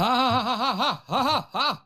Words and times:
Ha. 0.00 1.84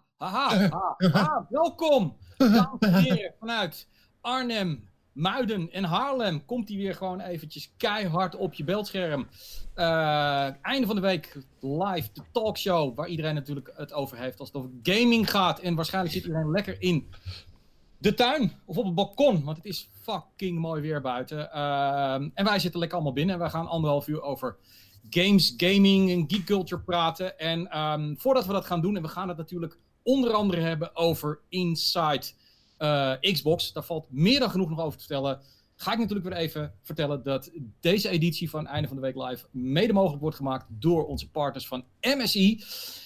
Welkom, 1.48 2.16
dames 2.36 2.78
en 2.80 3.34
vanuit 3.38 3.88
Arnhem, 4.20 4.88
Muiden 5.12 5.70
en 5.72 5.84
Haarlem. 5.84 6.44
Komt 6.44 6.68
hij 6.68 6.76
weer 6.76 6.94
gewoon 6.94 7.20
eventjes 7.20 7.74
keihard 7.76 8.36
op 8.36 8.54
je 8.54 8.64
beeldscherm. 8.64 9.28
Uh, 9.74 10.64
einde 10.64 10.86
van 10.86 10.94
de 10.94 11.00
week 11.00 11.38
live, 11.60 12.08
de 12.12 12.22
talkshow, 12.32 12.96
waar 12.96 13.08
iedereen 13.08 13.34
natuurlijk 13.34 13.72
het 13.76 13.92
over 13.92 14.18
heeft 14.18 14.38
als 14.38 14.48
het 14.48 14.56
over 14.56 14.70
gaming 14.82 15.30
gaat. 15.30 15.60
En 15.60 15.74
waarschijnlijk 15.74 16.14
zit 16.14 16.24
iedereen 16.24 16.50
lekker 16.50 16.82
in 16.82 17.08
de 17.98 18.14
tuin 18.14 18.52
of 18.64 18.76
op 18.76 18.84
het 18.84 18.94
balkon, 18.94 19.44
want 19.44 19.56
het 19.56 19.66
is 19.66 19.90
fucking 20.02 20.58
mooi 20.58 20.80
weer 20.80 21.00
buiten. 21.00 21.38
Uh, 21.38 22.14
en 22.14 22.44
wij 22.44 22.58
zitten 22.58 22.80
lekker 22.80 22.96
allemaal 22.96 23.14
binnen 23.14 23.34
en 23.34 23.40
wij 23.40 23.50
gaan 23.50 23.66
anderhalf 23.66 24.08
uur 24.08 24.22
over 24.22 24.56
games, 25.10 25.54
gaming 25.56 26.10
en 26.10 26.24
geek 26.26 26.44
culture 26.44 26.82
praten. 26.82 27.38
En 27.38 27.78
um, 27.78 28.14
voordat 28.18 28.46
we 28.46 28.52
dat 28.52 28.66
gaan 28.66 28.80
doen, 28.80 28.96
en 28.96 29.02
we 29.02 29.08
gaan 29.08 29.28
het 29.28 29.36
natuurlijk 29.36 29.78
onder 30.02 30.32
andere 30.32 30.60
hebben 30.60 30.96
over 30.96 31.40
Inside 31.48 32.22
uh, 32.78 33.12
Xbox. 33.20 33.72
Daar 33.72 33.84
valt 33.84 34.06
meer 34.10 34.40
dan 34.40 34.50
genoeg 34.50 34.68
nog 34.68 34.80
over 34.80 34.98
te 34.98 35.04
vertellen. 35.04 35.40
Ga 35.76 35.92
ik 35.92 35.98
natuurlijk 35.98 36.28
weer 36.28 36.38
even 36.38 36.74
vertellen 36.82 37.22
dat 37.22 37.50
deze 37.80 38.08
editie 38.08 38.50
van 38.50 38.66
Einde 38.66 38.88
van 38.88 38.96
de 38.96 39.02
Week 39.02 39.16
Live 39.16 39.46
mede 39.50 39.92
mogelijk 39.92 40.22
wordt 40.22 40.36
gemaakt 40.36 40.66
door 40.68 41.06
onze 41.06 41.30
partners 41.30 41.66
van 41.66 41.84
MSI. 42.00 42.64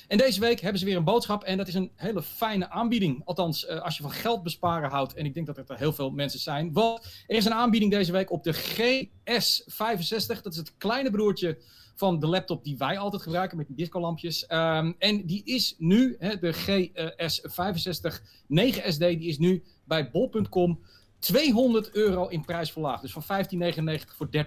En 0.09 0.19
deze 0.19 0.41
week 0.41 0.61
hebben 0.61 0.79
ze 0.79 0.85
weer 0.85 0.97
een 0.97 1.05
boodschap 1.05 1.43
en 1.45 1.57
dat 1.57 1.69
is 1.69 1.75
een 1.75 1.91
hele 1.95 2.23
fijne 2.23 2.71
aanbieding. 2.71 3.23
Althans, 3.25 3.65
uh, 3.65 3.81
als 3.81 3.97
je 3.97 4.03
van 4.03 4.13
geld 4.13 4.43
besparen 4.43 4.91
houdt, 4.91 5.15
en 5.15 5.25
ik 5.25 5.35
denk 5.35 5.47
dat 5.47 5.57
er 5.57 5.77
heel 5.77 5.93
veel 5.93 6.11
mensen 6.11 6.41
zijn. 6.41 6.73
Want 6.73 7.25
er 7.27 7.37
is 7.37 7.45
een 7.45 7.55
aanbieding 7.55 7.93
deze 7.93 8.13
week 8.13 8.31
op 8.31 8.45
de 8.45 8.55
GS65. 8.55 10.43
Dat 10.43 10.53
is 10.53 10.57
het 10.57 10.77
kleine 10.77 11.11
broertje 11.11 11.59
van 11.99 12.21
de 12.21 12.27
laptop 12.27 12.65
die 12.65 12.77
wij 12.77 12.99
altijd 12.99 13.23
gebruiken 13.23 13.57
met 13.57 13.67
die 13.67 13.77
discolampjes. 13.77 14.45
Um, 14.49 14.95
en 14.99 15.27
die 15.27 15.45
is 15.45 15.75
nu, 15.79 16.17
hè, 16.19 16.39
de 16.39 16.55
GS65 16.55 18.21
9SD, 18.49 18.99
die 18.99 19.29
is 19.29 19.39
nu 19.39 19.65
bij 19.85 20.11
bol.com 20.11 20.81
200 21.19 21.91
euro 21.95 22.27
in 22.27 22.45
prijs 22.45 22.73
verlaagd. 22.73 23.03
Dus 23.03 23.13
van 23.13 23.23
15,99 23.23 24.15
voor 24.17 24.29
13,99. 24.37 24.41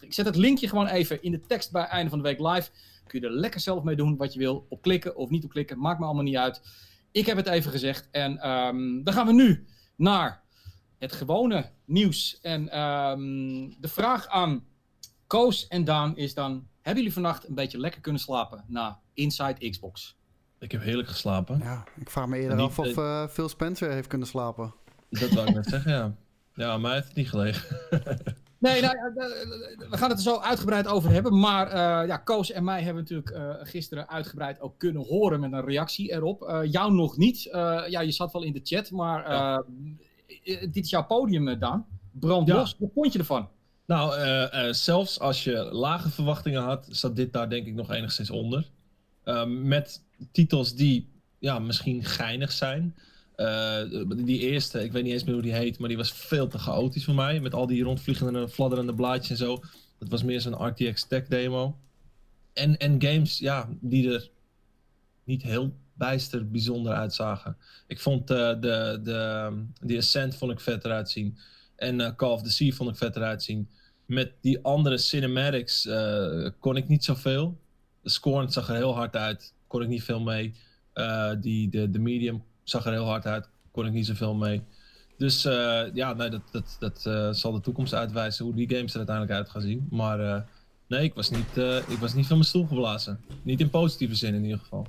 Ik 0.00 0.12
zet 0.14 0.26
het 0.26 0.36
linkje 0.36 0.68
gewoon 0.68 0.86
even 0.86 1.22
in 1.22 1.30
de 1.30 1.40
tekst 1.40 1.72
bij 1.72 1.84
einde 1.84 2.10
van 2.10 2.18
de 2.18 2.24
week 2.24 2.40
live. 2.40 2.70
Kun 3.06 3.20
je 3.20 3.26
er 3.26 3.32
lekker 3.32 3.60
zelf 3.60 3.82
mee 3.82 3.96
doen 3.96 4.16
wat 4.16 4.32
je 4.32 4.38
wil. 4.38 4.66
Op 4.68 4.82
klikken 4.82 5.16
of 5.16 5.30
niet 5.30 5.44
op 5.44 5.50
klikken, 5.50 5.78
maakt 5.78 5.98
me 5.98 6.04
allemaal 6.04 6.24
niet 6.24 6.36
uit. 6.36 6.60
Ik 7.10 7.26
heb 7.26 7.36
het 7.36 7.46
even 7.46 7.70
gezegd. 7.70 8.08
En 8.10 8.48
um, 8.50 9.04
dan 9.04 9.14
gaan 9.14 9.26
we 9.26 9.32
nu 9.32 9.66
naar 9.96 10.42
het 10.98 11.12
gewone 11.12 11.70
nieuws. 11.84 12.38
En 12.42 12.80
um, 12.80 13.80
de 13.80 13.88
vraag 13.88 14.26
aan 14.26 14.64
Koos 15.28 15.66
en 15.66 15.84
Daan 15.84 16.16
is 16.16 16.34
dan: 16.34 16.66
hebben 16.74 16.94
jullie 17.02 17.12
vannacht 17.12 17.48
een 17.48 17.54
beetje 17.54 17.78
lekker 17.78 18.00
kunnen 18.00 18.20
slapen 18.20 18.64
na 18.66 19.00
Inside 19.14 19.70
Xbox? 19.70 20.16
Ik 20.58 20.72
heb 20.72 20.82
heerlijk 20.82 21.08
geslapen. 21.08 21.58
Ja, 21.58 21.84
ik 21.96 22.10
vraag 22.10 22.26
me 22.26 22.38
eerder 22.38 22.58
af 22.58 22.78
of 22.78 22.96
uh, 22.96 23.26
Phil 23.26 23.48
Spencer 23.48 23.90
heeft 23.90 24.08
kunnen 24.08 24.28
slapen. 24.28 24.74
Dat 25.10 25.30
wou 25.30 25.48
ik 25.48 25.54
net 25.54 25.66
zeggen, 25.66 25.92
ja. 25.92 26.14
Ja, 26.54 26.78
mij 26.78 26.94
heeft 26.94 27.06
het 27.06 27.16
niet 27.16 27.28
gelegen. 27.28 27.76
Nee, 28.60 28.80
nou, 28.80 28.96
we 29.90 29.96
gaan 29.96 30.08
het 30.08 30.18
er 30.18 30.24
zo 30.24 30.38
uitgebreid 30.38 30.86
over 30.86 31.10
hebben. 31.10 31.38
Maar 31.38 31.66
uh, 31.66 32.08
ja, 32.08 32.16
Koos 32.16 32.50
en 32.50 32.64
mij 32.64 32.82
hebben 32.82 33.02
natuurlijk 33.02 33.30
uh, 33.30 33.54
gisteren 33.60 34.08
uitgebreid 34.08 34.60
ook 34.60 34.78
kunnen 34.78 35.02
horen 35.02 35.40
met 35.40 35.52
een 35.52 35.64
reactie 35.64 36.12
erop. 36.12 36.42
Uh, 36.42 36.60
jou 36.70 36.92
nog 36.92 37.16
niet. 37.16 37.42
ja, 37.88 38.00
je 38.00 38.12
zat 38.12 38.32
wel 38.32 38.42
in 38.42 38.52
de 38.52 38.60
chat, 38.62 38.90
maar 38.90 39.30
ja. 39.30 39.64
dit 40.44 40.76
is 40.84 40.90
jouw 40.90 41.06
podium, 41.06 41.58
Daan. 41.58 41.86
Brand 42.10 42.48
los. 42.48 42.76
Wat 42.78 42.90
vond 42.94 43.12
je 43.12 43.18
ervan? 43.18 43.48
Nou, 43.88 44.18
uh, 44.18 44.46
uh, 44.54 44.72
zelfs 44.72 45.20
als 45.20 45.44
je 45.44 45.56
lage 45.56 46.10
verwachtingen 46.10 46.62
had, 46.62 46.86
zat 46.90 47.16
dit 47.16 47.32
daar 47.32 47.50
denk 47.50 47.66
ik 47.66 47.74
nog 47.74 47.90
enigszins 47.90 48.30
onder. 48.30 48.68
Uh, 49.24 49.44
met 49.44 50.02
titels 50.32 50.74
die 50.74 51.08
ja, 51.38 51.58
misschien 51.58 52.04
geinig 52.04 52.52
zijn. 52.52 52.94
die 54.16 54.38
eerste, 54.38 54.84
ik 54.84 54.92
weet 54.92 55.02
niet 55.02 55.12
eens 55.12 55.24
meer 55.24 55.34
hoe 55.34 55.42
die 55.42 55.54
heet, 55.54 55.78
maar 55.78 55.88
die 55.88 55.96
was 55.96 56.12
veel 56.12 56.48
te 56.48 56.58
chaotisch 56.58 57.04
voor 57.04 57.14
mij. 57.14 57.40
Met 57.40 57.54
al 57.54 57.66
die 57.66 57.82
rondvliegende, 57.82 58.48
fladderende 58.48 58.94
blaadjes 58.94 59.30
en 59.30 59.36
zo. 59.36 59.62
Dat 59.98 60.08
was 60.08 60.22
meer 60.22 60.40
zo'n 60.40 60.66
RTX 60.66 61.06
tech 61.06 61.26
demo. 61.26 61.78
En, 62.52 62.76
en 62.76 63.02
games, 63.02 63.38
ja, 63.38 63.68
die 63.80 64.12
er 64.12 64.30
niet 65.24 65.42
heel 65.42 65.72
bijster 65.94 66.50
bijzonder 66.50 66.92
uitzagen. 66.92 67.56
Ik 67.86 68.00
vond 68.00 68.28
de, 68.28 68.56
de, 68.60 69.00
de, 69.02 69.50
die 69.80 69.98
Ascent 69.98 70.36
vond 70.36 70.52
ik 70.52 70.60
vet 70.60 70.84
eruit 70.84 71.10
zien. 71.10 71.38
En 71.78 72.16
Call 72.16 72.30
of 72.30 72.42
the 72.42 72.50
Sea 72.50 72.72
vond 72.72 72.90
ik 72.90 72.96
vet 72.96 73.16
eruit 73.16 73.42
zien 73.42 73.68
met 74.08 74.32
die 74.40 74.64
andere 74.64 74.98
cinematics 74.98 75.86
uh, 75.86 76.48
kon 76.60 76.76
ik 76.76 76.88
niet 76.88 77.04
zoveel. 77.04 77.58
Scorn 78.02 78.52
zag 78.52 78.68
er 78.68 78.74
heel 78.74 78.94
hard 78.94 79.16
uit, 79.16 79.54
kon 79.66 79.82
ik 79.82 79.88
niet 79.88 80.02
veel 80.02 80.20
mee. 80.20 80.54
Uh, 80.94 81.30
die, 81.40 81.68
de, 81.68 81.90
de 81.90 81.98
medium 81.98 82.42
zag 82.62 82.86
er 82.86 82.92
heel 82.92 83.06
hard 83.06 83.26
uit, 83.26 83.48
kon 83.70 83.86
ik 83.86 83.92
niet 83.92 84.06
zoveel 84.06 84.34
mee. 84.34 84.62
Dus 85.16 85.42
ja, 85.92 86.12
nee, 86.12 86.30
dat, 86.30 86.42
dat, 86.50 86.76
dat 86.78 87.36
zal 87.36 87.52
de 87.52 87.60
toekomst 87.60 87.94
uitwijzen 87.94 88.44
hoe 88.44 88.54
die 88.54 88.68
games 88.68 88.92
er 88.92 88.98
uiteindelijk 88.98 89.36
uit 89.36 89.50
gaan 89.50 89.60
zien. 89.60 89.86
Maar 89.90 90.48
nee, 90.86 91.02
ik 91.02 91.14
was, 91.14 91.30
niet, 91.30 91.56
ik 91.88 91.98
was 91.98 92.14
niet 92.14 92.26
van 92.26 92.36
mijn 92.36 92.48
stoel 92.48 92.66
geblazen. 92.66 93.20
Niet 93.42 93.60
in 93.60 93.70
positieve 93.70 94.14
zin 94.14 94.34
in 94.34 94.42
ieder 94.44 94.58
geval. 94.58 94.86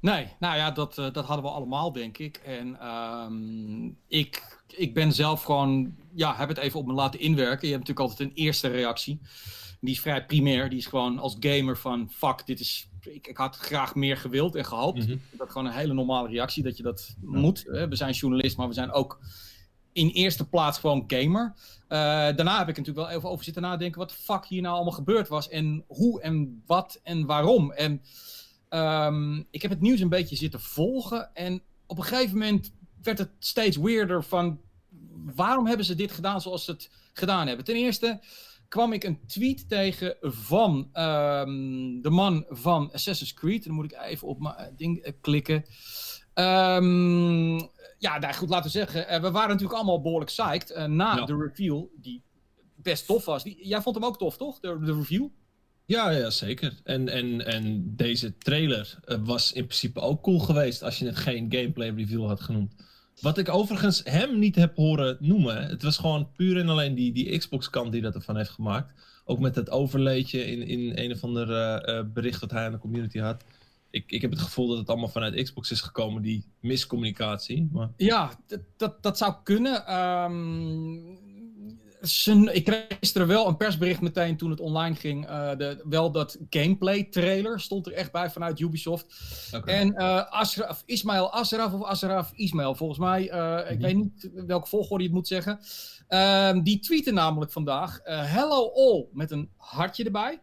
Nee, 0.00 0.28
nou 0.38 0.56
ja, 0.56 0.70
dat, 0.70 0.94
dat 0.94 1.24
hadden 1.24 1.42
we 1.44 1.50
allemaal, 1.50 1.92
denk 1.92 2.18
ik. 2.18 2.36
En 2.36 2.86
um, 2.88 3.96
ik 4.06 4.61
ik 4.76 4.94
ben 4.94 5.12
zelf 5.12 5.42
gewoon, 5.42 5.94
ja, 6.14 6.34
heb 6.34 6.48
het 6.48 6.58
even 6.58 6.80
op 6.80 6.86
me 6.86 6.92
laten 6.92 7.20
inwerken. 7.20 7.68
Je 7.68 7.74
hebt 7.74 7.88
natuurlijk 7.88 8.10
altijd 8.10 8.28
een 8.28 8.36
eerste 8.36 8.68
reactie. 8.68 9.20
Die 9.80 9.94
is 9.94 10.00
vrij 10.00 10.26
primair. 10.26 10.68
Die 10.68 10.78
is 10.78 10.86
gewoon 10.86 11.18
als 11.18 11.36
gamer 11.40 11.76
van, 11.76 12.10
fuck, 12.10 12.46
dit 12.46 12.60
is, 12.60 12.88
ik, 13.00 13.26
ik 13.26 13.36
had 13.36 13.56
graag 13.56 13.94
meer 13.94 14.16
gewild 14.16 14.54
en 14.54 14.64
gehoopt. 14.64 14.98
Mm 14.98 15.06
-hmm. 15.06 15.20
Dat 15.30 15.46
is 15.46 15.52
gewoon 15.52 15.66
een 15.66 15.78
hele 15.78 15.94
normale 15.94 16.28
reactie, 16.28 16.62
dat 16.62 16.76
je 16.76 16.82
dat 16.82 17.16
ja. 17.20 17.38
moet. 17.38 17.62
We 17.62 17.96
zijn 17.96 18.12
journalist, 18.12 18.56
maar 18.56 18.68
we 18.68 18.74
zijn 18.74 18.92
ook 18.92 19.20
in 19.92 20.08
eerste 20.08 20.48
plaats 20.48 20.78
gewoon 20.78 21.04
gamer. 21.06 21.54
Uh, 21.56 21.98
daarna 22.36 22.58
heb 22.58 22.68
ik 22.68 22.76
natuurlijk 22.76 23.06
wel 23.06 23.16
even 23.16 23.30
over 23.30 23.44
zitten 23.44 23.62
nadenken 23.62 23.98
wat 23.98 24.08
de 24.08 24.14
fuck 24.14 24.44
hier 24.46 24.62
nou 24.62 24.74
allemaal 24.74 24.92
gebeurd 24.92 25.28
was. 25.28 25.48
En 25.48 25.84
hoe 25.86 26.20
en 26.20 26.62
wat 26.66 27.00
en 27.02 27.26
waarom. 27.26 27.72
En 27.72 28.02
um, 28.70 29.46
ik 29.50 29.62
heb 29.62 29.70
het 29.70 29.80
nieuws 29.80 30.00
een 30.00 30.08
beetje 30.08 30.36
zitten 30.36 30.60
volgen. 30.60 31.34
En 31.34 31.62
op 31.86 31.98
een 31.98 32.04
gegeven 32.04 32.38
moment 32.38 32.72
werd 33.02 33.18
het 33.18 33.30
steeds 33.38 33.76
weirder 33.76 34.24
van 34.24 34.60
waarom 35.34 35.66
hebben 35.66 35.86
ze 35.86 35.94
dit 35.94 36.12
gedaan 36.12 36.40
zoals 36.40 36.64
ze 36.64 36.70
het 36.70 36.90
gedaan 37.12 37.46
hebben. 37.46 37.64
Ten 37.64 37.74
eerste 37.74 38.20
kwam 38.68 38.92
ik 38.92 39.04
een 39.04 39.26
tweet 39.26 39.68
tegen 39.68 40.16
van 40.20 40.88
um, 40.94 42.02
de 42.02 42.10
man 42.10 42.44
van 42.48 42.92
Assassin's 42.92 43.34
Creed. 43.34 43.64
Dan 43.64 43.74
moet 43.74 43.84
ik 43.84 43.98
even 44.02 44.28
op 44.28 44.40
mijn 44.40 44.74
ding 44.76 45.06
uh, 45.06 45.12
klikken. 45.20 45.64
Um, 46.34 47.58
ja, 47.98 48.18
nou 48.18 48.34
goed, 48.34 48.48
laten 48.48 48.64
we 48.64 48.78
zeggen. 48.78 49.14
Uh, 49.14 49.20
we 49.20 49.30
waren 49.30 49.48
natuurlijk 49.48 49.74
allemaal 49.74 50.00
behoorlijk 50.00 50.30
psyched 50.30 50.70
uh, 50.70 50.84
na 50.84 51.16
ja. 51.16 51.24
de 51.24 51.36
reveal, 51.36 51.90
die 51.96 52.22
best 52.74 53.06
tof 53.06 53.24
was. 53.24 53.42
Die, 53.42 53.66
jij 53.66 53.82
vond 53.82 53.94
hem 53.94 54.04
ook 54.04 54.18
tof, 54.18 54.36
toch? 54.36 54.60
De, 54.60 54.78
de 54.84 54.94
review? 54.94 55.26
Ja, 55.84 56.10
ja, 56.10 56.30
zeker. 56.30 56.80
En, 56.84 57.08
en, 57.08 57.46
en 57.46 57.96
deze 57.96 58.38
trailer 58.38 58.98
was 59.24 59.52
in 59.52 59.64
principe 59.64 60.00
ook 60.00 60.22
cool 60.22 60.38
geweest 60.38 60.82
als 60.82 60.98
je 60.98 61.06
het 61.06 61.16
geen 61.16 61.46
gameplay 61.52 61.88
review 61.90 62.26
had 62.26 62.40
genoemd. 62.40 62.74
Wat 63.20 63.38
ik 63.38 63.48
overigens 63.48 64.00
hem 64.04 64.38
niet 64.38 64.56
heb 64.56 64.76
horen 64.76 65.16
noemen. 65.20 65.62
Het 65.66 65.82
was 65.82 65.98
gewoon 65.98 66.28
puur 66.36 66.58
en 66.58 66.68
alleen 66.68 66.94
die, 66.94 67.12
die 67.12 67.38
Xbox-kant 67.38 67.92
die 67.92 68.02
dat 68.02 68.14
ervan 68.14 68.36
heeft 68.36 68.50
gemaakt. 68.50 68.92
Ook 69.24 69.38
met 69.38 69.54
het 69.54 69.70
overleedje 69.70 70.44
in, 70.44 70.66
in 70.66 70.98
een 70.98 71.12
of 71.12 71.24
ander 71.24 71.48
uh, 71.88 72.02
bericht 72.12 72.40
dat 72.40 72.50
hij 72.50 72.64
aan 72.64 72.72
de 72.72 72.78
community 72.78 73.18
had. 73.18 73.44
Ik, 73.90 74.04
ik 74.10 74.20
heb 74.20 74.30
het 74.30 74.40
gevoel 74.40 74.68
dat 74.68 74.78
het 74.78 74.88
allemaal 74.88 75.08
vanuit 75.08 75.42
Xbox 75.42 75.70
is 75.70 75.80
gekomen, 75.80 76.22
die 76.22 76.44
miscommunicatie. 76.60 77.68
Maar... 77.72 77.88
Ja, 77.96 78.30
dat, 78.46 78.60
dat, 78.76 79.02
dat 79.02 79.18
zou 79.18 79.34
kunnen. 79.44 79.96
Um, 79.98 81.18
ik 82.52 82.64
kreeg 82.64 82.86
gisteren 83.00 83.26
wel 83.26 83.48
een 83.48 83.56
persbericht 83.56 84.00
meteen 84.00 84.36
toen 84.36 84.50
het 84.50 84.60
online 84.60 84.94
ging. 84.94 85.28
Uh, 85.28 85.56
de, 85.56 85.82
wel 85.88 86.10
dat 86.10 86.38
gameplay 86.50 87.04
trailer 87.04 87.60
stond 87.60 87.86
er 87.86 87.92
echt 87.92 88.12
bij 88.12 88.30
vanuit 88.30 88.60
Ubisoft. 88.60 89.06
Okay. 89.54 89.74
En 89.74 89.94
uh, 89.98 90.30
Ashraf, 90.30 90.82
Ismail 90.86 91.32
Ashraf 91.32 91.72
of 91.72 91.82
Ashraf 91.82 92.32
Ismail, 92.34 92.74
volgens 92.74 92.98
mij. 92.98 93.22
Uh, 93.22 93.34
mm-hmm. 93.34 93.72
Ik 93.72 93.80
weet 93.80 93.96
niet 93.96 94.30
welke 94.46 94.68
volgorde 94.68 95.02
je 95.02 95.08
het 95.08 95.18
moet 95.18 95.28
zeggen. 95.28 95.60
Ehm, 96.08 96.62
die 96.62 96.78
tweeten 96.78 97.14
namelijk 97.14 97.52
vandaag: 97.52 98.00
Hello 98.04 98.72
all, 98.72 99.06
met 99.12 99.30
een 99.30 99.50
hartje 99.56 100.04
erbij. 100.04 100.40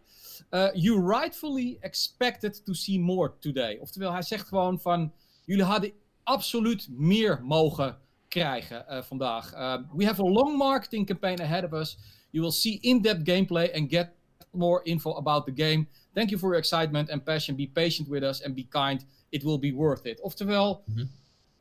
you 0.74 1.07
rightfully 1.07 1.78
expected 1.80 2.66
to 2.66 2.74
see 2.74 3.00
more 3.00 3.34
today. 3.39 3.78
Oftewel, 3.78 4.12
hij 4.12 4.22
zegt 4.22 4.48
gewoon 4.48 4.80
van: 4.80 5.13
jullie 5.45 5.63
hadden 5.63 5.92
absoluut 6.24 6.88
meer 6.92 7.42
mogen 7.44 7.98
krijgen 8.30 8.86
uh, 8.90 9.02
vandaag. 9.02 9.54
Uh, 9.54 9.78
we 9.96 10.06
have 10.06 10.22
a 10.22 10.26
long 10.26 10.58
marketing 10.58 11.06
campaign 11.06 11.42
ahead 11.42 11.64
of 11.64 11.74
us. 11.74 11.98
You 12.30 12.44
will 12.44 12.52
see 12.52 12.80
in-depth 12.81 13.22
gameplay 13.24 13.72
and 13.76 13.90
get 13.90 14.10
more 14.52 14.84
info 14.84 15.16
about 15.16 15.46
the 15.46 15.64
game. 15.64 15.88
Thank 16.14 16.30
you 16.30 16.40
for 16.40 16.50
your 16.50 16.58
excitement 16.58 17.10
and 17.10 17.24
passion. 17.24 17.56
Be 17.56 17.70
patient 17.74 18.08
with 18.08 18.24
us 18.24 18.44
and 18.44 18.56
be 18.56 18.68
kind. 18.70 19.06
It 19.30 19.44
will 19.44 19.60
be 19.60 19.74
worth 19.74 20.06
it. 20.06 20.22
Oftewel, 20.22 20.84
mm 20.86 20.96
-hmm. 20.96 21.08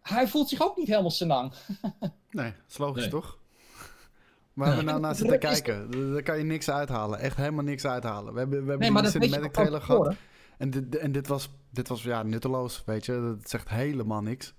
hij 0.03 0.29
voelt 0.29 0.49
zich 0.49 0.63
ook 0.63 0.77
niet 0.77 0.89
helemaal 0.89 1.11
senang. 1.11 1.53
nee, 2.31 2.51
dat 2.51 2.69
is 2.69 2.79
logisch 2.79 3.03
nee. 3.03 3.11
toch? 3.11 3.39
Waar 4.53 4.77
we 4.77 4.83
nou 4.83 5.01
naar 5.01 5.15
zitten 5.15 5.39
kijken, 5.39 5.91
daar 6.13 6.23
kan 6.23 6.39
je 6.39 6.45
niks 6.45 6.71
uithalen. 6.71 7.19
Echt 7.19 7.37
helemaal 7.37 7.65
niks 7.65 7.85
uithalen. 7.85 8.33
We 8.33 8.39
hebben, 8.39 8.65
we 8.65 8.69
hebben 8.69 8.79
nee, 8.79 8.91
maar 8.91 9.05
een 9.05 9.11
cinematic 9.11 9.53
trailer 9.53 9.81
gehad. 9.81 10.15
En 10.59 10.71
dit, 10.71 10.97
en 10.97 11.13
dit 11.13 11.27
was, 11.27 11.51
dit 11.71 11.89
was 11.89 12.03
ja, 12.03 12.23
nutteloos, 12.23 12.83
weet 12.87 13.07
je. 13.07 13.37
Dat 13.39 13.51
zegt 13.51 13.69
helemaal 13.69 14.23
niks. 14.23 14.55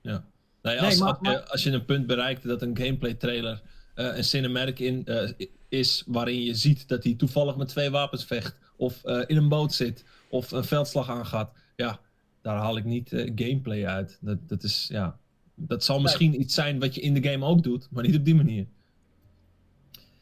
Ja. 0.00 0.24
Nou 0.62 0.76
ja, 0.76 0.82
als, 0.82 1.00
als, 1.00 1.18
je, 1.22 1.48
als, 1.48 1.62
je, 1.62 1.70
een 1.70 1.84
punt 1.84 2.06
bereikt 2.06 2.42
dat 2.42 2.62
een 2.62 2.76
gameplay 2.76 3.14
trailer 3.14 3.62
uh, 3.96 4.16
een 4.16 4.24
cinematic 4.24 4.78
in, 4.78 5.02
uh, 5.04 5.30
is 5.68 6.02
waarin 6.06 6.42
je 6.42 6.54
ziet 6.54 6.88
dat 6.88 7.04
hij 7.04 7.14
toevallig 7.14 7.56
met 7.56 7.68
twee 7.68 7.90
wapens 7.90 8.24
vecht, 8.24 8.56
of 8.76 9.00
uh, 9.04 9.22
in 9.26 9.36
een 9.36 9.48
boot 9.48 9.72
zit, 9.72 10.04
of 10.28 10.50
een 10.50 10.64
veldslag 10.64 11.10
aangaat, 11.10 11.52
ja, 11.76 12.00
daar 12.42 12.56
haal 12.56 12.76
ik 12.76 12.84
niet 12.84 13.08
gameplay 13.34 13.86
uit. 13.86 14.18
Dat, 14.20 14.48
dat, 14.48 14.62
is, 14.62 14.86
ja, 14.92 15.18
dat 15.54 15.84
zal 15.84 16.00
misschien 16.00 16.40
iets 16.40 16.54
zijn 16.54 16.78
wat 16.78 16.94
je 16.94 17.00
in 17.00 17.14
de 17.14 17.30
game 17.30 17.44
ook 17.46 17.62
doet, 17.62 17.88
maar 17.90 18.04
niet 18.04 18.16
op 18.16 18.24
die 18.24 18.34
manier. 18.34 18.66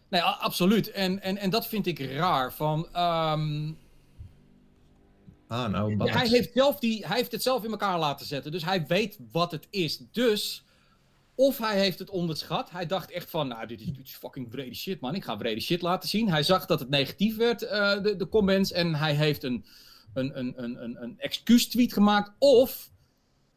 Nee, 0.09 0.23
absoluut. 0.23 0.91
En, 0.91 1.23
en, 1.23 1.37
en 1.37 1.51
dat 1.51 1.67
vind 1.67 1.87
ik 1.87 1.99
raar. 1.99 2.53
Van, 2.53 2.89
um... 2.97 3.77
ah, 5.49 5.69
nou, 5.69 6.11
hij, 6.11 6.29
heeft 6.29 6.53
zelf 6.53 6.79
die, 6.79 7.07
hij 7.07 7.17
heeft 7.17 7.33
het 7.33 7.43
zelf 7.43 7.65
in 7.65 7.71
elkaar 7.71 7.99
laten 7.99 8.27
zetten. 8.27 8.53
Dus 8.53 8.65
hij 8.65 8.87
weet 8.87 9.19
wat 9.33 9.51
het 9.51 9.67
is. 9.71 10.03
Dus, 10.13 10.65
of 11.35 11.59
hij 11.59 11.79
heeft 11.79 11.99
het 11.99 12.11
onderschat. 12.11 12.71
Hij 12.71 12.87
dacht 12.87 13.11
echt 13.11 13.31
van, 13.31 13.49
nou, 13.49 13.67
dit 13.67 13.81
is, 13.81 13.87
dit 13.87 14.07
is 14.07 14.15
fucking 14.15 14.47
vrede 14.51 14.75
shit, 14.75 15.01
man. 15.01 15.15
Ik 15.15 15.25
ga 15.25 15.39
vrede 15.39 15.61
shit 15.61 15.83
laten 15.83 16.09
zien. 16.09 16.31
Hij 16.31 16.43
zag 16.43 16.67
dat 16.67 16.81
het 16.81 16.89
negatief 16.89 17.37
werd, 17.37 17.63
uh, 17.63 18.03
de, 18.03 18.17
de 18.17 18.29
comments. 18.29 18.73
En 18.73 18.95
hij 18.95 19.15
heeft 19.15 19.43
een, 19.43 19.65
een, 20.15 20.39
een, 20.39 20.63
een, 20.63 20.83
een, 20.83 21.03
een 21.03 21.15
excuus-tweet 21.19 21.93
gemaakt. 21.93 22.33
Of 22.39 22.91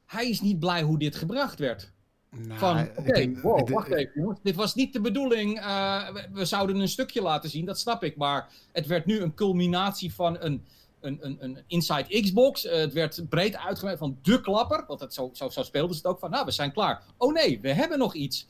hij 0.05 0.29
is 0.29 0.41
niet 0.41 0.59
blij 0.59 0.81
hoe 0.81 0.99
dit 0.99 1.15
gebracht 1.15 1.59
werd. 1.59 1.91
Nou, 2.29 2.59
van, 2.59 2.89
oké, 2.95 3.41
wow, 3.41 3.69
wacht 3.69 3.91
even 3.91 4.11
jongens. 4.15 4.39
Dit 4.43 4.55
was 4.55 4.75
niet 4.75 4.93
de 4.93 5.01
bedoeling. 5.01 5.59
Uh, 5.59 6.09
we, 6.31 6.45
zouden 6.45 6.75
een 6.75 6.87
stukje 6.87 7.21
laten 7.21 7.49
zien, 7.49 7.65
dat 7.65 7.79
snap 7.79 8.03
ik. 8.03 8.15
Maar 8.15 8.49
het 8.71 8.87
werd 8.87 9.05
nu 9.05 9.19
een 9.19 9.33
culminatie 9.33 10.13
van 10.13 10.37
een, 10.39 10.65
een, 11.01 11.17
een, 11.21 11.37
een 11.39 11.63
Inside 11.67 12.21
Xbox. 12.21 12.65
Uh, 12.65 12.71
het 12.71 12.93
werd 12.93 13.29
breed 13.29 13.57
uitgebreid 13.57 13.97
van 13.97 14.17
de 14.21 14.41
klapper. 14.41 14.83
Want 14.87 14.99
het 14.99 15.13
zo, 15.13 15.29
zo, 15.33 15.49
zo 15.49 15.63
speelden 15.63 15.95
ze 15.95 16.01
het 16.01 16.11
ook 16.11 16.19
van, 16.19 16.29
nou, 16.29 16.45
we 16.45 16.51
zijn 16.51 16.71
klaar. 16.71 17.03
Oh 17.17 17.33
nee, 17.33 17.59
we 17.59 17.73
hebben 17.73 17.97
nog 17.97 18.13
iets. 18.13 18.47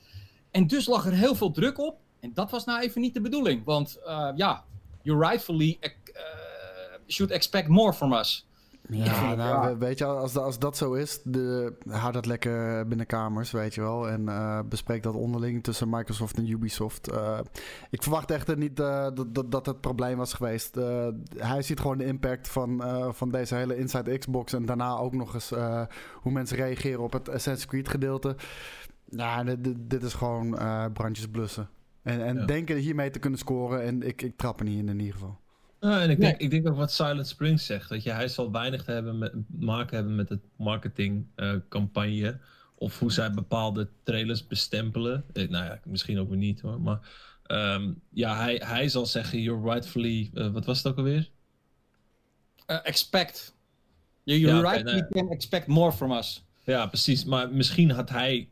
En 0.51 0.67
dus 0.67 0.85
lag 0.85 1.05
er 1.05 1.13
heel 1.13 1.35
veel 1.35 1.51
druk 1.51 1.79
op. 1.79 1.99
En 2.19 2.33
dat 2.33 2.51
was 2.51 2.65
nou 2.65 2.81
even 2.81 3.01
niet 3.01 3.13
de 3.13 3.21
bedoeling. 3.21 3.63
Want 3.65 3.99
uh, 4.05 4.29
ja, 4.35 4.63
you 5.01 5.19
rightfully 5.19 5.79
should 7.07 7.31
expect 7.31 7.67
more 7.67 7.93
from 7.93 8.13
us. 8.13 8.45
Ja, 8.93 9.35
nou, 9.35 9.77
weet 9.77 9.97
je, 9.97 10.05
als, 10.05 10.37
als 10.37 10.59
dat 10.59 10.77
zo 10.77 10.93
is, 10.93 11.21
de, 11.23 11.73
hou 11.89 12.11
dat 12.11 12.25
lekker 12.25 12.87
binnen 12.87 13.05
kamers, 13.05 13.51
weet 13.51 13.75
je 13.75 13.81
wel. 13.81 14.09
En 14.09 14.21
uh, 14.21 14.59
bespreek 14.69 15.03
dat 15.03 15.15
onderling 15.15 15.63
tussen 15.63 15.89
Microsoft 15.89 16.37
en 16.37 16.49
Ubisoft. 16.49 17.11
Uh, 17.11 17.39
ik 17.89 18.03
verwacht 18.03 18.31
echt 18.31 18.55
niet 18.55 18.79
uh, 18.79 19.07
dat, 19.13 19.35
dat, 19.35 19.51
dat 19.51 19.65
het 19.65 19.81
probleem 19.81 20.17
was 20.17 20.33
geweest. 20.33 20.75
hij 21.35 21.61
ziet 21.61 21.79
gewoon 21.79 21.97
de 21.97 22.05
impact 22.05 22.49
van, 22.49 22.83
van 23.13 23.31
deze 23.31 23.55
hele 23.55 23.77
Inside 23.77 24.17
Xbox. 24.17 24.53
En 24.53 24.65
daarna 24.65 24.97
ook 24.97 25.13
nog 25.13 25.33
eens 25.33 25.49
hoe 26.13 26.31
mensen 26.31 26.57
reageren 26.57 27.01
op 27.01 27.13
het 27.13 27.29
Assassin's 27.29 27.65
Creed 27.65 27.89
gedeelte. 27.89 28.35
Ja, 29.05 29.43
dit, 29.43 29.75
dit 29.77 30.03
is 30.03 30.13
gewoon 30.13 30.57
brandjes 30.93 31.27
blussen. 31.27 31.69
En, 32.01 32.25
en 32.25 32.45
denken 32.45 32.77
hiermee 32.77 33.09
te 33.09 33.19
kunnen 33.19 33.39
scoren. 33.39 33.83
En 33.83 34.01
ik, 34.01 34.21
ik 34.21 34.37
trap 34.37 34.59
er 34.59 34.65
niet 34.65 34.79
in 34.79 34.89
in 34.89 34.99
ieder 34.99 35.13
geval. 35.13 35.40
Uh, 35.81 36.03
en 36.03 36.09
ik 36.09 36.19
denk, 36.19 36.37
ik 36.37 36.49
denk 36.49 36.67
ook 36.67 36.75
wat 36.75 36.91
Silent 36.91 37.27
Springs 37.27 37.65
zegt. 37.65 37.89
Dat 37.89 38.03
je, 38.03 38.11
hij 38.11 38.27
zal 38.27 38.51
weinig 38.51 38.83
te 38.83 38.91
hebben 38.91 39.17
met, 39.17 39.33
maken 39.59 39.95
hebben 39.95 40.15
met 40.15 40.29
het 40.29 40.41
marketingcampagne. 40.55 42.31
Uh, 42.31 42.35
of 42.81 42.99
hoe 42.99 43.11
zij 43.11 43.31
bepaalde 43.31 43.89
trailers 44.03 44.47
bestempelen. 44.47 45.23
Eh, 45.33 45.49
nou 45.49 45.65
ja, 45.65 45.79
misschien 45.83 46.19
ook 46.19 46.29
weer 46.29 46.37
niet 46.37 46.61
hoor. 46.61 46.81
Maar 46.81 46.99
um, 47.47 48.01
ja, 48.09 48.37
hij, 48.37 48.61
hij 48.65 48.89
zal 48.89 49.05
zeggen: 49.05 49.41
You're 49.41 49.71
rightfully. 49.71 50.29
Uh, 50.33 50.51
wat 50.51 50.65
was 50.65 50.77
het 50.77 50.87
ook 50.87 50.97
alweer? 50.97 51.29
Uh, 52.67 52.77
expect. 52.83 53.55
You, 54.23 54.39
you 54.39 54.55
ja, 54.55 54.71
rightly 54.71 54.95
okay, 54.97 55.09
can 55.09 55.31
expect 55.31 55.67
more 55.67 55.91
from 55.91 56.11
us. 56.11 56.45
Ja, 56.63 56.85
precies. 56.87 57.25
Maar 57.25 57.53
misschien 57.53 57.91
had 57.91 58.09
hij 58.09 58.49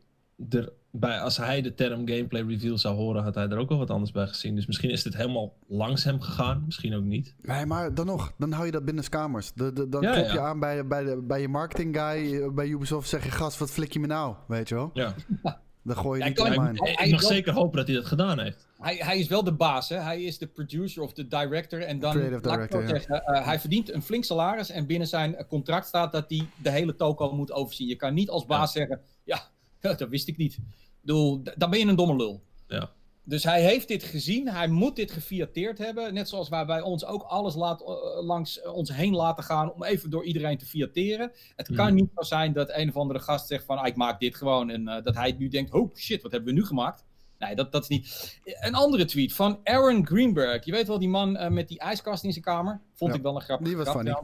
er 0.50 0.72
bij, 0.90 1.20
als 1.20 1.36
hij 1.36 1.62
de 1.62 1.74
term 1.74 2.08
gameplay 2.08 2.42
reveal 2.42 2.78
zou 2.78 2.96
horen, 2.96 3.22
had 3.22 3.34
hij 3.34 3.48
er 3.48 3.58
ook 3.58 3.68
wel 3.68 3.78
wat 3.78 3.90
anders 3.90 4.10
bij 4.10 4.26
gezien. 4.26 4.54
Dus 4.54 4.66
misschien 4.66 4.90
is 4.90 5.02
dit 5.02 5.16
helemaal 5.16 5.52
langs 5.66 6.04
hem 6.04 6.20
gegaan, 6.20 6.62
misschien 6.64 6.94
ook 6.94 7.04
niet. 7.04 7.34
Nee, 7.42 7.66
maar 7.66 7.94
dan 7.94 8.06
nog, 8.06 8.32
dan 8.38 8.52
hou 8.52 8.66
je 8.66 8.72
dat 8.72 8.84
binnen 8.84 9.08
kamers. 9.08 9.52
De, 9.52 9.72
de, 9.72 9.88
dan 9.88 10.02
ja, 10.02 10.12
klop 10.12 10.30
je 10.30 10.40
aan 10.40 10.60
bij, 10.60 10.86
bij, 10.86 11.04
de, 11.04 11.22
bij 11.22 11.40
je 11.40 11.48
marketing 11.48 11.96
guy 11.96 12.42
eh, 12.42 12.50
bij 12.50 12.66
Ubisoft, 12.66 13.08
zeg 13.08 13.24
je 13.24 13.30
gast, 13.30 13.58
wat 13.58 13.70
flik 13.70 13.92
je 13.92 14.00
me 14.00 14.06
nou, 14.06 14.34
weet 14.46 14.68
je 14.68 14.74
wel? 14.74 14.90
Ja. 14.94 15.14
Dan 15.82 15.96
gooi 15.96 16.18
je 16.18 16.24
niet 16.24 16.34
kan, 16.34 16.46
hij, 16.46 16.72
hij, 16.74 17.06
Ik 17.06 17.12
mag 17.12 17.22
zeker 17.22 17.52
hopen 17.52 17.76
dat 17.76 17.86
hij 17.86 17.96
dat 17.96 18.06
gedaan 18.06 18.40
heeft. 18.40 18.68
Hij, 18.78 18.96
hij 18.96 19.18
is 19.18 19.28
wel 19.28 19.44
de 19.44 19.52
baas, 19.52 19.88
hè? 19.88 19.96
hij 19.96 20.22
is 20.22 20.38
de 20.38 20.46
producer 20.46 21.02
of 21.02 21.12
de 21.12 21.26
director. 21.26 21.82
En 21.82 21.98
dan, 21.98 22.12
Creative 22.12 22.40
director, 22.40 22.88
zeggen, 22.88 23.22
uh, 23.26 23.44
hij 23.44 23.60
verdient 23.60 23.92
een 23.92 24.02
flink 24.02 24.24
salaris 24.24 24.70
en 24.70 24.86
binnen 24.86 25.08
zijn 25.08 25.46
contract 25.48 25.86
staat 25.86 26.12
dat 26.12 26.24
hij 26.28 26.46
de 26.62 26.70
hele 26.70 26.96
toko 26.96 27.32
moet 27.32 27.52
overzien. 27.52 27.88
Je 27.88 27.96
kan 27.96 28.14
niet 28.14 28.28
als 28.28 28.46
baas 28.46 28.72
zeggen, 28.72 29.00
ja, 29.24 29.40
dat 29.80 30.08
wist 30.08 30.28
ik 30.28 30.36
niet 30.36 30.58
bedoel, 31.00 31.42
dan 31.56 31.70
ben 31.70 31.78
je 31.78 31.86
een 31.86 31.96
domme 31.96 32.16
lul. 32.16 32.42
Ja. 32.66 32.90
Dus 33.24 33.44
hij 33.44 33.62
heeft 33.62 33.88
dit 33.88 34.02
gezien, 34.02 34.48
hij 34.48 34.68
moet 34.68 34.96
dit 34.96 35.10
gefiateerd 35.10 35.78
hebben. 35.78 36.14
Net 36.14 36.28
zoals 36.28 36.48
wij 36.48 36.66
bij 36.66 36.80
ons 36.80 37.04
ook 37.04 37.22
alles 37.22 37.54
laat, 37.54 37.80
uh, 37.80 37.86
langs 38.24 38.62
ons 38.62 38.92
heen 38.92 39.14
laten 39.14 39.44
gaan 39.44 39.72
om 39.72 39.84
even 39.84 40.10
door 40.10 40.24
iedereen 40.24 40.58
te 40.58 40.66
fiateren. 40.66 41.32
Het 41.56 41.74
kan 41.74 41.86
mhm. 41.86 41.94
niet 41.94 42.10
zo 42.14 42.22
zijn 42.22 42.52
dat 42.52 42.70
een 42.72 42.88
of 42.88 42.96
andere 42.96 43.18
gast 43.18 43.46
zegt 43.46 43.64
van 43.64 43.78
ah, 43.78 43.86
ik 43.86 43.96
maak 43.96 44.20
dit 44.20 44.36
gewoon 44.36 44.70
en 44.70 44.82
uh, 44.88 45.02
dat 45.02 45.14
hij 45.14 45.34
nu 45.38 45.48
denkt, 45.48 45.72
oh 45.72 45.94
shit, 45.96 46.22
wat 46.22 46.32
hebben 46.32 46.54
we 46.54 46.60
nu 46.60 46.66
gemaakt? 46.66 47.04
Nee, 47.38 47.54
dat, 47.54 47.72
dat 47.72 47.82
is 47.82 47.88
niet. 47.88 48.38
Een 48.44 48.74
andere 48.74 49.04
tweet 49.04 49.32
van 49.32 49.60
Aaron 49.64 50.06
Greenberg. 50.06 50.64
Je 50.64 50.72
weet 50.72 50.86
wel, 50.86 50.98
die 50.98 51.08
man 51.08 51.36
uh, 51.36 51.48
met 51.48 51.68
die 51.68 51.78
ijskast 51.78 52.24
in 52.24 52.32
zijn 52.32 52.44
kamer. 52.44 52.80
Vond 52.94 53.10
ja, 53.10 53.16
ik 53.16 53.22
wel 53.22 53.34
een 53.34 53.40
grappig. 53.42 53.66
Die 53.66 53.76
was 53.76 53.88
funny. 53.88 54.16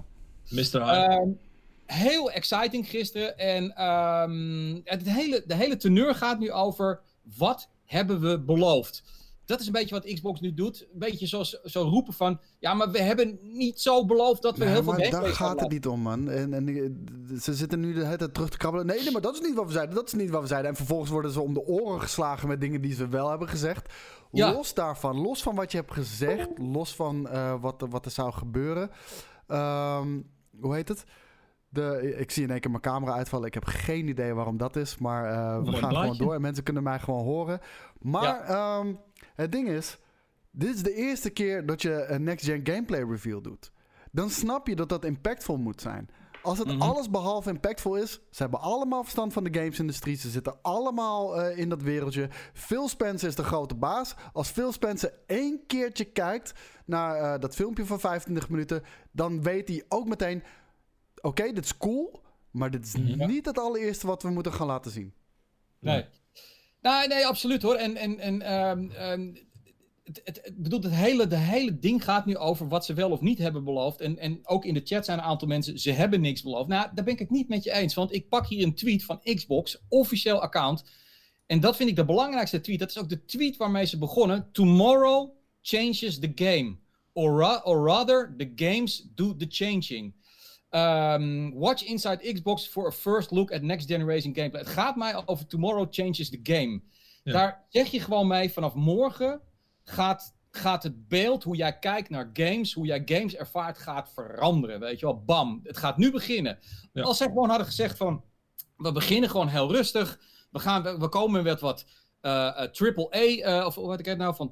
Mr. 0.49 0.81
Heel 1.87 2.31
exciting 2.31 2.88
gisteren. 2.88 3.38
En 3.38 3.85
um, 3.85 4.81
het 4.85 5.09
hele, 5.09 5.44
de 5.47 5.55
hele 5.55 5.77
teneur 5.77 6.15
gaat 6.15 6.38
nu 6.38 6.53
over 6.53 7.00
wat 7.38 7.69
hebben 7.85 8.21
we 8.21 8.41
beloofd. 8.41 9.03
Dat 9.44 9.61
is 9.61 9.67
een 9.67 9.73
beetje 9.73 9.94
wat 9.94 10.15
Xbox 10.15 10.41
nu 10.41 10.55
doet. 10.55 10.81
Een 10.81 10.99
beetje 10.99 11.27
zoals 11.27 11.61
zo 11.65 11.83
roepen 11.83 12.12
van... 12.12 12.41
Ja, 12.59 12.75
maar 12.75 12.91
we 12.91 13.00
hebben 13.00 13.38
niet 13.43 13.81
zo 13.81 14.05
beloofd 14.05 14.43
dat 14.43 14.59
we 14.59 14.65
heel 14.65 14.83
veel 14.83 14.93
maar 14.93 15.11
daar 15.11 15.27
gaat 15.27 15.61
het 15.61 15.71
niet 15.71 15.87
om, 15.87 16.00
man. 16.00 16.31
En, 16.31 16.55
en 16.55 17.38
ze 17.41 17.55
zitten 17.55 17.81
nu 17.81 17.94
de 17.94 18.05
hele 18.05 18.17
tijd 18.17 18.35
terug 18.35 18.50
te 18.50 18.56
krabbelen. 18.56 18.87
Nee, 18.87 19.03
nee, 19.03 19.11
maar 19.11 19.21
dat 19.21 19.35
is 19.35 19.41
niet 19.41 19.55
wat 19.55 19.67
we 19.67 19.73
zeiden. 19.73 19.94
Dat 19.94 20.06
is 20.06 20.12
niet 20.12 20.31
wat 20.31 20.41
we 20.41 20.47
zeiden. 20.47 20.71
En 20.71 20.77
vervolgens 20.77 21.11
worden 21.11 21.31
ze 21.31 21.41
om 21.41 21.55
de 21.55 21.67
oren 21.67 22.00
geslagen 22.00 22.49
met 22.49 22.61
dingen 22.61 22.81
die 22.81 22.94
ze 22.94 23.09
wel 23.09 23.31
hebben 23.31 23.49
gezegd. 23.49 23.93
Los 24.31 24.75
daarvan, 24.75 25.21
los 25.21 25.43
van 25.43 25.55
wat 25.55 25.73
je 25.73 25.79
hebt 25.79 25.93
gezegd... 25.93 26.49
Los 26.59 26.94
van 26.94 27.29
uh, 27.32 27.55
wat, 27.61 27.87
wat 27.91 28.05
er 28.05 28.11
zou 28.11 28.32
gebeuren... 28.32 28.91
Um, 29.49 30.31
hoe 30.61 30.75
heet 30.75 30.89
het? 30.89 31.05
De, 31.76 32.14
ik 32.19 32.31
zie 32.31 32.43
in 32.43 32.50
één 32.50 32.60
keer 32.60 32.70
mijn 32.70 32.82
camera 32.82 33.12
uitvallen. 33.12 33.46
Ik 33.46 33.55
heb 33.55 33.65
geen 33.65 34.08
idee 34.08 34.34
waarom 34.34 34.56
dat 34.56 34.77
is. 34.77 34.98
Maar 34.98 35.32
uh, 35.32 35.65
we 35.65 35.77
gaan 35.77 35.96
gewoon 35.96 36.17
door 36.17 36.34
en 36.34 36.41
mensen 36.41 36.65
kunnen 36.65 36.82
mij 36.82 36.98
gewoon 36.98 37.24
horen. 37.24 37.60
Maar 38.01 38.41
ehm, 38.41 38.94
het 39.34 39.53
ding 39.53 39.69
is, 39.69 39.98
dit 40.51 40.74
is 40.74 40.82
de 40.82 40.94
eerste 40.94 41.31
keer 41.31 41.67
dat 41.67 41.82
je 41.82 42.06
een 42.06 42.22
next-gen 42.22 42.60
gameplay 42.65 43.03
reveal 43.03 43.41
doet. 43.41 43.72
Dan 44.10 44.31
snap 44.31 44.67
je 44.67 44.77
dat 44.77 44.89
dat 44.89 45.05
impactful 45.05 45.56
moet 45.56 45.81
zijn. 45.81 46.08
Als 46.46 46.58
het 46.58 46.67
mm 46.67 46.72
-hmm. 46.72 46.82
alles 46.82 47.10
behalve 47.10 47.51
impactful 47.51 47.96
is, 47.96 48.12
ze 48.31 48.43
hebben 48.43 48.60
allemaal 48.60 49.03
verstand 49.03 49.32
van 49.32 49.44
de 49.44 49.58
gamesindustrie. 49.60 50.17
Ze 50.17 50.31
zitten 50.31 50.58
allemaal 50.62 51.41
uh, 51.41 51.58
in 51.58 51.69
dat 51.69 51.82
wereldje. 51.82 52.29
Phil 52.53 52.89
Spencer 52.89 53.29
is 53.29 53.34
de 53.34 53.44
grote 53.44 53.74
baas. 53.74 54.15
Als 54.32 54.48
Phil 54.48 54.72
Spencer 54.72 55.12
één 55.27 55.60
keertje 55.67 56.05
kijkt 56.05 56.55
naar 56.84 57.34
uh, 57.34 57.41
dat 57.41 57.55
filmpje 57.55 57.86
van 57.86 58.01
25 58.01 58.48
minuten, 58.48 58.82
dan 59.10 59.43
weet 59.43 59.69
hij 59.69 59.84
ook 59.89 60.08
meteen 60.08 60.43
oké, 61.20 61.53
dit 61.53 61.65
is 61.65 61.77
cool, 61.77 62.23
maar 62.51 62.70
dit 62.70 62.87
is 62.87 62.94
niet 63.17 63.46
het 63.46 63.58
allereerste 63.58 64.06
wat 64.06 64.23
we 64.23 64.31
moeten 64.31 64.53
gaan 64.53 64.67
laten 64.67 64.91
zien. 64.91 65.15
Nee. 65.79 66.05
Nee, 66.82 67.08
nee, 67.08 67.27
absoluut 67.27 67.63
hoor. 67.63 67.75
En, 67.75 67.96
en, 67.96 68.19
en 68.19 68.53
um, 68.53 68.93
um, 69.01 69.46
het, 70.05 70.20
het, 70.25 70.41
het, 70.43 70.56
bedoel, 70.56 70.81
het 70.82 70.94
hele, 70.94 71.27
de 71.27 71.37
hele 71.37 71.79
ding 71.79 72.05
gaat 72.05 72.27
nu 72.27 72.37
over 72.37 72.69
wat 72.69 72.85
ze 72.85 72.94
wel 72.94 73.11
of 73.11 73.20
niet 73.20 73.39
hebben 73.39 73.65
beloofd. 73.65 74.01
En, 74.01 74.19
en 74.19 74.41
ook 74.43 74.65
in 74.65 74.75
de 74.75 74.82
chat 74.85 75.05
zijn 75.05 75.19
een 75.19 75.25
aantal 75.25 75.49
mensen, 75.49 75.79
ze 75.79 75.91
hebben 75.91 76.20
niks 76.20 76.43
beloofd. 76.43 76.69
Nou, 76.69 76.89
daar 76.94 77.05
ben 77.05 77.13
ik 77.13 77.19
het 77.19 77.31
niet 77.31 77.49
met 77.49 77.65
je 77.65 77.73
eens. 77.73 77.94
Want 77.94 78.13
ik 78.13 78.29
pak 78.29 78.46
hier 78.46 78.65
een 78.65 78.75
tweet 78.75 79.05
van 79.05 79.20
Xbox, 79.23 79.82
officieel 79.89 80.41
account. 80.41 80.85
En 81.46 81.61
dat 81.61 81.77
vind 81.77 81.89
ik 81.89 81.96
de 81.96 82.05
belangrijkste 82.05 82.61
tweet. 82.61 82.79
Dat 82.79 82.91
is 82.91 82.99
ook 82.99 83.08
de 83.08 83.25
tweet 83.25 83.56
waarmee 83.56 83.87
ze 83.87 83.99
begonnen. 83.99 84.49
Tomorrow 84.53 85.31
changes 85.63 86.19
the 86.19 86.32
game. 86.35 86.77
Or, 87.13 87.39
ra 87.39 87.61
or 87.65 87.85
rather, 87.85 88.35
the 88.37 88.53
games 88.56 89.08
do 89.15 89.37
the 89.37 89.46
changing. 89.49 90.15
Um, 90.70 91.53
watch 91.55 91.82
Inside 91.82 92.32
Xbox 92.32 92.69
for 92.69 92.87
a 92.87 92.91
first 92.91 93.31
look 93.31 93.53
at 93.53 93.63
next 93.63 93.89
generation 93.89 94.35
gameplay. 94.35 94.61
Het 94.61 94.70
gaat 94.70 94.96
mij 94.96 95.27
over 95.27 95.46
Tomorrow 95.46 95.87
Changes 95.91 96.31
the 96.31 96.41
Game. 96.43 96.81
Daar 97.25 97.65
zeg 97.69 97.91
je 97.91 98.01
gewoon 98.01 98.27
mee, 98.27 98.53
vanaf 98.53 98.75
morgen 98.75 99.41
gaat, 99.82 100.35
gaat 100.51 100.82
het 100.82 101.08
beeld, 101.08 101.43
hoe 101.43 101.56
jij 101.56 101.79
kijkt 101.79 102.11
naar 102.11 102.31
games, 102.32 102.73
hoe 102.73 102.87
jij 102.87 103.03
games 103.05 103.35
ervaart, 103.35 103.79
gaat 103.79 104.13
veranderen. 104.15 104.81
Weet 104.81 105.01
je 105.01 105.06
wel, 105.06 105.23
bam. 105.25 105.61
Het 105.63 105.77
gaat 105.77 105.96
nu 105.96 106.11
beginnen. 106.11 106.58
Als 106.94 107.17
ze 107.17 107.25
gewoon 107.25 107.49
hadden 107.49 107.67
gezegd 107.67 107.96
van, 107.96 108.25
we 108.77 108.93
beginnen 108.93 109.31
gewoon 109.31 109.49
heel 109.49 109.73
rustig. 109.73 110.20
We, 110.51 110.58
gaan, 110.58 110.99
we, 110.99 111.08
komen 111.08 111.43
met 111.43 111.61
wat 111.61 111.87
uh, 112.23 112.32
uh, 112.32 112.63
triple 112.63 113.17
A, 113.17 113.58
uh, 113.61 113.67
of 113.67 113.75
wat 113.75 113.99
ik 113.99 114.06
het 114.06 114.19
nou, 114.19 114.35
van 114.35 114.49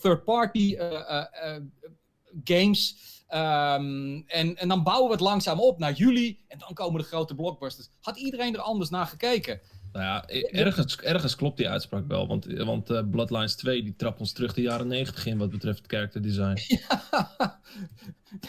third 0.00 0.24
party 0.24 0.76
games 2.44 3.15
Ehm, 3.26 4.22
en, 4.26 4.56
en 4.56 4.68
dan 4.68 4.82
bouwen 4.82 5.06
we 5.06 5.12
het 5.12 5.22
langzaam 5.22 5.60
op 5.60 5.78
naar 5.78 5.92
juli. 5.92 6.38
En 6.48 6.58
dan 6.58 6.74
komen 6.74 7.00
de 7.00 7.06
grote 7.06 7.34
blockbusters. 7.34 7.88
Had 8.00 8.16
iedereen 8.16 8.54
er 8.54 8.60
anders 8.60 8.90
naar 8.90 9.06
gekeken? 9.06 9.60
Nou 9.92 10.04
ja, 10.04 10.26
ergens, 10.50 10.96
ergens 10.96 11.36
klopt 11.36 11.56
die 11.56 11.68
uitspraak 11.68 12.06
wel. 12.08 12.26
Want, 12.26 12.44
want 12.44 12.90
uh, 12.90 13.00
Bloodlines 13.10 13.56
2 13.56 13.82
die 13.82 13.96
trapt 13.96 14.20
ons 14.20 14.32
terug 14.32 14.54
de 14.54 14.60
jaren 14.60 14.86
90 14.86 15.26
in 15.26 15.38
wat 15.38 15.50
betreft 15.50 15.84
character 15.86 16.22
design. 16.22 16.56
Ja, 17.10 17.60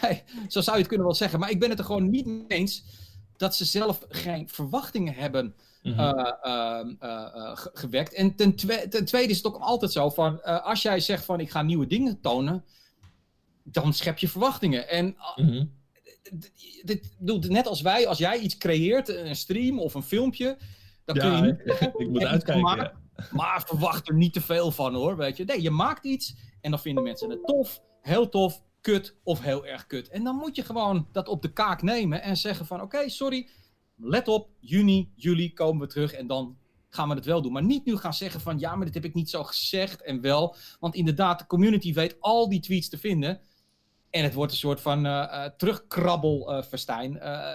nee, 0.00 0.22
zo 0.48 0.60
zou 0.60 0.76
je 0.76 0.82
het 0.82 0.88
kunnen 0.88 1.06
wel 1.06 1.14
zeggen. 1.14 1.38
Maar 1.38 1.50
ik 1.50 1.60
ben 1.60 1.70
het 1.70 1.78
er 1.78 1.84
gewoon 1.84 2.10
niet 2.10 2.26
mee 2.26 2.44
eens 2.46 2.84
dat 3.36 3.56
ze 3.56 3.64
zelf 3.64 4.06
geen 4.08 4.48
verwachtingen 4.48 5.14
hebben 5.14 5.54
mm 5.82 5.92
-hmm. 5.92 6.26
uh, 7.02 7.50
gewekt. 7.54 8.14
En 8.14 8.36
ten, 8.36 8.56
twe 8.56 8.86
ten, 8.88 9.04
tweede 9.04 9.30
is 9.30 9.36
het 9.36 9.46
ook 9.46 9.60
altijd 9.60 9.92
zo 9.92 10.10
van, 10.10 10.42
als 10.62 10.82
jij 10.82 11.00
zegt 11.00 11.24
van 11.24 11.40
ik 11.40 11.50
ga 11.50 11.62
nieuwe 11.62 11.86
dingen 11.86 12.20
tonen, 12.20 12.64
dan 13.70 13.92
schep 13.92 14.18
je 14.18 14.28
verwachtingen. 14.28 14.88
En 14.88 15.16
mm 15.36 15.48
-hmm. 15.48 15.72
dit, 16.82 17.16
dit, 17.18 17.48
net 17.48 17.66
als 17.66 17.80
wij, 17.80 18.06
als 18.06 18.18
jij 18.18 18.38
iets 18.38 18.56
creëert, 18.56 19.08
een 19.08 19.36
stream 19.36 19.80
of 19.80 19.94
een 19.94 20.02
filmpje, 20.02 20.58
dan 21.04 21.16
ja, 21.16 21.22
kun 21.22 21.36
je 21.36 21.52
niet... 21.52 21.60
Ik, 21.64 21.92
ik 22.02 22.08
moet 22.08 22.24
uitkijken, 22.24 22.62
maar, 22.62 22.78
ja. 22.78 22.92
maar 23.32 23.62
verwacht 23.66 24.08
er 24.08 24.14
niet 24.14 24.32
te 24.32 24.40
veel 24.40 24.70
van 24.70 24.94
hoor, 24.94 25.16
weet 25.16 25.36
je. 25.36 25.44
Nee, 25.44 25.62
je 25.62 25.70
maakt 25.70 26.04
iets 26.04 26.36
en 26.60 26.70
dan 26.70 26.80
vinden 26.80 27.02
mensen 27.02 27.30
het 27.30 27.46
tof, 27.46 27.82
heel 28.00 28.28
tof, 28.28 28.62
kut 28.80 29.16
of 29.22 29.40
heel 29.40 29.66
erg 29.66 29.86
kut. 29.86 30.08
En 30.08 30.24
dan 30.24 30.36
moet 30.36 30.56
je 30.56 30.62
gewoon 30.62 31.08
dat 31.12 31.28
op 31.28 31.42
de 31.42 31.52
kaak 31.52 31.82
nemen 31.82 32.22
en 32.22 32.36
zeggen 32.36 32.66
van 32.66 32.80
oké, 32.80 33.08
sorry, 33.08 33.48
let 33.96 34.28
op, 34.28 34.48
juni, 34.60 35.12
juli 35.14 35.52
komen 35.52 35.86
we 35.86 35.92
terug 35.92 36.12
en 36.12 36.26
dan 36.26 36.56
gaan 36.88 37.08
we 37.08 37.14
het 37.14 37.24
wel 37.24 37.42
doen. 37.42 37.52
Maar 37.52 37.64
niet 37.64 37.84
nu 37.84 37.96
gaan 37.96 38.14
zeggen 38.14 38.40
van 38.40 38.58
ja, 38.58 38.76
maar 38.76 38.84
dit 38.84 38.94
heb 38.94 39.04
ik 39.04 39.14
niet 39.14 39.30
zo 39.30 39.44
gezegd 39.44 40.02
en 40.02 40.20
wel. 40.20 40.56
Want 40.80 40.94
inderdaad, 40.94 41.38
de 41.38 41.46
community 41.46 41.92
weet 41.92 42.16
al 42.20 42.48
die 42.48 42.60
tweets 42.60 42.88
te 42.88 42.98
vinden. 42.98 43.40
En 44.10 44.22
het 44.22 44.34
wordt 44.34 44.52
een 44.52 44.58
soort 44.58 44.80
van 44.80 45.06
uh, 45.06 45.12
uh, 45.12 45.44
terugkrabbelfestijn. 45.44 47.16
Uh, 47.16 47.50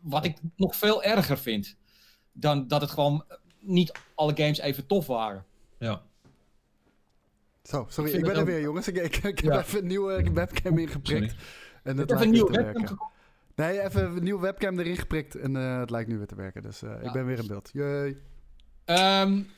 wat 0.00 0.24
ik 0.24 0.36
nog 0.56 0.76
veel 0.76 1.02
erger 1.02 1.38
vind. 1.38 1.76
Dan 2.32 2.68
dat 2.68 2.80
het 2.80 2.90
gewoon 2.90 3.24
niet 3.60 3.92
alle 4.14 4.36
games 4.36 4.58
even 4.58 4.86
tof 4.86 5.06
waren. 5.06 5.44
Ja. 5.78 6.02
Zo, 7.62 7.86
sorry, 7.88 8.10
ik, 8.10 8.16
ik 8.16 8.22
ben 8.24 8.34
er 8.34 8.40
ook... 8.40 8.46
weer, 8.46 8.60
jongens. 8.60 8.88
Ik, 8.88 8.96
ik, 8.96 9.16
ik 9.16 9.40
ja. 9.40 9.50
heb 9.50 9.64
even 9.64 9.78
een 9.78 9.86
nieuwe 9.86 10.32
webcam 10.32 10.78
ingeprikt. 10.78 11.30
Sorry. 11.30 11.44
En 11.82 11.96
het 11.96 12.10
even 12.10 12.22
een 12.22 12.30
nieuwe 12.30 12.62
webcam. 12.62 13.12
Nee, 13.54 13.80
even 13.80 14.04
een 14.04 14.22
nieuwe 14.22 14.40
webcam 14.40 14.78
erin 14.78 14.96
geprikt 14.96 15.34
en 15.34 15.54
uh, 15.54 15.78
het 15.78 15.90
lijkt 15.90 16.08
nu 16.08 16.16
weer 16.18 16.26
te 16.26 16.34
werken. 16.34 16.62
Dus 16.62 16.82
uh, 16.82 16.90
ja. 16.90 16.96
ik 16.96 17.12
ben 17.12 17.26
weer 17.26 17.38
in 17.38 17.46
beeld. 17.46 17.70
Jee. 17.72 18.16
Um, 18.84 19.50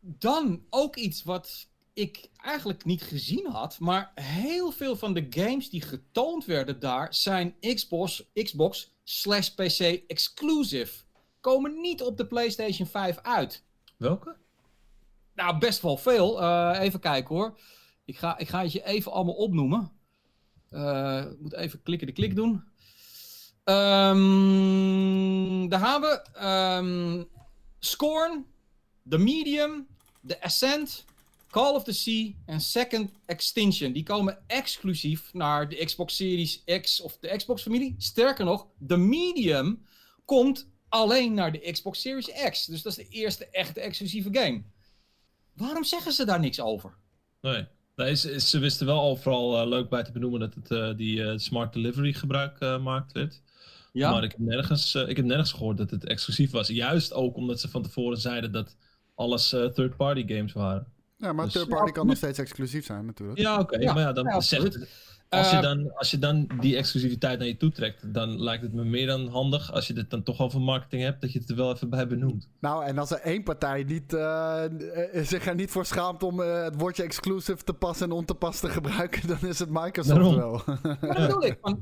dan 0.00 0.64
ook 0.70 0.96
iets 0.96 1.22
wat 1.22 1.68
ik 1.94 2.30
eigenlijk 2.36 2.84
niet 2.84 3.02
gezien 3.02 3.46
had, 3.46 3.78
maar 3.78 4.12
heel 4.14 4.70
veel 4.70 4.96
van 4.96 5.14
de 5.14 5.26
games 5.30 5.70
die 5.70 5.82
getoond 5.82 6.44
werden 6.44 6.80
daar 6.80 7.14
zijn 7.14 7.56
Xbox, 7.60 8.30
Xbox 8.32 8.92
slash 9.04 9.48
PC 9.48 9.80
exclusive. 10.06 11.02
Komen 11.40 11.80
niet 11.80 12.02
op 12.02 12.16
de 12.16 12.26
PlayStation 12.26 12.86
5 12.86 13.18
uit. 13.18 13.64
Welke? 13.96 14.36
Nou, 15.34 15.58
best 15.58 15.80
wel 15.80 15.96
veel. 15.96 16.42
Uh, 16.42 16.76
even 16.80 17.00
kijken 17.00 17.34
hoor. 17.34 17.58
Ik 18.04 18.18
ga, 18.18 18.38
ik 18.38 18.48
ga 18.48 18.62
het 18.62 18.72
je 18.72 18.84
even 18.84 19.12
allemaal 19.12 19.34
opnoemen. 19.34 19.92
Uh, 20.70 21.24
ik 21.30 21.40
moet 21.40 21.54
even 21.54 21.82
klikken 21.82 22.06
de 22.06 22.12
klik 22.12 22.34
doen. 22.34 22.52
Um, 23.64 25.68
daar 25.68 25.80
gaan 25.80 26.00
we. 26.00 26.24
Um, 26.46 27.28
Scorn, 27.78 28.46
The 29.08 29.18
Medium, 29.18 29.86
The 30.26 30.42
Ascent, 30.42 31.04
Call 31.54 31.74
of 31.74 31.84
the 31.84 31.92
Sea 31.92 32.34
en 32.46 32.60
Second 32.60 33.10
Extinction. 33.26 33.92
Die 33.92 34.02
komen 34.02 34.38
exclusief 34.46 35.32
naar 35.32 35.68
de 35.68 35.84
Xbox 35.84 36.16
Series 36.16 36.64
X 36.80 37.00
of 37.00 37.18
de 37.18 37.36
Xbox 37.36 37.62
familie. 37.62 37.94
Sterker 37.98 38.44
nog, 38.44 38.66
The 38.86 38.96
Medium 38.96 39.82
komt 40.24 40.70
alleen 40.88 41.34
naar 41.34 41.52
de 41.52 41.70
Xbox 41.72 42.00
Series 42.00 42.30
X. 42.50 42.66
Dus 42.66 42.82
dat 42.82 42.98
is 42.98 43.04
de 43.04 43.14
eerste 43.16 43.48
echte 43.50 43.80
exclusieve 43.80 44.28
game. 44.32 44.62
Waarom 45.52 45.84
zeggen 45.84 46.12
ze 46.12 46.24
daar 46.24 46.40
niks 46.40 46.60
over? 46.60 46.94
Nee. 47.40 47.66
nee 47.96 48.14
ze, 48.14 48.40
ze, 48.40 48.58
wisten 48.58 48.86
wel 48.86 48.98
al 48.98 49.16
vooral 49.16 49.60
uh, 49.60 49.68
leuk 49.68 49.88
bij 49.88 50.02
te 50.02 50.12
benoemen 50.12 50.40
dat 50.40 50.54
het 50.54 50.70
uh, 50.70 50.96
die 50.96 51.16
uh, 51.18 51.32
smart 51.36 51.72
delivery 51.72 52.12
gebruik 52.12 52.60
maakt 52.80 53.12
werd. 53.12 53.42
Ja. 53.92 54.10
Maar 54.10 54.24
ik 54.24 54.30
heb, 54.30 54.40
nergens, 54.40 54.94
ik 54.94 55.16
heb 55.16 55.24
nergens 55.24 55.52
gehoord 55.52 55.76
dat 55.76 55.90
het 55.90 56.06
exclusief 56.06 56.50
was. 56.50 56.68
Juist 56.68 57.12
ook 57.12 57.36
omdat 57.36 57.60
ze 57.60 57.68
van 57.68 57.82
tevoren 57.82 58.18
zeiden 58.18 58.52
dat 58.52 58.76
alles 59.14 59.48
third-party 59.48 60.26
games 60.26 60.52
waren. 60.52 60.92
Ja, 61.24 61.32
maar 61.32 61.44
dus, 61.44 61.54
third-party 61.54 61.92
kan 61.92 62.06
nog 62.06 62.16
steeds 62.16 62.38
exclusief 62.38 62.84
zijn 62.84 63.06
natuurlijk. 63.06 63.38
Ja, 63.38 63.52
oké. 63.52 63.62
Okay, 63.62 63.80
ja. 63.80 63.92
Maar 63.92 64.02
ja, 64.02 64.12
dan 64.12 64.24
ja, 64.24 64.40
zegt 64.40 64.78
als 65.28 65.50
je, 65.50 65.60
dan, 65.60 65.94
als 65.94 66.10
je 66.10 66.18
dan 66.18 66.48
die 66.60 66.76
exclusiviteit 66.76 67.38
naar 67.38 67.48
je 67.48 67.56
toe 67.56 67.70
trekt, 67.70 68.14
dan 68.14 68.42
lijkt 68.42 68.62
het 68.62 68.72
me 68.72 68.84
meer 68.84 69.06
dan 69.06 69.28
handig, 69.28 69.72
als 69.72 69.86
je 69.86 69.94
het 69.94 70.10
dan 70.10 70.22
toch 70.22 70.40
over 70.40 70.60
marketing 70.60 71.02
hebt, 71.02 71.20
dat 71.20 71.32
je 71.32 71.38
het 71.38 71.50
er 71.50 71.56
wel 71.56 71.72
even 71.72 71.90
bij 71.90 72.06
benoemt. 72.06 72.48
Nou, 72.60 72.84
en 72.84 72.98
als 72.98 73.10
er 73.10 73.20
één 73.20 73.42
partij 73.42 73.82
niet, 73.82 74.12
uh, 74.12 74.62
zich 75.12 75.46
er 75.46 75.54
niet 75.54 75.70
voor 75.70 75.86
schaamt 75.86 76.22
om 76.22 76.40
uh, 76.40 76.62
het 76.62 76.74
woordje 76.80 77.02
exclusive 77.02 77.64
te 77.64 77.72
passen 77.72 78.06
en 78.06 78.12
on 78.12 78.24
te 78.24 78.34
pas 78.34 78.60
te 78.60 78.68
gebruiken, 78.68 79.28
dan 79.40 79.48
is 79.48 79.58
het 79.58 79.70
Microsoft 79.70 80.20
Daarom. 80.20 80.36
wel. 80.36 80.62
Ja, 80.82 80.96
dat 81.00 81.26
bedoel 81.26 81.44
ik. 81.44 81.58
Want 81.60 81.78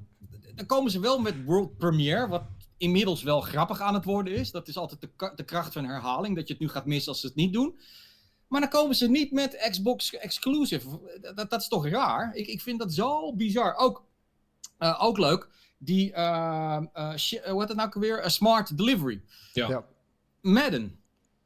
dan 0.54 0.66
komen 0.66 0.90
ze 0.90 1.00
wel 1.00 1.18
met 1.18 1.44
World 1.44 1.76
Premiere, 1.76 2.28
wat 2.28 2.42
inmiddels 2.76 3.22
wel 3.22 3.40
grappig 3.40 3.80
aan 3.80 3.94
het 3.94 4.04
worden 4.04 4.34
is. 4.34 4.50
Dat 4.50 4.68
is 4.68 4.76
altijd 4.76 5.00
de, 5.00 5.32
de 5.36 5.44
kracht 5.44 5.72
van 5.72 5.84
herhaling, 5.84 6.36
dat 6.36 6.46
je 6.46 6.52
het 6.52 6.62
nu 6.62 6.68
gaat 6.68 6.86
missen 6.86 7.12
als 7.12 7.20
ze 7.20 7.26
het 7.26 7.36
niet 7.36 7.52
doen. 7.52 7.74
Maar 8.52 8.60
dan 8.60 8.70
komen 8.70 8.96
ze 8.96 9.10
niet 9.10 9.32
met 9.32 9.68
Xbox 9.70 10.14
exclusive. 10.14 10.86
Dat, 11.34 11.50
dat 11.50 11.60
is 11.60 11.68
toch 11.68 11.88
raar? 11.88 12.34
Ik, 12.34 12.46
ik 12.46 12.60
vind 12.60 12.78
dat 12.78 12.92
zo 12.92 13.34
bizar. 13.34 13.74
Ook, 13.76 14.04
uh, 14.78 14.98
ook 15.02 15.18
leuk. 15.18 15.48
Die, 15.78 16.10
uh, 16.10 16.78
uh, 16.94 17.14
hoe 17.44 17.60
heet 17.60 17.68
het 17.68 17.76
nou 17.76 17.90
weer? 17.94 18.30
smart 18.30 18.76
delivery. 18.76 19.22
Ja. 19.52 19.68
ja. 19.68 19.84
Madden. 20.40 21.00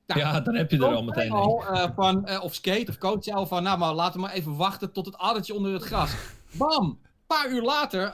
Nou, 0.06 0.20
ja, 0.20 0.40
dan 0.40 0.54
heb 0.54 0.70
je 0.70 0.76
er 0.76 0.94
al 0.94 1.02
meteen 1.02 1.30
al, 1.30 1.64
van, 1.94 2.40
Of 2.40 2.54
Skate 2.54 2.86
of 2.88 2.98
Coach 2.98 3.28
al 3.28 3.46
van, 3.46 3.62
nou 3.62 3.78
maar 3.78 3.94
laten 3.94 4.20
we 4.20 4.26
maar 4.26 4.34
even 4.34 4.56
wachten 4.56 4.92
tot 4.92 5.06
het 5.06 5.16
addertje 5.16 5.54
onder 5.54 5.72
het 5.72 5.82
gras. 5.82 6.14
Bam! 6.58 6.84
Een 6.84 7.36
paar 7.36 7.50
uur 7.50 7.62
later, 7.62 8.10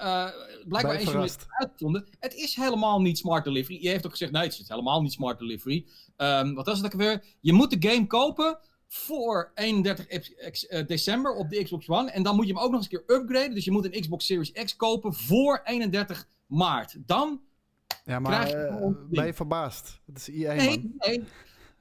blijkbaar 0.69 0.95
eens 0.95 1.05
journalist 1.05 1.47
uitgevonden. 1.49 2.09
Het 2.21 2.35
is 2.35 2.55
helemaal 2.55 3.01
niet 3.01 3.19
smart 3.19 3.45
delivery. 3.45 3.83
Je 3.83 3.89
heeft 3.89 4.05
ook 4.05 4.11
gezegd, 4.11 4.33
nee, 4.33 4.43
het 4.43 4.59
is 4.59 4.69
helemaal 4.69 5.03
niet 5.03 5.13
smart 5.13 5.39
delivery. 5.39 5.87
Um, 6.17 6.55
wat 6.55 6.67
was 6.67 6.77
het 6.77 6.87
ook 6.87 7.01
weer? 7.01 7.25
Je 7.41 7.53
moet 7.53 7.81
de 7.81 7.89
game 7.89 8.07
kopen 8.07 8.59
voor 8.95 9.51
31 9.55 10.07
december 10.87 11.35
op 11.35 11.51
de 11.51 11.63
Xbox 11.65 11.89
One. 11.89 12.11
En 12.11 12.23
dan 12.23 12.37
moet 12.37 12.47
je 12.47 12.53
hem 12.53 12.63
ook 12.63 12.71
nog 12.71 12.81
eens 12.81 12.93
een 12.93 13.05
keer 13.05 13.17
upgraden. 13.17 13.55
Dus 13.55 13.65
je 13.65 13.71
moet 13.71 13.85
een 13.85 14.01
Xbox 14.01 14.27
Series 14.27 14.53
X 14.53 14.77
kopen 14.77 15.15
voor 15.15 15.61
31 15.65 16.29
maart. 16.47 16.97
Dan 17.07 17.41
ja, 18.05 18.19
maar 18.19 18.33
krijg 18.33 18.51
je 18.51 18.79
uh, 18.81 19.11
ben 19.11 19.27
je 19.27 19.35
verbaasd? 19.35 20.01
Het 20.07 20.17
is 20.17 20.29
EA, 20.29 20.55
nee, 20.55 20.69
man. 20.69 20.93
nee. 20.99 21.25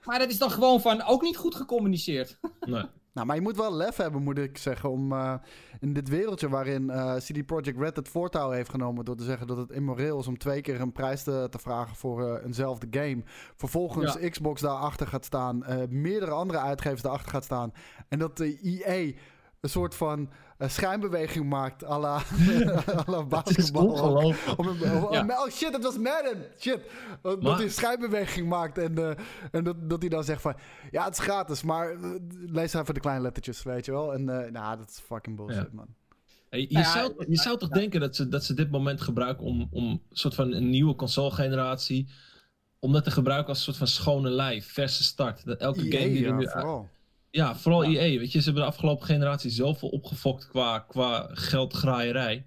Maar 0.04 0.20
dat 0.20 0.30
is 0.30 0.38
dan 0.38 0.52
gewoon 0.52 0.82
van 0.82 1.02
ook 1.02 1.22
niet 1.22 1.38
goed 1.38 1.56
gecommuniceerd. 1.56 2.40
Nee. 2.60 2.84
Nou, 3.14 3.28
maar 3.28 3.36
je 3.36 3.42
moet 3.42 3.58
wel 3.58 3.76
lef 3.76 3.96
hebben, 3.96 4.24
moet 4.24 4.38
ik 4.38 4.58
zeggen, 4.58 4.90
om 4.90 5.12
uh, 5.12 5.34
in 5.80 5.94
dit 5.94 6.10
wereldje 6.10 6.50
waarin 6.50 6.84
uh, 6.84 7.16
CD 7.16 7.46
Projekt 7.46 7.80
Red 7.80 7.96
het 7.96 8.10
voortouw 8.10 8.50
heeft 8.50 8.70
genomen 8.70 9.06
door 9.06 9.16
te 9.16 9.24
zeggen 9.24 9.48
dat 9.48 9.58
het 9.58 9.72
immoreel 9.72 10.20
is 10.20 10.28
om 10.28 10.38
twee 10.38 10.62
keer 10.62 10.82
een 10.82 10.92
prijs 10.92 11.24
te, 11.24 11.48
te 11.50 11.60
vragen 11.60 11.96
voor 11.96 12.22
uh, 12.22 12.46
eenzelfde 12.46 12.88
game. 12.92 13.22
Vervolgens 13.56 14.18
ja. 14.20 14.30
Xbox 14.30 14.62
daarachter 14.62 15.08
gaat 15.08 15.26
staan, 15.26 15.66
meerdere 15.90 16.32
andere 16.32 16.60
uitgevers 16.60 17.02
daarachter 17.02 17.32
gaat 17.32 17.44
staan. 17.44 17.74
En 18.08 18.20
dat 18.20 18.38
de 18.38 18.60
EA 18.62 19.14
een 19.62 19.70
soort 19.70 19.96
van 19.96 20.30
uh, 20.62 20.70
schijnbeweging 20.70 21.50
maakt 21.50 21.84
à 21.84 22.00
la, 22.00 22.18
à 23.02 23.12
la 23.12 23.24
basketbal. 23.24 23.88
ongelooflijk. 23.88 24.60
Om, 24.60 24.68
om, 24.68 25.04
om, 25.04 25.14
ja. 25.14 25.44
Oh 25.44 25.50
shit, 25.50 25.74
het 25.74 25.84
was 25.84 25.98
Madden! 25.98 26.46
Shit! 26.60 26.80
Maar, 27.22 27.40
dat 27.40 27.56
hij 27.56 27.64
een 27.64 27.72
schijnbeweging 27.72 28.50
maakt 28.50 28.78
en, 28.78 29.00
uh, 29.00 29.12
en 29.52 29.64
dat, 29.64 29.90
dat 29.90 30.00
hij 30.00 30.10
dan 30.10 30.24
zegt 30.24 30.42
van... 30.42 30.56
Ja, 30.92 31.06
het 31.06 31.14
is 31.14 31.20
gratis, 31.20 31.64
maar 31.64 31.94
uh, 31.94 32.16
lees 32.30 32.74
even 32.74 32.94
de 32.94 33.00
kleine 33.00 33.24
lettertjes, 33.24 33.64
weet 33.64 33.86
je 33.86 33.92
wel. 33.92 34.14
En 34.14 34.24
nou, 34.26 34.78
dat 34.78 34.90
is 34.90 35.00
fucking 35.06 35.36
bullshit, 35.36 35.58
ja. 35.58 35.70
man. 35.72 35.88
Hey, 36.50 36.60
je, 36.60 36.68
ja, 36.70 36.92
zou, 36.92 37.26
je 37.28 37.38
zou 37.38 37.58
toch 37.58 37.70
denken 37.70 38.00
dat 38.00 38.16
ze, 38.16 38.28
dat 38.28 38.44
ze 38.44 38.54
dit 38.54 38.72
moment 38.72 39.02
gebruiken 39.02 39.46
om, 39.46 39.68
om 39.72 39.84
een 39.90 40.02
soort 40.12 40.36
van 40.36 40.52
een 40.52 40.70
nieuwe 40.70 40.96
console-generatie... 40.96 42.08
om 42.80 42.92
dat 42.92 43.04
te 43.04 43.12
gebruiken 43.12 43.48
als 43.48 43.58
een 43.58 43.64
soort 43.64 43.78
van 43.78 43.88
schone 43.88 44.30
lei, 44.30 44.62
verse 44.62 45.04
start. 45.04 45.46
Dat 45.46 45.60
elke 45.60 45.84
EA, 45.84 46.00
game 46.00 46.14
die 46.14 46.22
ja, 46.22 46.28
er 46.28 46.36
nu... 46.36 46.88
Ja, 47.32 47.56
vooral 47.56 47.84
ja. 47.84 48.00
EA. 48.00 48.20
Weet 48.20 48.32
je, 48.32 48.40
ze 48.40 48.46
hebben 48.46 48.64
de 48.64 48.70
afgelopen 48.70 49.06
generatie 49.06 49.50
zoveel 49.50 49.90
opgefokt 49.90 50.48
qua, 50.48 50.80
qua 50.80 51.30
geldgraaierij. 51.32 52.46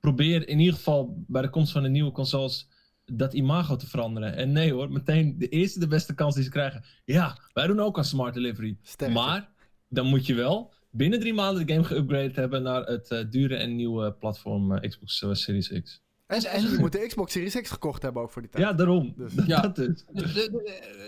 Probeer 0.00 0.48
in 0.48 0.58
ieder 0.58 0.74
geval 0.74 1.24
bij 1.26 1.42
de 1.42 1.50
komst 1.50 1.72
van 1.72 1.82
de 1.82 1.88
nieuwe 1.88 2.12
consoles 2.12 2.68
dat 3.04 3.32
imago 3.32 3.76
te 3.76 3.86
veranderen. 3.86 4.36
En 4.36 4.52
nee 4.52 4.72
hoor, 4.72 4.90
meteen 4.90 5.38
de 5.38 5.48
eerste 5.48 5.78
de 5.78 5.86
beste 5.86 6.14
kans 6.14 6.34
die 6.34 6.44
ze 6.44 6.50
krijgen. 6.50 6.84
Ja, 7.04 7.38
wij 7.52 7.66
doen 7.66 7.80
ook 7.80 7.98
aan 7.98 8.04
smart 8.04 8.34
delivery. 8.34 8.78
Sterker. 8.82 9.16
Maar 9.16 9.48
dan 9.88 10.06
moet 10.06 10.26
je 10.26 10.34
wel 10.34 10.72
binnen 10.90 11.20
drie 11.20 11.34
maanden 11.34 11.66
de 11.66 11.72
game 11.72 11.86
geüpgraded 11.86 12.34
hebben 12.34 12.62
naar 12.62 12.82
het 12.82 13.10
uh, 13.10 13.24
dure 13.30 13.56
en 13.56 13.76
nieuwe 13.76 14.12
platform 14.12 14.72
uh, 14.72 14.80
Xbox 14.80 15.22
uh, 15.22 15.32
Series 15.32 15.80
X. 15.82 16.02
En, 16.28 16.44
en 16.44 16.62
je 16.70 16.76
moet 16.78 16.92
de 16.92 17.06
Xbox 17.06 17.32
Series 17.32 17.60
X 17.60 17.70
gekocht 17.70 18.02
hebben 18.02 18.22
ook 18.22 18.30
voor 18.30 18.42
die 18.42 18.50
tijd. 18.50 18.64
Ja, 18.64 18.72
daarom. 18.72 19.14
Dus, 19.16 19.32
ja. 19.46 19.68
dus. 19.68 20.04
dus. 20.12 20.50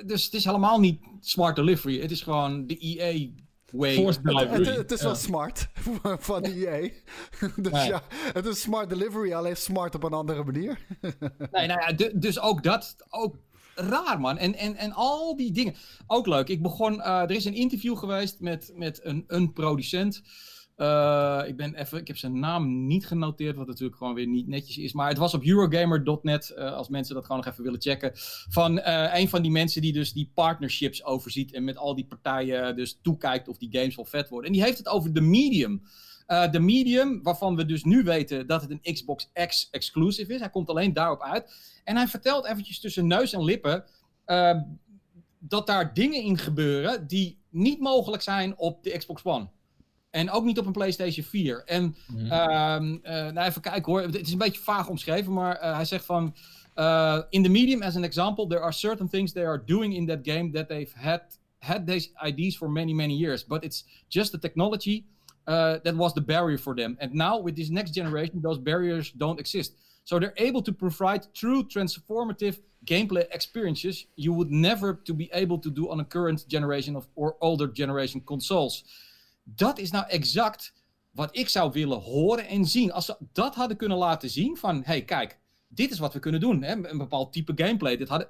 Dus 0.07 0.25
het 0.25 0.35
is 0.35 0.45
helemaal 0.45 0.81
niet 0.81 1.01
smart 1.21 1.57
delivery. 1.57 2.01
Het 2.01 2.11
is 2.11 2.23
gewoon 2.23 2.67
de 2.67 2.79
EA 2.79 3.29
way. 3.73 3.95
Forced 3.95 4.23
Het, 4.25 4.33
delivery. 4.35 4.65
het- 4.65 4.77
het 4.77 4.91
is 4.93 5.03
wel 5.03 5.15
smart 5.15 5.69
van 6.29 6.43
EA. 6.45 6.81
dus 7.57 7.73
Nee. 7.73 7.89
ja, 7.89 8.03
het 8.33 8.47
is 8.47 8.61
smart 8.61 8.89
delivery, 8.89 9.33
alleen 9.33 9.57
smart 9.57 9.95
op 9.95 10.03
een 10.03 10.13
andere 10.13 10.45
manier. 10.45 10.79
Nee, 11.53 11.67
nou 11.67 11.81
ja, 11.81 11.93
du- 11.93 12.19
dus 12.19 12.41
ook 12.41 12.63
dat, 12.63 12.97
ook 13.09 13.37
raar 13.75 14.21
man. 14.21 14.39
En, 14.39 14.55
en, 14.55 14.77
en 14.77 14.93
al 14.93 15.37
die 15.37 15.53
dingen. 15.53 15.75
Ook 16.07 16.27
leuk. 16.27 16.49
Ik 16.49 16.63
begon, 16.63 17.01
eh, 17.03 17.21
er 17.21 17.31
is 17.31 17.45
een 17.45 17.55
interview 17.55 17.97
geweest 17.99 18.41
met, 18.41 18.73
met 18.75 19.01
een, 19.05 19.25
een 19.27 19.53
producent. 19.53 20.23
Eh, 20.81 21.43
ik, 21.47 21.57
ben 21.57 21.75
even, 21.75 21.99
ik 21.99 22.07
heb 22.07 22.17
zijn 22.17 22.39
naam 22.39 22.87
niet 22.87 23.07
genoteerd, 23.07 23.57
wat 23.57 23.67
natuurlijk 23.67 23.97
gewoon 23.97 24.15
weer 24.15 24.27
niet 24.27 24.47
netjes 24.47 24.79
is. 24.79 24.93
Maar 24.93 25.09
het 25.09 25.19
was 25.19 25.35
op 25.35 25.45
Eurogamer.net, 25.45 26.51
eh, 26.51 26.73
als 26.73 26.89
mensen 26.89 27.15
dat 27.15 27.25
gewoon 27.25 27.41
nog 27.41 27.51
even 27.51 27.65
willen 27.65 27.81
checken. 27.81 28.11
Van 28.49 28.79
eh, 28.79 29.21
een 29.21 29.29
van 29.29 29.43
die 29.43 29.51
mensen 29.51 29.83
die 29.83 29.93
dus 29.93 30.13
die 30.13 30.31
partnerships 30.35 31.05
overziet. 31.05 31.53
En 31.53 31.65
met 31.65 31.77
al 31.77 31.95
die 31.95 32.07
partijen 32.07 32.77
dus 32.77 32.99
toekijkt 33.03 33.49
of 33.49 33.59
die 33.59 33.69
games 33.73 33.97
wel 33.97 34.05
vet 34.05 34.29
worden. 34.29 34.47
En 34.47 34.53
die 34.53 34.65
heeft 34.65 34.79
het 34.79 34.89
over 34.89 35.13
de 35.13 35.21
medium. 35.21 35.83
De 36.51 36.61
medium, 36.61 37.23
waarvan 37.23 37.57
we 37.57 37.65
dus 37.65 37.85
nu 37.85 38.03
weten 38.03 38.47
dat 38.47 38.63
het 38.63 38.71
een 38.71 38.95
Xbox 38.95 39.31
X 39.47 39.69
exclusive 39.71 40.35
is. 40.35 40.41
Hij 40.41 40.51
komt 40.51 40.69
alleen 40.69 40.93
daarop 40.93 41.23
uit. 41.23 41.55
En 41.85 41.97
hij 41.97 42.09
vertelt 42.09 42.47
eventjes 42.47 42.81
tussen 42.81 43.07
neus 43.07 43.33
en 43.33 43.45
lippen 43.45 43.85
dat 45.39 45.67
daar 45.67 45.95
dingen 45.95 46.23
in 46.23 46.39
gebeuren 46.39 47.07
die 47.07 47.39
niet 47.49 47.81
mogelijk 47.81 48.23
zijn 48.23 48.59
op 48.59 48.83
de 48.83 48.99
Xbox 48.99 49.25
One. 49.25 49.49
En 50.11 50.31
ook 50.31 50.45
niet 50.45 50.59
op 50.59 50.67
een 50.67 50.73
PlayStation 50.73 51.25
4. 51.25 51.63
En 51.67 51.95
Mhm. 52.07 52.27
Ehm, 52.33 52.97
eh, 53.03 53.33
nou, 53.33 53.49
even 53.49 53.61
kijken 53.61 53.93
hoor. 53.93 54.03
Het 54.03 54.21
is 54.21 54.33
een 54.33 54.39
beetje 54.39 54.61
vaag 54.61 54.89
omschreven, 54.89 55.33
maar 55.33 55.57
eh, 55.57 55.75
hij 55.75 55.85
zegt 55.85 56.05
van... 56.05 56.35
eh, 56.75 57.19
in 57.31 57.43
the 57.43 57.49
medium, 57.49 57.83
as 57.83 57.97
an 57.97 58.05
example, 58.05 58.47
there 58.47 58.61
are 58.61 58.73
certain 58.73 59.09
things 59.09 59.33
they 59.33 59.47
are 59.47 59.63
doing 59.67 59.95
in 59.95 60.07
that 60.07 60.19
game 60.23 60.51
that 60.53 60.69
they've 60.69 60.93
had, 60.95 61.21
had 61.59 61.87
these 61.87 62.11
IDs 62.27 62.57
for 62.57 62.71
many, 62.71 62.93
many 62.95 63.15
years. 63.17 63.47
But 63.47 63.65
it's 63.65 63.85
just 64.09 64.31
the 64.31 64.39
technology 64.39 65.05
uh, 65.49 65.75
that 65.83 65.95
was 65.95 66.13
the 66.13 66.21
barrier 66.21 66.59
for 66.59 66.75
them. 66.75 66.97
And 67.01 67.13
now, 67.13 67.43
with 67.45 67.55
this 67.57 67.69
next 67.69 67.95
generation, 67.95 68.41
those 68.41 68.61
barriers 68.63 69.13
don't 69.13 69.39
exist. 69.39 69.73
So 70.05 70.19
they're 70.19 70.47
able 70.49 70.63
to 70.63 70.73
provide 70.73 71.27
true 71.33 71.65
transformative 71.67 72.59
gameplay 72.85 73.25
experiences 73.31 74.07
you 74.15 74.33
would 74.33 74.51
never 74.51 74.95
to 75.05 75.15
be 75.15 75.29
able 75.33 75.59
to 75.59 75.71
do 75.71 75.91
on 75.91 76.01
a 76.01 76.05
current 76.05 76.45
generation 76.49 76.97
of 76.97 77.07
or 77.15 77.35
older 77.41 77.69
generation 77.73 78.21
consoles. 78.25 78.85
Dat 79.55 79.79
is 79.79 79.91
nou 79.91 80.07
exact 80.09 80.73
wat 81.11 81.37
ik 81.37 81.49
zou 81.49 81.73
willen 81.73 81.99
horen 81.99 82.47
en 82.47 82.65
zien. 82.65 82.93
Als 82.93 83.05
ze 83.05 83.17
dat 83.33 83.55
hadden 83.55 83.77
kunnen 83.77 83.99
laten 83.99 84.31
zien 84.31 84.57
van, 84.57 84.83
hey 84.85 85.05
kijk, 85.05 85.39
dit 85.69 85.91
is 85.91 85.99
wat 85.99 86.13
we 86.13 86.19
kunnen 86.19 86.41
doen. 86.41 86.63
Hè? 86.63 86.89
Een 86.89 86.99
bepaald 86.99 87.33
type 87.33 87.53
gameplay. 87.55 87.97
Dit 87.97 88.09
hadden, 88.09 88.29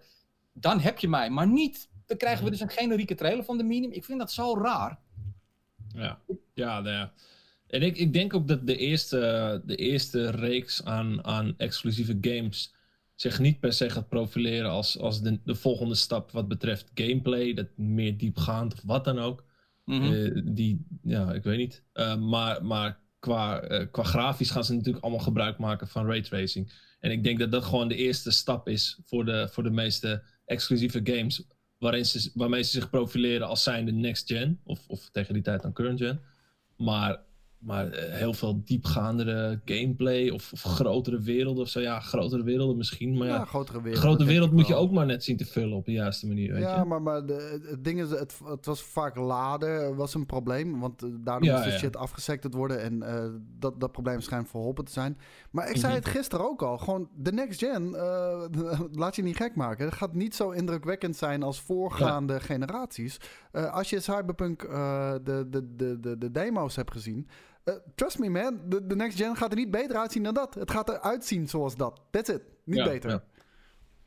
dan 0.53 0.81
heb 0.81 0.99
je 0.99 1.09
mij. 1.09 1.31
Maar 1.31 1.49
niet, 1.49 1.91
dan 2.07 2.17
krijgen 2.17 2.45
we 2.45 2.51
dus 2.51 2.61
een 2.61 2.71
generieke 2.71 3.15
trailer 3.15 3.45
van 3.45 3.59
de 3.59 3.65
medium. 3.65 3.93
Ik 3.93 4.05
vind 4.05 4.19
dat 4.19 4.33
zo 4.33 4.57
raar. 4.57 4.99
Ja, 5.95 6.19
ja, 6.55 6.81
nou 6.81 6.95
ja. 6.95 7.13
En 7.67 7.83
ik, 7.83 7.97
ik 7.97 8.13
denk 8.13 8.35
ook 8.35 8.49
dat 8.49 8.67
de 8.67 8.77
eerste, 8.77 9.63
de 9.65 9.77
eerste 9.77 10.31
reeks 10.31 10.85
aan, 10.85 11.25
aan 11.25 11.55
exclusieve 11.57 12.19
games 12.21 12.75
zich 13.15 13.39
niet 13.39 13.61
per 13.61 13.73
se 13.73 13.91
gaat 13.91 14.09
profileren 14.09 14.71
als, 14.71 14.99
als 14.99 15.23
de, 15.23 15.41
de 15.45 15.55
volgende 15.55 15.95
stap 15.95 16.31
wat 16.31 16.49
betreft 16.49 16.91
gameplay, 16.95 17.55
dat 17.55 17.67
meer 17.77 18.17
diepgaand 18.17 18.73
of 18.73 18.83
wat 18.85 19.05
dan 19.05 19.19
ook. 19.19 19.45
Mhm. 19.91 20.13
Eh, 20.13 20.43
die, 20.45 20.87
ja, 21.03 21.33
ik 21.33 21.43
weet 21.43 21.59
niet. 21.59 21.85
Eh, 21.93 22.17
maar 22.17 22.65
maar 22.65 22.99
qua, 23.19 23.61
eh, 23.61 23.87
qua 23.91 24.03
grafisch 24.03 24.51
gaan 24.51 24.65
ze 24.65 24.75
natuurlijk 24.75 25.05
allemaal 25.05 25.25
gebruik 25.25 25.59
maken 25.59 25.89
van 25.89 26.07
raytracing. 26.07 26.73
En 27.01 27.11
ik 27.11 27.25
denk 27.25 27.39
dat 27.39 27.53
dat 27.53 27.65
gewoon 27.65 27.89
de 27.89 27.97
eerste 27.97 28.31
stap 28.31 28.69
is 28.69 29.01
voor 29.05 29.25
de, 29.25 29.49
voor 29.51 29.63
de 29.63 29.71
meeste 29.71 30.23
exclusieve 30.45 31.01
games. 31.05 31.43
Waarin 31.79 32.05
ze, 32.07 32.31
waarmee 32.35 32.63
ze 32.63 32.71
zich 32.71 32.91
profileren 32.91 33.47
als 33.47 33.63
zijnde 33.63 33.93
next 33.93 34.27
gen. 34.27 34.61
Of, 34.65 34.89
of 34.89 35.11
tegen 35.11 35.35
die 35.35 35.43
tijd 35.43 35.63
dan 35.63 35.73
current 35.73 36.01
gen. 36.01 36.21
Maar, 36.77 37.21
maar 37.61 37.89
eh, 37.91 38.15
heel 38.15 38.33
veel 38.35 38.63
diepgaandere 38.65 39.61
gameplay 39.65 40.29
of, 40.29 40.53
of 40.53 40.63
grotere 40.63 41.21
werelden 41.21 41.63
of 41.63 41.69
zo. 41.69 41.81
Ja, 41.81 42.01
grotere 42.01 42.43
werelden 42.43 42.77
misschien. 42.77 43.17
Maar 43.19 43.27
ja, 43.27 43.35
Ja, 43.35 43.45
grotere 43.45 43.83
wereld. 43.83 44.03
grote 44.03 44.25
wereld 44.25 44.53
moet 44.53 44.67
je 44.67 44.75
ook 44.75 44.91
maar 44.91 45.07
net 45.07 45.25
zien 45.25 45.37
te 45.37 45.45
vullen 45.45 45.77
op 45.77 45.85
de 45.85 45.93
juiste 45.93 46.27
manier. 46.27 46.53
Weet 46.53 46.63
Ja, 46.63 46.79
je? 46.79 46.85
maar, 46.85 47.03
maar 47.03 47.27
de, 47.27 47.61
het 47.71 47.85
ding 47.85 48.01
is, 48.01 48.11
het, 48.11 48.39
het 48.45 48.67
was 48.67 48.83
vaak 48.83 49.17
laden 49.17 49.97
was 49.97 50.15
een 50.15 50.27
probleem. 50.27 50.81
Want 50.81 51.03
eh, 51.03 51.09
daardoor 51.25 51.49
Ja, 51.49 51.53
moest 51.53 51.65
de 51.65 51.71
ja. 51.73 51.79
shit 51.79 51.97
afgesected 51.97 52.55
worden. 52.55 52.81
En 52.81 53.03
eh, 53.03 53.25
dat, 53.59 53.81
dat 53.81 53.93
probleem 53.93 54.21
schijnt 54.21 54.49
verholpen 54.49 54.85
te 54.85 54.93
zijn. 54.93 55.19
Maar 55.51 55.69
ik 55.71 55.77
zei 55.77 55.93
Mhm. 55.93 56.03
het 56.03 56.11
gisteren 56.11 56.45
ook 56.47 56.63
al. 56.63 56.79
Gewoon 56.79 57.09
de 57.17 57.33
next 57.33 57.59
gen, 57.65 57.91
laat 59.03 59.17
je 59.17 59.23
niet 59.23 59.37
gek 59.37 59.55
maken. 59.55 59.85
Het 59.85 59.95
gaat 59.95 60.15
niet 60.15 60.35
zo 60.35 60.51
indrukwekkend 60.51 61.17
zijn 61.17 61.43
als 61.43 61.61
voorgaande 61.61 62.41
generaties. 62.41 63.17
Als 63.53 63.91
je 63.91 64.01
Cyberpunk 64.01 64.61
de, 64.61 65.47
de, 65.51 65.75
de, 65.77 66.01
de, 66.01 66.19
de 66.19 66.31
demo's 66.31 66.77
hebt 66.77 66.93
gezien... 66.93 67.29
eh, 67.65 67.75
trust 67.95 68.19
me 68.19 68.29
man, 68.29 68.61
de, 68.69 68.87
de 68.87 68.97
next 68.97 69.17
gen 69.17 69.37
gaat 69.37 69.51
er 69.51 69.57
niet 69.57 69.71
beter 69.71 69.97
uitzien 69.97 70.23
dan 70.23 70.35
dat. 70.35 70.55
Het 70.55 70.71
gaat 70.71 70.89
eruit 70.89 71.25
zien 71.25 71.49
zoals 71.49 71.77
dat. 71.77 72.01
That's 72.11 72.29
it. 72.29 72.43
Niet 72.65 72.79
Ja, 72.79 72.85
beter. 72.85 73.11
ja. 73.11 73.23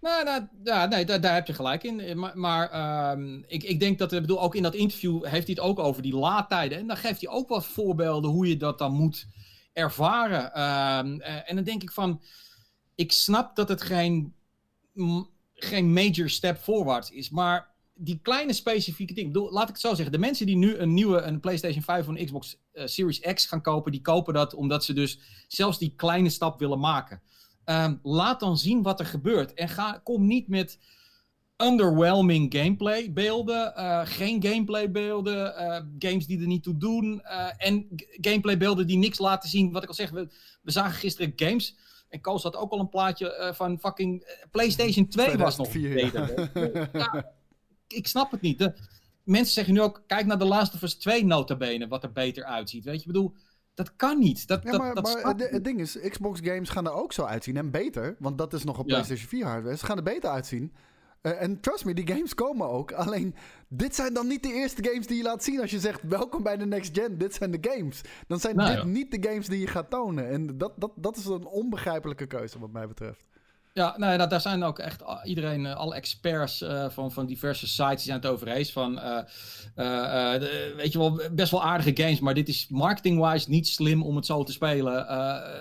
Nou, 0.01 0.23
nou, 0.23 0.47
ja, 0.63 0.85
nee, 0.85 1.05
daar, 1.05 1.21
daar 1.21 1.33
heb 1.33 1.47
je 1.47 1.53
gelijk 1.53 1.83
in. 1.83 1.99
Eh, 1.99 2.15
Maar, 2.15 2.37
maar 2.37 2.69
ehm, 2.69 3.41
ik, 3.47 3.63
ik 3.63 3.79
denk 3.79 3.97
dat, 3.99 4.11
ik 4.13 4.21
bedoel, 4.21 4.41
ook 4.41 4.55
in 4.55 4.63
dat 4.63 4.73
interview 4.75 5.25
heeft 5.25 5.47
hij 5.47 5.55
het 5.55 5.59
ook 5.59 5.79
over 5.79 6.01
die 6.01 6.15
laadtijden. 6.15 6.77
En 6.77 6.87
dan 6.87 6.97
geeft 6.97 7.21
hij 7.21 7.29
ook 7.29 7.49
wat 7.49 7.65
voorbeelden 7.65 8.31
hoe 8.31 8.47
je 8.47 8.57
dat 8.57 8.77
dan 8.77 8.91
moet 8.93 9.27
ervaren. 9.73 10.53
Ehm, 10.53 11.19
eh, 11.19 11.49
en 11.49 11.55
dan 11.55 11.63
denk 11.63 11.81
ik 11.81 11.91
van, 11.91 12.21
ik 12.95 13.11
snap 13.11 13.55
dat 13.55 13.69
het 13.69 13.81
geen, 13.81 14.33
m- 14.93 15.23
geen 15.53 15.93
major 15.93 16.29
step 16.29 16.57
voorwaarts 16.57 17.09
is, 17.11 17.29
maar 17.29 17.71
die 17.93 18.19
kleine 18.21 18.53
specifieke 18.53 19.13
dingen. 19.13 19.27
Ik 19.29 19.33
bedoel, 19.35 19.51
laat 19.51 19.63
ik 19.63 19.69
het 19.75 19.79
zo 19.79 19.93
zeggen. 19.93 20.11
De 20.11 20.17
mensen 20.17 20.45
die 20.45 20.55
nu 20.57 20.75
een 20.77 20.93
nieuwe 20.93 21.21
een 21.21 21.39
PlayStation 21.39 21.83
5 21.83 22.07
of 22.07 22.15
een 22.15 22.25
Xbox 22.25 22.57
eh, 22.73 22.85
Series 22.85 23.19
X 23.19 23.45
gaan 23.45 23.61
kopen, 23.61 23.91
die 23.91 24.01
kopen 24.01 24.33
dat 24.33 24.53
omdat 24.53 24.83
ze 24.83 24.93
dus 24.93 25.19
zelfs 25.47 25.77
die 25.77 25.93
kleine 25.95 26.29
stap 26.29 26.59
willen 26.59 26.79
maken. 26.79 27.21
Ehm, 27.63 27.95
laat 28.03 28.39
dan 28.39 28.57
zien 28.57 28.81
wat 28.81 28.99
er 28.99 29.05
gebeurt. 29.05 29.53
En 29.53 29.69
ga, 29.69 30.01
kom 30.03 30.27
niet 30.27 30.47
met 30.47 30.79
underwhelming 31.57 32.53
gameplay 32.55 33.13
beelden, 33.13 33.75
eh, 33.75 34.01
geen 34.03 34.43
gameplay 34.43 34.91
beelden, 34.91 35.57
eh, 35.57 35.81
games 35.99 36.25
die 36.25 36.39
er 36.39 36.47
niet 36.47 36.63
toe 36.63 36.77
doen 36.77 37.21
en 37.57 37.87
gameplay 38.21 38.57
beelden 38.57 38.87
die 38.87 38.97
niks 38.97 39.19
laten 39.19 39.49
zien. 39.49 39.71
Wat 39.71 39.83
ik 39.83 39.89
al 39.89 39.95
zeg, 39.95 40.09
we, 40.09 40.27
we 40.61 40.71
zagen 40.71 40.99
gisteren 40.99 41.33
games 41.35 41.75
en 42.09 42.21
Koos 42.21 42.43
had 42.43 42.55
ook 42.55 42.71
al 42.71 42.79
een 42.79 42.89
plaatje 42.89 43.51
van 43.55 43.79
fucking 43.79 44.37
PlayStation 44.51 45.07
2 45.07 45.37
was 45.37 45.57
nog 45.57 45.67
2004, 45.67 46.11
beter. 46.11 46.89
Ja, 46.93 47.31
ik 47.87 48.07
snap 48.07 48.31
het 48.31 48.41
niet. 48.41 48.57
De, 48.57 48.73
mensen 49.23 49.53
zeggen 49.53 49.73
nu 49.73 49.81
ook, 49.81 50.03
kijk 50.07 50.25
naar 50.25 50.37
The 50.37 50.45
Last 50.45 50.73
of 50.73 50.81
Us 50.81 50.95
2 50.95 51.25
notabene, 51.25 51.87
wat 51.87 52.03
er 52.03 52.11
beter 52.11 52.43
uitziet. 52.43 52.83
Weet 52.83 52.93
je, 52.93 52.99
ik 53.01 53.07
bedoel, 53.07 53.33
dat 53.73 53.95
kan 53.95 54.19
niet. 54.19 54.47
Dat, 54.47 54.63
Ja, 54.63 54.71
dat, 54.71 54.79
maar, 54.79 54.93
dat 54.93 55.23
maar 55.23 55.35
het, 55.35 55.63
ding 55.63 55.79
is, 55.79 55.99
Xbox 56.09 56.39
games 56.43 56.69
gaan 56.69 56.85
er 56.85 56.93
ook 56.93 57.13
zo 57.13 57.23
uitzien 57.23 57.57
en 57.57 57.71
beter. 57.71 58.15
Want 58.19 58.37
dat 58.37 58.53
is 58.53 58.63
nog 58.63 58.79
op 58.79 58.87
Ja. 58.87 58.93
PlayStation 58.93 59.27
4 59.27 59.45
hardware. 59.45 59.77
Ze 59.77 59.85
gaan 59.85 59.97
er 59.97 60.03
beter 60.03 60.29
uitzien. 60.29 60.73
Eh, 61.21 61.41
en 61.41 61.59
trust 61.59 61.85
me, 61.85 61.93
die 61.93 62.07
games 62.07 62.33
komen 62.35 62.69
ook. 62.69 62.91
Alleen, 62.91 63.35
dit 63.67 63.95
zijn 63.95 64.13
dan 64.13 64.27
niet 64.27 64.43
de 64.43 64.53
eerste 64.53 64.83
games 64.83 65.07
die 65.07 65.17
je 65.17 65.23
laat 65.23 65.43
zien 65.43 65.61
als 65.61 65.71
je 65.71 65.79
zegt... 65.79 66.01
welkom 66.03 66.43
bij 66.43 66.57
de 66.57 66.65
next 66.65 66.97
gen, 66.97 67.17
dit 67.17 67.33
zijn 67.33 67.51
de 67.51 67.69
games. 67.69 68.01
Dan 68.27 68.39
zijn 68.39 68.55
Nou, 68.55 68.69
dit 68.69 68.79
ja. 68.79 68.85
niet 68.85 69.11
de 69.11 69.29
games 69.29 69.47
die 69.47 69.59
je 69.59 69.67
gaat 69.67 69.89
tonen. 69.89 70.29
En 70.29 70.57
dat, 70.57 70.73
dat, 70.77 70.91
dat 70.95 71.17
is 71.17 71.25
een 71.25 71.45
onbegrijpelijke 71.45 72.25
keuze 72.25 72.59
wat 72.59 72.71
mij 72.71 72.87
betreft. 72.87 73.25
Ja, 73.73 73.93
nou, 73.97 74.19
ja, 74.19 74.27
daar 74.27 74.41
zijn 74.41 74.63
ook 74.63 74.79
echt 74.79 75.03
iedereen, 75.23 75.65
eh, 75.65 75.75
alle 75.75 75.95
experts 75.95 76.61
eh, 76.61 76.89
van, 76.89 77.11
van 77.11 77.25
diverse 77.25 77.67
sites, 77.67 77.95
die 77.95 77.99
zijn 78.11 78.19
het 78.19 78.25
over 78.25 78.47
eens. 78.47 78.71
Van, 78.71 78.99
eh, 78.99 79.19
de- 79.75 80.73
weet 80.77 80.91
je 80.91 80.97
wel, 80.99 81.19
best 81.31 81.51
wel 81.51 81.63
aardige 81.63 82.03
games, 82.03 82.19
maar 82.19 82.33
dit 82.33 82.47
is 82.47 82.67
marketing-wise 82.69 83.49
niet 83.49 83.67
slim 83.67 84.03
om 84.03 84.15
het 84.15 84.25
zo 84.25 84.43
te 84.43 84.51
spelen. 84.51 85.05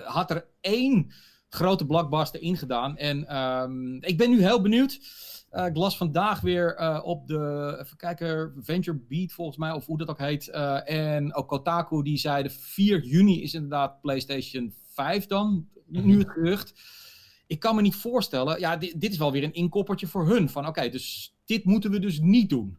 Had 0.04 0.30
er 0.30 0.46
één 0.60 1.12
grote 1.48 1.86
blockbuster 1.86 2.40
in 2.42 2.56
gedaan. 2.56 2.96
En 2.96 3.26
ehm, 3.28 3.94
ik 3.94 4.16
ben 4.18 4.30
nu 4.30 4.42
heel 4.42 4.60
benieuwd. 4.60 4.92
Ik 5.66 5.76
las 5.76 5.96
vandaag 5.96 6.40
weer 6.40 7.00
op 7.02 7.26
de, 7.26 7.76
even 7.80 7.96
kijken, 7.96 8.52
Venture 8.58 8.98
Beat 9.08 9.32
volgens 9.32 9.56
mij, 9.56 9.72
of 9.72 9.86
hoe 9.86 9.98
dat 9.98 10.08
ook 10.08 10.18
heet. 10.18 10.48
en 10.84 11.34
ook 11.34 11.48
Kotaku, 11.48 12.02
die 12.02 12.16
zeiden 12.18 12.52
4 12.52 13.00
juni 13.04 13.42
is 13.42 13.54
inderdaad 13.54 14.00
PlayStation 14.00 14.74
5 14.94 15.26
dan, 15.26 15.68
nu 15.86 16.18
het 16.18 16.30
gerucht 16.30 16.72
ik 17.46 17.60
kan 17.60 17.74
me 17.74 17.82
niet 17.82 17.94
voorstellen. 17.94 18.60
Ja, 18.60 18.76
dit, 18.76 19.00
dit 19.00 19.12
is 19.12 19.18
wel 19.18 19.32
weer 19.32 19.44
een 19.44 19.54
inkoppertje 19.54 20.06
voor 20.06 20.28
hun. 20.28 20.48
Van 20.48 20.66
oké, 20.66 20.88
dus 20.88 21.34
dit 21.44 21.64
moeten 21.64 21.90
we 21.90 21.98
dus 21.98 22.20
niet 22.20 22.48
doen, 22.48 22.76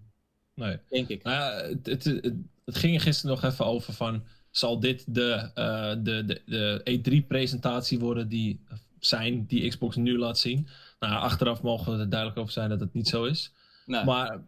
Nee. 0.56 0.78
denk 0.90 1.08
ik. 1.08 1.24
Nou 1.24 1.36
ja, 1.36 1.76
het, 1.84 2.04
het, 2.04 2.78
ging 2.78 2.96
er 2.96 3.02
gisteren 3.02 3.36
nog 3.36 3.52
even 3.52 3.66
over 3.66 3.94
van... 3.94 4.24
Zal 4.52 4.80
dit 4.80 5.16
de, 5.16 5.52
eh, 5.54 5.94
de, 6.04 6.26
de, 6.26 6.42
de 6.46 7.00
E3-presentatie 7.00 8.00
worden 8.00 8.28
die 8.30 8.60
zijn 9.00 9.46
die 9.46 9.70
Xbox 9.70 9.96
nu 9.96 10.18
laat 10.18 10.38
zien? 10.40 10.68
Nou, 11.00 11.14
achteraf 11.14 11.62
mogen 11.62 11.94
we 11.94 12.00
er 12.00 12.10
duidelijk 12.10 12.40
over 12.40 12.54
zijn 12.54 12.70
dat 12.70 12.80
het 12.80 12.94
niet 12.94 13.08
zo 13.08 13.24
is. 13.24 13.52
Nee. 13.86 14.04
Maar 14.04 14.44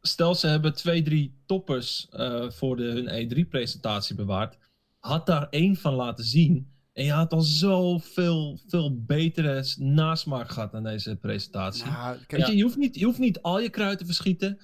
stel 0.00 0.34
ze 0.34 0.46
hebben 0.46 0.74
twee, 0.74 1.02
drie 1.02 1.34
toppers 1.46 2.08
eh, 2.10 2.50
voor 2.50 2.76
de, 2.76 2.82
hun 2.82 3.28
E3-presentatie 3.28 4.16
bewaard. 4.16 4.56
Had 4.98 5.26
daar 5.26 5.48
één 5.50 5.76
van 5.76 5.94
laten 5.94 6.24
zien. 6.24 6.73
En 6.94 7.04
je 7.04 7.12
had 7.12 7.32
al 7.32 7.40
zoveel 7.40 8.58
veel 8.66 9.02
betere 9.04 9.74
nasmaak 9.78 10.48
gehad 10.50 10.74
aan 10.74 10.82
deze 10.82 11.16
presentatie. 11.16 11.84
Nou, 11.84 12.16
kijk, 12.16 12.30
Weet 12.30 12.46
je, 12.46 12.56
je 12.56 12.62
hoeft, 12.62 12.76
niet, 12.76 12.94
je 12.98 13.04
hoeft 13.04 13.18
niet 13.18 13.42
al 13.42 13.60
je 13.60 13.68
kruid 13.68 13.98
te 13.98 14.04
verschieten. 14.04 14.58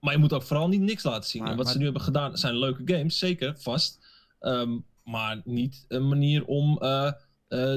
Maar 0.00 0.12
je 0.12 0.18
moet 0.18 0.32
ook 0.32 0.42
vooral 0.42 0.68
niet 0.68 0.80
niks 0.80 1.02
laten 1.02 1.30
zien. 1.30 1.42
Maar- 1.42 1.50
en 1.50 1.56
wat 1.56 1.64
maar- 1.64 1.72
ze 1.72 1.78
nu 1.78 1.84
hebben 1.84 2.02
gedaan 2.02 2.38
zijn 2.38 2.58
leuke 2.58 2.82
games, 2.94 3.18
zeker, 3.18 3.54
vast. 3.58 4.06
Ehm, 4.40 4.78
maar 5.04 5.40
niet 5.44 5.84
een 5.88 6.08
manier 6.08 6.44
om 6.44 6.78
eh, 6.78 7.06
eh, 7.06 7.12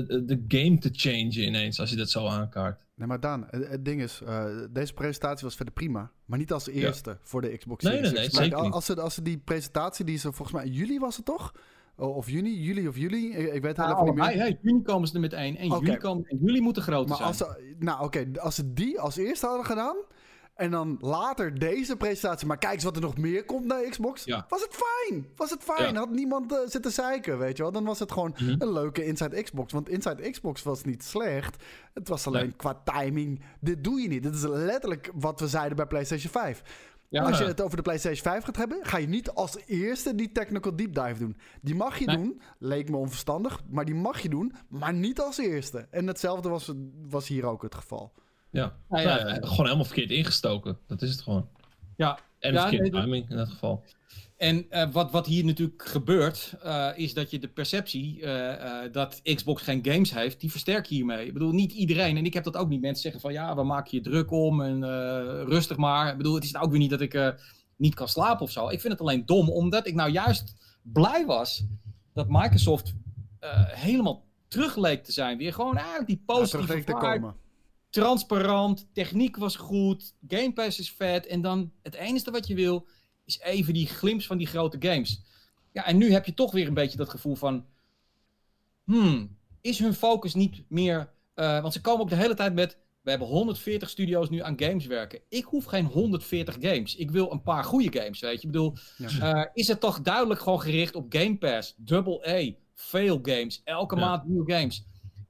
de 0.07 0.43
game 0.47 0.77
te 0.77 0.89
changen 0.91 1.43
ineens, 1.43 1.79
als 1.79 1.89
je 1.89 1.95
dat 1.95 2.09
zo 2.09 2.27
aankaart. 2.27 2.83
Nee, 2.95 3.07
maar 3.07 3.19
Daan, 3.19 3.47
het, 3.49 3.85
ding 3.85 4.01
is, 4.01 4.21
eh, 4.25 4.45
deze 4.71 4.93
presentatie 4.93 5.45
was 5.45 5.55
verder 5.55 5.73
prima. 5.73 6.11
Maar 6.25 6.39
niet 6.39 6.51
als 6.51 6.67
eerste 6.67 7.17
voor 7.23 7.41
de 7.41 7.57
Xbox 7.57 7.83
Nee, 7.83 7.93
Series 7.93 8.11
nee, 8.11 8.19
nee, 8.19 8.29
X. 8.29 8.35
Kijk, 8.37 8.45
zeker 8.49 8.63
niet. 8.63 8.73
als, 8.73 8.85
ze, 8.85 9.01
als 9.01 9.13
ze 9.13 9.21
die 9.21 9.37
presentatie 9.37 10.05
die 10.05 10.17
ze 10.17 10.31
volgens 10.31 10.57
mij 10.57 10.65
in 10.65 10.71
juli 10.71 10.99
was 10.99 11.15
het 11.15 11.25
toch? 11.25 11.53
O- 11.97 12.07
Of 12.07 12.29
juni, 12.29 12.61
juli 12.61 12.87
of 12.87 12.97
juli, 12.97 13.31
ik, 13.31 13.53
ik 13.53 13.61
weet 13.61 13.77
het 13.77 13.77
Nou, 13.77 13.91
even 13.91 14.05
niet 14.05 14.13
meer. 14.15 14.23
allebei, 14.23 14.49
hè. 14.51 14.57
juni 14.61 14.81
komen 14.81 15.07
ze 15.07 15.13
er 15.13 15.19
met 15.19 15.33
één. 15.33 15.57
En 15.57 15.71
Oké. 15.71 15.85
juli 15.85 15.97
komen 15.97 16.25
en 16.27 16.37
juli 16.41 16.61
moeten 16.61 16.83
groter 16.83 17.07
Maar 17.07 17.17
zijn. 17.17 17.27
als 17.29 17.37
ze, 17.37 17.75
nou 17.79 18.03
oké, 18.03 18.25
als 18.39 18.55
ze 18.55 18.73
die 18.73 18.99
als 18.99 19.17
eerste 19.17 19.45
hadden 19.45 19.65
gedaan 19.65 19.95
en 20.55 20.71
dan 20.71 20.97
later 20.99 21.59
deze 21.59 21.95
presentatie, 21.95 22.47
maar 22.47 22.57
kijk 22.57 22.73
eens 22.73 22.83
wat 22.83 22.95
er 22.95 23.01
nog 23.01 23.17
meer 23.17 23.45
komt 23.45 23.65
naar 23.65 23.81
Xbox, 23.89 24.23
Ja. 24.23 24.45
was 24.49 24.61
het 24.61 24.75
fijn. 24.83 25.27
Was 25.35 25.49
het 25.49 25.63
fijn. 25.63 25.93
Ja. 25.93 25.99
Had 25.99 26.09
niemand 26.09 26.51
eh, 26.51 26.57
zitten 26.65 26.91
zeiken, 26.91 27.37
weet 27.37 27.57
je 27.57 27.63
wel. 27.63 27.71
Dan 27.71 27.83
was 27.83 27.99
het 27.99 28.11
gewoon 28.11 28.33
Mhm. 28.39 28.55
een 28.61 28.71
leuke 28.71 29.05
Inside 29.05 29.41
Xbox. 29.43 29.73
Want 29.73 29.89
Inside 29.89 30.29
Xbox 30.29 30.63
was 30.63 30.83
niet 30.83 31.03
slecht. 31.03 31.63
Het 31.93 32.07
was 32.07 32.27
alleen 32.27 32.41
Nee. 32.43 32.55
qua 32.55 32.81
timing, 32.83 33.41
dit 33.59 33.83
doe 33.83 34.01
je 34.01 34.07
niet. 34.07 34.23
Dit 34.23 34.35
is 34.35 34.43
letterlijk 34.43 35.11
wat 35.15 35.39
we 35.39 35.47
zeiden 35.47 35.75
bij 35.75 35.85
PlayStation 35.85 36.31
5. 36.31 36.61
Ja. 37.15 37.21
Als 37.23 37.37
je 37.37 37.43
het 37.45 37.61
over 37.61 37.77
de 37.77 37.81
PlayStation 37.83 38.31
5 38.33 38.43
gaat 38.43 38.55
hebben, 38.55 38.79
ga 38.81 38.97
je 38.97 39.07
niet 39.07 39.29
als 39.29 39.57
eerste 39.65 40.15
die 40.15 40.31
technical 40.31 40.75
deep 40.75 40.93
dive 40.93 41.15
doen. 41.19 41.37
Die 41.61 41.75
mag 41.75 41.97
je 41.99 42.05
Nee. 42.05 42.15
doen, 42.15 42.41
leek 42.59 42.89
me 42.89 42.97
onverstandig, 42.97 43.61
maar 43.69 43.85
die 43.85 43.95
mag 43.95 44.19
je 44.19 44.29
doen, 44.29 44.53
maar 44.69 44.93
niet 44.93 45.19
als 45.19 45.37
eerste. 45.37 45.87
En 45.91 46.07
hetzelfde 46.07 46.49
was, 46.49 46.71
was 47.07 47.27
hier 47.27 47.45
ook 47.45 47.61
het 47.61 47.75
geval. 47.75 48.13
Ja, 48.49 48.75
ja, 48.89 48.99
ja, 48.99 49.33
gewoon 49.33 49.65
helemaal 49.65 49.85
verkeerd 49.85 50.09
ingestoken. 50.09 50.77
Dat 50.87 51.01
is 51.01 51.11
het 51.11 51.21
gewoon. 51.21 51.49
ja, 51.95 52.19
En 52.39 52.53
Ja, 52.53 52.61
verkeerde 52.61 52.89
nee, 52.89 53.01
timing 53.01 53.29
in 53.29 53.37
dat 53.37 53.49
geval. 53.49 53.83
En 54.37 54.69
eh, 54.69 54.91
wat, 54.91 55.11
wat 55.11 55.25
hier 55.25 55.45
natuurlijk 55.45 55.87
gebeurt, 55.87 56.53
eh, 56.63 56.89
is 56.95 57.13
dat 57.13 57.31
je 57.31 57.39
de 57.39 57.47
perceptie 57.47 58.21
eh, 58.21 58.91
dat 58.91 59.21
Xbox 59.23 59.61
geen 59.61 59.85
games 59.85 60.13
heeft, 60.13 60.39
die 60.39 60.51
versterk 60.51 60.85
je 60.85 60.95
hiermee. 60.95 61.25
Ik 61.25 61.33
bedoel, 61.33 61.51
niet 61.51 61.71
iedereen, 61.71 62.17
en 62.17 62.25
ik 62.25 62.33
heb 62.33 62.43
dat 62.43 62.57
ook 62.57 62.69
niet. 62.69 62.81
Mensen 62.81 63.01
zeggen 63.01 63.21
van 63.21 63.33
ja, 63.33 63.55
we 63.55 63.63
maken 63.63 63.97
je 63.97 64.03
druk 64.03 64.31
om 64.31 64.61
en 64.61 64.83
rustig 65.45 65.77
maar. 65.77 66.11
Ik 66.11 66.17
bedoel, 66.17 66.35
het 66.35 66.43
is 66.43 66.51
nou 66.51 66.65
ook 66.65 66.71
weer 66.71 66.79
niet 66.79 66.89
dat 66.89 67.01
ik 67.01 67.35
niet 67.75 67.95
kan 67.95 68.07
slapen 68.07 68.41
of 68.41 68.51
zo. 68.51 68.69
Ik 68.69 68.81
vind 68.81 68.93
het 68.93 69.01
alleen 69.01 69.25
dom, 69.25 69.49
omdat 69.49 69.87
ik 69.87 69.93
nou 69.93 70.11
juist 70.11 70.55
blij 70.81 71.25
was 71.25 71.65
dat 72.13 72.25
Microsoft 72.29 72.93
helemaal 73.67 74.25
terug 74.47 74.75
leek 74.75 75.03
te 75.03 75.11
zijn. 75.11 75.37
Weer 75.37 75.53
gewoon 75.53 75.77
eigenlijk 75.77 76.07
die 76.07 76.23
Ja, 76.25 76.33
positieve 76.33 76.83
te 76.83 76.93
komen. 76.93 77.35
transparant, 77.89 78.87
techniek 78.93 79.37
was 79.37 79.55
goed, 79.55 80.13
Game 80.27 80.53
Pass 80.53 80.79
is 80.79 80.91
vet. 80.91 81.27
En 81.27 81.41
dan 81.41 81.71
het 81.81 81.93
enige 81.95 82.31
wat 82.31 82.47
je 82.47 82.55
wil, 82.55 82.87
is 83.25 83.39
even 83.39 83.73
die 83.73 83.87
glimps 83.87 84.25
van 84.27 84.37
die 84.37 84.47
grote 84.47 84.77
games. 84.79 85.21
Ja, 85.71 85.85
en 85.85 85.97
nu 85.97 86.11
heb 86.11 86.25
je 86.25 86.33
toch 86.33 86.51
weer 86.51 86.67
een 86.67 86.73
beetje 86.73 86.97
dat 86.97 87.09
gevoel 87.09 87.35
van... 87.35 87.65
Hmm, 88.83 89.37
is 89.61 89.79
hun 89.79 89.93
focus 89.93 90.33
niet 90.33 90.63
meer... 90.69 91.13
eh, 91.33 91.61
want 91.61 91.73
ze 91.73 91.81
komen 91.81 92.01
ook 92.01 92.09
de 92.09 92.15
hele 92.15 92.33
tijd 92.35 92.53
met... 92.53 92.77
We 93.01 93.09
hebben 93.09 93.27
140 93.29 93.89
studio's 93.89 94.29
nu 94.29 94.41
aan 94.41 94.59
games 94.61 94.85
werken. 94.85 95.19
Ik 95.29 95.43
hoef 95.43 95.65
geen 95.65 95.85
140 95.85 96.55
games. 96.59 96.95
Ik 96.95 97.11
wil 97.11 97.31
een 97.31 97.41
paar 97.41 97.63
goede 97.63 97.99
games, 97.99 98.19
weet 98.19 98.41
je. 98.41 98.47
Ik 98.47 98.51
bedoel, 98.53 98.73
Ja. 98.97 99.33
eh, 99.43 99.49
is 99.53 99.67
het 99.67 99.79
toch 99.79 100.01
duidelijk 100.01 100.39
gewoon 100.39 100.61
gericht 100.61 100.95
op 100.95 101.05
Game 101.13 101.37
Pass, 101.37 101.73
Double 101.77 102.27
A, 102.29 102.51
veel 102.73 103.19
games, 103.21 103.61
elke 103.63 103.95
Ja. 103.95 104.01
maand 104.01 104.25
nieuwe 104.27 104.53
games. 104.53 104.85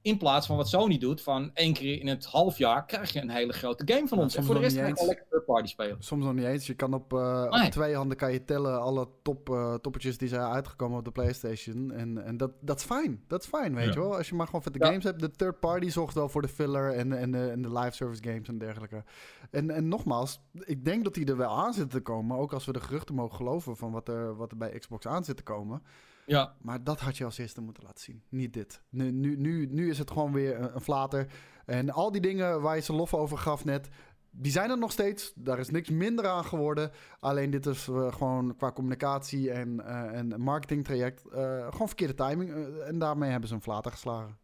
In 0.06 0.18
plaats 0.18 0.48
van 0.48 0.58
wat 0.58 0.68
Sony 0.70 0.98
doet, 0.98 1.22
van 1.22 1.52
één 1.54 1.74
keer 1.74 2.00
in 2.00 2.08
het 2.08 2.26
half 2.26 2.58
jaar 2.58 2.86
krijg 2.86 3.14
je 3.14 3.22
een 3.22 3.30
hele 3.30 3.54
grote 3.54 3.94
game 3.94 4.08
van 4.08 4.18
Ja, 4.18 4.24
ons. 4.24 4.36
En 4.36 4.44
voor 4.44 4.56
de 4.56 4.62
rest 4.62 4.78
ga 4.78 4.88
je 4.88 5.06
lekker 5.06 5.26
third 5.30 5.46
party 5.46 5.68
spelen. 5.68 5.96
Soms 6.00 6.24
nog 6.26 6.34
niet 6.34 6.46
eens. 6.46 6.68
Je 6.68 6.74
kan 6.74 6.94
op, 6.94 7.14
eh, 7.14 7.50
Nee. 7.50 7.66
op 7.66 7.72
twee 7.72 7.96
handen 7.96 8.18
kan 8.18 8.32
je 8.32 8.46
tellen 8.46 8.82
alle 8.82 9.08
top, 9.22 9.50
eh, 9.50 9.74
toppertjes 9.74 10.18
die 10.18 10.28
zijn 10.28 10.42
uitgekomen 10.42 10.98
op 10.98 11.06
de 11.06 11.12
PlayStation. 11.12 11.92
En, 11.92 12.26
en 12.26 12.38
dat, 12.38 12.52
dat 12.62 12.80
is 12.80 12.84
fijn. 12.86 13.24
Dat 13.28 13.42
is 13.42 13.48
fijn, 13.48 13.76
weet 13.76 13.86
Ja. 13.86 13.92
je 13.94 14.00
wel. 14.00 14.18
Als 14.18 14.30
je 14.30 14.36
maar 14.36 14.46
gewoon 14.46 14.62
vette 14.62 14.80
Ja. 14.80 14.86
games 14.86 15.04
hebt. 15.04 15.20
De 15.20 15.32
third 15.32 15.60
party 15.60 15.90
zorgt 15.90 16.14
wel 16.14 16.30
voor 16.30 16.42
de 16.42 16.48
filler 16.48 16.94
en, 16.94 17.14
en, 17.18 17.32
de, 17.32 17.48
en 17.50 17.62
de 17.62 17.74
live 17.74 17.96
service 17.96 18.24
games 18.24 18.48
en 18.48 18.58
dergelijke. 18.58 19.04
En, 19.52 19.70
en 19.72 19.88
nogmaals, 19.88 20.40
ik 20.54 20.86
denk 20.86 21.04
dat 21.04 21.14
die 21.14 21.26
er 21.26 21.38
wel 21.38 21.58
aan 21.58 21.74
zitten 21.74 21.92
te 21.98 22.02
komen. 22.02 22.38
Ook 22.38 22.54
als 22.54 22.66
we 22.66 22.72
de 22.74 22.80
geruchten 22.82 23.16
mogen 23.16 23.36
geloven 23.36 23.78
van 23.78 23.92
wat 23.92 24.08
er, 24.08 24.36
wat 24.36 24.52
er 24.52 24.58
bij 24.58 24.80
Xbox 24.80 25.08
aan 25.08 25.24
zit 25.24 25.38
te 25.38 25.44
komen. 25.44 25.82
Ja, 26.26 26.56
Maar 26.62 26.84
dat 26.84 27.00
had 27.00 27.18
je 27.18 27.26
als 27.26 27.38
eerste 27.38 27.62
moeten 27.62 27.84
laten 27.84 28.04
zien. 28.04 28.24
Niet 28.30 28.54
dit. 28.54 28.82
Nu, 28.90 29.12
nu, 29.12 29.38
nu, 29.38 29.68
nu 29.72 29.90
is 29.90 29.98
het 29.98 30.12
gewoon 30.12 30.32
weer 30.34 30.60
een, 30.60 30.76
een 30.76 30.82
flater. 30.82 31.28
En 31.66 31.90
al 31.90 32.12
die 32.12 32.22
dingen 32.22 32.62
waar 32.62 32.76
je 32.76 32.82
ze 32.82 32.94
lof 32.94 33.14
over 33.14 33.38
gaf 33.38 33.66
net... 33.66 33.90
Die 34.38 34.52
zijn 34.52 34.70
er 34.70 34.78
nog 34.78 34.92
steeds. 34.92 35.34
Daar 35.36 35.60
is 35.60 35.70
niks 35.70 35.90
minder 35.90 36.28
aan 36.28 36.46
geworden. 36.46 36.92
Alleen 37.20 37.50
dit 37.50 37.66
is 37.66 37.88
eh, 37.88 38.14
gewoon 38.14 38.56
qua 38.56 38.72
communicatie 38.72 39.52
en, 39.52 39.86
eh 39.86 40.18
en 40.18 40.42
marketingtraject... 40.42 41.26
eh, 41.32 41.68
gewoon 41.72 41.88
verkeerde 41.88 42.14
timing. 42.14 42.54
en 42.88 43.00
daarmee 43.00 43.30
hebben 43.30 43.50
ze 43.50 43.56
een 43.56 43.62
flater 43.62 43.92
geslagen. 43.92 44.38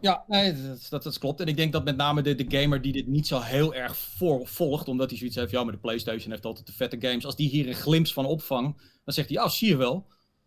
ja 0.00 0.24
nee, 0.26 0.52
dat, 0.62 0.86
dat, 0.90 1.02
dat 1.02 1.18
klopt. 1.18 1.40
En 1.40 1.46
ik 1.46 1.56
denk 1.56 1.72
dat 1.72 1.84
met 1.84 1.96
name 1.96 2.22
de, 2.22 2.34
de 2.34 2.58
gamer 2.58 2.82
die 2.82 2.92
dit 2.92 3.06
niet 3.06 3.26
zo 3.26 3.40
heel 3.40 3.74
erg 3.74 3.96
voor, 3.96 4.46
volgt, 4.46 4.88
omdat 4.88 5.08
hij 5.10 5.18
zoiets 5.18 5.36
heeft, 5.36 5.50
ja, 5.50 5.64
maar 5.64 5.72
de 5.72 5.78
PlayStation 5.78 6.30
heeft 6.30 6.46
altijd 6.46 6.66
de 6.66 6.72
vette 6.72 7.00
games. 7.00 7.24
Als 7.24 7.36
die 7.36 7.48
hier 7.48 7.68
een 7.68 7.74
glimps 7.74 8.12
van 8.12 8.24
opvangt, 8.26 8.78
dan 9.04 9.14
zegt 9.14 9.28
hij, 9.28 9.42
oh, 9.42 9.48
zie 9.48 9.68
je 9.68 9.76
wel. 9.76 10.06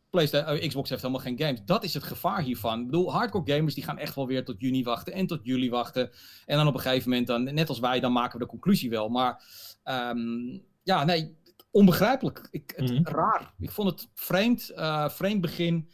PlayStation, 0.09 0.57
eh, 0.57 0.67
Xbox 0.67 0.89
heeft 0.89 1.01
helemaal 1.01 1.23
geen 1.23 1.39
games. 1.39 1.61
Dat 1.65 1.83
is 1.83 1.93
het 1.93 2.03
gevaar 2.03 2.41
hiervan. 2.41 2.79
Ik 2.79 2.85
bedoel, 2.85 3.11
hardcore 3.11 3.53
gamers 3.53 3.73
die 3.73 3.83
gaan 3.83 3.97
echt 3.97 4.15
wel 4.15 4.27
weer 4.27 4.45
tot 4.45 4.61
juni 4.61 4.83
wachten 4.83 5.13
en 5.13 5.27
tot 5.27 5.39
juli 5.43 5.69
wachten. 5.69 6.11
En 6.45 6.57
dan 6.57 6.67
op 6.67 6.73
een 6.73 6.79
gegeven 6.79 7.09
moment, 7.09 7.27
dan, 7.27 7.43
net 7.43 7.69
als 7.69 7.79
wij, 7.79 7.99
dan 7.99 8.11
maken 8.11 8.39
we 8.39 8.43
de 8.45 8.49
conclusie 8.51 8.89
wel. 8.89 9.09
Maar 9.09 9.43
ehm, 9.83 10.57
ja, 10.83 11.03
nee, 11.03 11.37
onbegrijpelijk. 11.71 12.47
Ik, 12.51 12.73
het, 12.75 12.91
Mhm. 12.91 13.03
Raar. 13.03 13.53
Ik 13.59 13.71
vond 13.71 13.89
het 13.89 14.09
vreemd, 14.13 14.69
eh, 14.69 15.09
vreemd 15.09 15.41
begin. 15.41 15.89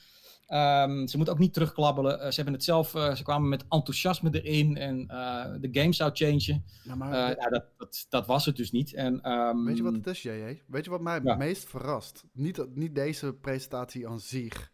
Ehm, 0.46 1.08
ze 1.08 1.16
moeten 1.18 1.34
ook 1.34 1.40
niet 1.40 1.54
terugklabbelen. 1.54 2.20
Eh, 2.20 2.30
ze 2.30 2.36
hebben 2.36 2.54
het 2.54 2.64
zelf, 2.64 2.96
eh, 2.96 3.16
ze 3.16 3.24
kwamen 3.24 3.50
met 3.50 3.66
enthousiasme 3.70 4.42
erin 4.42 4.78
en 4.78 5.08
eh, 5.08 5.46
de 5.60 5.70
game 5.72 5.94
zou 5.94 6.12
changen. 6.14 6.66
Ja, 6.84 6.96
maar 6.96 7.10
nou, 7.10 7.50
dat, 7.50 7.66
dat, 7.78 8.06
dat 8.10 8.26
was 8.26 8.46
het 8.46 8.56
dus 8.56 8.72
niet. 8.72 8.94
En, 8.94 9.22
ehm, 9.22 9.64
weet 9.64 9.78
je 9.78 9.84
wat 9.84 9.94
het 9.94 10.08
is, 10.08 10.22
JJ? 10.22 10.62
Weet 10.68 10.84
je 10.86 10.90
wat 10.92 11.02
mij 11.02 11.20
Ja. 11.24 11.30
het 11.30 11.38
meest 11.38 11.66
verrast? 11.70 12.24
Niet, 12.32 12.76
niet 12.76 12.96
deze 12.96 13.34
presentatie 13.34 14.08
aan 14.08 14.20
zich... 14.20 14.74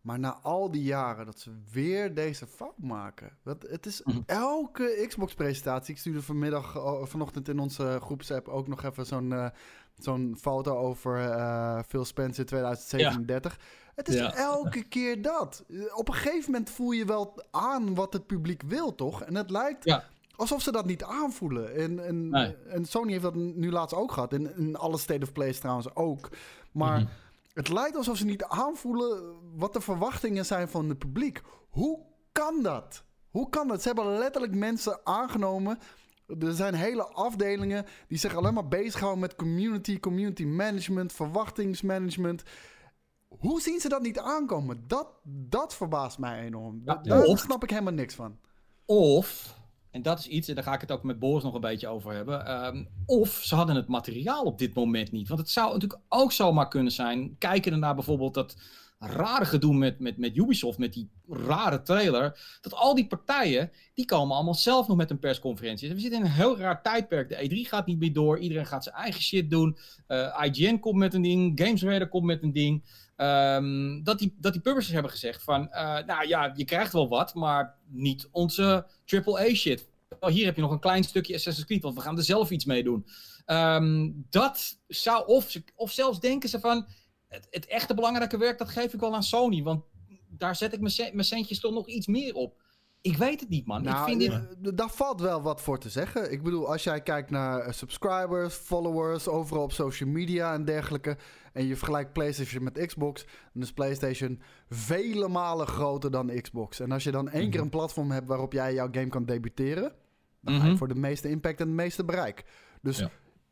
Maar 0.00 0.18
na 0.18 0.38
al 0.42 0.70
die 0.70 0.82
jaren 0.82 1.26
dat 1.26 1.38
ze 1.40 1.50
weer 1.72 2.14
deze 2.14 2.46
fout 2.46 2.78
maken. 2.78 3.38
Want 3.42 3.62
het 3.68 3.86
is 3.86 4.02
Mhm. 4.04 4.18
elke 4.26 5.04
Xbox-presentatie. 5.08 5.94
Ik 5.94 6.00
stuurde 6.00 6.22
vanmiddag, 6.22 6.72
vanochtend 7.08 7.48
in 7.48 7.58
onze 7.58 7.98
groepsapp 8.02 8.48
ook 8.48 8.68
nog 8.68 8.82
even 8.84 9.06
zo'n 9.06 9.50
zo'n 9.98 10.36
foto 10.40 10.76
over 10.76 11.18
eh, 11.30 11.78
Phil 11.88 12.04
Spencer 12.04 12.46
2037. 12.46 13.58
Het 14.00 14.08
is 14.08 14.14
Ja. 14.14 14.34
elke 14.34 14.82
keer 14.82 15.22
dat. 15.22 15.64
Eh, 15.68 15.76
Op 15.98 16.08
een 16.08 16.14
gegeven 16.14 16.50
moment 16.50 16.70
voel 16.70 16.90
je 16.90 17.04
wel 17.04 17.42
aan 17.50 17.94
wat 17.94 18.12
het 18.12 18.26
publiek 18.26 18.62
wil, 18.66 18.94
toch? 18.94 19.22
En 19.22 19.34
het 19.34 19.50
lijkt 19.50 19.84
Ja. 19.84 20.04
alsof 20.36 20.62
ze 20.62 20.72
dat 20.72 20.86
niet 20.86 21.02
aanvoelen. 21.02 21.74
En, 21.74 22.06
en, 22.06 22.28
Nee. 22.28 22.56
en 22.68 22.84
Sony 22.84 23.10
heeft 23.10 23.22
dat 23.22 23.34
nu 23.34 23.70
laatst 23.70 23.94
ook 23.96 24.12
gehad. 24.12 24.32
In, 24.32 24.56
in 24.56 24.76
alle 24.76 24.98
State 24.98 25.22
of 25.22 25.32
Plays 25.32 25.58
trouwens 25.58 25.94
ook. 25.94 26.28
Maar 26.72 26.98
Mhm. 27.00 27.08
het 27.54 27.68
lijkt 27.68 27.96
alsof 27.96 28.16
ze 28.16 28.24
niet 28.24 28.44
aanvoelen 28.44 29.34
wat 29.56 29.72
de 29.72 29.80
verwachtingen 29.80 30.46
zijn 30.46 30.68
van 30.68 30.88
het 30.88 30.98
publiek. 30.98 31.40
Hoe 31.70 31.98
kan 32.32 32.62
dat? 32.62 33.04
Hoe 33.30 33.48
kan 33.48 33.68
dat? 33.68 33.82
Ze 33.82 33.88
hebben 33.88 34.18
letterlijk 34.18 34.54
mensen 34.54 35.00
aangenomen. 35.04 35.78
Er 36.40 36.52
zijn 36.52 36.74
hele 36.74 37.04
afdelingen 37.04 37.86
die 38.08 38.18
zich 38.18 38.34
alleen 38.36 38.54
maar 38.54 38.68
bezighouden 38.68 39.20
met 39.20 39.34
community, 39.34 40.00
community 40.00 40.44
management, 40.44 41.12
verwachtingsmanagement. 41.12 42.42
Hoe 43.38 43.60
zien 43.60 43.80
ze 43.80 43.88
dat 43.88 44.02
niet 44.02 44.18
aankomen? 44.18 44.84
Dat, 44.86 45.06
dat 45.24 45.74
verbaast 45.74 46.18
mij 46.18 46.40
enorm. 46.44 46.82
Ja, 46.84 46.94
Daar 47.02 47.24
of- 47.24 47.38
snap 47.38 47.62
ik 47.62 47.70
helemaal 47.70 47.92
niks 47.92 48.14
van. 48.14 48.38
Of, 48.84 49.58
en 49.90 50.02
dat 50.02 50.18
is 50.18 50.26
iets, 50.26 50.48
en 50.48 50.54
daar 50.54 50.64
ga 50.64 50.74
ik 50.74 50.80
het 50.80 50.92
ook 50.92 51.02
met 51.02 51.18
Boris 51.18 51.42
nog 51.42 51.54
een 51.54 51.60
beetje 51.60 51.88
over 51.88 52.12
hebben. 52.12 52.46
ehm, 52.46 52.84
of 53.06 53.28
ze 53.42 53.54
hadden 53.54 53.76
het 53.76 53.88
materiaal 53.88 54.44
op 54.44 54.58
dit 54.58 54.74
moment 54.74 55.12
niet. 55.12 55.28
Want 55.28 55.40
het 55.40 55.50
zou 55.50 55.72
natuurlijk 55.72 56.00
ook 56.08 56.32
zomaar 56.32 56.68
kunnen 56.68 56.92
zijn. 56.92 57.36
Kijken 57.38 57.78
naar 57.78 57.94
bijvoorbeeld 57.94 58.34
dat 58.34 58.56
rare 58.98 59.44
gedoe 59.44 59.74
met, 59.74 59.98
met, 59.98 60.16
met 60.18 60.36
Ubisoft, 60.36 60.78
met 60.78 60.92
die 60.92 61.10
rare 61.28 61.82
trailer. 61.82 62.58
Dat 62.60 62.74
al 62.74 62.94
die 62.94 63.06
partijen, 63.06 63.70
die 63.94 64.04
komen 64.04 64.34
allemaal 64.36 64.54
zelf 64.54 64.88
nog 64.88 64.96
met 64.96 65.10
een 65.10 65.18
persconferentie. 65.18 65.94
We 65.94 66.00
zitten 66.00 66.18
in 66.20 66.24
een 66.24 66.30
heel 66.32 66.58
raar 66.58 66.82
tijdperk. 66.82 67.28
De 67.28 67.48
E3 67.64 67.68
gaat 67.68 67.86
niet 67.86 67.98
meer 67.98 68.12
door. 68.12 68.38
Iedereen 68.38 68.66
gaat 68.66 68.84
zijn 68.84 68.94
eigen 68.94 69.22
shit 69.22 69.50
doen. 69.50 69.78
Eh, 70.06 70.42
IGN 70.44 70.78
komt 70.78 70.96
met 70.96 71.14
een 71.14 71.22
ding. 71.22 71.60
Games 71.64 71.82
Radar 71.82 72.08
komt 72.08 72.24
met 72.24 72.42
een 72.42 72.52
ding. 72.52 72.84
Ehm, 73.20 74.02
dat, 74.02 74.18
die, 74.18 74.36
dat 74.38 74.52
die 74.52 74.62
publishers 74.62 74.92
hebben 74.92 75.10
gezegd 75.10 75.42
van, 75.42 75.70
eh, 75.70 76.04
nou 76.06 76.28
ja, 76.28 76.52
je 76.54 76.64
krijgt 76.64 76.92
wel 76.92 77.08
wat, 77.08 77.34
maar 77.34 77.78
niet 77.86 78.28
onze 78.30 78.86
AAA 79.06 79.54
shit. 79.54 79.88
Oh, 80.20 80.30
hier 80.30 80.44
heb 80.44 80.56
je 80.56 80.62
nog 80.62 80.70
een 80.70 80.80
klein 80.80 81.04
stukje 81.04 81.34
Assassin's 81.34 81.66
Creed, 81.66 81.82
want 81.82 81.94
we 81.94 82.00
gaan 82.00 82.16
er 82.16 82.24
zelf 82.24 82.50
iets 82.50 82.64
mee 82.64 82.82
doen. 82.84 83.06
Ehm, 83.44 84.10
dat 84.30 84.78
zou, 84.86 85.26
of, 85.26 85.56
of 85.74 85.90
zelfs 85.92 86.20
denken 86.20 86.48
ze 86.48 86.60
van, 86.60 86.86
het, 87.28 87.46
het 87.50 87.66
echte 87.66 87.94
belangrijke 87.94 88.38
werk, 88.38 88.58
dat 88.58 88.68
geef 88.68 88.94
ik 88.94 89.00
wel 89.00 89.14
aan 89.14 89.22
Sony, 89.22 89.62
want 89.62 89.84
daar 90.28 90.56
zet 90.56 90.72
ik 90.72 90.80
mijn, 90.80 90.92
cent- 90.92 91.12
mijn 91.12 91.26
centjes 91.26 91.60
toch 91.60 91.72
nog 91.72 91.86
iets 91.88 92.06
meer 92.06 92.34
op. 92.34 92.62
Ik 93.00 93.16
weet 93.16 93.40
het 93.40 93.48
niet, 93.48 93.66
man. 93.66 93.82
Nou, 93.82 93.98
ik 93.98 94.04
vind 94.04 94.20
dit... 94.20 94.30
eh, 94.30 94.76
daar 94.76 94.90
valt 94.90 95.20
wel 95.20 95.42
wat 95.42 95.60
voor 95.60 95.78
te 95.78 95.88
zeggen. 95.88 96.32
Ik 96.32 96.42
bedoel, 96.42 96.70
als 96.70 96.84
jij 96.84 97.00
kijkt 97.02 97.30
naar 97.30 97.60
eh, 97.60 97.72
subscribers, 97.72 98.54
followers, 98.54 99.28
overal 99.28 99.62
op 99.62 99.72
social 99.72 100.08
media 100.08 100.52
en 100.54 100.64
dergelijke. 100.64 101.16
En 101.52 101.66
je 101.66 101.76
vergelijkt 101.76 102.12
PlayStation 102.12 102.62
met 102.62 102.86
Xbox, 102.86 103.24
dan 103.52 103.62
is 103.62 103.72
PlayStation 103.72 104.40
vele 104.68 105.28
malen 105.28 105.66
groter 105.66 106.10
dan 106.10 106.40
Xbox. 106.40 106.80
En 106.80 106.92
als 106.92 107.04
je 107.04 107.10
dan 107.10 107.28
één 107.28 107.42
Mhm. 107.42 107.50
keer 107.50 107.60
een 107.60 107.68
platform 107.68 108.10
hebt 108.10 108.26
waarop 108.28 108.52
jij 108.52 108.74
jouw 108.74 108.88
game 108.90 109.08
kan 109.08 109.24
debuteren, 109.24 109.92
dan 110.40 110.54
ga 110.54 110.62
je 110.62 110.68
Mhm. 110.68 110.78
voor 110.78 110.88
de 110.88 110.94
meeste 110.94 111.28
impact 111.28 111.60
en 111.60 111.66
het 111.66 111.76
meeste 111.76 112.04
bereik. 112.04 112.44
Dus 112.82 112.98
Ja. 112.98 113.10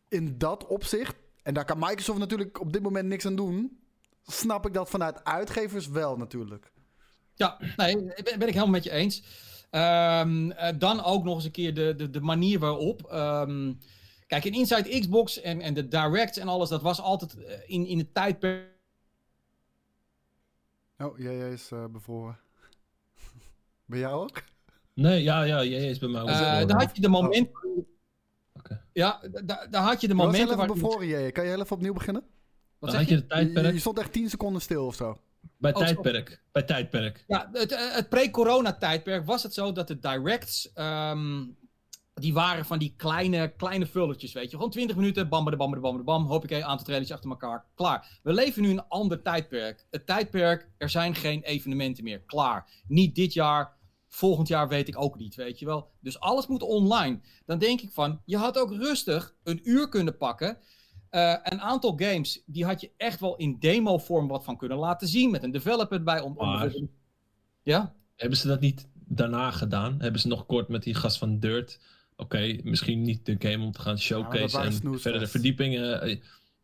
in 0.09 0.39
dat 0.39 0.67
opzicht, 0.67 1.17
en 1.43 1.55
daar 1.55 1.65
kan 1.65 1.79
Microsoft 1.79 2.19
natuurlijk 2.19 2.61
op 2.61 2.73
dit 2.73 2.83
moment 2.83 3.07
niks 3.09 3.27
aan 3.27 3.37
doen, 3.37 3.79
snap 4.23 4.67
ik 4.67 4.73
dat 4.75 4.91
vanuit 4.91 5.25
uitgevers 5.25 5.89
wel 5.89 6.17
natuurlijk. 6.17 6.73
Ja, 7.35 7.59
nee, 7.77 7.97
ben, 7.97 8.15
ben 8.39 8.49
ik 8.49 8.55
helemaal 8.55 8.67
met 8.69 8.85
je 8.85 8.91
eens. 8.91 9.23
Ehm, 9.71 10.51
eh, 10.51 10.79
dan 10.79 11.05
ook 11.05 11.25
nog 11.25 11.35
eens 11.35 11.45
een 11.45 11.51
keer 11.51 11.75
de, 11.75 11.95
de, 11.97 12.11
de 12.11 12.21
manier 12.21 12.59
waarop. 12.59 13.07
ehm, 13.11 13.73
kijk, 14.29 14.45
in 14.45 14.53
Inside 14.53 14.99
Xbox 15.01 15.41
en, 15.41 15.61
en 15.61 15.75
de 15.75 15.88
Directs 15.88 16.38
en 16.38 16.49
alles, 16.49 16.69
dat 16.69 16.83
was 16.83 17.01
altijd 17.01 17.37
eh, 17.45 17.59
in, 17.67 17.87
in 17.87 17.99
het 17.99 18.14
tijdperk. 18.14 18.77
Oh, 20.99 21.19
jij 21.19 21.53
is 21.53 21.71
eh, 21.71 21.85
bevroren. 21.87 22.38
Bij 23.87 23.99
jou 23.99 24.23
ook? 24.23 24.43
Nee, 24.95 25.23
ja, 25.23 25.43
ja, 25.43 25.64
jij 25.64 25.88
is 25.91 25.99
bij 25.99 26.09
mij 26.09 26.21
ook. 26.23 26.29
eh 26.29 26.38
bevroren. 26.38 26.69
daar 26.69 26.81
had 26.81 26.97
je 26.97 27.03
de 27.03 27.09
momenten. 27.09 27.87
Oké. 28.53 28.85
Ja, 28.93 29.21
da- 29.45 29.67
daar 29.71 29.83
had 29.83 30.01
je 30.01 30.07
de 30.09 30.12
Je 30.14 30.19
momenten 30.21 30.45
even 30.45 30.57
waar. 30.57 30.67
bevroren, 30.67 31.07
jij. 31.07 31.33
Kan 31.33 31.45
je 31.45 31.51
heel 31.51 31.61
even 31.61 31.77
opnieuw 31.77 31.93
beginnen? 31.93 32.23
Wat 32.79 32.91
Dan 32.91 32.99
had 32.99 33.09
je? 33.09 33.14
je 33.14 33.27
de 33.27 33.35
Je, 33.37 33.41
je 33.47 33.53
tijdperk. 33.53 33.79
stond 33.81 33.99
echt 33.99 34.12
10 34.12 34.31
seconden 34.31 34.62
stil 34.62 34.87
of 34.87 34.95
zo. 34.95 35.21
Bij 35.57 35.75
Oh, 35.75 35.79
sorry. 35.87 35.95
tijdperk. 36.03 36.43
Bij 36.53 36.62
tijdperk. 36.62 37.25
Ja, 37.27 37.49
het, 37.53 37.95
het 37.95 38.09
pre-corona-tijdperk 38.09 39.25
was 39.27 39.43
het 39.43 39.55
zo 39.55 39.73
dat 39.73 39.88
de 39.88 39.99
directs. 39.99 40.73
ehm, 40.73 41.45
die 42.21 42.33
waren 42.33 42.65
van 42.65 42.79
die 42.79 42.95
kleine, 42.97 43.53
kleine 43.57 43.87
vulletjes, 43.87 44.33
weet 44.33 44.51
je. 44.51 44.57
Gewoon 44.57 44.71
20 44.71 44.97
minuten, 44.97 45.29
bam, 45.29 45.45
bam, 45.45 45.57
bam, 45.57 45.81
bam, 45.81 46.05
bam. 46.05 46.27
Hoppakee, 46.27 46.65
aantal 46.65 46.85
trailers 46.87 47.13
achter 47.13 47.31
elkaar. 47.31 47.65
Klaar. 47.75 48.19
We 48.23 48.33
leven 48.33 48.63
nu 48.63 48.71
in 48.71 48.79
een 48.79 48.89
ander 48.89 49.23
tijdperk. 49.23 49.87
Het 49.91 50.07
tijdperk, 50.07 50.69
er 50.79 50.91
zijn 50.91 51.15
geen 51.15 51.43
evenementen 51.43 52.05
meer. 52.05 52.21
Klaar. 52.21 52.71
Niet 52.87 53.15
dit 53.15 53.33
jaar, 53.33 53.77
volgend 54.07 54.49
jaar 54.49 54.69
weet 54.69 54.89
ik 54.89 55.01
ook 55.01 55.19
niet, 55.19 55.35
weet 55.35 55.59
je 55.59 55.67
wel. 55.67 55.91
Dus 56.01 56.21
alles 56.21 56.47
moet 56.47 56.63
online. 56.63 57.21
Dan 57.47 57.59
denk 57.59 57.81
ik 57.81 57.91
van, 57.93 58.21
je 58.25 58.37
had 58.37 58.59
ook 58.59 58.73
rustig 58.73 59.35
een 59.45 59.61
uur 59.63 59.89
kunnen 59.89 60.17
pakken. 60.17 60.59
Eh, 61.11 61.35
een 61.43 61.61
aantal 61.61 61.93
games, 61.97 62.43
die 62.47 62.65
had 62.65 62.81
je 62.81 62.91
echt 62.97 63.21
wel 63.21 63.37
in 63.37 63.57
demo-vorm 63.59 64.29
wat 64.29 64.45
van 64.45 64.57
kunnen 64.57 64.79
laten 64.79 65.09
zien. 65.09 65.31
Met 65.31 65.43
een 65.43 65.51
developer 65.51 65.99
erbij. 65.99 66.21
Om, 66.21 66.37
om 66.39 66.47
Maar- 66.47 66.61
bijvoorbeeld- 66.61 66.93
Ja? 67.63 67.95
Hebben 68.17 68.39
ze 68.39 68.47
dat 68.47 68.61
niet 68.61 68.89
daarna 68.95 69.51
gedaan? 69.51 70.01
Hebben 70.01 70.21
ze 70.21 70.29
nog 70.29 70.47
kort 70.47 70.69
met 70.69 70.83
die 70.83 70.95
gast 70.95 71.19
van 71.19 71.39
Dirt? 71.39 71.81
Oké, 72.21 72.57
misschien 72.63 73.03
niet 73.03 73.27
de 73.27 73.37
game 73.39 73.65
om 73.65 73.73
te 73.73 73.81
gaan 73.81 73.99
showcase 73.99 74.53
waren 74.57 74.71
en 74.71 74.77
snoesfest. 74.77 75.03
verder 75.03 75.21
de 75.21 75.27
verdiepingen. 75.27 76.01
eh, 76.03 76.17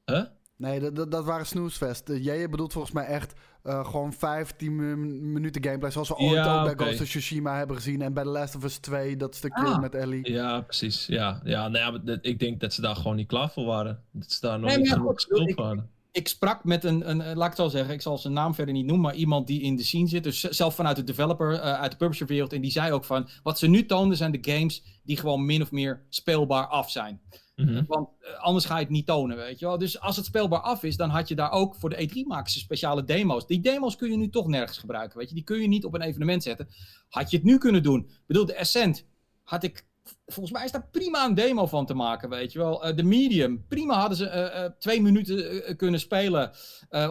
Huh? 0.04 0.22
Nee, 0.56 0.80
dat, 0.80 0.96
dat, 0.96 1.10
dat 1.10 1.24
waren 1.24 1.46
snoesfest. 1.46 2.08
Uh, 2.10 2.24
jij 2.24 2.48
bedoelt 2.48 2.72
volgens 2.72 2.94
mij 2.94 3.04
echt 3.04 3.32
eh, 3.62 3.84
gewoon 3.86 4.12
15 4.12 4.76
mi- 4.76 4.94
minuten 5.32 5.64
gameplay. 5.64 5.90
Zoals 5.90 6.08
we 6.08 6.16
ooit 6.16 6.32
Ja, 6.32 6.58
ook 6.62 6.76
bij. 6.76 6.86
Ghost 6.86 7.00
of 7.00 7.06
Tsushima 7.08 7.56
hebben 7.56 7.76
gezien. 7.76 8.02
En 8.02 8.12
bij 8.12 8.22
The 8.24 8.28
Last 8.28 8.56
of 8.56 8.64
Us 8.64 8.76
2, 8.78 9.16
dat 9.16 9.34
stukje 9.34 9.64
Ah. 9.64 9.80
met 9.80 9.94
Ellie. 9.94 10.30
Ja, 10.32 10.60
precies. 10.60 11.06
Ja, 11.06 11.40
ja, 11.44 11.68
nou 11.68 12.00
ja 12.04 12.18
ik 12.20 12.38
denk 12.38 12.60
dat 12.60 12.72
ze 12.74 12.80
daar 12.80 12.96
gewoon 12.96 13.16
niet 13.16 13.26
klaar 13.28 13.50
voor 13.50 13.64
waren. 13.64 14.02
Dat 14.12 14.30
ze 14.32 14.40
daar 14.40 14.58
nog 14.58 14.68
Nee, 14.68 14.78
niet 14.78 14.86
ja, 14.88 14.92
genoeg 14.92 15.08
goed, 15.08 15.20
gespeeld 15.22 15.48
ik- 15.48 15.56
waren. 15.56 15.90
Ik 16.14 16.28
sprak 16.28 16.64
met 16.64 16.84
een, 16.84 17.10
een, 17.10 17.20
eh, 17.20 17.36
laat 17.36 17.50
ik 17.50 17.56
het 17.56 17.56
zo 17.56 17.68
zeggen, 17.68 17.94
ik 17.94 18.02
zal 18.02 18.18
zijn 18.18 18.32
naam 18.32 18.54
verder 18.54 18.74
niet 18.74 18.86
noemen, 18.86 19.04
maar 19.04 19.14
iemand 19.14 19.46
die 19.46 19.62
in 19.62 19.76
de 19.76 19.82
scene 19.82 20.08
zit, 20.08 20.22
dus 20.24 20.40
zelf 20.40 20.74
vanuit 20.74 20.96
de 20.96 21.04
developer, 21.04 21.52
eh, 21.52 21.80
uit 21.80 21.90
de 21.90 21.96
publisher 21.96 22.26
wereld, 22.26 22.52
en 22.52 22.60
die 22.60 22.70
zei 22.70 22.92
ook 22.92 23.04
van, 23.04 23.28
wat 23.42 23.58
ze 23.58 23.66
nu 23.66 23.86
toonden 23.86 24.16
zijn 24.16 24.32
de 24.32 24.52
games 24.52 24.82
die 25.02 25.16
gewoon 25.16 25.44
min 25.44 25.62
of 25.62 25.70
meer 25.70 26.06
speelbaar 26.08 26.66
af 26.66 26.90
zijn. 26.90 27.20
Mhm. 27.56 27.84
Want 27.86 28.08
eh, 28.20 28.42
anders 28.42 28.64
ga 28.64 28.74
je 28.74 28.82
het 28.82 28.90
niet 28.90 29.06
tonen, 29.06 29.36
weet 29.36 29.58
je 29.58 29.66
wel. 29.66 29.78
Dus 29.78 30.00
als 30.00 30.16
het 30.16 30.24
speelbaar 30.24 30.60
af 30.60 30.82
is, 30.82 30.96
dan 30.96 31.10
had 31.10 31.28
je 31.28 31.34
daar 31.34 31.50
ook 31.50 31.74
voor 31.74 31.90
de 31.90 32.08
E3 32.08 32.26
maken 32.26 32.52
ze 32.52 32.58
speciale 32.58 33.04
demo's. 33.04 33.46
Die 33.46 33.60
demo's 33.60 33.96
kun 33.96 34.10
je 34.10 34.16
nu 34.16 34.28
toch 34.28 34.46
nergens 34.46 34.78
gebruiken, 34.78 35.18
weet 35.18 35.28
je. 35.28 35.34
Die 35.34 35.44
kun 35.44 35.60
je 35.60 35.68
niet 35.68 35.84
op 35.84 35.94
een 35.94 36.00
evenement 36.00 36.42
zetten. 36.42 36.68
Had 37.08 37.30
je 37.30 37.36
het 37.36 37.46
nu 37.46 37.58
kunnen 37.58 37.82
doen. 37.82 38.00
Ik 38.00 38.26
bedoel, 38.26 38.46
de 38.46 38.58
Ascent 38.58 39.06
had 39.42 39.62
ik... 39.62 39.86
Volgens 40.26 40.54
mij 40.54 40.64
is 40.64 40.72
daar 40.72 40.88
prima 40.90 41.24
een 41.24 41.34
demo 41.34 41.66
van 41.66 41.86
te 41.86 41.94
maken, 41.94 42.28
weet 42.28 42.52
je 42.52 42.58
wel. 42.58 42.84
Eh, 42.84 42.96
de 42.96 43.02
Medium, 43.02 43.64
prima 43.68 43.98
hadden 43.98 44.16
ze 44.18 44.26
eh, 44.28 44.64
eh, 44.64 44.72
twee 44.78 45.02
minuten 45.02 45.76
kunnen 45.76 46.00
spelen 46.00 46.52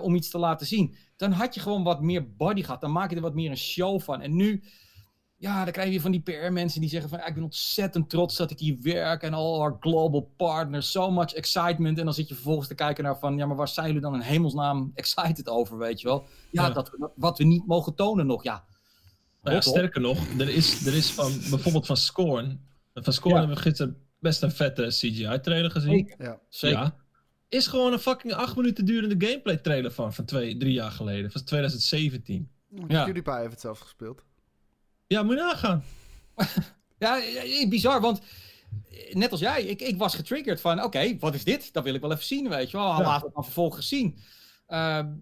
om 0.02 0.16
iets 0.16 0.30
te 0.30 0.38
laten 0.38 0.68
zien. 0.68 0.96
Dan 1.16 1.32
had 1.32 1.54
je 1.54 1.60
gewoon 1.62 1.84
wat 1.84 2.02
meer 2.02 2.36
body 2.36 2.64
gehad. 2.64 2.82
Dan 2.82 2.92
maak 2.92 3.10
je 3.10 3.16
er 3.16 3.22
wat 3.22 3.34
meer 3.34 3.50
een 3.50 3.58
show 3.58 4.00
van. 4.02 4.22
En 4.22 4.36
nu... 4.36 4.64
Ja, 5.38 5.64
dan 5.64 5.74
krijg 5.74 5.92
je 5.94 6.02
van 6.02 6.12
die 6.12 6.22
PR-mensen 6.22 6.82
die 6.82 6.90
zeggen 6.90 7.10
van... 7.10 7.20
"Ja, 7.20 7.26
ik 7.26 7.34
ben 7.34 7.44
ontzettend 7.44 8.10
trots 8.10 8.36
dat 8.38 8.52
ik 8.52 8.60
hier 8.60 8.78
werk... 8.82 9.22
en 9.22 9.34
all 9.34 9.60
our 9.60 9.78
global 9.80 10.34
partners, 10.38 10.92
so 10.92 11.12
much 11.12 11.34
excitement. 11.34 11.98
En 11.98 12.06
dan 12.06 12.14
zit 12.14 12.28
je 12.28 12.34
vervolgens 12.34 12.68
te 12.68 12.76
kijken 12.76 13.04
naar 13.04 13.20
van... 13.20 13.38
ja, 13.38 13.46
maar 13.46 13.56
waar 13.56 13.68
zijn 13.68 13.88
jullie 13.88 14.02
dan 14.02 14.14
in 14.14 14.20
hemelsnaam 14.20 14.92
excited 14.96 15.50
over, 15.50 15.78
weet 15.78 16.02
je 16.02 16.08
wel? 16.08 16.26
Ja, 16.52 16.68
Ja. 16.68 16.70
Dat, 16.74 16.90
we- 16.90 17.10
wat 17.16 17.38
we 17.38 17.44
niet 17.44 17.68
mogen 17.68 17.96
tonen 17.96 18.26
nog, 18.26 18.44
ja. 18.44 18.64
Nou 19.42 19.56
ja, 19.56 19.62
sterker 19.62 20.02
nog, 20.02 20.18
er 20.38 20.50
is, 20.50 20.86
er 20.86 20.94
is 20.96 21.12
van 21.12 21.32
bijvoorbeeld 21.50 21.86
van 21.86 21.98
Scorn. 21.98 22.72
Van 22.94 23.14
Scorn 23.14 23.34
Ja. 23.34 23.40
hebben 23.40 23.58
we 23.58 23.62
gisteren 23.62 23.98
best 24.20 24.42
een 24.42 24.52
vette 24.52 24.86
CGI-trailer 24.88 25.72
gezien. 25.72 26.14
Ja. 26.18 26.40
Zeker. 26.50 26.78
Ja. 26.80 26.96
Is 27.50 27.68
gewoon 27.68 27.94
een 27.94 28.00
fucking 28.00 28.34
acht 28.34 28.56
minuten 28.56 28.86
durende 28.86 29.28
gameplay-trailer 29.28 29.92
van, 29.92 30.14
van 30.14 30.26
twee, 30.26 30.58
drie 30.58 30.74
jaar 30.74 30.92
geleden. 30.92 31.32
Van 31.32 31.44
2017. 31.44 32.50
Ja. 32.88 33.04
PewDiePie 33.04 33.34
heeft 33.34 33.52
het 33.52 33.60
zelfs 33.62 33.82
gespeeld. 33.82 34.24
Ja, 35.08 35.24
moet 35.24 35.36
je 35.36 35.42
nagaan. 35.42 35.84
Ja, 37.00 37.20
bizar, 37.70 38.02
want 38.02 38.22
eh, 38.90 39.14
net 39.16 39.32
als 39.32 39.40
jij, 39.40 39.64
ik, 39.64 39.82
ik 39.82 39.98
was 39.98 40.16
getriggerd 40.16 40.62
van, 40.62 40.84
oké, 40.84 41.18
wat 41.20 41.34
is 41.34 41.44
dit? 41.44 41.74
Dat 41.74 41.84
wil 41.84 41.94
ik 41.94 42.02
wel 42.02 42.12
even 42.12 42.24
zien, 42.26 42.50
weet 42.50 42.72
je 42.72 42.78
wel. 42.78 42.88
Ja. 42.88 43.02
Laat 43.02 43.22
het 43.22 43.34
dan 43.34 43.44
vervolgens 43.44 43.88
zien. 43.88 44.20
Ehm, 44.68 45.14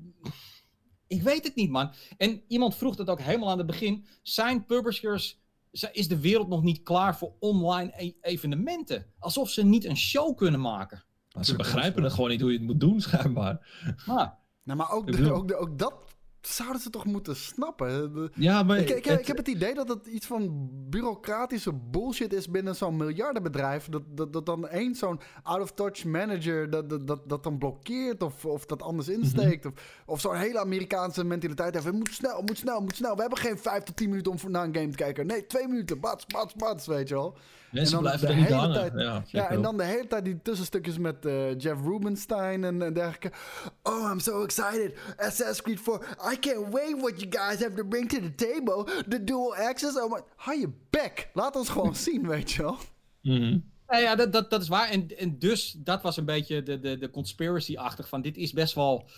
ik 1.07 1.21
weet 1.21 1.43
het 1.43 1.55
niet, 1.55 1.69
man. 1.69 1.93
En 2.17 2.41
iemand 2.47 2.75
vroeg 2.75 2.95
dat 2.95 3.09
ook 3.09 3.21
helemaal 3.21 3.49
aan 3.49 3.57
het 3.57 3.67
begin. 3.67 4.05
Zijn 4.21 4.65
publishers, 4.65 5.40
is 5.71 6.07
de 6.07 6.19
wereld 6.19 6.47
nog 6.47 6.63
niet 6.63 6.83
klaar 6.83 7.17
voor 7.17 7.33
online 7.39 7.93
e- 7.97 8.13
evenementen? 8.21 9.05
Alsof 9.19 9.49
ze 9.49 9.63
niet 9.65 9.85
een 9.85 9.97
show 9.97 10.37
kunnen 10.37 10.61
maken. 10.61 11.03
Maar 11.35 11.45
ze 11.45 11.55
begrijpen 11.55 12.03
het 12.03 12.13
gewoon 12.13 12.29
niet 12.29 12.41
hoe 12.41 12.51
je 12.51 12.57
het 12.57 12.67
moet 12.67 12.79
doen, 12.79 13.01
schijnbaar. 13.01 13.67
Maar, 14.05 14.39
Nou, 14.63 14.77
maar 14.77 14.91
ook, 14.91 15.11
de- 15.11 15.31
ook, 15.33 15.47
de- 15.47 15.55
ook 15.55 15.77
dat 15.79 15.93
zouden 16.41 16.81
ze 16.81 16.89
toch 16.89 17.05
moeten 17.05 17.35
snappen? 17.35 18.13
De- 18.13 18.29
Ja, 18.35 18.63
maar 18.63 18.77
ik, 18.77 18.89
ik, 18.89 19.05
het- 19.05 19.19
ik 19.19 19.27
heb 19.27 19.37
het 19.37 19.47
idee 19.47 19.73
dat 19.73 19.87
het 19.89 20.05
iets 20.07 20.25
van 20.25 20.69
bureaucratische 20.89 21.73
bullshit 21.73 22.33
is 22.33 22.49
binnen 22.49 22.75
zo'n 22.75 22.97
miljardenbedrijf. 22.97 23.85
Dat, 23.89 24.01
dat, 24.07 24.33
dat 24.33 24.45
dan 24.45 24.67
één 24.67 24.95
zo'n 24.95 25.19
out-of-touch 25.43 26.03
manager 26.05 26.69
dat, 26.69 26.89
dat, 26.89 27.07
dat, 27.07 27.29
dat 27.29 27.43
dan 27.43 27.57
blokkeert 27.57 28.23
of, 28.23 28.45
of 28.45 28.65
dat 28.65 28.81
anders 28.81 29.07
insteekt. 29.09 29.65
Of, 29.65 29.73
of 30.05 30.19
zo'n 30.19 30.35
hele 30.35 30.59
Amerikaanse 30.59 31.23
mentaliteit 31.23 31.73
heeft. 31.73 31.85
Het 31.85 31.95
moet 31.95 32.13
snel, 32.13 32.41
moet 32.41 32.57
snel, 32.57 32.81
moet 32.81 32.95
snel. 32.95 33.15
We 33.15 33.21
hebben 33.21 33.39
geen 33.39 33.57
vijf 33.57 33.83
tot 33.83 33.95
tien 33.95 34.09
minuten 34.09 34.31
om 34.31 34.51
naar 34.51 34.63
een 34.65 34.75
game 34.75 34.89
te 34.89 34.95
kijken. 34.97 35.25
Nee, 35.25 35.45
twee 35.47 35.67
minuten. 35.67 35.99
Bats, 35.99 36.25
bats, 36.25 36.53
bats, 36.53 36.87
weet 36.87 37.07
je 37.07 37.13
wel. 37.15 37.37
Mensen 37.71 37.97
en 37.97 38.03
dan 38.03 38.11
blijven 38.17 38.27
de 38.27 38.33
er 38.33 38.39
niet 38.39 38.47
hele 38.47 38.59
hangen. 38.59 38.75
tijd- 38.75 38.93
ja, 38.95 39.23
Ja, 39.27 39.49
en 39.49 39.61
dan 39.61 39.77
de 39.77 39.83
hele 39.83 40.07
tijd 40.07 40.25
die 40.25 40.41
tussenstukjes 40.41 40.97
met 40.97 41.25
eh, 41.25 41.57
Jeff 41.59 41.81
Rubenstein 41.81 42.63
en, 42.63 42.81
en 42.81 42.93
dergelijke. 42.93 43.31
Oh, 43.83 44.09
I'm 44.11 44.19
so 44.19 44.43
excited. 44.43 44.93
Assassin's 45.17 45.61
Creed 45.61 45.79
4. 45.79 46.17
I 46.33 46.39
can't 46.39 46.67
wait 46.73 47.01
what 47.01 47.21
you 47.21 47.27
guys 47.31 47.59
have 47.59 47.73
to 47.75 47.85
bring 47.85 48.09
to 48.09 48.19
the 48.19 48.35
table. 48.35 49.03
The 49.09 49.23
dual 49.23 49.55
access. 49.55 49.97
Oh 49.97 50.11
my... 50.11 50.19
Hou 50.35 50.59
je 50.59 50.69
bek. 50.89 51.29
Laat 51.33 51.55
ons 51.55 51.69
gewoon 51.69 51.95
zien, 52.07 52.27
weet 52.27 52.51
je 52.51 52.61
wel. 52.61 52.77
Mhm. 53.21 53.57
Nou 53.87 54.03
ja, 54.03 54.15
dat, 54.15 54.33
dat, 54.33 54.49
dat 54.49 54.61
is 54.61 54.67
waar. 54.67 54.89
En, 54.89 55.17
en 55.17 55.39
dus, 55.39 55.71
dat 55.77 56.01
was 56.01 56.17
een 56.17 56.25
beetje 56.25 56.63
de, 56.63 56.79
de, 56.79 56.97
de 56.97 57.09
conspiracy-achtig 57.09 58.07
van 58.07 58.21
dit 58.21 58.37
is 58.37 58.53
best 58.53 58.73
wel 58.73 59.09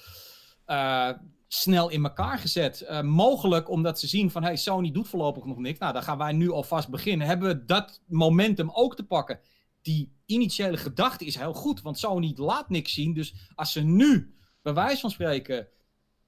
eh, 0.66 1.10
snel 1.54 1.90
in 1.90 2.04
elkaar 2.04 2.38
gezet. 2.40 2.82
Eh, 2.82 3.02
mogelijk 3.02 3.70
omdat 3.70 4.00
ze 4.00 4.08
zien 4.08 4.32
van, 4.32 4.44
hey, 4.44 4.56
Sony 4.56 4.92
doet 4.92 5.08
voorlopig 5.08 5.46
nog 5.46 5.58
niks. 5.58 5.80
Nou, 5.80 5.94
dan 5.94 6.04
gaan 6.04 6.18
wij 6.18 6.32
nu 6.32 6.52
alvast 6.52 6.90
beginnen. 6.90 7.28
Hebben 7.28 7.48
we 7.48 7.66
dat 7.66 8.02
momentum 8.08 8.70
ook 8.74 8.96
te 8.96 9.04
pakken? 9.04 9.40
Die 9.82 10.14
initiële 10.26 10.78
gedachte 10.78 11.26
is 11.26 11.36
heel 11.36 11.54
goed, 11.54 11.82
want 11.82 12.00
Sony 12.00 12.34
laat 12.36 12.70
niks 12.70 12.94
zien. 12.94 13.14
Dus 13.14 13.34
als 13.56 13.72
ze 13.72 13.82
nu, 13.82 14.36
bij 14.62 14.74
wijze 14.74 15.02
van 15.02 15.12
spreken, 15.12 15.68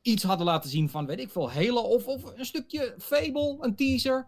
iets 0.01 0.23
hadden 0.23 0.45
laten 0.45 0.69
zien 0.69 0.89
van, 0.89 1.05
weet 1.05 1.19
ik 1.19 1.29
veel, 1.29 1.51
Halo 1.51 1.81
of, 1.81 2.07
of 2.07 2.23
een 2.37 2.45
stukje 2.45 2.95
Fable, 2.97 3.57
een 3.59 3.75
teaser, 3.75 4.25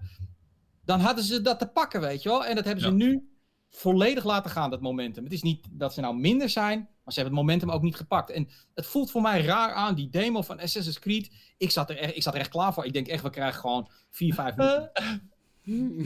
dan 0.86 1.00
hadden 1.00 1.24
ze 1.24 1.42
dat 1.42 1.60
te 1.60 1.68
pakken, 1.68 2.02
weet 2.02 2.24
je 2.24 2.30
wel. 2.30 2.46
En 2.46 2.56
dat 2.56 2.66
hebben 2.66 2.84
ze 2.84 2.90
Ja. 2.90 2.96
nu 2.96 3.37
volledig 3.78 4.24
laten 4.24 4.52
gaan, 4.52 4.70
dat 4.70 4.82
momentum. 4.82 5.24
Het 5.24 5.34
is 5.34 5.42
niet 5.42 5.68
dat 5.72 5.94
ze 5.94 6.02
nou 6.02 6.16
minder 6.16 6.50
zijn, 6.50 6.78
maar 6.80 7.14
ze 7.14 7.20
hebben 7.20 7.38
het 7.38 7.48
momentum 7.48 7.72
ook 7.72 7.82
niet 7.82 7.96
gepakt. 7.96 8.30
En 8.30 8.48
het 8.74 8.86
voelt 8.86 9.12
voor 9.12 9.22
mij 9.22 9.42
raar 9.42 9.72
aan, 9.72 9.96
die 9.96 10.10
demo 10.10 10.42
van 10.42 10.60
Assassin's 10.60 11.00
Creed. 11.00 11.32
Ik 11.58 11.72
zat 11.72 11.90
er 11.90 11.98
echt, 11.98 12.16
ik 12.16 12.24
zat 12.24 12.34
er 12.34 12.40
echt 12.40 12.50
klaar 12.50 12.74
voor. 12.74 12.86
Ik 12.86 12.94
denk 12.94 13.08
echt, 13.08 13.24
we 13.24 13.30
krijgen 13.30 13.60
gewoon 13.60 13.90
4, 14.10 14.34
5 14.34 14.56
minuten 14.58 14.92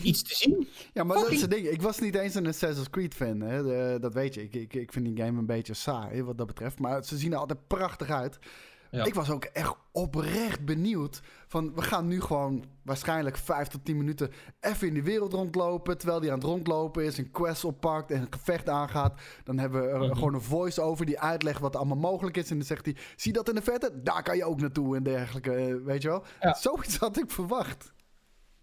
iets 0.07 0.21
te 0.23 0.35
zien. 0.35 0.67
Ja, 0.93 1.03
maar 1.03 1.17
dat 1.17 1.31
is 1.31 1.41
het 1.41 1.51
ding. 1.51 1.67
Ik 1.67 1.81
was 1.81 1.99
niet 1.99 2.15
eens 2.15 2.35
een 2.35 2.47
Assassin's 2.47 2.89
Creed 2.89 3.13
fan. 3.13 3.39
Hè. 3.39 3.63
De- 3.63 3.97
dat 4.01 4.13
weet 4.13 4.33
je. 4.33 4.43
Ik, 4.43 4.55
ik, 4.55 4.73
ik 4.73 4.93
vind 4.93 5.05
die 5.05 5.25
game 5.25 5.39
een 5.39 5.45
beetje 5.45 5.73
saai 5.73 6.23
wat 6.23 6.37
dat 6.37 6.47
betreft. 6.47 6.79
Maar 6.79 7.03
ze 7.03 7.17
zien 7.17 7.31
er 7.31 7.37
altijd 7.37 7.67
prachtig 7.67 8.09
uit. 8.09 8.39
Ja. 8.91 9.05
Ik 9.05 9.13
was 9.13 9.29
ook 9.29 9.43
echt 9.43 9.73
oprecht 9.91 10.65
benieuwd. 10.65 11.21
Van 11.47 11.75
we 11.75 11.81
gaan 11.81 12.07
nu 12.07 12.21
gewoon 12.21 12.65
waarschijnlijk 12.83 13.37
5 13.37 13.67
tot 13.67 13.85
10 13.85 13.97
minuten 13.97 14.31
even 14.59 14.87
in 14.87 14.93
die 14.93 15.03
wereld 15.03 15.33
rondlopen. 15.33 15.97
Terwijl 15.97 16.19
die 16.19 16.29
aan 16.31 16.37
het 16.37 16.47
rondlopen 16.47 17.05
is, 17.05 17.17
een 17.17 17.31
quest 17.31 17.65
oppakt 17.65 18.11
en 18.11 18.21
een 18.21 18.27
gevecht 18.29 18.69
aangaat. 18.69 19.19
Dan 19.43 19.57
hebben 19.57 19.81
we 19.81 19.87
er 19.87 19.99
Mhm. 19.99 20.13
gewoon 20.13 20.33
een 20.33 20.41
voice-over 20.41 21.05
die 21.05 21.19
uitlegt 21.19 21.59
wat 21.59 21.75
allemaal 21.75 21.97
mogelijk 21.97 22.37
is. 22.37 22.49
En 22.49 22.57
dan 22.57 22.65
zegt 22.65 22.85
hij: 22.85 22.95
Zie 23.15 23.33
dat 23.33 23.49
in 23.49 23.55
de 23.55 23.61
verte? 23.61 24.01
Daar 24.03 24.23
kan 24.23 24.37
je 24.37 24.45
ook 24.45 24.59
naartoe 24.61 24.95
en 24.95 25.03
dergelijke. 25.03 25.53
eh, 25.53 25.75
Weet 25.83 26.01
je 26.01 26.07
wel? 26.07 26.23
Ja. 26.41 26.53
Zoiets 26.53 26.97
had 26.97 27.17
ik 27.17 27.31
verwacht. 27.31 27.93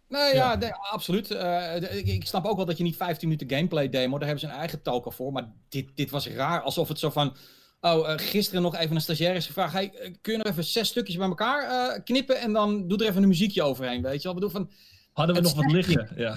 Nee, 0.09 0.35
ja, 0.35 0.51
Ja. 0.51 0.55
nee, 0.57 0.73
absoluut. 0.75 1.31
Eh, 1.31 1.41
de- 1.81 1.89
ik, 1.99 2.07
ik 2.07 2.27
snap 2.27 2.45
ook 2.45 2.57
wel 2.57 2.65
dat 2.67 2.77
je 2.79 2.85
niet 2.85 2.97
15 2.97 3.29
minuten 3.29 3.57
gameplay 3.57 3.89
demo, 3.89 4.19
daar 4.19 4.29
hebben 4.29 4.47
ze 4.49 4.53
een 4.55 4.59
eigen 4.61 4.83
token 4.83 5.13
voor. 5.13 5.33
Maar 5.33 5.53
dit, 5.69 5.97
dit 5.97 6.11
was 6.11 6.29
raar, 6.29 6.61
alsof 6.61 6.89
het 6.89 6.99
zo 6.99 7.11
van... 7.11 7.37
Oh, 7.81 8.11
eh, 8.11 8.19
gisteren 8.19 8.63
nog 8.63 8.77
even 8.77 8.95
een 8.95 9.01
stagiair 9.01 9.35
is 9.35 9.47
gevraagd. 9.47 9.73
Hey, 9.73 9.95
eh, 9.95 10.15
kun 10.21 10.33
je 10.33 10.39
nog 10.39 10.47
even 10.47 10.65
zes 10.65 10.89
stukjes 10.89 11.17
bij 11.17 11.29
elkaar 11.29 11.63
eh, 11.63 12.01
knippen 12.05 12.41
en 12.41 12.53
dan 12.53 12.89
doe 12.89 12.99
er 12.99 13.07
even 13.07 13.23
een 13.23 13.29
muziekje 13.29 13.63
overheen, 13.63 14.03
weet 14.03 14.23
je 14.23 14.29
wel? 14.29 14.37
Ik 14.37 14.41
bedoel, 14.43 14.51
van, 14.51 14.71
Hadden 15.13 15.37
we 15.37 15.41
nog 15.41 15.55
wat 15.55 15.73
liggen? 15.73 16.09
Ja. 16.17 16.33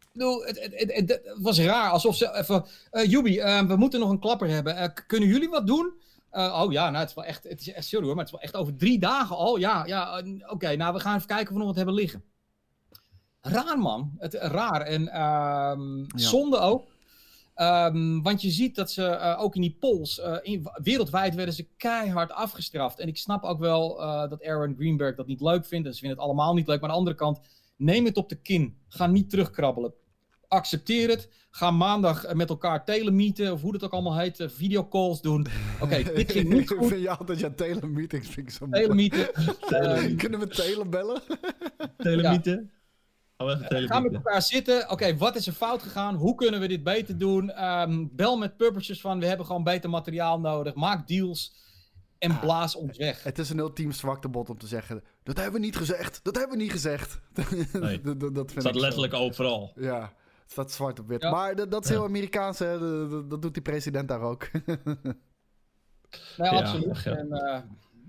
ik 0.00 0.08
bedoel 0.12 0.44
het, 0.44 0.58
het, 0.60 1.08
het, 1.08 1.36
was 1.40 1.58
raar, 1.58 1.90
alsof 1.90 2.16
ze 2.16 2.36
even... 2.36 2.64
Jubi, 3.10 3.40
we 3.66 3.76
moeten 3.76 4.00
nog 4.00 4.10
een 4.10 4.18
klapper 4.18 4.48
hebben. 4.48 4.92
Kunnen 5.06 5.28
jullie 5.28 5.48
wat 5.48 5.66
doen? 5.66 5.92
Oh 6.30 6.72
ja, 6.72 6.90
nou, 6.90 6.96
het 6.96 7.08
is 7.08 7.14
wel 7.14 7.24
echt, 7.24 7.44
het 7.44 7.60
is 7.60 7.72
echt 7.72 7.86
sorry 7.86 8.06
hoor, 8.06 8.14
maar 8.14 8.24
het 8.24 8.34
is 8.34 8.40
wel 8.40 8.48
echt 8.48 8.56
over 8.56 8.76
drie 8.76 8.98
dagen 8.98 9.36
al. 9.36 9.56
Ja, 9.56 9.86
ja, 9.86 10.22
oké, 10.46 10.76
nou, 10.76 10.94
we 10.94 11.00
gaan 11.00 11.16
even 11.16 11.26
kijken 11.26 11.46
of 11.46 11.52
we 11.52 11.58
nog 11.58 11.66
wat 11.66 11.76
hebben 11.76 11.94
liggen. 11.94 12.24
Raar 13.40 13.78
man, 13.78 14.14
het, 14.18 14.34
raar. 14.34 14.80
En 14.80 15.08
ehm, 15.08 16.04
zonde 16.14 16.58
ook. 16.58 16.93
Ehm, 17.54 18.20
want 18.22 18.42
je 18.42 18.50
ziet 18.50 18.74
dat 18.74 18.90
ze 18.90 19.04
eh, 19.04 19.42
ook 19.42 19.54
in 19.54 19.60
die 19.60 19.76
polls, 19.80 20.20
eh, 20.20 20.36
in, 20.42 20.66
wereldwijd 20.82 21.34
werden 21.34 21.54
ze 21.54 21.68
keihard 21.76 22.32
afgestraft. 22.32 22.98
En 22.98 23.08
ik 23.08 23.16
snap 23.16 23.44
ook 23.44 23.58
wel 23.58 24.02
eh, 24.02 24.30
dat 24.30 24.44
Aaron 24.44 24.74
Greenberg 24.76 25.16
dat 25.16 25.26
niet 25.26 25.40
leuk 25.40 25.66
vindt. 25.66 25.86
En 25.86 25.92
ze 25.92 25.98
vinden 25.98 26.18
het 26.18 26.26
allemaal 26.26 26.54
niet 26.54 26.66
leuk. 26.66 26.80
Maar 26.80 26.88
aan 26.88 26.94
de 26.94 27.00
andere 27.00 27.16
kant, 27.16 27.40
neem 27.76 28.04
het 28.04 28.16
op 28.16 28.28
de 28.28 28.40
kin. 28.40 28.76
Ga 28.88 29.06
niet 29.06 29.30
terugkrabbelen. 29.30 29.92
Accepteer 30.48 31.08
het. 31.08 31.28
Ga 31.50 31.70
maandag 31.70 32.34
met 32.34 32.48
elkaar 32.48 32.84
telemeeten, 32.84 33.52
of 33.52 33.60
hoe 33.60 33.72
dat 33.72 33.82
ook 33.82 33.92
allemaal 33.92 34.18
heet, 34.18 34.44
videocalls 34.46 35.20
doen. 35.20 35.46
Oké, 35.80 36.02
dit 36.14 36.32
ging 36.32 36.48
niet 36.48 36.60
Ik 36.60 36.68
goed. 36.68 36.88
vind 36.88 37.00
je 37.02 37.10
altijd 37.10 37.38
jouw 37.40 37.54
telemeetings 37.54 38.28
vind 38.28 38.46
ik 38.46 38.52
zo 38.52 38.66
mooi. 38.66 38.82
Telemieten. 38.82 39.28
Telemieten. 39.68 40.16
Kunnen 40.16 40.40
we 40.40 40.46
telebellen? 40.46 41.22
Telemieten? 41.96 42.54
Gaan 42.54 42.70
we 43.36 43.44
even 43.44 43.58
Ga 43.58 43.68
met 43.70 43.88
telemieten. 43.88 44.14
elkaar 44.14 44.42
zitten. 44.42 44.90
Oké, 44.90 45.16
wat 45.16 45.36
is 45.36 45.46
er 45.46 45.52
fout 45.52 45.82
gegaan? 45.82 46.14
Hoe 46.14 46.34
kunnen 46.34 46.60
we 46.60 46.68
dit 46.68 46.82
beter 46.82 47.18
doen? 47.18 47.50
Ehm, 47.50 48.06
bel 48.10 48.36
met 48.36 48.56
publishers 48.56 49.00
van, 49.00 49.20
we 49.20 49.26
hebben 49.26 49.46
gewoon 49.46 49.64
beter 49.64 49.90
materiaal 49.90 50.40
nodig. 50.40 50.74
Maak 50.74 51.06
deals 51.08 51.54
en 52.18 52.30
Ah. 52.30 52.40
blaas 52.40 52.74
ons 52.76 52.98
weg. 52.98 53.22
Het 53.22 53.38
is 53.38 53.50
een 53.50 53.58
ultiem 53.58 53.92
zwaktebod 53.92 54.50
om 54.50 54.58
te 54.58 54.66
zeggen: 54.66 55.02
Dat 55.22 55.36
hebben 55.36 55.60
we 55.60 55.66
niet 55.66 55.76
gezegd. 55.76 56.20
Dat 56.22 56.36
hebben 56.36 56.56
we 56.56 56.62
niet 56.62 56.72
gezegd. 56.72 57.20
Nee. 57.72 58.00
dat, 58.00 58.20
dat, 58.20 58.34
dat 58.34 58.50
vind 58.50 58.60
staat 58.60 58.74
ik 58.74 58.78
zo. 58.80 58.84
letterlijk 58.84 59.14
overal. 59.14 59.72
Ja, 59.76 60.00
het 60.42 60.50
staat 60.52 60.72
zwart 60.72 60.98
op 60.98 61.08
wit. 61.08 61.22
Ja. 61.22 61.30
Maar 61.30 61.54
dat, 61.56 61.70
dat 61.70 61.82
is 61.84 61.90
Ja. 61.90 61.94
heel 61.96 62.04
Amerikaans, 62.04 62.58
hè? 62.58 62.78
Dat, 63.28 63.42
doet 63.42 63.54
die 63.54 63.62
president 63.62 64.08
daar 64.08 64.20
ook. 64.20 64.50
Nee, 66.36 66.50
Ja, 66.50 66.58
absoluut. 66.58 67.02
ja. 67.02 67.16
En, 67.16 67.32
eh, 67.32 67.60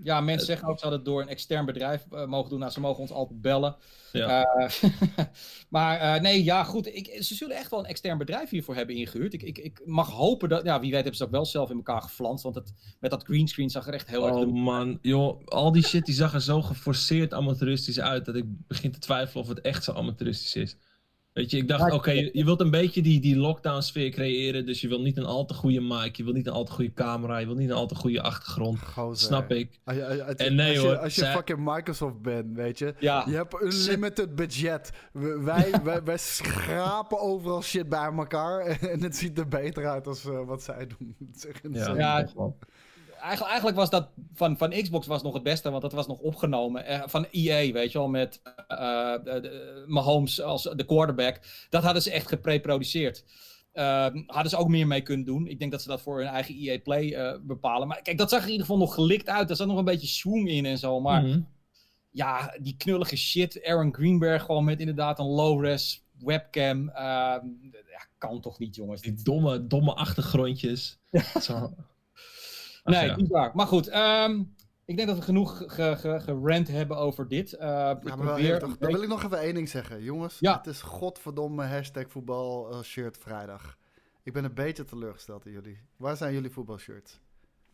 ja, 0.03 0.21
mensen 0.21 0.45
zeggen 0.45 0.67
ook, 0.67 0.79
ze 0.79 0.81
hadden 0.81 0.99
het 0.99 1.09
door 1.09 1.21
een 1.21 1.27
extern 1.27 1.65
bedrijf 1.65 2.05
eh, 2.11 2.25
mogen 2.25 2.49
doen. 2.49 2.59
Nou, 2.59 2.71
ze 2.71 2.79
mogen 2.79 3.01
ons 3.01 3.11
altijd 3.11 3.41
bellen. 3.41 3.75
Ja. 4.11 4.43
Eh, 4.43 4.91
maar 5.69 5.99
eh, 5.99 6.21
nee, 6.21 6.43
ja, 6.43 6.63
goed. 6.63 6.87
Ik, 6.87 7.17
ze 7.23 7.35
zullen 7.35 7.57
echt 7.57 7.69
wel 7.69 7.79
een 7.79 7.85
extern 7.85 8.17
bedrijf 8.17 8.49
hiervoor 8.49 8.75
hebben 8.75 8.95
ingehuurd. 8.95 9.33
Ik, 9.33 9.43
ik, 9.43 9.57
ik 9.57 9.81
mag 9.85 10.09
hopen 10.09 10.49
dat, 10.49 10.63
ja, 10.63 10.79
wie 10.79 10.91
weet 10.91 10.99
hebben 10.99 11.17
ze 11.17 11.23
dat 11.23 11.31
wel 11.31 11.45
zelf 11.45 11.69
in 11.69 11.75
elkaar 11.75 12.01
geflanst. 12.01 12.43
Want 12.43 12.55
het, 12.55 12.73
met 12.99 13.11
dat 13.11 13.23
greenscreen 13.23 13.69
zag 13.69 13.87
er 13.87 13.93
echt 13.93 14.09
heel 14.09 14.27
erg 14.27 14.35
Oh 14.35 14.53
man, 14.53 14.99
joh, 15.01 15.45
al 15.45 15.71
die 15.71 15.85
shit 15.85 16.05
die 16.05 16.15
zag 16.15 16.33
er 16.33 16.41
zo 16.41 16.61
geforceerd 16.61 17.33
amateuristisch 17.33 17.99
uit 17.99 18.25
dat 18.25 18.35
ik 18.35 18.45
begin 18.67 18.91
te 18.91 18.99
twijfelen 18.99 19.43
of 19.43 19.49
het 19.49 19.61
echt 19.61 19.83
zo 19.83 19.91
amateuristisch 19.91 20.55
is. 20.55 20.77
Weet 21.35 21.51
je, 21.51 21.57
ik 21.57 21.67
dacht, 21.67 21.89
Ja, 21.89 21.95
oké, 21.95 22.11
je, 22.11 22.29
je 22.33 22.45
wilt 22.45 22.59
een 22.61 22.69
beetje 22.71 23.01
die, 23.01 23.19
die 23.19 23.37
lockdown 23.37 23.81
sfeer 23.81 24.09
creëren, 24.09 24.65
dus 24.65 24.81
je 24.81 24.87
wil 24.87 25.01
niet 25.01 25.17
een 25.17 25.25
al 25.25 25.45
te 25.45 25.53
goede 25.53 25.81
mic, 25.81 26.15
je 26.15 26.23
wil 26.23 26.33
niet 26.33 26.47
een 26.47 26.53
al 26.53 26.63
te 26.63 26.71
goede 26.71 26.93
camera, 26.93 27.37
je 27.37 27.45
wil 27.45 27.55
niet 27.55 27.69
een 27.69 27.75
al 27.75 27.87
te 27.87 27.95
goede 27.95 28.21
achtergrond. 28.21 28.79
Gozer. 28.79 29.27
Snap 29.27 29.51
ik. 29.51 29.79
Als 29.83 29.95
je, 29.95 30.05
als 30.05 30.15
je- 30.37 30.43
En 30.45 30.55
nee, 30.55 30.67
als 30.67 30.75
je, 30.81 30.87
hoor, 30.87 30.97
als 30.97 31.15
je 31.15 31.21
zij- 31.21 31.31
fucking 31.33 31.59
Microsoft 31.73 32.21
bent, 32.21 32.55
weet 32.55 32.77
je. 32.79 32.93
Ja, 32.99 33.23
Je 33.27 33.35
hebt 33.35 33.61
een 33.61 33.73
limited 33.87 34.35
budget. 34.35 34.91
Wij, 35.43 35.73
wij, 35.83 36.03
wij 36.03 36.17
schrapen 36.17 37.19
overal 37.19 37.61
shit 37.61 37.89
bij 37.89 38.11
elkaar. 38.17 38.59
En 38.95 39.03
het 39.03 39.15
ziet 39.15 39.37
er 39.37 39.47
beter 39.47 39.87
uit 39.87 40.07
als 40.07 40.25
eh, 40.25 40.45
wat 40.45 40.63
zij 40.63 40.87
doen. 40.87 41.15
Het 41.27 41.35
is 41.35 41.45
echt. 41.45 41.61
Ja, 41.95 42.23
toch 42.23 42.33
wel. 42.33 42.57
Eigenlijk, 43.25 43.49
eigenlijk 43.51 43.77
was 43.77 43.89
dat 43.89 44.09
van, 44.33 44.57
van 44.57 44.69
Xbox 44.69 45.07
was 45.07 45.23
nog 45.23 45.33
het 45.33 45.43
beste, 45.43 45.69
want 45.69 45.81
dat 45.81 45.91
was 45.93 46.07
nog 46.07 46.19
opgenomen. 46.19 46.85
Eh, 46.85 47.03
van 47.05 47.27
EA, 47.31 47.71
weet 47.71 47.91
je 47.91 47.97
wel, 47.97 48.07
met 48.07 48.41
eh, 48.67 49.13
de- 49.23 49.39
de- 49.41 49.83
Mahomes 49.87 50.41
als 50.41 50.63
de 50.75 50.85
quarterback. 50.85 51.39
Dat 51.69 51.83
hadden 51.83 52.01
ze 52.01 52.11
echt 52.11 52.27
gepreproduceerd. 52.27 53.23
Ehm, 53.73 54.23
hadden 54.27 54.49
ze 54.49 54.57
ook 54.57 54.67
meer 54.67 54.87
mee 54.87 55.01
kunnen 55.01 55.25
doen. 55.25 55.47
Ik 55.47 55.59
denk 55.59 55.71
dat 55.71 55.81
ze 55.81 55.87
dat 55.87 56.01
voor 56.01 56.17
hun 56.17 56.27
eigen 56.27 56.55
EA 56.55 56.79
Play 56.79 57.13
eh, 57.13 57.37
bepalen. 57.41 57.87
Maar 57.87 58.01
kijk, 58.01 58.17
dat 58.17 58.29
zag 58.29 58.39
er 58.39 58.45
in 58.45 58.51
ieder 58.51 58.65
geval 58.65 58.81
nog 58.81 58.93
gelikt 58.93 59.29
uit. 59.29 59.49
Er 59.49 59.55
zat 59.55 59.67
nog 59.67 59.77
een 59.77 59.85
beetje 59.85 60.07
swoon 60.07 60.47
in 60.47 60.65
en 60.65 60.77
zo. 60.77 60.99
Maar 61.01 61.23
Mhm. 61.23 61.39
ja, 62.11 62.55
die 62.61 62.75
knullige 62.77 63.15
shit. 63.17 63.63
Aaron 63.65 63.93
Greenberg 63.93 64.43
gewoon 64.43 64.63
met 64.63 64.79
inderdaad 64.79 65.19
een 65.19 65.25
low-res 65.25 66.03
webcam. 66.19 66.89
Ehm, 66.89 67.45
ja, 67.89 68.05
kan 68.17 68.41
toch 68.41 68.59
niet, 68.59 68.75
jongens. 68.75 69.01
Die 69.01 69.13
domme, 69.23 69.67
domme 69.67 69.93
achtergrondjes. 69.93 70.99
Zo. 71.41 71.73
Nee, 72.93 73.05
ja. 73.05 73.15
niet 73.15 73.29
waar. 73.29 73.51
Maar 73.53 73.67
goed, 73.67 73.87
ehm, 73.87 74.39
ik 74.85 74.95
denk 74.95 75.07
dat 75.07 75.17
we 75.17 75.23
genoeg 75.23 75.57
ge- 75.67 75.95
ge- 75.97 76.19
gerant 76.19 76.67
hebben 76.67 76.97
over 76.97 77.27
dit. 77.27 77.53
Eh, 77.53 77.67
Ja, 77.67 77.99
maar 78.03 78.25
wel 78.25 78.39
een 78.39 78.59
Dan 78.79 78.91
wil 78.91 79.01
ik 79.01 79.09
nog 79.09 79.23
even 79.23 79.39
één 79.39 79.53
ding 79.53 79.69
zeggen. 79.69 80.03
Jongens, 80.03 80.37
Ja. 80.39 80.57
het 80.57 80.67
is 80.67 80.81
godverdomme 80.81 81.63
hashtag 81.65 82.05
voetbal 82.07 82.71
eh, 82.71 82.81
shirt 82.81 83.17
vrijdag. 83.17 83.77
Ik 84.23 84.33
ben 84.33 84.43
een 84.43 84.53
beetje 84.53 84.83
teleurgesteld 84.83 85.45
in 85.45 85.51
jullie. 85.51 85.79
Waar 85.97 86.17
zijn 86.17 86.33
jullie 86.33 86.49
voetbalshirts? 86.51 87.19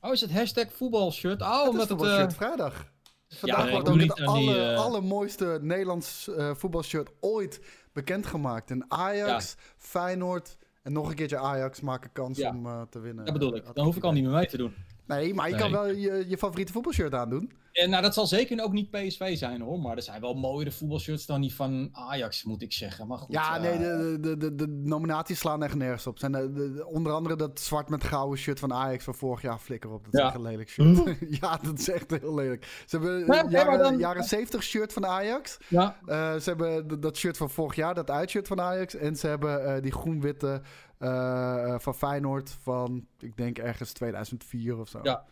Oh, 0.02 0.12
is 0.12 0.22
het 0.22 0.32
hashtag 0.32 0.74
voetbalshirt? 0.74 1.42
Oh, 1.42 1.52
het 1.54 1.64
is 1.64 1.70
omdat 1.70 1.90
het... 1.90 1.98
voetbalshirt 1.98 2.32
eh, 2.32 2.38
vrijdag. 2.38 2.92
Vandaag 3.30 3.70
wordt 3.72 3.90
ook 3.90 4.00
het 4.00 4.22
aan 4.22 4.36
die, 4.38 4.50
aller, 4.50 4.76
allermooiste 4.76 5.60
Nederlands 5.62 6.28
eh, 6.28 6.54
voetbalshirt 6.56 7.12
ooit 7.20 7.62
bekendgemaakt. 7.94 8.72
En 8.72 8.86
Ajax, 8.92 9.56
Feyenoord 9.78 10.58
en 10.84 10.94
nog 10.94 11.10
een 11.10 11.16
keertje 11.16 11.38
Ajax 11.38 11.82
maken 11.82 12.12
kans 12.12 12.38
Ja. 12.38 12.50
om 12.50 12.66
eh, 12.66 12.82
te 12.90 13.00
winnen. 13.00 13.26
dat 13.26 13.34
bedoel 13.34 13.56
ik. 13.56 13.66
Dan 13.74 13.86
hoef 13.86 13.96
ik 13.96 14.04
al 14.04 14.12
niet 14.12 14.24
meer 14.24 14.32
mee 14.34 14.48
te 14.48 14.58
doen. 14.58 14.74
Nee, 15.16 15.34
maar 15.34 15.50
je 15.50 15.56
kan 15.56 15.72
wel 15.72 15.88
je, 15.88 16.26
je 16.28 16.38
favoriete 16.38 16.72
voetbalshirt 16.72 17.14
aandoen. 17.14 17.52
En, 17.72 17.90
nou, 17.90 18.02
dat 18.02 18.14
zal 18.14 18.28
zeker 18.28 18.64
ook 18.64 18.72
niet 18.72 18.90
PSV 18.92 19.38
zijn 19.38 19.62
hoor. 19.62 19.80
Maar 19.80 19.96
er 19.96 20.02
zijn 20.02 20.22
wel 20.22 20.34
mooiere 20.34 20.72
voetbalshirts 20.72 21.26
dan 21.26 21.42
die 21.42 21.54
van 21.54 21.90
Ajax, 21.92 22.44
moet 22.44 22.62
ik 22.62 22.74
zeggen. 22.74 23.08
Maar 23.08 23.18
goed. 23.18 23.34
Ja, 23.34 23.56
eh, 23.56 23.62
nee, 23.62 23.78
de, 23.78 24.18
de, 24.22 24.38
de, 24.38 24.56
de 24.56 24.68
nominaties 24.68 25.40
slaan 25.40 25.64
echt 25.64 25.76
nergens 25.76 26.08
op. 26.08 26.20
Zijn 26.20 26.32
de, 26.32 26.52
de- 26.54 26.86
onder 26.88 27.12
andere 27.12 27.36
dat 27.36 27.60
zwart 27.60 27.90
met 27.90 28.04
gouden 28.04 28.40
shirt 28.40 28.60
van 28.60 28.74
Ajax 28.74 29.04
van 29.04 29.16
vorig 29.16 29.42
jaar. 29.42 29.58
Flikker 29.60 29.90
op, 29.92 30.04
dat 30.04 30.14
is 30.14 30.20
Ja. 30.20 30.26
echt 30.26 30.36
een 30.36 30.42
lelijk 30.42 30.70
shirt. 30.70 31.18
ja, 31.42 31.60
dat 31.64 31.80
is 31.80 31.90
echt 31.90 32.12
heel 32.12 32.34
lelijk. 32.36 32.84
Ze 32.86 32.98
hebben 32.98 33.28
Nee, 33.28 33.48
jaren, 33.50 33.80
dan- 33.80 33.98
jaren 33.98 34.24
70 34.24 34.64
shirt 34.64 34.94
van 34.94 35.06
Ajax. 35.06 35.58
Ja, 35.68 35.98
Eh, 36.06 36.36
ze 36.36 36.50
hebben 36.50 37.00
dat 37.02 37.18
shirt 37.18 37.38
van 37.38 37.50
vorig 37.50 37.76
jaar, 37.76 37.94
dat 37.96 38.10
uitshirt 38.10 38.48
van 38.48 38.62
Ajax. 38.62 38.96
En 38.96 39.16
ze 39.16 39.28
hebben 39.28 39.66
eh, 39.76 39.82
die 39.82 39.92
groen-witte 39.92 40.62
eh, 41.02 41.76
van 41.80 41.96
Feyenoord 41.96 42.50
van, 42.62 43.06
ik 43.20 43.38
denk 43.38 43.58
ergens 43.58 43.92
2004 43.94 44.78
of 44.78 44.90
zo. 44.90 45.00
Ja. 45.04 45.24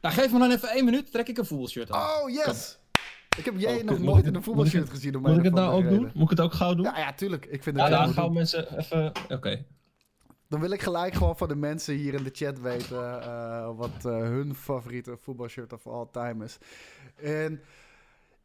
nou, 0.00 0.14
geef 0.14 0.32
me 0.32 0.38
dan 0.38 0.50
even 0.50 0.68
één 0.68 0.84
minuut, 0.84 1.12
trek 1.12 1.28
ik 1.28 1.38
een 1.38 1.46
voetbalshirt 1.46 1.90
aan. 1.90 2.08
Oh, 2.22 2.30
yes! 2.30 2.78
Ik 3.38 3.44
heb 3.44 3.54
jij 3.58 3.76
Oh, 3.78 3.84
nog 3.84 3.98
nooit 3.98 4.18
ik- 4.18 4.24
in 4.26 4.34
een 4.34 4.42
voetbalshirt 4.42 4.78
moet 4.84 4.88
ik- 4.92 4.94
gezien. 4.98 5.16
Om 5.16 5.22
Moet 5.22 5.38
ik 5.38 5.44
het 5.44 5.54
nou 5.54 5.72
ook 5.84 5.88
doen? 5.90 6.10
Moet 6.14 6.24
ik 6.24 6.30
het 6.30 6.40
ook 6.40 6.52
gauw 6.52 6.74
doen? 6.74 6.84
Ja, 6.84 6.98
ja, 6.98 7.12
tuurlijk. 7.12 7.44
Ik 7.46 7.62
vind 7.62 7.76
Ja, 7.76 7.82
het 7.82 7.92
dan 7.92 8.02
heel 8.04 8.12
gaan 8.12 8.24
goed. 8.24 8.34
mensen 8.34 8.78
even... 8.78 9.12
Oké. 9.28 9.64
Dan 10.48 10.60
wil 10.60 10.70
ik 10.70 10.82
gelijk 10.82 11.14
gewoon 11.14 11.36
van 11.36 11.48
de 11.48 11.56
mensen 11.56 11.94
hier 11.94 12.14
in 12.14 12.22
de 12.22 12.30
chat 12.32 12.60
weten 12.60 13.22
eh, 13.22 13.70
wat 13.76 14.04
eh, 14.04 14.12
hun 14.12 14.54
favoriete 14.54 15.16
voetbalshirt 15.20 15.72
of 15.72 15.86
all 15.86 16.06
time 16.12 16.44
is. 16.44 16.58
En 17.16 17.60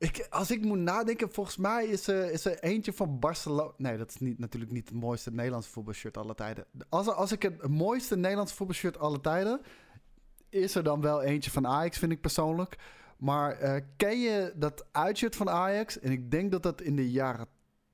ik, 0.02 0.28
als 0.30 0.52
ik 0.52 0.66
moet 0.66 0.78
nadenken, 0.78 1.32
volgens 1.32 1.58
mij 1.58 1.86
is 1.86 2.08
er, 2.08 2.32
is 2.32 2.46
er 2.46 2.60
eentje 2.60 2.94
van 2.94 3.20
Barcelona. 3.20 3.72
Nee, 3.78 3.98
dat 3.98 4.10
is 4.10 4.18
niet, 4.18 4.40
natuurlijk 4.40 4.72
niet 4.72 4.90
het 4.90 4.98
mooiste 4.98 5.32
Nederlandse 5.32 5.70
voetbalshirt 5.70 6.18
aller 6.18 6.36
tijden. 6.36 6.66
Als, 6.90 7.08
als 7.08 7.32
ik 7.32 7.42
het 7.42 7.68
mooiste 7.68 8.16
Nederlandse 8.16 8.56
voetbalshirt 8.56 9.00
aller 9.00 9.22
tijden, 9.22 9.62
is 10.50 10.76
er 10.76 10.84
dan 10.84 11.02
wel 11.02 11.22
eentje 11.22 11.52
van 11.52 11.68
Ajax, 11.68 11.98
vind 11.98 12.12
ik 12.12 12.22
persoonlijk. 12.22 12.78
Maar 13.18 13.52
eh, 13.52 13.82
ken 13.98 14.20
je 14.20 14.54
dat 14.56 14.86
uitshirt 14.92 15.36
van 15.36 15.50
Ajax? 15.50 16.00
En 16.00 16.12
ik 16.12 16.32
denk 16.32 16.52
dat 16.52 16.64
dat 16.64 16.82
in 16.82 16.96
de 16.96 17.12
jaren 17.12 17.48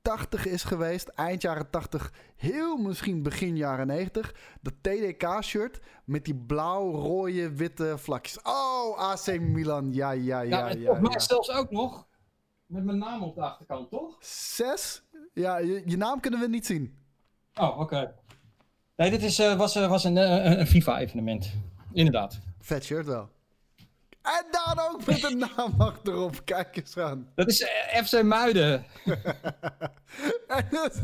80 0.08 0.46
is 0.46 0.64
geweest. 0.64 1.08
Eind 1.08 1.42
jaren 1.42 1.70
80, 1.70 2.14
heel 2.36 2.78
misschien 2.78 3.24
begin 3.24 3.58
jaren 3.58 3.88
90. 3.88 4.36
Dat 4.62 4.74
TDK-shirt 4.82 5.80
met 6.06 6.26
die 6.26 6.36
blauw-rode 6.36 7.52
witte 7.52 7.98
vlakjes. 7.98 8.42
Oh, 8.42 8.98
AC 8.98 9.40
Milan. 9.40 9.94
Ja, 9.94 10.12
ja, 10.12 10.42
Ja, 10.42 10.70
ja, 10.70 10.76
ja. 10.76 11.00
mij 11.00 11.20
zelfs 11.20 11.52
ook 11.52 11.72
nog 11.72 12.08
met 12.66 12.84
mijn 12.84 12.98
naam 12.98 13.24
op 13.24 13.36
de 13.36 13.42
achterkant, 13.42 13.90
toch? 13.90 14.18
Zes? 14.20 15.04
Ja, 15.34 15.58
je, 15.58 15.82
je 15.86 15.98
naam 15.98 16.20
kunnen 16.20 16.40
we 16.40 16.48
niet 16.48 16.66
zien. 16.66 16.98
Oh, 17.54 17.80
oké. 17.80 18.16
Nee, 18.96 19.10
dit 19.10 19.24
is, 19.24 19.40
eh, 19.40 19.58
was, 19.58 19.76
eh, 19.76 19.90
was 19.90 20.04
een, 20.04 20.18
eh, 20.18 20.60
een 20.60 20.68
FIFA-evenement. 20.68 21.54
Inderdaad. 21.94 22.40
Vet 22.60 22.84
shirt 22.84 23.06
wel. 23.06 23.30
En 24.28 24.46
dan 24.52 24.86
ook 24.90 25.06
met 25.06 25.24
een 25.24 25.38
naam 25.38 25.74
achterop. 25.78 26.42
Kijk 26.46 26.78
eens 26.78 26.98
aan. 26.98 27.28
Dat 27.36 27.48
is 27.48 27.62
eh, 27.62 28.04
FC 28.04 28.24
Muiden. 28.24 28.86
En, 30.48 30.66
het- 30.70 31.02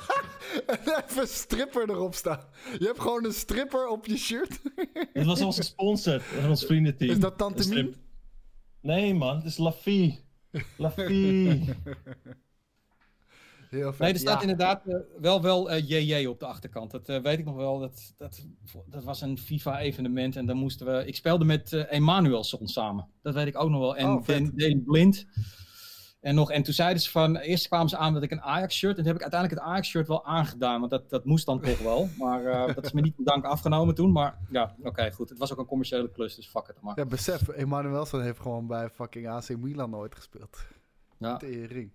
en 0.66 0.78
even 1.08 1.28
stripper 1.28 1.90
erop 1.90 2.14
staan. 2.14 2.40
Je 2.78 2.84
hebt 2.86 3.00
gewoon 3.00 3.24
een 3.24 3.32
stripper 3.32 3.86
op 3.88 4.06
je 4.06 4.16
shirt. 4.16 4.58
Dit 5.12 5.24
was 5.26 5.40
onze 5.40 5.62
sponsor 5.62 6.20
van 6.20 6.48
ons 6.48 6.64
vriendenteam. 6.64 7.10
Is 7.10 7.20
dat 7.20 7.38
Tante. 7.38 7.68
Mien? 7.68 7.94
Nee 8.80 9.14
man, 9.14 9.36
het 9.36 9.44
is 9.44 9.56
Lafie. 9.56 10.24
Lafie. 10.76 11.64
Heel 13.70 13.90
vet. 13.90 13.98
Nee, 13.98 14.12
er 14.12 14.18
staat 14.18 14.34
Ja. 14.34 14.40
inderdaad 14.40 14.86
eh, 14.86 14.96
wel 15.20 15.42
wel 15.42 15.70
eh, 15.70 15.88
JJ 15.88 16.26
op 16.26 16.40
de 16.40 16.46
achterkant. 16.46 16.90
Dat 16.90 17.08
eh, 17.08 17.20
weet 17.22 17.38
ik 17.38 17.44
nog 17.44 17.56
wel. 17.56 17.78
Dat, 17.78 18.14
dat, 18.16 18.46
dat 18.86 19.04
was 19.04 19.20
een 19.20 19.38
FIFA-evenement 19.38 20.36
en 20.36 20.46
dan 20.46 20.56
moesten 20.56 20.86
we... 20.86 21.06
Ik 21.06 21.16
speelde 21.16 21.44
met 21.44 21.72
eh 21.72 21.84
Emanuelson 21.92 22.68
samen. 22.68 23.08
Dat 23.22 23.34
weet 23.34 23.46
ik 23.46 23.58
ook 23.58 23.70
nog 23.70 23.80
wel. 23.80 23.96
En 23.96 24.06
Oh, 24.06 24.22
vet. 24.24 24.38
Dan- 24.44 24.52
Danny 24.56 24.76
Blind. 24.84 25.26
En, 26.20 26.34
nog, 26.34 26.50
en 26.50 26.62
toen 26.62 26.74
zeiden 26.74 27.02
ze 27.02 27.10
van... 27.10 27.36
Eerst 27.36 27.66
kwamen 27.68 27.88
ze 27.88 27.96
aan 27.96 28.14
dat 28.14 28.22
ik 28.22 28.30
een 28.30 28.40
Ajax-shirt... 28.42 28.90
En 28.90 28.96
toen 28.96 29.06
heb 29.06 29.16
ik 29.16 29.22
uiteindelijk 29.22 29.60
het 29.60 29.70
Ajax-shirt 29.70 30.08
wel 30.08 30.24
aangedaan. 30.24 30.78
Want 30.78 30.90
dat, 30.90 31.10
dat 31.10 31.24
moest 31.24 31.46
dan 31.46 31.60
toch 31.60 31.78
wel. 31.78 32.08
Maar 32.18 32.44
eh, 32.44 32.66
dat 32.74 32.84
is 32.84 32.92
me 32.92 33.00
niet 33.00 33.14
dank 33.16 33.44
afgenomen 33.44 33.94
toen. 33.94 34.12
Maar 34.12 34.38
ja, 34.50 34.74
oké, 34.82 35.10
goed. 35.12 35.28
Het 35.28 35.38
was 35.38 35.52
ook 35.52 35.58
een 35.58 35.66
commerciële 35.66 36.10
klus, 36.10 36.34
dus 36.34 36.46
fuck 36.48 36.66
het 36.66 36.80
maar. 36.80 36.98
Ja, 36.98 37.06
besef, 37.06 37.48
Emanuelson 37.48 38.22
heeft 38.22 38.40
gewoon 38.40 38.66
bij 38.66 38.88
fucking 38.90 39.28
AC 39.28 39.56
Milan 39.56 39.90
nooit 39.90 40.14
gespeeld. 40.14 40.58
Ja. 41.18 41.36
Tering. 41.36 41.92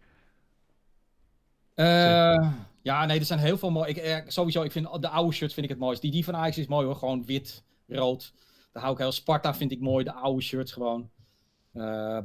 Eh, 1.76 2.52
ja, 2.82 3.06
nee, 3.06 3.20
er 3.20 3.26
zijn 3.26 3.40
heel 3.40 3.58
veel 3.58 3.72
mooi. 3.72 3.90
Ik, 3.90 3.98
eh, 3.98 4.18
sowieso, 4.28 4.64
ik 4.64 4.72
vind 4.72 5.02
de 5.02 5.10
oude 5.10 5.34
shirts 5.36 5.54
vind 5.54 5.66
ik 5.66 5.72
het 5.72 5.82
mooist. 5.82 6.02
Die, 6.02 6.12
die 6.12 6.24
van 6.24 6.36
Ajax 6.36 6.58
is 6.58 6.68
mooi 6.68 6.86
hoor. 6.86 6.96
Gewoon 6.96 7.26
wit, 7.26 7.64
rood. 7.88 8.34
Daar 8.72 8.82
hou 8.84 8.96
ik 8.96 9.02
heel. 9.02 9.12
Sparta 9.12 9.56
vind 9.56 9.72
ik 9.72 9.80
mooi. 9.80 10.04
De 10.04 10.14
oude 10.14 10.42
shirts 10.42 10.72
gewoon. 10.72 11.10
Eh, 11.74 12.20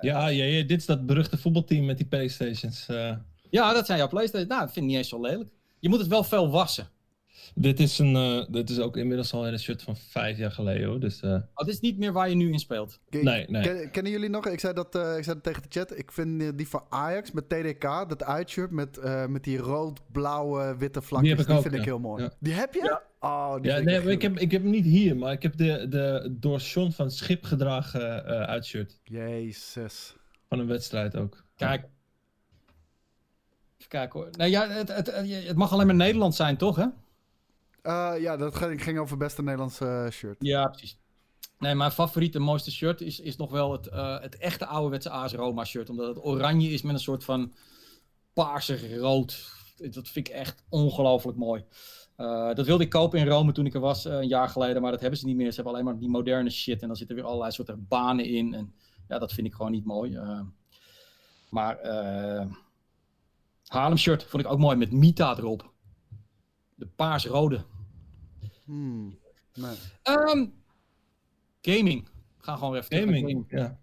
Ja, 0.00 0.28
ja, 0.28 0.44
ja, 0.44 0.66
dit 0.66 0.80
is 0.80 0.86
dat 0.86 1.06
beruchte 1.06 1.38
voetbalteam 1.38 1.84
met 1.84 1.96
die 1.96 2.06
Playstations. 2.06 2.86
ja, 3.50 3.72
dat 3.72 3.86
zijn 3.86 3.98
jouw 3.98 4.08
PlayStation. 4.08 4.48
Nou, 4.48 4.60
dat 4.60 4.72
vind 4.72 4.84
ik 4.84 4.90
niet 4.90 5.00
eens 5.00 5.08
zo 5.08 5.20
lelijk. 5.20 5.50
Je 5.78 5.88
moet 5.88 5.98
het 5.98 6.08
wel 6.08 6.24
veel 6.24 6.50
wassen. 6.50 6.88
Dit, 7.54 7.80
is 7.80 7.98
een, 7.98 8.16
eh, 8.16 8.44
dit 8.52 8.70
is 8.70 8.78
ook 8.78 8.96
inmiddels 8.96 9.32
al 9.32 9.46
een 9.48 9.58
shirt 9.58 9.82
van 9.82 9.96
vijf 9.96 10.38
jaar 10.38 10.50
geleden 10.50 10.88
hoor. 10.88 11.00
Dus 11.00 11.20
eh, 11.20 11.30
Oh, 11.32 11.40
het 11.54 11.68
is 11.68 11.80
niet 11.80 11.98
meer 11.98 12.12
waar 12.12 12.28
je 12.28 12.34
nu 12.34 12.52
in 12.52 12.58
speelt. 12.58 12.98
Nee, 13.10 13.46
nee. 13.48 13.62
ken- 13.62 13.90
kennen 13.90 14.12
jullie 14.12 14.28
nog? 14.28 14.46
Ik 14.46 14.60
zei, 14.60 14.72
dat, 14.74 14.94
eh, 14.94 15.16
ik 15.16 15.24
zei 15.24 15.34
dat 15.34 15.42
tegen 15.44 15.62
de 15.62 15.68
chat. 15.70 15.98
Ik 15.98 16.12
vind 16.12 16.42
eh, 16.42 16.48
die 16.54 16.68
van 16.68 16.82
Ajax 16.88 17.30
met 17.30 17.48
TDK, 17.48 17.82
dat 18.08 18.24
uitshirt 18.24 18.70
met, 18.70 18.98
eh, 18.98 19.26
met 19.26 19.44
die 19.44 19.58
rood-blauwe 19.58 20.76
witte 20.78 21.02
vlakjes. 21.02 21.28
Die 21.28 21.36
Die, 21.36 21.46
heb 21.46 21.54
ik 21.54 21.56
ook, 21.64 21.70
vind 21.70 21.74
ik 21.82 21.88
heel 21.88 21.98
mooi. 21.98 22.22
Ja. 22.22 22.30
Die 22.38 22.52
heb 22.52 22.74
je? 22.74 23.00
Oh, 23.20 23.54
die 23.54 23.70
ja, 23.70 23.78
nee, 23.78 24.02
ik 24.02 24.22
heb, 24.22 24.38
ik 24.38 24.50
heb 24.50 24.62
hem 24.62 24.70
niet 24.70 24.84
hier, 24.84 25.16
maar 25.16 25.32
ik 25.32 25.42
heb 25.42 25.56
de, 25.56 25.86
de 25.88 26.36
door 26.40 26.58
John 26.58 26.90
van 26.90 27.10
Schip 27.10 27.44
gedragen 27.44 28.26
eh 28.26 28.40
uitshirt. 28.42 28.98
Jezus. 29.04 30.16
Van 30.48 30.58
een 30.58 30.66
wedstrijd 30.66 31.16
ook. 31.16 31.44
Kijk. 31.56 31.80
Even 33.78 33.88
kijken 33.88 34.20
hoor. 34.20 34.28
Nee, 34.36 34.50
ja, 34.50 34.68
het, 34.68 34.88
het, 34.96 35.06
het, 35.14 35.44
het 35.46 35.56
mag 35.56 35.72
alleen 35.72 35.86
maar 35.86 35.94
Nederland 35.94 36.34
zijn, 36.34 36.56
toch? 36.56 36.76
Hè? 36.76 36.86
Eh, 37.82 38.12
ja, 38.18 38.36
dat 38.36 38.56
ging, 38.56 38.98
over 38.98 39.16
beste 39.16 39.42
Nederlandse 39.42 39.86
eh, 39.86 40.10
shirt. 40.10 40.36
Ja, 40.38 40.68
precies. 40.68 40.98
Nee, 41.58 41.74
mijn 41.74 41.90
favoriete 41.90 42.38
mooiste 42.38 42.70
shirt 42.70 43.00
is, 43.00 43.20
is 43.20 43.36
nog 43.36 43.50
wel 43.50 43.72
het, 43.72 43.86
eh, 43.86 44.20
het 44.20 44.36
echte 44.36 44.66
ouderwetse 44.66 45.10
AS 45.10 45.32
Roma 45.32 45.64
shirt. 45.64 45.90
Omdat 45.90 46.08
het 46.08 46.24
oranje 46.24 46.68
is 46.68 46.82
met 46.82 46.94
een 46.94 47.00
soort 47.00 47.24
van 47.24 47.52
paarsig 48.32 48.96
rood. 48.96 49.52
Dat 49.76 50.08
vind 50.08 50.28
ik 50.28 50.34
echt 50.34 50.64
ongelooflijk 50.68 51.38
mooi. 51.38 51.64
Dat 52.54 52.66
wilde 52.66 52.84
ik 52.84 52.90
kopen 52.90 53.18
in 53.18 53.26
Rome 53.26 53.52
toen 53.52 53.66
ik 53.66 53.74
er 53.74 53.80
was 53.80 54.04
een 54.04 54.28
jaar 54.28 54.48
geleden. 54.48 54.82
Maar 54.82 54.90
dat 54.90 55.00
hebben 55.00 55.18
ze 55.18 55.26
niet 55.26 55.36
meer. 55.36 55.48
Ze 55.48 55.54
hebben 55.54 55.72
alleen 55.72 55.84
maar 55.84 55.98
die 55.98 56.08
moderne 56.08 56.50
shit. 56.50 56.82
En 56.82 56.86
dan 56.86 56.96
zitten 56.96 57.16
weer 57.16 57.24
allerlei 57.24 57.52
soorten 57.52 57.86
banen 57.88 58.24
in. 58.24 58.54
En 58.54 58.74
ja, 59.08 59.18
dat 59.18 59.32
vind 59.32 59.46
ik 59.46 59.54
gewoon 59.54 59.72
niet 59.72 59.84
mooi. 59.84 60.18
Maar 61.50 61.78
Haarlem 63.66 63.98
shirt 63.98 64.24
vond 64.24 64.44
ik 64.44 64.50
ook 64.50 64.58
mooi 64.58 64.76
met 64.76 64.92
Mita 64.92 65.36
erop. 65.36 65.72
De 66.80 66.86
paars-rode. 66.96 67.64
Hmm. 68.64 69.18
Nee. 69.54 69.76
Ehm, 70.02 70.46
gaming. 71.60 72.04
We 72.36 72.44
gaan 72.44 72.56
gewoon 72.56 72.72
weer 72.72 72.80
even 72.80 72.90
terug 72.90 73.10
naar 73.10 73.18
Gaming, 73.18 73.44
ja. 73.48 73.78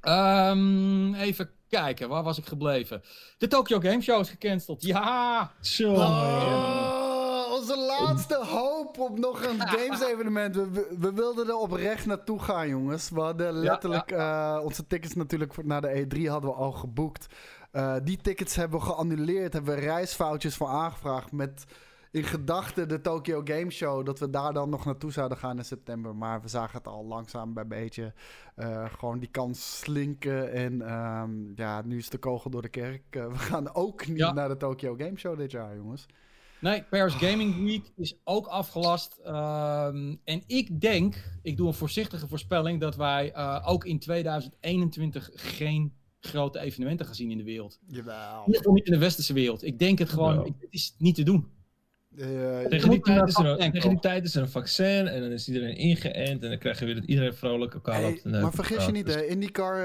Ehm, 0.00 1.14
even 1.14 1.50
kijken, 1.68 2.08
waar 2.08 2.22
was 2.22 2.38
ik 2.38 2.46
gebleven? 2.46 3.02
De 3.38 3.46
Tokyo 3.46 3.80
Game 3.80 4.00
Show 4.00 4.20
is 4.20 4.30
gecanceld. 4.30 4.82
Ja! 4.82 5.52
Zo. 5.60 5.92
Oh, 5.92 7.52
onze 7.52 7.76
laatste 7.76 8.44
hoop 8.44 8.98
op 8.98 9.18
nog 9.18 9.44
een 9.44 9.60
games-evenement. 9.76 10.54
We, 10.54 10.70
we, 10.70 10.96
we 10.98 11.12
wilden 11.12 11.48
er 11.48 11.56
oprecht 11.56 12.06
naartoe 12.06 12.38
gaan, 12.38 12.68
jongens. 12.68 13.10
We 13.10 13.20
hadden 13.20 13.52
letterlijk 13.52 14.10
eh, 14.10 14.60
onze 14.62 14.86
tickets 14.86 15.14
natuurlijk 15.14 15.54
voor, 15.54 15.66
naar 15.66 15.80
de 15.80 16.06
E3 16.06 16.26
hadden 16.26 16.50
we 16.50 16.56
al 16.56 16.72
geboekt. 16.72 17.26
Eh, 17.70 17.96
die 18.04 18.18
tickets 18.22 18.56
hebben 18.56 18.78
we 18.78 18.84
geannuleerd, 18.84 19.52
hebben 19.52 19.74
we 19.74 19.80
reisfoutjes 19.80 20.56
voor 20.56 20.68
aangevraagd 20.68 21.32
met 21.32 21.64
in 22.10 22.22
gedachten 22.24 22.88
de 22.88 23.00
Tokyo 23.00 23.40
Game 23.44 23.70
Show. 23.70 24.04
Dat 24.06 24.18
we 24.18 24.30
daar 24.30 24.52
dan 24.52 24.70
nog 24.70 24.84
naartoe 24.84 25.12
zouden 25.12 25.38
gaan 25.38 25.56
in 25.56 25.64
september. 25.64 26.16
Maar 26.16 26.40
we 26.42 26.48
zagen 26.48 26.78
het 26.78 26.86
al 26.86 27.04
langzaam 27.04 27.54
bij 27.54 27.66
beetje 27.66 28.12
eh, 28.54 28.84
gewoon 28.98 29.18
die 29.18 29.28
kans 29.30 29.78
slinken. 29.78 30.52
En 30.52 30.82
ehm, 30.82 31.30
ja, 31.54 31.82
nu 31.82 31.96
is 31.98 32.08
de 32.08 32.18
kogel 32.18 32.50
door 32.50 32.62
de 32.62 32.68
kerk. 32.68 33.02
Eh, 33.10 33.26
we 33.26 33.38
gaan 33.38 33.74
ook 33.74 34.06
niet 34.06 34.16
Ja. 34.18 34.32
naar 34.32 34.48
de 34.48 34.56
Tokyo 34.56 34.94
Game 34.98 35.16
Show 35.18 35.38
dit 35.38 35.50
jaar, 35.50 35.76
jongens. 35.76 36.06
Nee, 36.60 36.82
Paris 36.82 37.14
Gaming 37.14 37.64
Week 37.64 37.92
is 37.96 38.20
ook 38.24 38.46
afgelast. 38.46 39.18
Ehm, 39.24 40.14
en 40.24 40.42
ik 40.46 40.80
denk, 40.80 41.24
ik 41.42 41.56
doe 41.56 41.66
een 41.66 41.74
voorzichtige 41.74 42.28
voorspelling, 42.28 42.80
dat 42.80 42.96
wij 42.96 43.32
eh, 43.32 43.62
ook 43.68 43.84
in 43.84 43.98
2021 43.98 45.30
geen 45.34 45.92
grote 46.20 46.58
evenementen 46.58 47.06
gaan 47.06 47.14
zien 47.14 47.30
in 47.30 47.36
de 47.38 47.44
wereld. 47.44 47.78
In 47.88 47.94
Jawel. 47.94 48.40
ieder 48.46 48.56
geval 48.56 48.72
niet 48.72 48.86
in 48.86 48.92
de 48.92 48.98
westerse 48.98 49.32
wereld. 49.32 49.64
Ik 49.64 49.78
denk 49.78 49.98
het 49.98 50.08
gewoon, 50.08 50.46
ik- 50.46 50.54
het 50.60 50.72
is 50.72 50.94
niet 50.98 51.14
te 51.14 51.22
doen. 51.22 51.48
Eh, 52.20 52.66
Tegen 52.68 52.90
die, 52.90 53.00
tijd 53.00 53.20
een 53.20 53.26
is 53.26 53.34
er, 53.34 53.44
vaccin 53.46 53.72
tegen 53.72 53.88
die 53.88 53.98
tijd 53.98 54.24
is 54.24 54.34
er 54.34 54.42
een 54.42 54.48
vaccin 54.48 55.08
en 55.08 55.20
dan 55.20 55.30
is 55.30 55.48
iedereen 55.48 55.76
ingeënt 55.76 56.42
en 56.42 56.48
dan 56.48 56.58
krijg 56.58 56.78
je 56.78 56.84
weer 56.84 56.94
dat 56.94 57.04
iedereen 57.04 57.34
vrolijk 57.34 57.74
elkaar 57.74 57.94
hey, 57.94 58.10
op 58.10 58.22
de 58.22 58.28
neus 58.28 58.42
maar 58.42 58.52
vergis 58.52 58.86
je 58.86 58.92
niet, 58.92 59.06
Dus- 59.06 59.14
hè, 59.14 59.24
IndyCar 59.26 59.78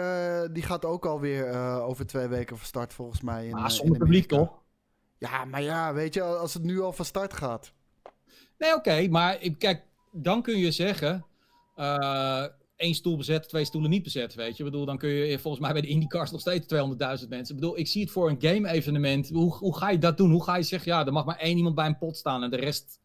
eh, 0.43 0.49
die 0.53 0.63
gaat 0.63 0.85
ook 0.85 1.05
alweer 1.05 1.47
eh 1.47 1.87
over 1.87 2.05
twee 2.05 2.27
weken 2.27 2.57
van 2.57 2.65
start 2.65 2.93
volgens 2.93 3.21
mij. 3.21 3.45
In, 3.45 3.51
Maar 3.51 3.63
eh, 3.63 3.69
zonder 3.69 3.95
in 3.95 4.01
publiek 4.01 4.27
toch? 4.27 4.53
Ja, 5.17 5.45
maar 5.45 5.61
ja, 5.61 5.93
weet 5.93 6.13
je, 6.13 6.21
als 6.21 6.53
het 6.53 6.63
nu 6.63 6.81
al 6.81 6.93
van 6.93 7.05
start 7.05 7.33
gaat. 7.33 7.73
Nee, 8.57 8.73
oké, 8.75 9.07
maar 9.07 9.41
ik, 9.41 9.59
kijk, 9.59 9.83
dan 10.11 10.41
kun 10.41 10.57
je 10.57 10.71
zeggen: 10.71 11.25
eh 11.75 12.45
één 12.75 12.93
stoel 12.95 13.17
bezet, 13.17 13.49
twee 13.49 13.65
stoelen 13.65 13.89
niet 13.89 14.03
bezet. 14.03 14.35
Weet 14.35 14.57
je, 14.57 14.63
ik 14.63 14.69
bedoel, 14.71 14.85
dan 14.85 14.97
kun 14.97 15.09
je 15.09 15.39
volgens 15.39 15.63
mij 15.63 15.71
bij 15.73 15.81
de 15.81 15.87
IndyCars 15.87 16.31
nog 16.31 16.41
steeds 16.41 16.73
200.000 16.75 17.27
mensen. 17.29 17.55
Ik 17.55 17.61
bedoel, 17.61 17.77
ik 17.77 17.87
zie 17.87 18.01
het 18.01 18.11
voor 18.11 18.29
een 18.29 18.41
game-evenement. 18.41 19.29
Hoe, 19.29 19.53
hoe 19.53 19.77
ga 19.77 19.89
je 19.89 19.97
dat 19.97 20.17
doen? 20.17 20.31
Hoe 20.31 20.43
ga 20.43 20.55
je 20.55 20.63
zeggen: 20.63 20.91
ja, 20.91 21.05
er 21.05 21.13
mag 21.13 21.25
maar 21.25 21.37
één 21.37 21.57
iemand 21.57 21.75
bij 21.75 21.85
een 21.85 21.97
pot 21.97 22.17
staan 22.17 22.43
en 22.43 22.49
de 22.49 22.55
rest 22.57 22.99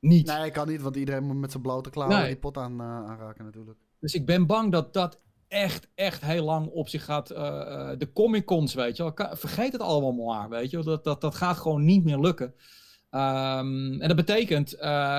niet? 0.00 0.26
Nee, 0.26 0.50
kan 0.50 0.68
niet, 0.68 0.80
want 0.80 0.96
iedereen 0.96 1.24
moet 1.24 1.36
met 1.36 1.50
zijn 1.50 1.62
blote 1.62 1.90
klauwen 1.90 2.16
Nee. 2.18 2.26
die 2.26 2.36
pot 2.36 2.56
aan, 2.56 2.80
eh, 2.80 2.86
aanraken 2.86 3.44
natuurlijk. 3.44 3.78
Dus 4.00 4.14
ik 4.14 4.26
ben 4.26 4.46
bang 4.46 4.72
dat 4.72 4.92
dat 4.92 5.20
echt, 5.48 5.88
echt 5.94 6.24
heel 6.24 6.44
lang 6.44 6.66
op 6.68 6.88
zich 6.88 7.04
gaat. 7.04 7.30
eh, 7.30 7.90
eh, 7.90 7.98
de 7.98 8.12
Comic-Cons, 8.12 8.74
weet 8.74 8.96
je 8.96 9.02
wel. 9.02 9.28
Vergeet 9.36 9.72
het 9.72 9.80
allemaal 9.80 10.12
maar, 10.26 10.48
weet 10.48 10.70
je. 10.70 10.82
Dat, 10.82 11.04
dat, 11.04 11.20
dat 11.20 11.34
gaat 11.34 11.56
gewoon 11.56 11.84
niet 11.84 12.04
meer 12.04 12.18
lukken. 12.20 12.54
Ehm, 13.10 14.00
en 14.00 14.08
dat 14.08 14.16
betekent, 14.16 14.70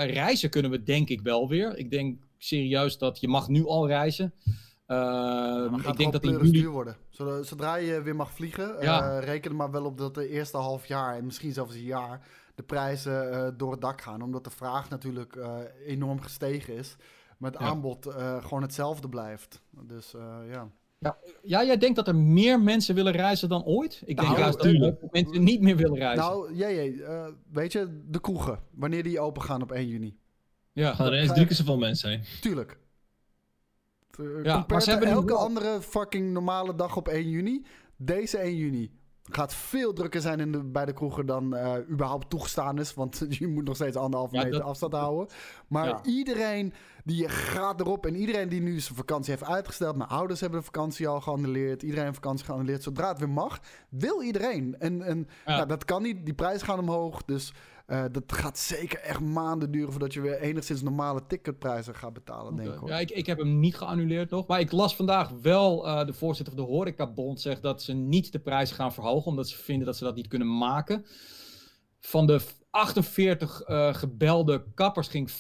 reizen 0.06 0.50
kunnen 0.50 0.72
we 0.72 0.84
denk 0.84 1.10
ik 1.10 1.22
wel 1.22 1.48
weer. 1.48 1.78
Ik 1.78 1.92
denk 1.92 2.24
serieus 2.46 2.98
dat 2.98 3.20
je 3.20 3.28
mag 3.28 3.48
nu 3.48 3.66
al 3.66 3.88
reizen. 3.88 4.34
Gaat 4.88 5.86
ik 5.88 5.98
denk 5.98 6.12
dat 6.12 6.22
pleuris 6.22 6.48
juli... 6.48 6.60
duur 6.62 6.70
worden. 6.72 6.98
Zodra, 7.10 7.44
zodra 7.44 7.76
je 7.76 8.02
weer 8.02 8.16
mag 8.16 8.32
vliegen, 8.32 8.76
Ja. 8.82 9.18
eh, 9.18 9.26
reken 9.26 9.52
er 9.52 9.58
maar 9.58 9.72
wel 9.72 9.86
op 9.86 9.98
dat 9.98 10.14
de 10.14 10.30
eerste 10.30 10.58
half 10.58 10.86
jaar 10.86 11.16
en 11.18 11.26
misschien 11.26 11.54
zelfs 11.54 11.76
een 11.76 11.82
jaar 11.84 12.28
de 12.56 12.64
prijzen 12.64 13.32
eh, 13.32 13.52
door 13.58 13.72
het 13.72 13.82
dak 13.82 14.02
gaan. 14.02 14.22
Omdat 14.22 14.44
de 14.44 14.50
vraag 14.50 14.90
natuurlijk 14.90 15.38
enorm 15.86 16.22
gestegen 16.22 16.76
is. 16.76 16.96
Maar 17.38 17.52
het 17.52 17.60
Ja. 17.60 17.66
aanbod 17.68 18.08
gewoon 18.42 18.62
hetzelfde 18.62 19.10
blijft. 19.10 19.62
Dus 19.88 20.14
eh, 20.14 20.38
ja. 20.52 20.70
Ja, 21.44 21.64
jij 21.64 21.78
denkt 21.78 21.96
dat 21.96 22.08
er 22.08 22.16
meer 22.16 22.60
mensen 22.62 22.96
willen 22.96 23.12
reizen 23.14 23.50
dan 23.50 23.64
ooit? 23.64 24.02
Ik 24.06 24.18
denk 24.18 24.28
Nou, 24.28 24.40
juist 24.40 24.58
dat 24.58 24.66
er 24.66 24.98
mensen 25.12 25.44
niet 25.44 25.62
meer 25.62 25.76
willen 25.76 25.98
reizen. 25.98 26.24
Nou, 26.26 26.60
eh, 26.62 27.28
weet 27.52 27.72
je, 27.72 28.02
de 28.10 28.22
kroegen, 28.22 28.60
wanneer 28.72 29.04
die 29.04 29.20
open 29.20 29.42
gaan 29.42 29.62
op 29.62 29.72
1 29.72 29.88
juni. 29.88 30.18
Ja. 30.76 30.94
Gaan 30.94 31.06
er 31.06 31.14
eens 31.14 31.34
drie 31.34 31.46
keer 31.46 31.56
zoveel 31.56 31.78
mensen 31.78 32.10
zijn. 32.10 32.24
Tuurlijk. 32.42 32.78
Uh, 34.20 34.44
maar 34.44 34.54
compared 34.54 34.84
ze 34.84 34.90
hebben 34.90 35.08
nu 35.08 35.14
elke 35.14 35.28
wel- 35.34 35.38
andere 35.38 35.82
fucking 35.82 36.32
normale 36.32 36.76
dag 36.76 36.96
op 36.98 37.08
1 37.08 37.30
juni. 37.30 37.66
Deze 37.98 38.38
1 38.38 38.56
juni 38.56 38.92
gaat 39.32 39.54
veel 39.54 39.94
drukker 39.94 40.22
zijn 40.22 40.40
in 40.40 40.52
de, 40.52 40.64
bij 40.64 40.86
de 40.86 40.94
kroegen 40.94 41.26
dan 41.26 41.56
eh, 41.56 41.74
überhaupt 41.90 42.30
toegestaan 42.30 42.80
is. 42.80 42.94
Want 42.94 43.26
je 43.40 43.48
moet 43.48 43.64
nog 43.66 43.76
steeds 43.76 43.96
anderhalve 43.98 44.36
Ja, 44.36 44.44
meter 44.44 44.60
dat- 44.60 44.68
afstand 44.68 44.94
houden. 44.94 45.36
Maar 45.68 45.88
Ja. 45.88 46.04
iedereen 46.04 46.74
die 47.04 47.30
gaat 47.30 47.80
erop. 47.80 48.06
En 48.06 48.16
iedereen 48.16 48.50
die 48.50 48.62
nu 48.62 48.80
zijn 48.80 48.96
vakantie 48.96 49.32
heeft 49.34 49.46
uitgesteld. 49.46 49.96
Mijn 49.96 50.10
ouders 50.10 50.40
hebben 50.40 50.60
de 50.60 50.66
vakantie 50.66 51.08
al 51.08 51.22
geannuleerd. 51.22 51.82
Iedereen 51.84 52.04
heeft 52.04 52.16
vakantie 52.16 52.46
geannuleerd. 52.46 52.84
Zodra 52.84 53.08
het 53.10 53.20
weer 53.20 53.30
mag, 53.30 53.60
wil 53.90 54.22
iedereen. 54.22 54.76
En, 54.80 55.02
en 55.02 55.28
Ja. 55.46 55.56
nou, 55.56 55.68
dat 55.68 55.86
kan 55.86 56.02
niet. 56.02 56.26
Die 56.26 56.34
prijzen 56.34 56.68
gaan 56.68 56.80
omhoog. 56.80 57.24
Dus 57.26 57.54
Uh, 57.88 58.04
dat 58.12 58.24
gaat 58.28 58.60
zeker 58.60 59.00
echt 59.00 59.20
maanden 59.20 59.72
duren 59.72 59.92
voordat 59.92 60.14
je 60.14 60.22
weer 60.22 60.40
enigszins 60.40 60.82
normale 60.82 61.26
ticketprijzen 61.28 61.96
gaat 61.96 62.14
betalen, 62.14 62.56
denk 62.56 62.74
ik. 62.74 62.88
Ja, 62.88 63.00
ik, 63.00 63.12
ik 63.12 63.26
heb 63.26 63.38
hem 63.38 63.60
niet 63.60 63.76
geannuleerd 63.76 64.30
nog. 64.30 64.48
Maar 64.48 64.60
ik 64.60 64.72
las 64.72 64.96
vandaag 64.96 65.30
wel 65.42 65.88
uh, 65.88 66.06
de 66.06 66.14
voorzitter 66.14 66.56
van 66.56 66.66
de 66.66 66.72
Horecabond 66.72 67.42
zegt 67.42 67.62
dat 67.62 67.84
ze 67.84 67.94
niet 67.94 68.32
de 68.32 68.40
prijzen 68.40 68.76
gaan 68.76 68.94
verhogen. 68.94 69.26
Omdat 69.26 69.50
ze 69.50 69.58
vinden 69.58 69.86
dat 69.86 69.98
ze 69.98 70.04
dat 70.04 70.16
niet 70.16 70.28
kunnen 70.28 70.58
maken. 70.58 71.06
Van 72.00 72.28
de 72.28 72.42
48 72.70 73.68
uh, 73.68 73.94
gebelde 73.94 74.66
kappers 74.74 75.08
ging 75.08 75.32
15% 75.32 75.34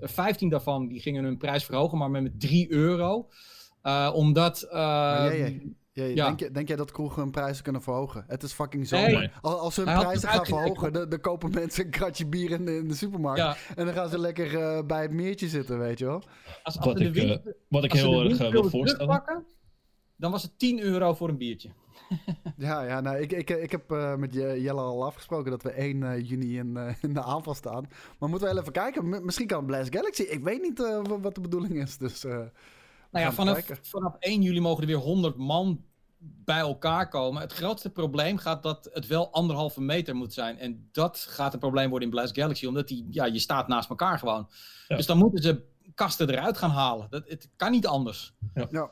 15 0.00 0.48
daarvan 0.48 0.88
die 0.88 1.00
gingen 1.00 1.24
hun 1.24 1.38
prijs 1.38 1.64
verhogen, 1.64 1.98
maar 1.98 2.10
met 2.10 2.40
3 2.40 2.72
euro. 2.72 3.28
omdat... 4.12 4.68
ja. 6.04 6.26
Denk, 6.26 6.40
je, 6.40 6.50
denk 6.50 6.68
jij 6.68 6.76
dat 6.76 6.90
kroegen 6.90 7.22
hun 7.22 7.30
prijzen 7.30 7.62
kunnen 7.62 7.82
verhogen? 7.82 8.24
Het 8.26 8.42
is 8.42 8.52
fucking 8.52 8.88
zo. 8.88 8.96
Nee. 8.96 9.30
Als, 9.40 9.54
als 9.54 9.74
ze 9.74 9.82
hun 9.82 9.98
prijzen 9.98 10.28
gaan 10.28 10.46
verhogen, 10.46 10.92
dan, 10.92 11.08
dan, 11.08 11.20
kopen 11.20 11.50
mensen 11.50 11.84
een 11.84 11.90
kratje 11.90 12.26
bier 12.26 12.50
in 12.50 12.64
de, 12.64 12.76
in 12.76 12.88
de 12.88 12.94
supermarkt. 12.94 13.58
En 13.76 13.84
dan 13.84 13.94
gaan 13.94 14.08
ze 14.08 14.18
lekker 14.18 14.52
uh, 14.52 14.82
bij 14.86 15.02
het 15.02 15.10
meertje 15.10 15.48
zitten, 15.48 15.78
weet 15.78 15.98
je 15.98 16.04
wel. 16.04 16.22
Als, 16.62 16.76
als 16.76 16.86
wat, 16.86 17.00
ik, 17.00 17.14
uh, 17.14 17.36
wat 17.68 17.84
ik 17.84 17.92
heel 17.92 18.24
erg 18.24 18.40
uh, 18.40 18.50
wil 18.50 18.70
voorstellen. 18.70 19.44
dan 20.16 20.30
was 20.30 20.42
het 20.42 20.58
10 20.58 20.80
euro 20.80 21.14
voor 21.14 21.28
een 21.28 21.38
biertje. 21.38 21.70
ja, 22.56 22.82
ja 22.82 23.00
nou, 23.00 23.18
ik, 23.18 23.32
ik, 23.32 23.50
ik 23.50 23.70
heb 23.70 23.92
uh, 23.92 24.14
met 24.14 24.34
Jelle 24.34 24.80
al 24.80 25.04
afgesproken 25.04 25.50
dat 25.50 25.62
we 25.62 25.70
1 25.70 26.22
juni 26.22 26.58
in, 26.58 26.78
in, 27.02 27.14
de 27.14 27.22
aanval 27.22 27.54
staan. 27.54 27.88
Maar 28.18 28.28
moeten 28.28 28.48
we 28.48 28.54
wel 28.54 28.62
even 28.62 28.72
kijken. 28.72 29.24
misschien 29.24 29.46
kan 29.46 29.66
Blast 29.66 29.94
Galaxy. 29.94 30.22
Ik 30.22 30.44
weet 30.44 30.62
niet 30.62 30.78
wat 31.20 31.34
de 31.34 31.40
bedoeling 31.40 31.82
is. 31.82 31.96
Dus, 31.96 32.22
nou 33.10 33.24
ja, 33.24 33.32
vanaf, 33.32 33.66
vanaf 33.82 34.16
1 34.18 34.42
juli 34.42 34.60
mogen 34.60 34.82
er 34.82 34.88
weer 34.88 34.96
100 34.96 35.36
man 35.36 35.84
bij 36.18 36.58
elkaar 36.58 37.08
komen. 37.08 37.42
Het 37.42 37.52
grootste 37.52 37.90
probleem 37.90 38.36
gaat 38.36 38.62
dat 38.62 38.90
het 38.92 39.06
wel 39.06 39.32
anderhalve 39.32 39.80
meter 39.80 40.16
moet 40.16 40.32
zijn. 40.32 40.58
En 40.58 40.88
dat 40.92 41.18
gaat 41.18 41.52
een 41.52 41.58
probleem 41.58 41.90
worden 41.90 42.08
in 42.08 42.14
Blast 42.14 42.36
Galaxy, 42.36 42.66
omdat 42.66 42.88
die, 42.88 43.06
ja, 43.10 43.24
je 43.24 43.38
staat 43.38 43.68
naast 43.68 43.90
elkaar 43.90 44.18
gewoon. 44.18 44.48
Dus 44.88 45.06
dan 45.06 45.18
moeten 45.18 45.42
ze 45.42 45.62
kasten 45.94 46.30
eruit 46.30 46.58
gaan 46.58 46.70
halen. 46.70 47.06
Dat, 47.10 47.28
het 47.28 47.50
kan 47.56 47.70
niet 47.70 47.86
anders. 47.86 48.34
Ja. 48.70 48.90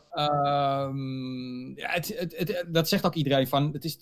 Um, 0.84 1.78
ja 1.78 1.90
het, 1.90 2.18
het, 2.18 2.36
het, 2.36 2.64
dat 2.68 2.88
zegt 2.88 3.06
ook 3.06 3.14
iedereen 3.14 3.48
van. 3.48 3.72
Het 3.72 3.84
is, 3.84 3.96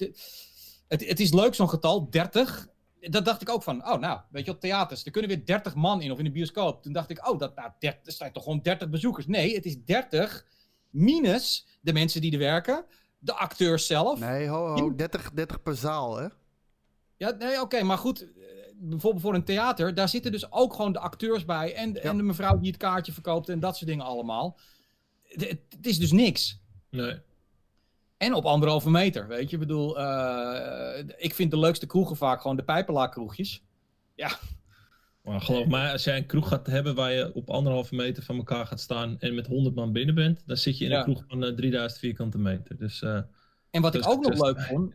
het, 0.89 1.09
het 1.09 1.21
is 1.21 1.33
leuk, 1.33 1.55
zo'n 1.55 1.69
getal, 1.69 2.11
30. 2.11 2.69
Dat 3.01 3.25
dacht 3.25 3.43
ik 3.43 3.49
ook 3.49 3.63
van, 3.63 3.89
oh 3.89 4.01
nou, 4.01 4.21
weet 4.31 4.45
je, 4.45 4.51
op 4.51 4.61
theaters, 4.61 5.05
er 5.05 5.11
kunnen 5.11 5.31
weer 5.31 5.47
30 5.47 5.75
man 5.75 6.03
in 6.03 6.13
of 6.13 6.19
in 6.19 6.25
de 6.25 6.31
bioscoop. 6.31 6.83
Toen 6.83 6.93
dacht 6.93 7.11
ik, 7.11 7.29
oh, 7.29 7.39
dat, 7.39 7.55
nou, 7.55 7.71
30, 7.79 8.07
er 8.07 8.13
zijn 8.13 8.33
toch 8.33 8.43
gewoon 8.43 8.63
30 8.63 8.89
bezoekers. 8.89 9.27
Nee, 9.27 9.55
het 9.55 9.65
is 9.65 9.85
30 9.85 10.47
minus 10.91 11.67
de 11.81 11.93
mensen 11.93 12.21
die 12.21 12.33
er 12.33 12.39
werken 12.39 12.85
de 13.25 13.35
acteurs 13.35 13.87
zelf. 13.87 14.21
Nee, 14.21 14.49
ho, 14.49 14.79
ho, 14.79 14.95
30, 14.95 15.31
30 15.31 15.63
per 15.63 15.77
zaal, 15.77 16.17
hè? 16.17 16.27
Ja, 17.17 17.31
nee, 17.31 17.61
oké, 17.61 17.83
maar 17.83 17.99
goed. 17.99 18.23
Eh, 18.23 18.29
bijvoorbeeld 18.77 19.23
voor 19.23 19.35
een 19.35 19.45
theater, 19.45 19.95
daar 19.95 20.09
zitten 20.09 20.33
dus 20.33 20.53
ook 20.53 20.75
gewoon 20.75 20.93
de 20.93 20.99
acteurs 20.99 21.45
bij. 21.45 21.75
En, 21.75 22.03
en 22.03 22.17
de 22.17 22.23
mevrouw 22.23 22.59
die 22.59 22.71
het 22.71 22.81
kaartje 22.81 23.13
verkoopt 23.13 23.49
en 23.49 23.61
dat 23.61 23.77
soort 23.77 23.91
dingen 23.91 24.05
allemaal. 24.05 24.59
Het, 25.23 25.49
het 25.69 25.87
is 25.87 25.99
dus 25.99 26.13
niks. 26.13 26.61
Nee. 26.91 27.21
En 28.17 28.35
op 28.35 28.45
anderhalve 28.45 28.91
meter, 28.91 29.29
weet 29.29 29.51
je. 29.51 29.57
Ik 29.57 29.59
bedoel, 29.59 30.01
uh, 30.01 30.99
ik 31.17 31.35
vind 31.35 31.51
de 31.51 31.59
leukste 31.59 31.87
kroegen 31.87 32.17
vaak 32.17 32.41
gewoon 32.41 32.57
de 32.57 32.65
pijpenlaakkroegjes. 32.65 33.63
Ja, 34.15 34.39
maar 35.25 35.41
geloof 35.41 35.67
mij, 35.67 35.93
als 35.93 36.05
jij 36.05 36.17
een 36.17 36.27
kroeg 36.27 36.49
gaat 36.49 36.67
hebben 36.67 36.95
waar 36.95 37.13
je 37.13 37.35
op 37.35 37.51
anderhalve 37.51 37.95
meter 37.95 38.23
van 38.23 38.37
elkaar 38.37 38.67
gaat 38.67 38.81
staan 38.81 39.17
en 39.19 39.35
met 39.35 39.47
100 39.47 39.75
man 39.75 39.93
binnen 39.93 40.15
bent, 40.15 40.43
dan 40.47 40.57
zit 40.57 40.79
je 40.79 40.85
in 40.85 40.93
een 40.93 41.03
kroeg 41.03 41.25
van 41.29 41.43
uh, 41.43 41.49
eh, 41.49 41.55
3000 41.55 42.01
vierkante 42.01 42.39
meter. 42.39 42.77
Dus, 42.77 43.03
uh, 43.03 43.21
en 43.71 43.83
wat 43.83 43.95
ik 43.95 44.09
ook 44.09 44.27
nog 44.27 44.43
leuk 44.43 44.61
vond, 44.61 44.95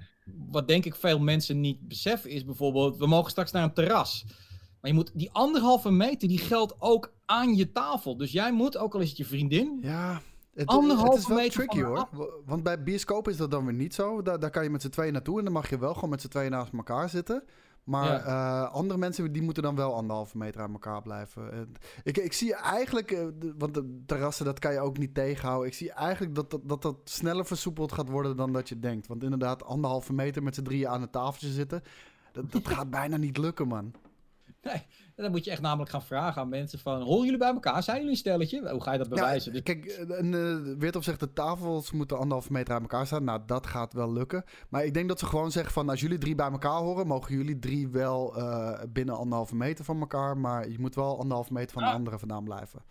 wat 0.49 0.67
denk 0.67 0.85
ik 0.85 0.95
veel 0.95 1.19
mensen 1.19 1.59
niet 1.59 1.87
beseffen, 1.87 2.29
is 2.29 2.45
bijvoorbeeld, 2.45 2.97
we 2.97 3.07
mogen 3.07 3.31
straks 3.31 3.51
naar 3.51 3.63
een 3.63 3.73
terras. 3.73 4.25
Maar 4.81 4.91
je 4.91 4.97
moet, 4.97 5.11
die 5.13 5.31
anderhalve 5.31 5.91
meter, 5.91 6.27
die 6.27 6.37
geldt 6.37 6.75
ook 6.79 7.13
aan 7.25 7.55
je 7.55 7.71
tafel. 7.71 8.17
Dus 8.17 8.31
jij 8.31 8.51
moet, 8.51 8.77
ook 8.77 8.93
al 8.93 8.99
is 8.99 9.09
het 9.09 9.17
je 9.17 9.25
vriendin, 9.25 9.79
ja. 9.81 10.21
Het, 10.53 10.67
anderhalve 10.67 11.11
het 11.11 11.19
is 11.19 11.27
wel 11.27 11.37
meter 11.37 11.53
tricky 11.53 11.81
hoor. 11.81 12.09
Want 12.45 12.63
bij 12.63 12.83
bioscoop 12.83 13.27
is 13.27 13.37
dat 13.37 13.51
dan 13.51 13.65
weer 13.65 13.73
niet 13.73 13.93
zo. 13.93 14.21
Daar, 14.21 14.39
daar 14.39 14.49
kan 14.49 14.63
je 14.63 14.69
met 14.69 14.81
z'n 14.81 14.89
tweeën 14.89 15.13
naartoe 15.13 15.37
en 15.37 15.43
dan 15.43 15.53
mag 15.53 15.69
je 15.69 15.79
wel 15.79 15.93
gewoon 15.93 16.09
met 16.09 16.21
z'n 16.21 16.27
tweeën 16.27 16.51
naast 16.51 16.73
elkaar 16.73 17.09
zitten. 17.09 17.43
Maar 17.89 18.25
uh, 18.25 18.71
andere 18.71 18.99
mensen 18.99 19.31
die 19.31 19.41
moeten 19.41 19.63
dan 19.63 19.75
wel 19.75 19.93
anderhalve 19.93 20.37
meter 20.37 20.61
aan 20.61 20.71
elkaar 20.71 21.01
blijven. 21.01 21.69
ik, 22.03 22.17
ik 22.17 22.33
zie 22.33 22.55
eigenlijk, 22.55 23.11
uh, 23.11 23.27
want 23.57 23.73
de 23.73 24.03
terrassen 24.05 24.45
dat 24.45 24.59
kan 24.59 24.73
je 24.73 24.79
ook 24.79 24.97
niet 24.97 25.13
tegenhouden. 25.13 25.67
Ik 25.67 25.73
zie 25.73 25.91
eigenlijk 25.91 26.35
dat 26.35 26.51
dat, 26.51 26.61
dat 26.63 26.81
dat 26.81 26.95
sneller 27.03 27.45
versoepeld 27.45 27.91
gaat 27.91 28.09
worden 28.09 28.37
dan 28.37 28.53
dat 28.53 28.69
je 28.69 28.79
denkt. 28.79 29.07
Want 29.07 29.23
inderdaad, 29.23 29.63
anderhalve 29.63 30.13
meter 30.13 30.43
met 30.43 30.55
z'n 30.55 30.61
drieën 30.61 30.87
aan 30.87 31.01
het 31.01 31.11
tafeltje 31.11 31.49
zitten, 31.49 31.83
dat, 32.31 32.51
dat 32.51 32.67
gaat 32.75 32.89
bijna 32.89 33.17
niet 33.17 33.37
lukken, 33.37 33.67
man. 33.67 33.93
Nee, 34.61 34.85
dan 35.23 35.31
moet 35.31 35.45
je 35.45 35.51
echt 35.51 35.61
namelijk 35.61 35.89
gaan 35.89 36.01
vragen 36.01 36.41
aan 36.41 36.49
mensen 36.49 36.79
van... 36.79 37.01
Horen 37.01 37.23
jullie 37.23 37.39
bij 37.39 37.53
elkaar? 37.53 37.83
Zijn 37.83 37.97
jullie 37.97 38.11
een 38.11 38.17
stelletje? 38.17 38.69
Hoe 38.69 38.81
ga 38.81 38.91
je 38.91 38.97
dat 38.97 39.09
bewijzen? 39.09 39.53
Ja, 39.53 39.61
kijk, 39.61 40.05
een, 40.07 40.33
uh, 40.33 40.77
Weertop 40.77 41.03
zegt 41.03 41.19
de 41.19 41.33
tafels 41.33 41.91
moeten 41.91 42.17
anderhalve 42.17 42.51
meter 42.51 42.73
aan 42.73 42.81
elkaar 42.81 43.05
staan. 43.05 43.23
Nou, 43.23 43.41
dat 43.45 43.67
gaat 43.67 43.93
wel 43.93 44.13
lukken. 44.13 44.43
Maar 44.69 44.85
ik 44.85 44.93
denk 44.93 45.07
dat 45.07 45.19
ze 45.19 45.25
gewoon 45.25 45.51
zeggen 45.51 45.73
van... 45.73 45.89
Als 45.89 45.99
jullie 46.01 46.17
drie 46.17 46.35
bij 46.35 46.51
elkaar 46.51 46.79
horen, 46.79 47.07
mogen 47.07 47.35
jullie 47.35 47.59
drie 47.59 47.87
wel 47.87 48.37
uh, 48.37 48.79
binnen 48.89 49.15
anderhalve 49.15 49.55
meter 49.55 49.85
van 49.85 49.99
elkaar. 49.99 50.37
Maar 50.37 50.69
je 50.69 50.79
moet 50.79 50.95
wel 50.95 51.19
anderhalve 51.19 51.53
meter 51.53 51.71
van 51.71 51.83
de 51.83 51.89
andere 51.89 52.19
vandaan 52.19 52.43
blijven. 52.43 52.81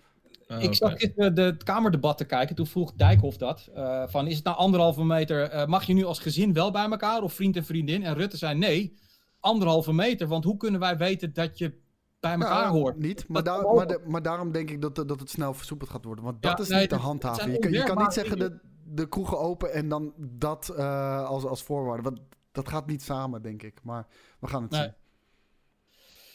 Oh, 0.48 0.62
ik 0.62 0.74
zag 0.74 0.92
okay. 0.92 1.12
de, 1.16 1.32
de 1.32 1.56
Kamerdebat 1.64 2.18
te 2.18 2.24
kijken. 2.24 2.56
Toen 2.56 2.66
vroeg 2.66 2.92
Dijkhoff 2.92 3.36
dat. 3.36 3.68
Uh, 3.76 4.02
van, 4.06 4.26
is 4.26 4.36
het 4.36 4.44
nou 4.44 4.56
anderhalve 4.56 5.04
meter... 5.04 5.68
mag 5.68 5.84
je 5.84 5.92
nu 5.92 6.04
als 6.04 6.18
gezin 6.18 6.52
wel 6.52 6.70
bij 6.70 6.90
elkaar? 6.90 7.22
Of 7.22 7.32
vriend 7.32 7.56
en 7.56 7.64
vriendin? 7.64 8.04
En 8.04 8.14
Rutte 8.14 8.36
zei 8.36 8.58
nee 8.58 8.96
anderhalve 9.40 9.92
meter. 9.92 10.26
Want 10.26 10.44
hoe 10.44 10.56
kunnen 10.56 10.80
wij 10.80 10.96
weten 10.96 11.32
dat 11.32 11.58
je 11.58 11.86
bij 12.20 12.32
elkaar 12.32 12.68
hoort? 12.68 12.98
Niet, 12.98 13.28
maar, 13.28 13.42
daar, 13.42 13.74
maar, 13.74 13.86
de, 13.86 14.00
maar, 14.06 14.22
daarom 14.22 14.52
denk 14.52 14.70
ik 14.70 14.80
dat, 14.80 14.94
dat 14.94 15.20
het 15.20 15.30
snel 15.30 15.54
versoepeld 15.54 15.90
gaat 15.90 16.04
worden. 16.04 16.24
Want 16.24 16.42
dat 16.42 16.60
is 16.60 16.68
niet 16.68 16.88
te 16.88 16.96
handhaven. 16.96 17.52
Je 17.52 17.58
kan, 17.58 17.72
je 17.72 17.82
kan 17.82 17.98
niet 17.98 18.12
zeggen 18.12 18.38
de, 18.38 18.58
de 18.84 19.08
kroegen 19.08 19.38
open 19.38 19.72
en 19.72 19.88
dan 19.88 20.12
dat 20.16 20.74
uh, 20.76 21.24
als, 21.24 21.44
als 21.44 21.62
voorwaarde. 21.62 22.02
Want 22.02 22.20
dat 22.52 22.68
gaat 22.68 22.86
niet 22.86 23.02
samen, 23.02 23.42
denk 23.42 23.62
ik. 23.62 23.80
Maar 23.82 24.06
we 24.40 24.46
gaan 24.46 24.62
het 24.62 24.74
zien. 24.74 24.94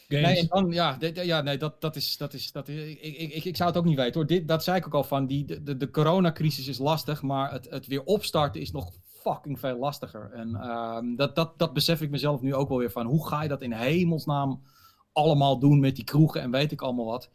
Nee, 0.08 0.38
en 0.38 0.46
dan, 0.46 0.70
ja, 0.70 0.96
ja 1.12 1.40
nee, 1.40 1.58
dat, 1.58 1.80
dat 1.80 1.96
is, 1.96 2.16
dat 2.16 2.34
is, 2.34 2.52
dat 2.52 2.68
is 2.68 2.90
ik, 2.90 3.16
ik, 3.16 3.44
ik 3.44 3.56
zou 3.56 3.68
het 3.68 3.78
ook 3.78 3.84
niet 3.84 3.96
weten 3.96 4.14
hoor. 4.14 4.26
Dit, 4.26 4.48
dat 4.48 4.64
zei 4.64 4.76
ik 4.76 4.86
ook 4.86 4.94
al 4.94 5.04
van, 5.04 5.26
die, 5.26 5.62
de, 5.62 5.76
de 5.76 5.90
coronacrisis 5.90 6.66
is 6.66 6.78
lastig, 6.78 7.22
maar 7.22 7.52
het, 7.52 7.70
het 7.70 7.86
weer 7.86 8.04
opstarten 8.04 8.60
is 8.60 8.70
nog 8.70 8.92
fucking 9.06 9.58
veel 9.58 9.78
lastiger. 9.78 10.30
En 10.32 10.48
uh, 10.48 11.16
dat, 11.16 11.34
dat, 11.34 11.58
dat 11.58 11.72
besef 11.72 12.00
ik 12.00 12.10
mezelf 12.10 12.40
nu 12.40 12.54
ook 12.54 12.68
wel 12.68 12.78
weer 12.78 12.90
van. 12.90 13.06
Hoe 13.06 13.26
ga 13.28 13.42
je 13.42 13.48
dat 13.48 13.62
in 13.62 13.72
hemelsnaam 13.72 14.62
allemaal 15.14 15.58
doen 15.58 15.80
met 15.80 15.96
die 15.96 16.04
kroegen 16.04 16.40
en 16.40 16.50
weet 16.50 16.72
ik 16.72 16.82
allemaal 16.82 17.04
wat. 17.04 17.30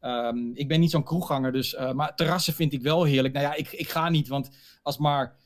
Um, 0.00 0.50
ik 0.54 0.68
ben 0.68 0.80
niet 0.80 0.90
zo'n 0.90 1.02
kroegganger, 1.02 1.52
dus, 1.52 1.74
uh, 1.74 1.92
maar 1.92 2.16
terrassen 2.16 2.54
vind 2.54 2.72
ik 2.72 2.82
wel 2.82 3.04
heerlijk. 3.04 3.34
Nou 3.34 3.46
ja, 3.46 3.54
ik, 3.54 3.72
ik 3.72 3.88
ga 3.88 4.08
niet, 4.08 4.28
want 4.28 4.50
als 4.82 4.98
maar 4.98 5.36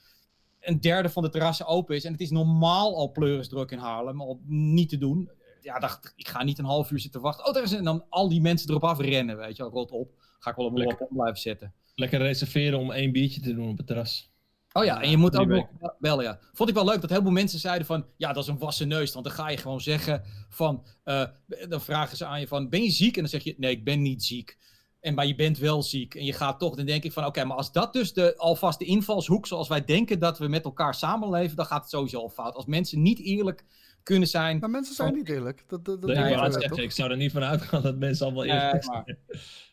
een 0.60 0.80
derde 0.80 1.08
van 1.08 1.22
de 1.22 1.28
terrassen 1.28 1.66
open 1.66 1.96
is 1.96 2.04
en 2.04 2.12
het 2.12 2.20
is 2.20 2.30
normaal 2.30 2.96
al 2.96 3.12
pleurisdruk 3.12 3.70
in 3.70 3.78
Haarlem, 3.78 4.20
al 4.20 4.40
niet 4.46 4.88
te 4.88 4.98
doen. 4.98 5.30
Ja, 5.60 5.78
dacht 5.78 6.12
ik, 6.16 6.28
ga 6.28 6.42
niet 6.42 6.58
een 6.58 6.64
half 6.64 6.90
uur 6.90 7.00
zitten 7.00 7.20
wachten. 7.20 7.46
Oh, 7.46 7.54
daar 7.54 7.62
is 7.62 7.72
en 7.72 7.84
dan 7.84 8.04
al 8.08 8.28
die 8.28 8.40
mensen 8.40 8.70
erop 8.70 8.84
afrennen, 8.84 9.36
weet 9.36 9.56
je, 9.56 9.62
rot 9.62 9.90
op. 9.90 10.10
Ga 10.38 10.50
ik 10.50 10.56
wel 10.56 10.66
een 10.66 11.00
op 11.00 11.08
blijven 11.10 11.40
zetten. 11.40 11.72
Lekker 11.94 12.18
reserveren 12.18 12.78
om 12.78 12.92
één 12.92 13.12
biertje 13.12 13.40
te 13.40 13.54
doen 13.54 13.68
op 13.68 13.76
het 13.76 13.86
terras. 13.86 14.30
Oh 14.76 14.84
ja, 14.84 15.02
en 15.02 15.10
je 15.10 15.16
moet 15.16 15.36
ook 15.36 15.46
nog 15.46 15.66
bellen, 15.98 16.24
ja. 16.24 16.38
Vond 16.52 16.68
ik 16.68 16.74
wel 16.74 16.84
leuk 16.84 17.00
dat 17.00 17.10
heel 17.10 17.22
veel 17.22 17.30
mensen 17.30 17.58
zeiden 17.58 17.86
van... 17.86 18.06
Ja, 18.16 18.32
dat 18.32 18.42
is 18.42 18.48
een 18.48 18.58
wassen 18.58 18.88
neus. 18.88 19.12
Want 19.12 19.24
dan 19.24 19.34
ga 19.34 19.48
je 19.48 19.56
gewoon 19.56 19.80
zeggen 19.80 20.22
van... 20.48 20.86
Uh, 21.04 21.24
dan 21.68 21.80
vragen 21.80 22.16
ze 22.16 22.24
aan 22.24 22.40
je 22.40 22.46
van... 22.46 22.68
Ben 22.68 22.82
je 22.82 22.90
ziek? 22.90 23.14
En 23.14 23.20
dan 23.20 23.30
zeg 23.30 23.42
je... 23.42 23.54
Nee, 23.56 23.70
ik 23.70 23.84
ben 23.84 24.02
niet 24.02 24.24
ziek. 24.24 24.58
En 25.06 25.14
maar 25.14 25.26
je 25.26 25.34
bent 25.34 25.58
wel 25.58 25.82
ziek. 25.82 26.14
En 26.14 26.24
je 26.24 26.32
gaat 26.32 26.58
toch... 26.58 26.76
Dan 26.76 26.86
denk 26.86 27.04
ik 27.04 27.12
van... 27.12 27.24
Oké, 27.24 27.44
maar 27.44 27.56
als 27.56 27.72
dat 27.72 27.92
dus 27.92 28.12
de, 28.12 28.36
alvast 28.36 28.78
de 28.78 28.84
invalshoek... 28.84 29.46
Zoals 29.46 29.68
wij 29.68 29.84
denken 29.84 30.18
dat 30.18 30.38
we 30.38 30.48
met 30.48 30.64
elkaar 30.64 30.94
samenleven... 30.94 31.56
Dan 31.56 31.66
gaat 31.66 31.80
het 31.80 31.90
sowieso 31.90 32.20
al 32.20 32.28
fout. 32.28 32.54
Als 32.54 32.66
mensen 32.66 33.02
niet 33.02 33.18
eerlijk 33.18 33.64
kunnen 34.02 34.28
zijn... 34.28 34.58
Maar 34.58 34.70
mensen 34.70 34.94
zijn 34.94 35.14
niet 35.14 35.28
eerlijk. 35.28 35.64
Dat, 35.66 35.84
dat, 35.84 36.02
dat 36.02 36.10
nee, 36.10 36.34
ik, 36.34 36.76
ik 36.76 36.92
zou 36.92 37.10
er 37.10 37.16
niet 37.16 37.32
van 37.32 37.42
uitgaan 37.42 37.82
dat 37.82 37.96
mensen 37.96 38.26
allemaal 38.26 38.44
eerlijk 38.44 38.84
zijn 38.84 39.18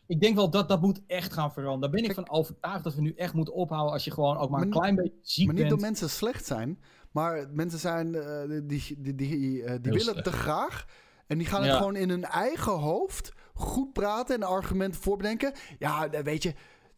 ik 0.06 0.20
denk 0.20 0.34
wel 0.34 0.50
dat 0.50 0.68
dat 0.68 0.80
moet 0.80 1.00
echt 1.06 1.32
gaan 1.32 1.52
veranderen. 1.52 1.80
Daar 1.80 2.00
ben 2.00 2.10
ik 2.10 2.14
van 2.14 2.30
overtuigd 2.30 2.84
dat 2.84 2.94
we 2.94 3.00
nu 3.00 3.12
echt 3.16 3.34
moeten 3.34 3.54
ophouden 3.54 3.92
als 3.92 4.04
je 4.04 4.10
gewoon 4.10 4.36
ook 4.36 4.50
maar, 4.50 4.62
een 4.62 4.70
klein 4.70 4.94
beetje 4.94 5.18
ziek 5.22 5.46
bent. 5.46 5.58
Maar 5.58 5.66
niet 5.66 5.74
door 5.74 5.88
mensen 5.88 6.10
slecht 6.10 6.46
zijn, 6.46 6.78
maar 7.10 7.48
mensen 7.52 7.78
zijn, 7.78 8.14
uh, 8.14 8.60
die, 8.62 8.96
die, 8.98 9.14
die, 9.14 9.62
uh, 9.62 9.72
die 9.80 9.92
willen 9.92 10.22
te 10.22 10.32
graag. 10.32 10.86
En 11.26 11.38
die 11.38 11.46
gaan 11.46 11.62
het 11.62 11.76
gewoon 11.76 11.96
in 11.96 12.08
hun 12.08 12.24
eigen 12.24 12.72
hoofd 12.72 13.32
goed 13.54 13.92
praten 13.92 14.34
en 14.34 14.42
argumenten 14.42 15.00
voorbedenken. 15.00 15.52
Ja, 15.78 16.10
weet 16.10 16.42
je, 16.42 16.54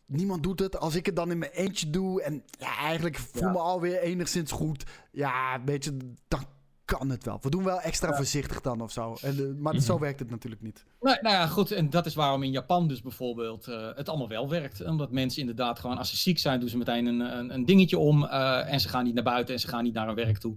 niemand 0.07 0.43
doet 0.43 0.61
het. 0.61 0.79
Als 0.79 0.95
ik 0.95 1.07
het 1.07 1.17
dan 1.17 1.31
in 1.31 1.39
mijn 1.39 1.53
eentje 1.53 1.91
doe 1.91 2.23
en 2.23 2.43
ja, 2.59 2.77
eigenlijk 2.79 3.17
voel 3.17 3.51
me 3.51 3.59
alweer 3.59 4.01
enigszins 4.01 4.53
goed. 4.53 4.85
Ja, 5.13 5.61
weet 5.65 5.85
je, 5.85 5.97
dan 6.29 6.47
kan 6.85 7.11
het 7.11 7.25
wel. 7.25 7.39
We 7.43 7.51
doen 7.51 7.65
wel 7.65 7.81
extra 7.81 8.15
voorzichtig 8.15 8.61
dan 8.61 8.81
of 8.81 8.93
zo. 8.93 9.17
En, 9.21 9.41
uh, 9.41 9.61
maar 9.61 9.81
zo 9.81 9.99
werkt 9.99 10.19
het 10.19 10.31
natuurlijk 10.31 10.63
niet. 10.63 10.85
Nee, 11.01 11.19
nou 11.21 11.35
ja, 11.35 11.47
goed. 11.47 11.71
En 11.71 11.91
dat 11.91 12.07
is 12.07 12.15
waarom 12.15 12.43
in 12.43 12.51
Japan 12.51 12.89
dus 12.89 13.03
bijvoorbeeld 13.03 13.69
uh, 13.69 13.89
het 13.95 14.09
allemaal 14.09 14.29
wel 14.29 14.49
werkt. 14.49 14.85
Omdat 14.85 15.11
mensen 15.11 15.41
inderdaad 15.41 15.79
gewoon, 15.79 15.99
als 15.99 16.11
ze 16.11 16.17
ziek 16.17 16.39
zijn, 16.39 16.61
doen 16.61 16.69
ze 16.69 16.79
meteen 16.79 17.07
een, 17.07 17.21
een, 17.21 17.55
een 17.55 17.65
dingetje 17.65 17.99
om. 17.99 18.23
Uh, 18.23 18.73
en 18.73 18.81
ze 18.81 18.89
gaan 18.89 19.05
niet 19.05 19.15
naar 19.15 19.25
buiten 19.25 19.55
en 19.55 19.61
ze 19.61 19.69
gaan 19.69 19.85
niet 19.85 19.95
naar 19.95 20.07
hun 20.07 20.15
werk 20.15 20.39
toe. 20.39 20.57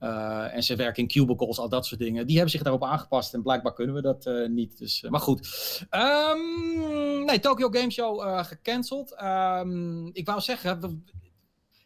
Uh, 0.00 0.54
en 0.54 0.62
ze 0.62 0.76
werken 0.76 1.02
in 1.02 1.08
cubicles, 1.08 1.58
al 1.58 1.68
dat 1.68 1.86
soort 1.86 2.00
dingen. 2.00 2.26
Die 2.26 2.34
hebben 2.34 2.52
zich 2.52 2.62
daarop 2.62 2.84
aangepast 2.84 3.34
en 3.34 3.42
blijkbaar 3.42 3.72
kunnen 3.72 3.94
we 3.94 4.02
dat 4.02 4.26
uh, 4.26 4.48
niet. 4.48 4.78
Dus, 4.78 5.02
uh, 5.02 5.10
maar 5.10 5.20
goed. 5.20 5.48
Um, 5.90 7.24
nee, 7.24 7.40
Tokyo 7.40 7.68
Game 7.70 7.90
Show 7.90 8.44
gecanceld. 8.44 9.22
Um, 9.22 10.10
ik 10.12 10.26
wou 10.26 10.40
zeggen, 10.40 10.80
we, 10.80 10.98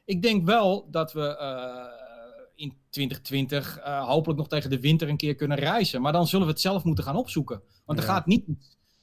ik 0.04 0.22
denk 0.22 0.44
wel 0.44 0.88
dat 0.90 1.12
we 1.12 1.36
in 2.54 2.76
2020 2.90 3.78
hopelijk 3.84 4.38
nog 4.38 4.48
tegen 4.48 4.70
de 4.70 4.80
winter 4.80 5.08
een 5.08 5.16
keer 5.16 5.34
kunnen 5.34 5.58
reizen. 5.58 6.02
Maar 6.02 6.12
dan 6.12 6.26
zullen 6.26 6.46
we 6.46 6.52
het 6.52 6.60
zelf 6.60 6.84
moeten 6.84 7.04
gaan 7.04 7.16
opzoeken. 7.16 7.62
Want 7.84 7.98
er 7.98 8.04
gaat 8.04 8.26
niet 8.26 8.44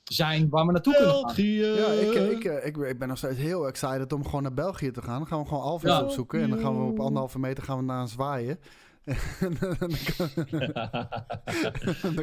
zijn 0.03 0.49
waar 0.49 0.65
we 0.65 0.71
naartoe 0.71 0.95
kunnen 0.95 1.13
gaan. 1.13 1.21
België. 1.23 1.65
Ja, 1.65 1.87
ik, 1.87 2.13
ik, 2.13 2.43
ik, 2.63 2.77
ik, 2.77 2.99
ben 2.99 3.07
nog 3.07 3.17
steeds 3.17 3.37
heel 3.37 3.67
excited 3.67 4.13
om 4.13 4.25
gewoon 4.25 4.41
naar 4.41 4.53
België 4.53 4.91
te 4.91 5.01
gaan. 5.01 5.17
Dan 5.17 5.27
gaan 5.27 5.39
we 5.39 5.47
gewoon 5.47 5.63
Alvis 5.63 5.89
ja. 5.89 6.03
opzoeken. 6.03 6.41
En 6.41 6.49
dan 6.49 6.59
gaan 6.59 6.77
we 6.77 6.91
op 6.91 6.99
anderhalve 6.99 7.39
meter 7.39 7.63
gaan 7.63 7.77
we 7.77 7.83
naar 7.83 8.01
een 8.01 8.07
zwaaien. 8.07 8.59
En 9.39 9.57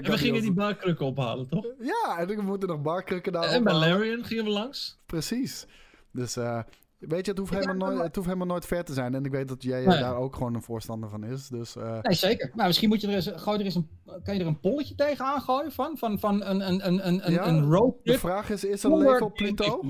we 0.02 0.18
gingen 0.18 0.40
die 0.40 0.52
barkrukken 0.52 1.06
ophalen, 1.06 1.48
toch? 1.48 1.66
Ja, 1.78 2.18
en 2.18 2.26
we 2.26 2.42
moeten 2.42 2.68
nog 2.68 2.82
barkrukken 2.82 3.32
daar 3.32 3.44
En 3.44 3.64
bij 3.64 3.74
Larian 3.74 4.24
gingen 4.24 4.44
we 4.44 4.50
langs. 4.50 4.98
Precies. 5.06 5.66
Dus 6.12 6.36
uh, 6.36 6.60
weet 6.98 7.24
je, 7.24 7.30
het 7.30 7.40
hoeft, 7.40 7.52
helemaal 7.52 7.88
nooit, 7.88 8.02
het 8.02 8.14
hoeft 8.14 8.26
helemaal 8.26 8.48
nooit 8.48 8.66
ver 8.66 8.84
te 8.84 8.92
zijn. 8.92 9.14
En 9.14 9.24
ik 9.24 9.30
weet 9.30 9.48
dat 9.48 9.62
jij 9.62 9.84
nee. 9.84 9.98
daar 9.98 10.16
ook 10.16 10.34
gewoon 10.34 10.54
een 10.54 10.62
voorstander 10.62 11.08
van 11.08 11.24
is. 11.24 11.48
Dus, 11.48 11.76
uh... 11.76 11.98
Nee, 12.02 12.14
zeker. 12.14 12.50
Maar 12.54 12.66
misschien 12.66 12.88
moet 12.88 13.00
je 13.00 13.06
er 13.06 13.14
eens, 13.14 13.30
gooi 13.34 13.58
er 13.58 13.64
eens 13.64 13.74
een, 13.74 13.88
kan 14.22 14.34
je 14.34 14.40
er 14.40 14.46
een 14.46 14.60
polletje 14.60 14.94
tegenaan 14.94 15.40
gooien 15.40 15.72
van? 15.72 15.98
Van, 15.98 16.18
van 16.18 16.44
een, 16.44 16.68
een, 16.68 16.86
een, 16.86 17.06
een, 17.06 17.32
ja, 17.32 17.46
een? 17.46 17.94
De 18.02 18.18
vraag 18.18 18.50
is, 18.50 18.64
is 18.64 18.84
er 18.84 18.96
leven 18.96 19.26
op 19.26 19.34
Pluto? 19.34 19.82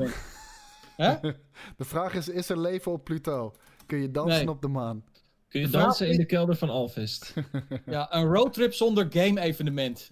de 1.76 1.84
vraag 1.84 2.14
is, 2.14 2.28
is 2.28 2.48
er 2.48 2.58
leven 2.58 2.92
op 2.92 3.04
Pluto? 3.04 3.54
Kun 3.86 3.98
je 3.98 4.10
dansen 4.10 4.38
nee. 4.38 4.48
op 4.48 4.62
de 4.62 4.68
maan? 4.68 5.04
Kun 5.48 5.60
je 5.60 5.68
dansen 5.68 6.08
in 6.08 6.16
de 6.16 6.24
kelder 6.24 6.56
van 6.56 6.70
Alvist? 6.70 7.34
ja, 7.86 8.14
een 8.14 8.24
roadtrip 8.24 8.74
zonder 8.74 9.06
game-evenement. 9.10 10.10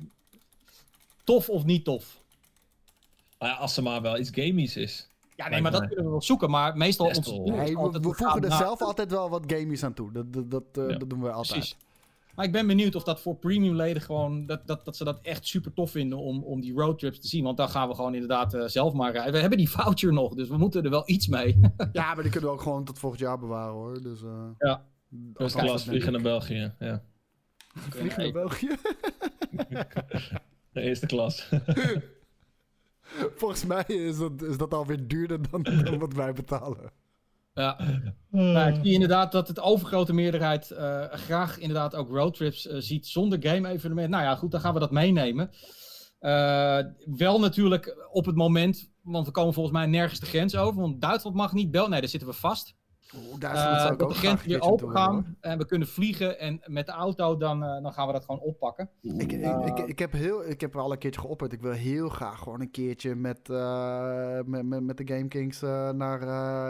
Tof 1.25 1.49
of 1.49 1.65
niet 1.65 1.85
tof? 1.85 2.23
Nou 3.39 3.53
ja, 3.53 3.59
als 3.59 3.77
er 3.77 3.83
maar 3.83 4.03
wel 4.03 4.19
iets 4.19 4.31
gamies 4.33 4.77
is. 4.77 5.09
Ja, 5.37 5.49
nee, 5.49 5.63
maar 5.63 5.71
dat 5.71 5.87
kunnen 5.87 6.05
we 6.05 6.11
wel 6.11 6.23
zoeken. 6.23 6.51
Maar 6.51 6.77
meestal... 6.77 7.07
Ons, 7.07 7.31
nee, 7.31 7.77
we, 7.77 7.91
we 7.91 8.15
voegen 8.15 8.45
er 8.45 8.53
zelf 8.53 8.81
altijd 8.81 9.11
wel 9.11 9.31
wat 9.31 9.43
gamies 9.47 9.85
aan 9.85 9.95
toe. 9.95 10.13
Dat, 10.13 10.33
dat, 10.33 10.51
dat, 10.51 10.65
uh, 10.79 10.91
ja. 10.91 10.99
dat 10.99 11.11
doen 11.11 11.23
we 11.23 11.31
altijd. 11.31 11.59
Precies. 11.59 11.77
Maar 12.35 12.45
ik 12.45 12.53
ben 12.53 12.67
benieuwd 12.67 12.95
of 12.95 13.03
dat 13.03 13.21
voor 13.21 13.37
premium 13.37 13.75
leden 13.75 14.03
gewoon... 14.03 14.47
Dat, 14.47 14.67
dat, 14.67 14.85
dat 14.85 14.97
ze 14.97 15.05
dat 15.05 15.19
echt 15.23 15.47
super 15.47 15.73
tof 15.73 15.91
vinden 15.91 16.19
om, 16.19 16.43
om 16.43 16.61
die 16.61 16.75
roadtrips 16.75 17.21
te 17.21 17.29
zien. 17.29 17.45
Want 17.45 17.57
dan 17.57 17.69
gaan 17.69 17.89
we 17.89 17.95
gewoon 17.95 18.15
inderdaad 18.15 18.55
uh, 18.55 18.65
zelf 18.67 18.93
maar 18.93 19.13
rijden. 19.13 19.33
We 19.33 19.39
hebben 19.39 19.59
die 19.59 19.71
voucher 19.71 20.13
nog, 20.13 20.35
dus 20.35 20.49
we 20.49 20.57
moeten 20.57 20.85
er 20.85 20.91
wel 20.91 21.03
iets 21.07 21.27
mee. 21.27 21.61
ja, 21.93 22.15
maar 22.15 22.23
die 22.23 22.33
kunnen 22.33 22.51
we 22.51 22.57
ook 22.57 22.63
gewoon 22.63 22.85
tot 22.85 22.99
volgend 22.99 23.21
jaar 23.21 23.39
bewaren 23.39 23.73
hoor. 23.73 24.03
Dus, 24.03 24.23
uh... 24.23 24.31
Ja. 24.59 24.85
Eerste 25.37 25.59
klas 25.59 25.85
vliegen 25.85 26.13
naar 26.13 26.23
België, 26.23 26.75
ja. 26.79 27.03
Vliegen 27.75 28.23
naar 28.23 28.33
België? 28.33 28.69
De 30.73 30.81
eerste 30.81 31.07
klas. 31.07 31.49
Volgens 33.37 33.65
mij 33.65 33.85
is 33.87 34.19
dat, 34.19 34.43
is 34.43 34.57
dat 34.57 34.75
alweer 34.75 35.07
duurder 35.07 35.51
dan, 35.51 35.63
dan 35.63 35.99
wat 35.99 36.13
wij 36.13 36.33
betalen. 36.33 36.93
Ja, 37.55 37.79
nou, 38.31 38.75
ik 38.75 38.81
zie 38.83 38.93
inderdaad 38.93 39.33
dat 39.33 39.49
het 39.49 39.61
overgrote 39.61 40.13
meerderheid 40.13 40.71
uh, 40.71 41.05
graag 41.11 41.59
inderdaad 41.59 41.95
ook 41.95 42.09
roadtrips 42.09 42.67
uh, 42.67 42.75
ziet 42.79 43.07
zonder 43.07 43.43
game-evenement. 43.43 44.09
Nou 44.09 44.23
ja, 44.23 44.35
goed, 44.35 44.51
dan 44.51 44.61
gaan 44.61 44.75
we 44.75 44.81
dat 44.81 44.91
meenemen. 44.91 45.51
Uh, 46.21 46.79
wel 47.05 47.41
natuurlijk 47.41 48.09
op 48.13 48.27
het 48.27 48.37
moment, 48.37 48.91
want 49.03 49.27
we 49.27 49.33
komen 49.33 49.55
volgens 49.55 49.75
mij 49.75 49.87
nergens 49.87 50.21
de 50.21 50.27
grens 50.27 50.57
over. 50.57 50.81
Want 50.81 51.01
Duitsland 51.01 51.37
mag 51.37 51.53
niet 51.53 51.71
bel. 51.71 51.89
Nee, 51.89 52.01
daar 52.01 52.09
zitten 52.09 52.29
we 52.29 52.35
vast. 52.35 52.75
Oeh, 53.17 53.39
daar 53.39 53.93
uh, 53.93 53.99
dat 53.99 54.09
de 54.09 54.15
grens 54.15 54.45
weer 54.45 54.61
open 54.61 54.91
gaan 54.91 55.37
en 55.41 55.59
we 55.59 55.67
kunnen 55.67 55.89
vliegen 55.89 56.39
en 56.39 56.61
met 56.67 56.87
de 56.87 56.93
auto 56.93 57.37
dan, 57.37 57.63
uh, 57.63 57.83
dan 57.83 57.93
gaan 57.93 58.07
we 58.07 58.13
dat 58.13 58.25
gewoon 58.25 58.41
oppakken. 58.41 58.91
Ik, 59.01 59.33
uh, 59.33 59.67
ik, 59.67 59.79
ik, 59.79 59.87
ik, 59.87 59.99
heb 59.99 60.13
heel, 60.13 60.49
ik 60.49 60.61
heb 60.61 60.77
al 60.77 60.93
een 60.93 60.99
keertje 60.99 61.21
geopperd. 61.21 61.53
Ik 61.53 61.61
wil 61.61 61.73
heel 61.73 62.09
graag 62.09 62.39
gewoon 62.39 62.61
een 62.61 62.71
keertje 62.71 63.15
met, 63.15 63.49
met, 64.47 64.63
met, 64.63 64.83
met, 64.83 64.97
de 64.97 65.15
Game 65.15 65.29
Kings 65.29 65.61
naar, 65.61 66.27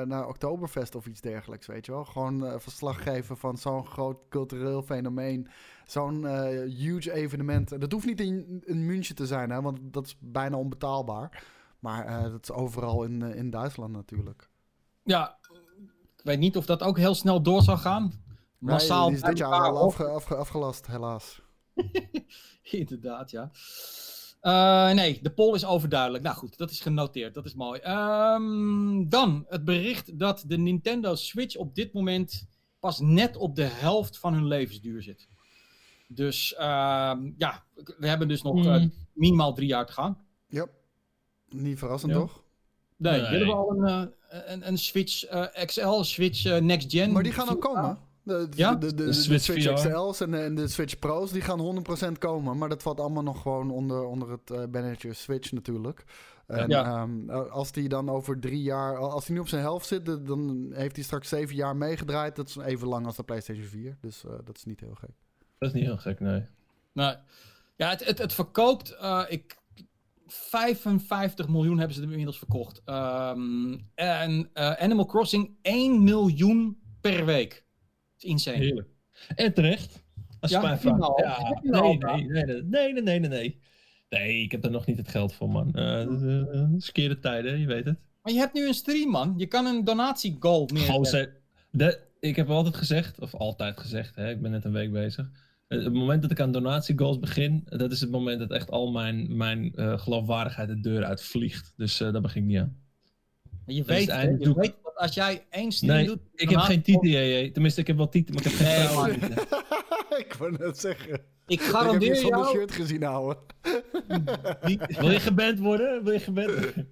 naar 0.07 0.29
Oktoberfest 0.29 0.95
of 0.95 1.07
iets 1.07 1.21
dergelijks, 1.21 1.67
weet 1.67 1.87
je 1.87 1.93
wel. 1.93 2.05
Gewoon 2.05 2.61
verslag 2.61 3.03
geven 3.03 3.37
van 3.37 3.57
zo'n 3.57 3.87
groot 3.87 4.19
cultureel 4.29 4.83
fenomeen. 4.83 5.49
Zo'n 5.87 6.27
huge 6.67 7.13
evenement. 7.13 7.81
Dat 7.81 7.93
hoeft 7.93 8.07
niet 8.07 8.21
in, 8.21 8.63
in 8.65 8.87
München 8.87 9.15
te 9.15 9.27
zijn, 9.27 9.51
hè, 9.51 9.63
want 9.63 9.79
dat 9.83 10.07
is 10.07 10.17
bijna 10.21 10.57
onbetaalbaar. 10.57 11.43
Maar 11.79 12.31
dat 12.31 12.43
is 12.43 12.53
overal 12.53 13.05
in, 13.05 13.23
in 13.23 13.51
Duitsland 13.51 13.93
natuurlijk. 13.93 14.49
Ja, 15.05 15.39
weet 16.25 16.39
niet 16.39 16.57
of 16.57 16.67
dat 16.67 16.83
ook 16.83 16.99
heel 16.99 17.15
snel 17.15 17.43
door 17.43 17.63
zal 17.63 17.77
gaan. 17.77 18.13
Massaal. 18.59 19.11
Nee, 19.11 19.17
die 19.17 19.25
is 19.25 19.29
dit 19.29 19.39
jaar 19.39 19.61
al 19.61 19.79
afge, 19.79 20.05
afge, 20.05 20.35
afgelast, 20.35 20.87
helaas. 20.87 21.41
Inderdaad, 22.63 23.31
ja. 23.31 23.51
Uh, 24.43 24.95
nee, 24.95 25.19
de 25.23 25.31
poll 25.31 25.55
is 25.55 25.65
overduidelijk. 25.65 26.25
Nou 26.25 26.37
goed, 26.37 26.59
dat 26.59 26.71
is 26.71 26.81
genoteerd. 26.81 27.35
Dat 27.35 27.45
is 27.45 27.55
mooi. 27.55 27.81
Um, 27.81 29.09
dan 29.09 29.45
het 29.49 29.65
bericht 29.65 30.19
dat 30.19 30.45
de 30.47 30.59
Nintendo 30.59 31.15
Switch 31.15 31.57
op 31.57 31.75
dit 31.75 31.93
moment 31.93 32.47
pas 32.79 33.01
net 33.01 33.37
op 33.37 33.57
de 33.57 33.63
helft 33.63 34.19
van 34.19 34.35
hun 34.35 34.47
levensduur 34.47 35.03
zit. 35.03 35.29
Dus 36.09 36.53
uh, 36.53 36.59
ja, 37.37 37.65
we 37.75 38.09
hebben 38.09 38.29
dus 38.29 38.43
nog 38.43 38.55
mm. 38.55 38.67
uh, 38.67 38.85
minimaal 39.13 39.55
drie 39.55 39.69
jaar 39.69 39.87
te 39.87 39.93
gaan. 39.93 40.19
Ja, 40.47 40.67
niet 41.49 41.79
verrassend 41.79 42.13
ja. 42.13 42.19
toch? 42.19 42.43
Nee, 42.97 43.21
nee. 43.21 43.31
willen 43.31 43.47
we 43.47 43.53
al 43.55 43.71
een, 43.71 44.15
een, 44.47 44.69
een 44.69 44.79
Switch 44.79 45.33
uh, 45.33 45.47
XL, 45.65 46.03
Switch 46.03 46.45
uh, 46.45 46.57
Next 46.57 46.91
Gen. 46.91 47.13
Maar 47.13 47.23
die 47.23 47.33
gaan 47.33 47.49
ook 47.49 47.61
komen. 47.61 47.99
De, 48.23 48.49
ja? 48.55 48.75
de, 48.75 48.87
de, 48.87 48.95
de, 48.95 49.05
de 49.05 49.13
Switch, 49.13 49.45
Switch 49.45 49.73
XL's 49.73 50.21
en 50.21 50.31
de, 50.31 50.39
en 50.39 50.55
de 50.55 50.69
Switch 50.69 50.99
Pro's 50.99 51.33
die 51.33 51.43
gaan 51.43 51.85
100% 52.09 52.19
komen. 52.19 52.59
Maar 52.59 52.69
dat 52.69 52.83
valt 52.83 53.01
allemaal 53.01 53.23
nog 53.23 53.43
gewoon 53.43 53.71
onder, 53.71 54.05
onder 54.05 54.31
het 54.31 54.51
uh, 54.51 54.65
bannertje 54.71 55.13
Switch 55.13 55.53
natuurlijk. 55.53 56.05
En 56.47 56.69
ja. 56.69 57.03
um, 57.03 57.31
als 57.31 57.73
die 57.73 57.89
dan 57.89 58.09
over 58.09 58.41
drie 58.41 58.63
jaar, 58.63 58.97
als 58.97 59.27
hij 59.27 59.35
nu 59.35 59.41
op 59.41 59.49
zijn 59.49 59.61
helft 59.61 59.87
zit, 59.87 60.07
dan 60.07 60.71
heeft 60.75 60.95
hij 60.95 61.05
straks 61.05 61.29
zeven 61.29 61.55
jaar 61.55 61.77
meegedraaid. 61.77 62.37
Dat 62.37 62.49
is 62.49 62.57
even 62.57 62.89
lang 62.89 63.07
als 63.07 63.17
de 63.17 63.23
PlayStation 63.23 63.65
4. 63.65 63.97
Dus 64.01 64.25
uh, 64.25 64.33
dat 64.45 64.57
is 64.57 64.65
niet 64.65 64.81
heel 64.81 64.95
gek. 64.95 65.11
Dat 65.59 65.69
is 65.69 65.75
niet 65.75 65.85
heel 65.85 65.97
gek, 65.97 66.21
nee. 66.21 66.47
Nou, 66.93 67.17
ja, 67.77 67.89
het, 67.89 68.05
het, 68.05 68.19
het 68.19 68.33
verkoopt. 68.33 68.97
Uh, 69.01 69.23
ik 69.29 69.57
55 70.27 71.49
miljoen 71.49 71.79
hebben 71.79 71.97
ze 71.97 72.03
er 72.03 72.09
inmiddels 72.09 72.39
verkocht. 72.39 72.83
Ehm, 72.85 73.79
en 73.95 74.51
eh, 74.53 74.73
Animal 74.73 75.07
Crossing 75.07 75.51
1 75.63 76.05
miljoen 76.05 76.79
per 77.01 77.27
week. 77.27 77.65
Is 78.17 78.25
insane. 78.25 78.57
Heerlijk. 78.57 78.89
En 79.37 79.55
terecht. 79.55 80.03
Als 80.41 80.51
ja, 80.51 80.61
mijn 80.61 80.79
vraag. 80.79 80.99
Nee, 81.63 81.99
nee, 81.99 82.27
nee, 82.27 82.63
nee, 82.63 82.93
nee, 82.93 83.19
nee, 83.19 83.29
nee. 83.29 83.61
Nee, 84.09 84.43
ik 84.43 84.53
heb 84.53 84.65
er 84.65 84.71
nog 84.71 84.87
niet 84.87 84.97
het 84.97 85.09
geld 85.09 85.35
voor, 85.35 85.51
man. 85.51 85.73
Uh, 85.75 87.15
tijden, 87.21 87.61
je 87.61 87.67
weet 87.67 87.85
het. 87.85 87.99
Maar 88.23 88.33
je 88.33 88.39
hebt 88.39 88.55
nu 88.55 88.67
een 88.67 88.75
stream, 88.75 89.11
man. 89.11 89.35
Je 89.37 89.47
kan 89.47 89.67
een 89.67 89.85
donatiegoal 89.85 90.69
meer. 90.73 90.87
Ik 92.21 92.37
heb 92.37 92.49
altijd 92.49 92.77
gezegd, 92.77 93.21
of 93.21 93.35
altijd 93.35 93.81
gezegd, 93.81 94.17
hè, 94.17 94.31
ik 94.31 94.43
ben 94.43 94.51
net 94.51 94.65
een 94.65 94.73
week 94.73 94.93
bezig 94.93 95.31
het 95.69 95.93
moment 95.93 96.23
dat 96.23 96.31
ik 96.31 96.41
aan 96.41 96.53
donatiegoals 96.53 97.19
begin, 97.19 97.63
dat 97.65 97.93
is 97.93 98.01
het 98.01 98.11
moment 98.11 98.39
dat 98.39 98.51
echt 98.51 98.71
al 98.71 98.91
mijn, 98.91 99.37
mijn 99.37 99.73
uh, 99.75 99.99
geloofwaardigheid 99.99 100.69
de 100.69 100.81
deur 100.81 101.05
uitvliegt. 101.05 101.73
Dus 101.77 102.01
uh, 102.01 102.13
daar 102.13 102.21
begin 102.21 102.43
ik 102.43 102.49
niet 102.49 102.59
aan. 102.59 102.77
Maar 103.67 103.75
je, 103.75 103.85
weet, 103.85 104.07
je 104.39 104.55
weet 104.55 104.75
dat 104.83 104.97
als 104.97 105.15
jij 105.15 105.47
één 105.51 105.73
stream 105.73 105.97
nee, 105.97 106.07
doet... 106.07 106.19
ik 106.35 106.49
heb 106.49 106.59
geen 106.59 106.83
titel, 106.83 107.53
Tenminste, 107.53 107.81
ik 107.81 107.87
heb 107.87 107.97
wel 107.97 108.09
titel, 108.09 108.35
maar 108.35 108.47
ik 108.47 108.53
heb 108.53 108.67
geen 108.67 109.21
nee, 109.21 110.19
Ik 110.25 110.35
wou 110.35 110.57
net 110.59 110.79
zeggen. 110.79 111.21
Ik 111.47 111.61
garandeer 111.61 112.09
ik 112.09 112.15
heb 112.15 112.25
je 112.25 112.29
jou... 112.29 112.57
shirt 112.57 112.73
gezien 112.73 113.03
houden. 113.03 113.43
Die, 114.65 114.81
wil 115.01 115.11
je 115.11 115.21
geband 115.21 115.59
worden? 115.59 116.05
Wil 116.05 116.13
je 116.13 116.21
geband 116.21 116.47
worden? 116.47 116.89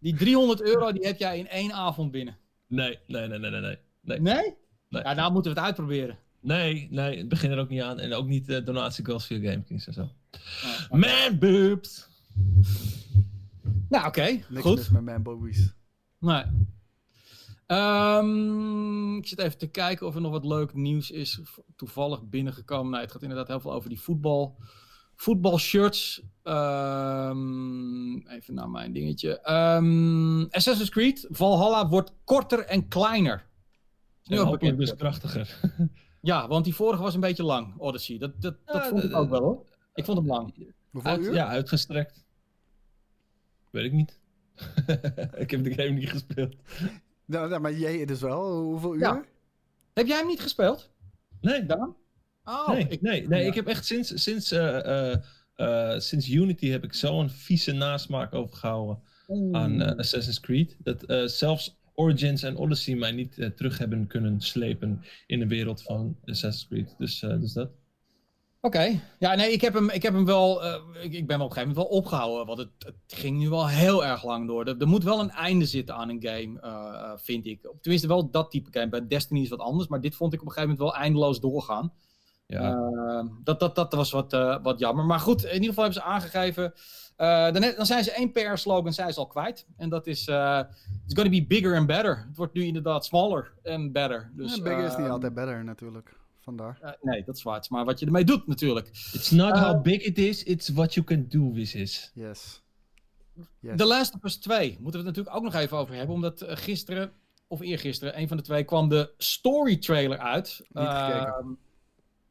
Die 0.00 0.14
300 0.14 0.62
euro 0.62 0.92
die 0.92 1.06
heb 1.06 1.18
jij 1.18 1.38
in 1.38 1.48
één 1.48 1.72
avond 1.72 2.10
binnen. 2.10 2.36
Nee, 2.66 2.98
nee, 3.06 3.28
nee, 3.28 3.38
nee, 3.38 3.50
nee. 3.50 3.60
Nee? 3.60 4.20
Nee? 4.20 4.54
nee. 4.88 5.02
Ja, 5.02 5.12
nou 5.12 5.32
moeten 5.32 5.52
we 5.52 5.58
het 5.58 5.66
uitproberen. 5.66 6.18
Nee, 6.46 6.88
nee, 6.90 7.18
het 7.18 7.28
begint 7.28 7.52
er 7.52 7.58
ook 7.58 7.68
niet 7.68 7.82
aan. 7.82 7.98
En 7.98 8.12
ook 8.12 8.26
niet 8.26 8.48
uh, 8.48 8.64
donatiegoals 8.64 9.26
via 9.26 9.50
GameKings 9.50 9.86
en 9.86 9.92
zo. 9.92 10.08
Okay. 10.90 10.98
Man 11.28 11.38
boobs! 11.38 12.08
Nou, 13.88 14.06
oké. 14.06 14.20
Okay, 14.20 14.44
Niks 14.48 14.62
goed. 14.62 14.76
mis 14.76 14.90
met 14.90 15.04
man 15.04 15.22
boobies. 15.22 15.74
Nee. 16.18 16.44
Um, 17.66 19.16
ik 19.16 19.26
zit 19.26 19.38
even 19.38 19.58
te 19.58 19.66
kijken 19.66 20.06
of 20.06 20.14
er 20.14 20.20
nog 20.20 20.30
wat 20.32 20.44
leuk 20.44 20.74
nieuws 20.74 21.10
is 21.10 21.40
toevallig 21.76 22.28
binnengekomen. 22.28 22.90
Nou, 22.90 23.02
het 23.02 23.12
gaat 23.12 23.22
inderdaad 23.22 23.48
heel 23.48 23.60
veel 23.60 23.72
over 23.72 23.88
die 23.88 24.00
voetbal. 24.00 24.58
Voetbalshirts. 25.14 26.22
Um, 26.42 28.28
even 28.28 28.54
naar 28.54 28.70
mijn 28.70 28.92
dingetje. 28.92 29.50
Um, 29.50 30.46
Assassin's 30.50 30.90
Creed 30.90 31.26
Valhalla 31.30 31.88
wordt 31.88 32.12
korter 32.24 32.58
en 32.64 32.88
kleiner. 32.88 33.46
Nu 34.24 34.40
ook 34.40 34.50
bekend. 34.50 34.78
dus 34.78 34.96
krachtiger. 34.96 35.58
Ja, 36.26 36.48
want 36.48 36.64
die 36.64 36.74
vorige 36.74 37.02
was 37.02 37.14
een 37.14 37.20
beetje 37.20 37.42
lang, 37.42 37.78
Odyssey. 37.78 38.18
Dat, 38.18 38.40
dat, 38.40 38.56
ja, 38.66 38.72
dat 38.72 38.86
vond 38.86 39.04
ik 39.04 39.14
ook 39.14 39.30
wel 39.30 39.40
hoor. 39.40 39.66
Ik 39.94 40.04
vond 40.04 40.18
hem 40.18 40.26
lang. 40.26 40.74
Uit, 41.02 41.24
ja, 41.24 41.48
uitgestrekt. 41.48 42.24
Weet 43.70 43.84
ik 43.84 43.92
niet. 43.92 44.18
ik 45.42 45.50
heb 45.50 45.64
de 45.64 45.74
game 45.74 45.90
niet 45.90 46.10
gespeeld. 46.10 46.56
Nou, 47.24 47.48
nou 47.48 47.60
maar 47.60 47.72
jij 47.72 48.04
dus 48.04 48.20
wel. 48.20 48.62
Hoeveel 48.62 48.94
uur? 48.94 49.00
Ja. 49.00 49.24
Heb 49.92 50.06
jij 50.06 50.16
hem 50.16 50.26
niet 50.26 50.40
gespeeld? 50.40 50.90
Nee. 51.40 51.66
Dan? 51.66 51.96
Oh, 52.44 52.68
nee, 52.68 52.86
ik, 52.88 53.02
nee, 53.02 53.28
nee 53.28 53.42
ja. 53.42 53.48
ik 53.48 53.54
heb 53.54 53.66
echt 53.66 53.84
sinds, 53.84 54.22
sinds, 54.22 54.50
eh, 54.50 55.10
eh, 55.12 55.22
eh, 55.54 55.98
sinds 55.98 56.28
Unity 56.28 56.68
heb 56.68 56.84
ik 56.84 56.94
zo'n 56.94 57.30
vieze 57.30 57.72
nasmaak 57.72 58.34
overgehouden 58.34 59.02
aan 59.52 59.82
eh, 59.82 59.98
Assassin's 59.98 60.40
Creed. 60.40 60.76
Dat 60.78 61.02
eh, 61.02 61.24
zelfs 61.24 61.78
Origins 61.96 62.42
en 62.42 62.56
Odyssey 62.56 62.94
mij 62.94 63.12
niet 63.12 63.38
eh, 63.38 63.48
terug 63.48 63.78
hebben 63.78 64.06
kunnen 64.06 64.40
slepen 64.40 65.04
in 65.26 65.38
de 65.38 65.46
wereld 65.46 65.82
van 65.82 66.16
Assassin's 66.24 66.66
Creed. 66.68 66.94
Dus, 66.98 67.22
eh, 67.22 67.40
dus 67.40 67.52
dat. 67.52 67.70
Oké. 68.60 69.00
Ja, 69.18 69.34
nee, 69.34 69.52
ik 69.52 69.60
heb 69.60 69.74
hem, 69.74 69.90
ik 69.90 70.02
heb 70.02 70.12
hem 70.12 70.24
wel. 70.24 70.64
eh, 70.64 70.80
ik, 71.02 71.12
ik 71.12 71.26
ben 71.26 71.38
wel 71.38 71.46
op 71.46 71.52
een 71.52 71.56
gegeven 71.56 71.68
moment 71.68 71.76
wel 71.76 71.98
opgehouden. 71.98 72.46
Want 72.46 72.58
het, 72.58 72.70
het 72.78 73.18
ging 73.18 73.38
nu 73.38 73.48
wel 73.48 73.68
heel 73.68 74.04
erg 74.04 74.24
lang 74.24 74.46
door. 74.46 74.66
Er, 74.66 74.76
er 74.78 74.88
moet 74.88 75.04
wel 75.04 75.20
een 75.20 75.30
einde 75.30 75.66
zitten 75.66 75.94
aan 75.94 76.08
een 76.08 76.22
game, 76.22 77.18
vind 77.22 77.46
ik. 77.46 77.68
Tenminste, 77.80 78.08
wel 78.08 78.30
dat 78.30 78.50
type 78.50 78.68
game. 78.72 78.88
Bij 78.88 79.06
Destiny 79.06 79.40
is 79.40 79.48
wat 79.48 79.58
anders. 79.58 79.88
Maar 79.88 80.00
dit 80.00 80.14
vond 80.14 80.32
ik 80.32 80.40
op 80.40 80.46
een 80.46 80.52
gegeven 80.52 80.76
moment 80.76 80.92
wel 80.92 81.02
eindeloos 81.02 81.40
doorgaan. 81.40 81.92
Ja. 82.46 83.30
Dat, 83.44 83.60
dat, 83.60 83.74
dat 83.74 83.92
was 83.92 84.10
wat, 84.10 84.32
wat 84.62 84.78
jammer. 84.78 85.04
Maar 85.04 85.20
goed, 85.20 85.44
in 85.44 85.52
ieder 85.52 85.68
geval 85.68 85.84
hebben 85.84 86.02
ze 86.02 86.08
aangegeven. 86.08 86.72
Eh, 87.16 87.52
dan, 87.52 87.72
dan 87.76 87.86
zijn 87.86 88.04
ze 88.04 88.12
één 88.12 88.32
PR-slogan 88.32 88.92
zijn 88.92 89.12
ze 89.12 89.18
al 89.18 89.26
kwijt. 89.26 89.66
En 89.76 89.88
dat 89.88 90.06
is: 90.06 90.26
eh, 90.26 90.60
It's 91.04 91.14
gonna 91.14 91.30
be 91.30 91.44
bigger 91.46 91.76
and 91.76 91.86
better. 91.86 92.24
Het 92.28 92.36
wordt 92.36 92.54
nu 92.54 92.62
inderdaad 92.62 93.04
smaller 93.04 93.52
and 93.64 93.92
better. 93.92 94.30
Dus, 94.34 94.54
ja, 94.56 94.62
bigger 94.62 94.84
is 94.84 94.96
niet 94.96 95.06
eh, 95.06 95.12
altijd 95.12 95.34
better 95.34 95.64
natuurlijk. 95.64 96.14
Vandaar. 96.40 96.78
eh, 96.82 96.90
nee, 97.02 97.24
dat 97.24 97.36
is 97.36 97.42
waar. 97.42 97.66
Maar 97.68 97.84
wat 97.84 97.98
je 97.98 98.06
ermee 98.06 98.24
doet, 98.24 98.46
natuurlijk. 98.46 98.88
It's 98.88 99.30
not 99.30 99.58
how 99.58 99.82
big 99.82 100.02
it 100.02 100.18
is, 100.18 100.42
it's 100.42 100.68
what 100.68 100.94
you 100.94 101.06
can 101.06 101.26
do 101.28 101.52
with 101.52 101.74
it. 101.74 102.10
Yes. 102.14 102.62
yes. 103.60 103.76
The 103.76 103.84
Last 103.86 104.14
of 104.14 104.24
Us 104.24 104.36
2 104.36 104.68
moeten 104.80 105.00
we 105.00 105.06
het 105.06 105.16
natuurlijk 105.16 105.36
ook 105.36 105.42
nog 105.42 105.54
even 105.54 105.76
over 105.76 105.94
hebben. 105.94 106.14
Omdat 106.14 106.44
gisteren, 106.48 107.12
of 107.46 107.60
eergisteren, 107.60 108.18
een 108.20 108.28
van 108.28 108.36
de 108.36 108.42
twee 108.42 108.64
kwam 108.64 108.88
de 108.88 109.12
story 109.18 109.76
trailer 109.76 110.18
uit. 110.18 110.58
Niet 110.68 110.88
gekeken. 110.88 111.26
Ehm, 111.26 111.48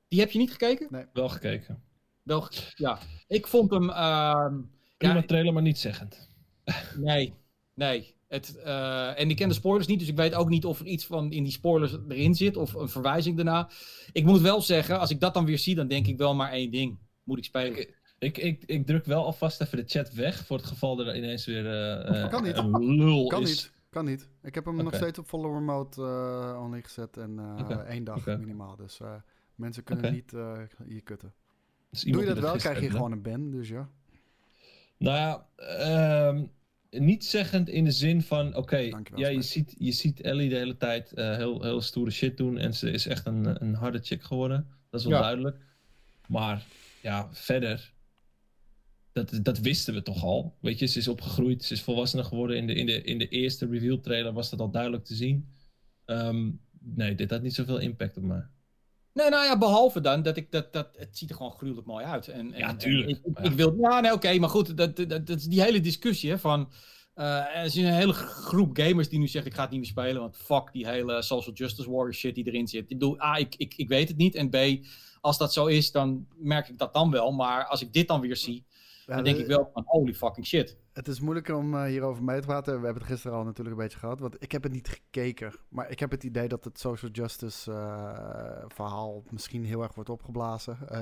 die 0.07 0.19
heb 0.19 0.31
je 0.31 0.39
niet 0.39 0.51
gekeken? 0.51 1.09
Wel 1.13 1.29
gekeken. 1.29 1.83
Wel, 2.23 2.47
ja. 2.75 2.99
Ik 3.27 3.47
vond 3.47 3.71
hem... 3.71 3.89
ehm, 3.89 4.55
Prima 4.97 5.13
ja, 5.15 5.21
trailer, 5.23 5.53
maar 5.53 5.61
niet 5.61 5.77
zeggend. 5.79 6.29
nee, 6.97 7.33
nee. 7.73 8.13
Het, 8.27 8.55
eh, 8.57 9.19
en 9.19 9.29
ik 9.29 9.35
ken 9.35 9.47
de 9.47 9.53
spoilers 9.53 9.87
niet, 9.87 9.99
dus 9.99 10.07
ik 10.07 10.15
weet 10.15 10.33
ook 10.33 10.49
niet 10.49 10.65
of 10.65 10.79
er 10.79 10.85
iets 10.85 11.05
van 11.05 11.31
in 11.31 11.43
die 11.43 11.51
spoilers 11.51 11.97
erin 12.07 12.35
zit. 12.35 12.57
Of 12.57 12.73
een 12.73 12.89
verwijzing 12.89 13.35
daarna. 13.35 13.69
Ik 14.11 14.25
moet 14.25 14.41
wel 14.41 14.61
zeggen, 14.61 14.99
als 14.99 15.09
ik 15.09 15.19
dat 15.19 15.33
dan 15.33 15.45
weer 15.45 15.57
zie, 15.59 15.75
dan 15.75 15.87
denk 15.87 16.07
ik 16.07 16.17
wel 16.17 16.35
maar 16.35 16.51
één 16.51 16.71
ding. 16.71 16.97
Moet 17.23 17.37
ik 17.37 17.43
spelen. 17.43 17.87
Ik, 18.19 18.37
ik, 18.37 18.63
ik 18.65 18.85
druk 18.85 19.05
wel 19.05 19.25
alvast 19.25 19.61
even 19.61 19.77
de 19.77 19.83
chat 19.87 20.13
weg 20.13 20.45
voor 20.45 20.57
het 20.57 20.65
geval 20.65 20.99
er 20.99 21.15
ineens 21.17 21.45
weer 21.45 21.65
eh, 21.65 22.23
eh, 22.23 22.29
Kan 22.29 22.43
niet. 22.43 22.57
een 22.57 22.95
lul 22.95 23.27
Kan 23.27 23.41
is. 23.41 23.49
niet. 23.49 23.73
Kan 23.89 24.05
niet. 24.05 24.29
Ik 24.41 24.55
heb 24.55 24.65
hem 24.65 24.75
nog 24.75 24.95
steeds 24.95 25.19
op 25.19 25.27
follower 25.27 25.61
mode 25.61 26.01
eh 26.01 26.61
only 26.63 26.81
gezet. 26.81 27.17
En 27.17 27.39
eh, 27.39 27.77
één 27.77 28.03
dag 28.03 28.25
minimaal. 28.25 28.75
Dus 28.75 28.99
eh, 28.99 29.13
mensen 29.55 29.83
kunnen 29.83 30.13
niet 30.13 30.33
eh, 30.33 30.57
hier 30.87 31.03
kutten. 31.03 31.33
Dus 31.89 32.01
Doe 32.03 32.19
je 32.21 32.27
dat 32.27 32.39
wel, 32.39 32.55
krijg 32.55 32.81
je 32.81 32.89
gewoon 32.89 33.11
een 33.11 33.21
ban. 33.21 33.51
Dus 33.51 33.69
ja. 33.69 33.89
Nou 34.97 35.17
ja, 35.17 35.47
ehm, 35.55 36.45
niet 36.89 37.25
zeggend 37.25 37.69
in 37.69 37.83
de 37.83 37.91
zin 37.91 38.21
van, 38.21 38.55
oké, 38.55 38.77
ja, 39.15 39.27
je 39.27 39.41
ziet, 39.41 39.75
je 39.77 39.91
ziet 39.91 40.21
Ellie 40.21 40.49
de 40.49 40.55
hele 40.55 40.77
tijd 40.77 41.13
eh, 41.13 41.35
heel, 41.35 41.61
heel 41.63 41.81
stoere 41.81 42.11
shit 42.11 42.37
doen 42.37 42.57
en 42.57 42.73
ze 42.73 42.91
is 42.91 43.07
echt 43.07 43.25
een, 43.25 43.63
een 43.63 43.73
harde 43.73 43.99
chick 43.99 44.23
geworden. 44.23 44.67
Dat 44.89 44.99
is 44.99 45.05
wel 45.05 45.15
Ja. 45.15 45.21
duidelijk. 45.21 45.57
Maar 46.27 46.65
ja, 47.01 47.29
verder, 47.31 47.93
dat, 49.11 49.39
dat 49.41 49.59
wisten 49.59 49.93
we 49.93 50.01
toch 50.01 50.23
al. 50.23 50.55
Weet 50.59 50.79
je, 50.79 50.85
ze 50.85 50.99
is 50.99 51.07
opgegroeid, 51.07 51.63
ze 51.63 51.73
is 51.73 51.81
volwassener 51.81 52.25
geworden. 52.25 52.57
In 52.57 52.67
de, 52.67 52.73
in 52.73 52.85
de, 52.85 53.01
in 53.01 53.17
de 53.17 53.27
eerste 53.27 53.67
reveal 53.67 53.99
trailer 53.99 54.33
was 54.33 54.49
dat 54.49 54.59
al 54.59 54.71
duidelijk 54.71 55.03
te 55.05 55.15
zien. 55.15 55.47
Ehm, 56.05 56.51
nee, 56.79 57.15
dit 57.15 57.29
had 57.29 57.41
niet 57.41 57.53
zoveel 57.53 57.77
impact 57.79 58.17
op 58.17 58.23
mij. 58.23 58.45
Nee, 59.15 59.29
nou 59.29 59.45
ja, 59.45 59.57
behalve 59.57 60.01
dan 60.01 60.21
dat 60.23 60.37
ik 60.37 60.51
dat, 60.51 60.73
dat 60.73 60.89
het 60.97 61.17
ziet 61.17 61.29
er 61.29 61.35
gewoon 61.35 61.51
gruwelijk 61.51 61.87
mooi 61.87 62.05
uit. 62.05 62.27
En, 62.27 62.53
en, 62.53 62.59
Ja, 62.59 62.75
tuurlijk. 62.75 63.19
en 63.33 63.43
ik, 63.43 63.51
wil, 63.51 63.75
ja, 63.79 63.99
nee, 63.99 64.13
oké, 64.13 64.39
maar 64.39 64.49
goed, 64.49 64.77
dat, 64.77 64.95
dat, 64.95 65.09
dat 65.09 65.29
is 65.29 65.43
die 65.45 65.61
hele 65.61 65.81
discussie 65.81 66.29
hè, 66.29 66.39
van. 66.39 66.71
eh, 67.13 67.57
er 67.57 67.65
is 67.65 67.75
een 67.75 67.85
hele 67.93 68.13
groep 68.13 68.77
gamers 68.79 69.09
die 69.09 69.19
nu 69.19 69.27
zegt: 69.27 69.45
ik 69.45 69.53
ga 69.53 69.61
het 69.61 69.69
niet 69.71 69.79
meer 69.79 69.89
spelen, 69.89 70.21
want 70.21 70.37
fuck 70.37 70.69
die 70.71 70.87
hele 70.87 71.21
social 71.21 71.55
justice 71.55 71.89
warrior 71.91 72.13
shit 72.13 72.35
die 72.35 72.47
erin 72.47 72.67
zit. 72.67 72.81
Ik 72.81 72.87
bedoel, 72.99 73.21
A, 73.21 73.35
ik, 73.37 73.55
ik, 73.55 73.73
ik 73.77 73.87
weet 73.87 74.07
het 74.07 74.17
niet. 74.17 74.35
En 74.35 74.49
B, 74.49 74.85
als 75.21 75.37
dat 75.37 75.53
zo 75.53 75.65
is, 75.65 75.91
dan 75.91 76.27
merk 76.35 76.69
ik 76.69 76.77
dat 76.77 76.93
dan 76.93 77.11
wel. 77.11 77.31
Maar 77.31 77.65
als 77.65 77.81
ik 77.81 77.93
dit 77.93 78.07
dan 78.07 78.21
weer 78.21 78.35
zie, 78.35 78.65
dan 79.05 79.23
denk 79.23 79.35
de- 79.35 79.41
ik 79.41 79.47
wel 79.47 79.69
van 79.73 79.83
holy 79.85 80.13
fucking 80.13 80.45
shit. 80.45 80.77
Het 80.93 81.07
is 81.07 81.19
moeilijker 81.19 81.55
om 81.55 81.75
eh, 81.75 81.83
hierover 81.83 82.23
mee 82.23 82.39
te 82.39 82.45
praten. 82.47 82.79
We 82.79 82.85
hebben 82.85 83.03
het 83.03 83.11
gisteren 83.11 83.37
al 83.37 83.43
natuurlijk 83.43 83.75
een 83.75 83.81
beetje 83.83 83.97
gehad. 83.99 84.19
Want 84.19 84.35
ik 84.43 84.51
heb 84.51 84.63
het 84.63 84.71
niet 84.71 84.87
gekeken. 84.87 85.53
Maar 85.69 85.89
ik 85.89 85.99
heb 85.99 86.11
het 86.11 86.23
idee 86.23 86.47
dat 86.47 86.63
het 86.63 86.79
social 86.79 87.11
justice 87.11 87.71
eh, 87.71 88.65
verhaal 88.67 89.23
misschien 89.29 89.65
heel 89.65 89.81
erg 89.83 89.95
wordt 89.95 90.09
opgeblazen. 90.09 90.77
Eh, 90.89 90.99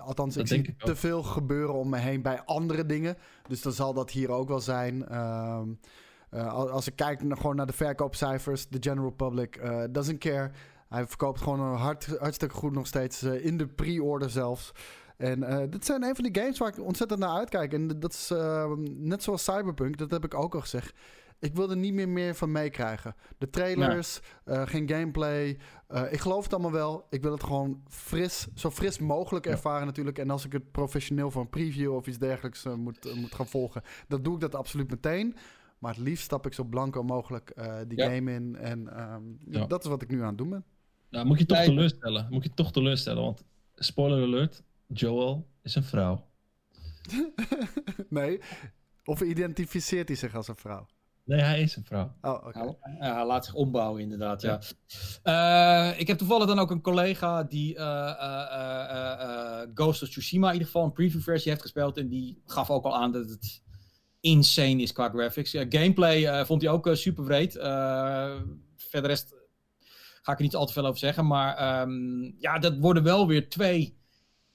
althans, 0.00 0.34
Dat 0.34 0.42
ik 0.42 0.48
zie 0.48 0.62
ik 0.62 0.78
te 0.82 0.96
veel 0.96 1.22
gebeuren 1.22 1.74
om 1.74 1.88
me 1.88 1.98
heen 1.98 2.22
bij 2.22 2.42
andere 2.44 2.86
dingen. 2.86 3.16
Dus 3.48 3.62
dan 3.62 3.72
zal 3.72 3.94
dat 3.94 4.10
hier 4.10 4.30
ook 4.30 4.48
wel 4.48 4.60
zijn. 4.60 5.08
Ehm, 5.08 5.68
eh, 6.30 6.52
al- 6.52 6.70
als 6.70 6.86
ik 6.86 6.96
kijk 6.96 7.22
naar, 7.22 7.36
gewoon 7.36 7.56
naar 7.56 7.66
de 7.66 7.72
verkoopcijfers, 7.72 8.68
de 8.68 8.78
general 8.80 9.10
public 9.10 9.60
doesn't 9.90 10.18
care. 10.18 10.50
Hij 10.88 11.06
verkoopt 11.06 11.40
gewoon 11.40 11.76
hartstikke 12.18 12.54
goed 12.54 12.72
nog 12.72 12.86
steeds. 12.86 13.22
in 13.22 13.56
de 13.56 13.66
pre-order 13.66 14.30
zelfs. 14.30 14.72
En 15.16 15.42
eh, 15.42 15.70
dit 15.70 15.84
zijn 15.84 16.02
een 16.02 16.14
van 16.14 16.24
die 16.24 16.42
games 16.42 16.58
waar 16.58 16.68
ik 16.68 16.80
ontzettend 16.84 17.20
naar 17.20 17.30
uitkijk. 17.36 17.72
En 17.72 17.88
dat 18.00 18.12
is 18.12 18.30
eh, 18.30 18.72
net 18.86 19.22
zoals 19.22 19.44
Cyberpunk, 19.44 19.96
dat 19.98 20.10
heb 20.10 20.24
ik 20.24 20.34
ook 20.34 20.54
al 20.54 20.60
gezegd. 20.60 20.98
Ik 21.38 21.54
wil 21.54 21.70
er 21.70 21.76
niet 21.76 21.94
meer 21.94 22.08
meer 22.08 22.34
van 22.34 22.52
meekrijgen. 22.52 23.14
De 23.38 23.50
trailers, 23.50 24.20
eh, 24.44 24.62
geen 24.66 24.88
gameplay. 24.88 25.58
Ik 26.10 26.18
geloof 26.20 26.42
het 26.44 26.52
allemaal 26.52 26.72
wel. 26.72 27.06
Ik 27.10 27.22
wil 27.22 27.32
het 27.32 27.42
gewoon 27.42 27.82
fris, 27.88 28.46
zo 28.54 28.70
fris 28.70 28.98
mogelijk 28.98 29.44
Ja. 29.44 29.50
ervaren 29.50 29.86
natuurlijk. 29.86 30.18
En 30.18 30.30
als 30.30 30.44
ik 30.44 30.52
het 30.52 30.70
professioneel 30.72 31.30
voor 31.30 31.42
een 31.42 31.48
preview 31.48 31.94
of 31.94 32.06
iets 32.06 32.18
dergelijks 32.18 32.64
moet, 32.76 33.14
moet 33.14 33.34
gaan 33.34 33.46
volgen, 33.46 33.82
dan 34.08 34.22
doe 34.22 34.34
ik 34.34 34.40
dat 34.40 34.54
absoluut 34.54 34.90
meteen. 34.90 35.36
Maar 35.78 35.94
het 35.94 36.02
liefst 36.02 36.24
stap 36.24 36.46
ik 36.46 36.52
zo 36.52 36.64
blanco 36.64 37.02
mogelijk 37.02 37.52
die 37.88 37.98
Ja. 37.98 38.08
game 38.10 38.32
in. 38.32 38.56
En 38.56 38.88
ehm, 38.96 39.22
Ja. 39.48 39.66
dat 39.66 39.84
is 39.84 39.90
wat 39.90 40.02
ik 40.02 40.10
nu 40.10 40.20
aan 40.20 40.28
het 40.28 40.38
doen 40.38 40.50
ben. 40.50 40.64
Nou, 41.10 41.26
moet 41.26 41.38
je 41.38 41.46
toch 41.46 41.58
teleurstellen. 41.58 42.26
Moet 42.30 42.42
je 42.44 42.54
toch 42.54 42.72
teleurstellen, 42.72 43.22
want 43.22 43.44
spoiler 43.74 44.22
alert, 44.22 44.62
Joel 44.86 45.46
is 45.62 45.74
een 45.74 45.84
vrouw. 45.84 46.26
nee. 48.08 48.40
Of 49.04 49.20
identificeert 49.20 50.08
hij 50.08 50.16
zich 50.16 50.34
als 50.34 50.48
een 50.48 50.56
vrouw? 50.56 50.86
Nee, 51.24 51.40
hij 51.40 51.62
is 51.62 51.76
een 51.76 51.84
vrouw. 51.84 52.14
Oh, 52.20 52.46
oké. 52.46 52.76
Ja, 53.00 53.14
hij 53.14 53.26
laat 53.26 53.44
zich 53.44 53.54
ombouwen, 53.54 54.02
inderdaad. 54.02 54.42
Ja. 54.42 54.60
Ja. 55.22 55.90
Eh, 55.92 56.00
ik 56.00 56.06
heb 56.06 56.18
toevallig 56.18 56.46
dan 56.46 56.58
ook 56.58 56.70
een 56.70 56.80
collega 56.80 57.42
die 57.44 57.76
eh, 57.76 57.84
eh, 58.08 58.42
eh, 58.50 58.90
eh, 58.90 59.60
eh, 59.62 59.68
Ghost 59.74 60.02
of 60.02 60.08
Tsushima 60.08 60.46
in 60.46 60.52
ieder 60.52 60.66
geval 60.66 60.84
een 60.84 60.92
preview 60.92 61.20
versie 61.20 61.50
heeft 61.50 61.62
gespeeld. 61.62 61.96
En 61.96 62.08
die 62.08 62.42
gaf 62.44 62.70
ook 62.70 62.84
al 62.84 62.96
aan 62.96 63.12
dat 63.12 63.28
het 63.28 63.62
insane 64.20 64.82
is 64.82 64.92
qua 64.92 65.08
graphics. 65.08 65.50
Ja, 65.50 65.66
gameplay 65.68 66.26
eh, 66.26 66.44
vond 66.44 66.62
hij 66.62 66.70
ook 66.70 66.88
super 66.92 67.24
breed. 67.24 67.56
Eh, 67.56 68.40
verder 68.76 69.10
rest 69.10 69.34
ga 70.22 70.32
ik 70.32 70.38
er 70.38 70.44
niet 70.44 70.54
al 70.54 70.66
te 70.66 70.72
veel 70.72 70.86
over 70.86 70.98
zeggen. 70.98 71.26
Maar 71.26 71.56
ehm, 71.56 72.22
ja, 72.38 72.58
dat 72.58 72.78
worden 72.78 73.02
wel 73.02 73.26
weer 73.26 73.48
twee 73.48 73.98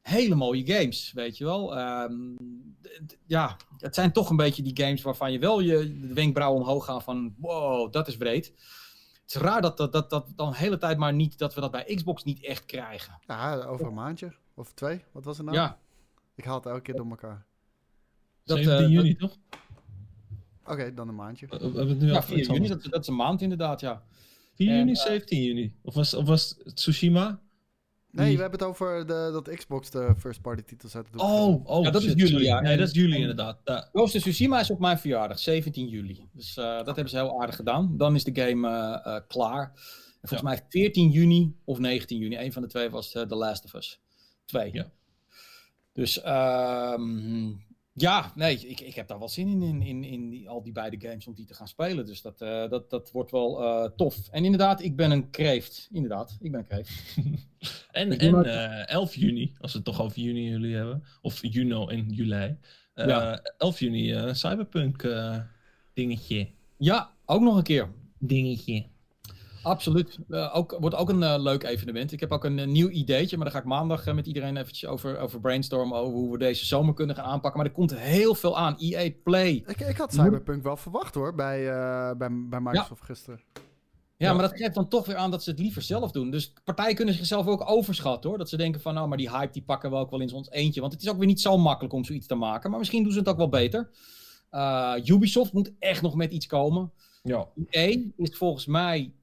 hele 0.02 0.36
mooie 0.36 0.66
games, 0.66 1.12
weet 1.14 1.38
je 1.38 1.44
wel. 1.44 1.78
Ehm, 1.78 2.14
ja, 3.26 3.58
het 3.78 3.96
zijn 3.96 4.12
toch 4.12 4.30
een 4.30 4.36
beetje 4.36 4.64
die 4.64 4.86
games 4.86 5.02
waarvan 5.02 5.32
je 5.32 5.40
wel 5.40 5.60
je 5.60 6.00
de 6.00 6.14
wenkbrauwen 6.14 6.62
omhoog 6.62 6.86
gaan 6.86 7.02
van 7.02 7.36
wow, 7.38 7.92
dat 7.92 8.08
is 8.08 8.18
breed. 8.18 8.46
Het 9.22 9.36
is 9.36 9.36
raar 9.36 9.62
dat 9.62 9.78
dat, 9.78 9.92
dat, 9.92 10.10
dat 10.10 10.34
dan 10.36 10.52
de 10.52 10.58
hele 10.58 10.78
tijd 10.78 10.98
maar 10.98 11.14
niet, 11.14 11.38
dat 11.38 11.54
we 11.54 11.62
dat 11.62 11.72
bij 11.72 11.96
Xbox 11.96 12.24
niet 12.24 12.44
echt 12.44 12.66
krijgen. 12.66 13.20
Ja, 13.28 13.64
over 13.64 13.86
een 13.86 13.94
maandje. 13.94 14.34
Of 14.54 14.74
twee. 14.74 15.04
Wat 15.12 15.26
was 15.26 15.38
het 15.38 15.46
nou? 15.46 15.58
Ja, 15.58 15.80
Ik 16.36 16.44
haal 16.44 16.56
het 16.56 16.66
elke 16.66 16.82
keer 16.82 16.96
door 16.96 17.10
elkaar. 17.10 17.46
Dat, 18.44 18.58
17 18.58 18.86
eh, 18.86 18.92
juni, 18.92 19.16
toch? 19.16 19.38
Oké, 20.66 20.94
dan 20.94 21.08
een 21.08 21.16
maandje. 21.16 21.48
We 21.48 21.58
we 21.58 21.64
hebben 21.64 21.88
het 21.88 22.00
nu 22.00 22.08
ja 22.08 22.16
al 22.16 22.22
4 22.22 22.52
juni, 22.52 22.68
dat, 22.68 22.84
dat 22.84 23.02
is 23.02 23.08
een 23.08 23.16
maand 23.16 23.42
inderdaad, 23.42 23.80
ja. 23.80 24.04
4 24.54 24.70
En, 24.70 24.78
juni, 24.78 24.92
eh, 24.92 25.02
17 25.02 25.44
juni. 25.44 25.74
Of 25.82 25.94
was, 25.94 26.14
of 26.14 26.26
was 26.26 26.58
Tsushima? 26.74 27.42
Nee, 28.12 28.26
Die- 28.28 28.36
we 28.36 28.42
hebben 28.42 28.60
het 28.60 28.68
over 28.70 29.08
de, 29.08 29.30
dat 29.32 29.56
Xbox 29.56 29.90
de 29.90 30.14
first 30.18 30.42
party 30.42 30.62
titels 30.64 30.96
uit 30.96 31.08
de. 31.12 31.18
Oh, 31.20 31.66
oh 31.70 31.84
Ja, 31.84 31.92
dat 31.92 32.04
is 32.04 32.14
juli, 32.14 32.44
ja. 32.44 32.60
Nee, 32.62 32.78
dat 32.78 32.88
is 32.88 32.94
juli 32.94 33.18
inderdaad. 33.18 33.60
Ja. 33.66 33.90
Ghost 33.94 34.16
of 34.16 34.22
Tsushima 34.22 34.60
is 34.60 34.70
op 34.70 34.80
mijn 34.80 34.98
verjaardag, 35.00 35.40
17 35.40 35.88
juli. 35.88 36.28
Dus 36.34 36.58
eh, 36.58 36.64
dat 36.66 36.86
hebben 36.86 37.10
ze 37.10 37.16
heel 37.18 37.42
aardig 37.42 37.56
gedaan. 37.56 37.98
Dan 37.98 38.16
is 38.16 38.24
de 38.24 38.42
game 38.42 38.68
eh, 38.68 39.16
eh, 39.16 39.22
klaar. 39.28 39.72
En 40.22 40.28
volgens 40.28 40.42
Ja. 40.52 40.58
mij 40.58 40.66
14 40.70 41.10
juni 41.10 41.56
of 41.66 41.80
19 41.80 42.18
juni. 42.18 42.38
Een 42.38 42.54
van 42.54 42.62
de 42.62 42.68
twee 42.68 42.90
was 42.90 43.14
eh, 43.14 43.24
The 43.24 43.36
Last 43.36 43.66
of 43.66 43.74
Us. 43.74 44.00
Twee. 44.46 44.70
Ja. 44.74 44.92
Dus 45.94 46.22
ehm, 46.22 47.50
ja, 47.94 48.32
nee, 48.36 48.58
ik, 48.58 48.80
ik 48.80 48.96
heb 48.96 49.08
daar 49.08 49.20
wel 49.20 49.30
zin 49.30 49.48
in, 49.48 49.62
in, 49.62 49.82
in, 49.82 50.04
in 50.04 50.30
die, 50.30 50.50
al 50.50 50.62
die 50.64 50.72
beide 50.72 51.08
games 51.08 51.28
om 51.28 51.34
die 51.34 51.46
te 51.46 51.54
gaan 51.54 51.68
spelen. 51.68 52.06
Dus 52.06 52.22
dat, 52.22 52.42
eh, 52.42 52.70
dat, 52.70 52.90
dat 52.90 53.12
wordt 53.12 53.32
wel 53.32 53.62
eh, 53.64 53.90
tof. 53.96 54.28
En 54.32 54.44
inderdaad, 54.46 54.82
ik 54.82 54.96
ben 54.96 55.12
een 55.12 55.30
kreeft. 55.30 55.88
Inderdaad, 55.92 56.38
ik 56.40 56.52
ben 56.52 56.60
een 56.60 56.68
kreeft. 56.68 56.92
En, 57.92 58.18
en 58.20 58.32
maar- 58.32 58.46
eh, 58.46 58.88
11 58.94 59.16
juni, 59.16 59.54
als 59.60 59.72
we 59.72 59.78
het 59.78 59.88
toch 59.88 60.02
over 60.02 60.20
juni 60.20 60.50
juli 60.50 60.74
hebben. 60.74 61.04
Of 61.22 61.40
Juno 61.42 61.88
en 61.88 62.10
juli. 62.10 62.58
Eh, 62.94 63.08
Ja. 63.08 63.42
11 63.58 63.80
juni, 63.80 64.14
eh, 64.14 64.34
Cyberpunk 64.34 65.04
eh, 65.04 65.40
dingetje. 65.94 66.48
Ja, 66.78 67.12
ook 67.26 67.42
nog 67.42 67.56
een 67.58 67.64
keer. 67.64 67.90
Dingetje. 68.18 68.86
Absoluut. 69.64 70.20
Uh, 70.30 70.56
ook, 70.56 70.78
wordt 70.80 70.96
ook 70.96 71.10
een 71.10 71.22
uh, 71.22 71.36
leuk 71.38 71.64
evenement. 71.64 72.12
Ik 72.12 72.20
heb 72.20 72.32
ook 72.32 72.44
een, 72.44 72.58
een 72.58 72.72
nieuw 72.72 72.90
ideetje, 72.90 73.36
maar 73.36 73.46
daar 73.46 73.56
ga 73.56 73.62
ik 73.62 73.68
maandag 73.68 74.08
uh, 74.08 74.14
met 74.14 74.28
iedereen 74.28 74.58
eventjes 74.58 74.90
over, 74.90 75.18
over 75.18 75.40
brainstormen 75.40 75.98
over 75.98 76.14
hoe 76.14 76.32
we 76.32 76.38
deze 76.38 76.66
zomer 76.66 76.94
kunnen 76.94 77.16
gaan 77.16 77.26
aanpakken. 77.26 77.60
Maar 77.60 77.70
er 77.70 77.76
komt 77.76 77.96
heel 77.96 78.36
veel 78.36 78.58
aan. 78.58 78.76
EA 78.78 79.12
Play. 79.24 79.64
Ik, 79.68 79.80
ik 79.80 79.98
had 79.98 80.14
Cyberpunk 80.14 80.64
wel 80.64 80.78
verwacht 80.78 81.16
hoor, 81.16 81.36
bij, 81.36 81.64
bij, 82.18 82.30
bij 82.32 82.60
Microsoft 82.60 83.00
ja. 83.00 83.06
gisteren. 83.06 83.40
Ja, 83.54 84.28
ja, 84.28 84.34
maar 84.34 84.50
dat 84.50 84.58
geeft 84.58 84.76
dan 84.76 84.88
toch 84.88 85.06
weer 85.06 85.16
aan 85.16 85.32
dat 85.32 85.44
ze 85.44 85.50
het 85.50 85.60
liever 85.60 85.82
zelf 85.82 86.12
doen. 86.12 86.32
Dus 86.32 86.54
partijen 86.64 86.96
kunnen 86.96 87.14
zichzelf 87.14 87.48
ook 87.48 87.70
overschatten 87.70 88.30
hoor. 88.30 88.40
Dat 88.40 88.50
ze 88.50 88.58
denken 88.58 88.82
van, 88.82 88.94
nou, 88.94 89.08
maar 89.08 89.18
die 89.18 89.30
hype 89.30 89.54
die 89.54 89.62
pakken 89.62 89.90
we 89.90 89.96
ook 89.96 90.10
wel 90.10 90.22
in 90.22 90.34
ons 90.34 90.50
eentje. 90.50 90.82
Want 90.82 90.94
het 90.94 91.02
is 91.02 91.10
ook 91.10 91.18
weer 91.18 91.28
niet 91.28 91.42
zo 91.42 91.58
makkelijk 91.58 91.94
om 91.94 92.04
zoiets 92.04 92.28
te 92.28 92.36
maken. 92.36 92.70
Maar 92.70 92.80
misschien 92.80 93.04
doen 93.04 93.12
ze 93.12 93.20
het 93.20 93.28
ook 93.28 93.38
wel 93.38 93.50
beter. 93.50 93.90
Ubisoft 95.06 95.54
moet 95.54 95.72
echt 95.80 96.02
nog 96.02 96.16
met 96.16 96.32
iets 96.32 96.46
komen. 96.48 96.92
Ja. 97.24 97.48
EA 97.70 97.98
is 98.18 98.38
volgens 98.38 98.66
mij 98.66 99.14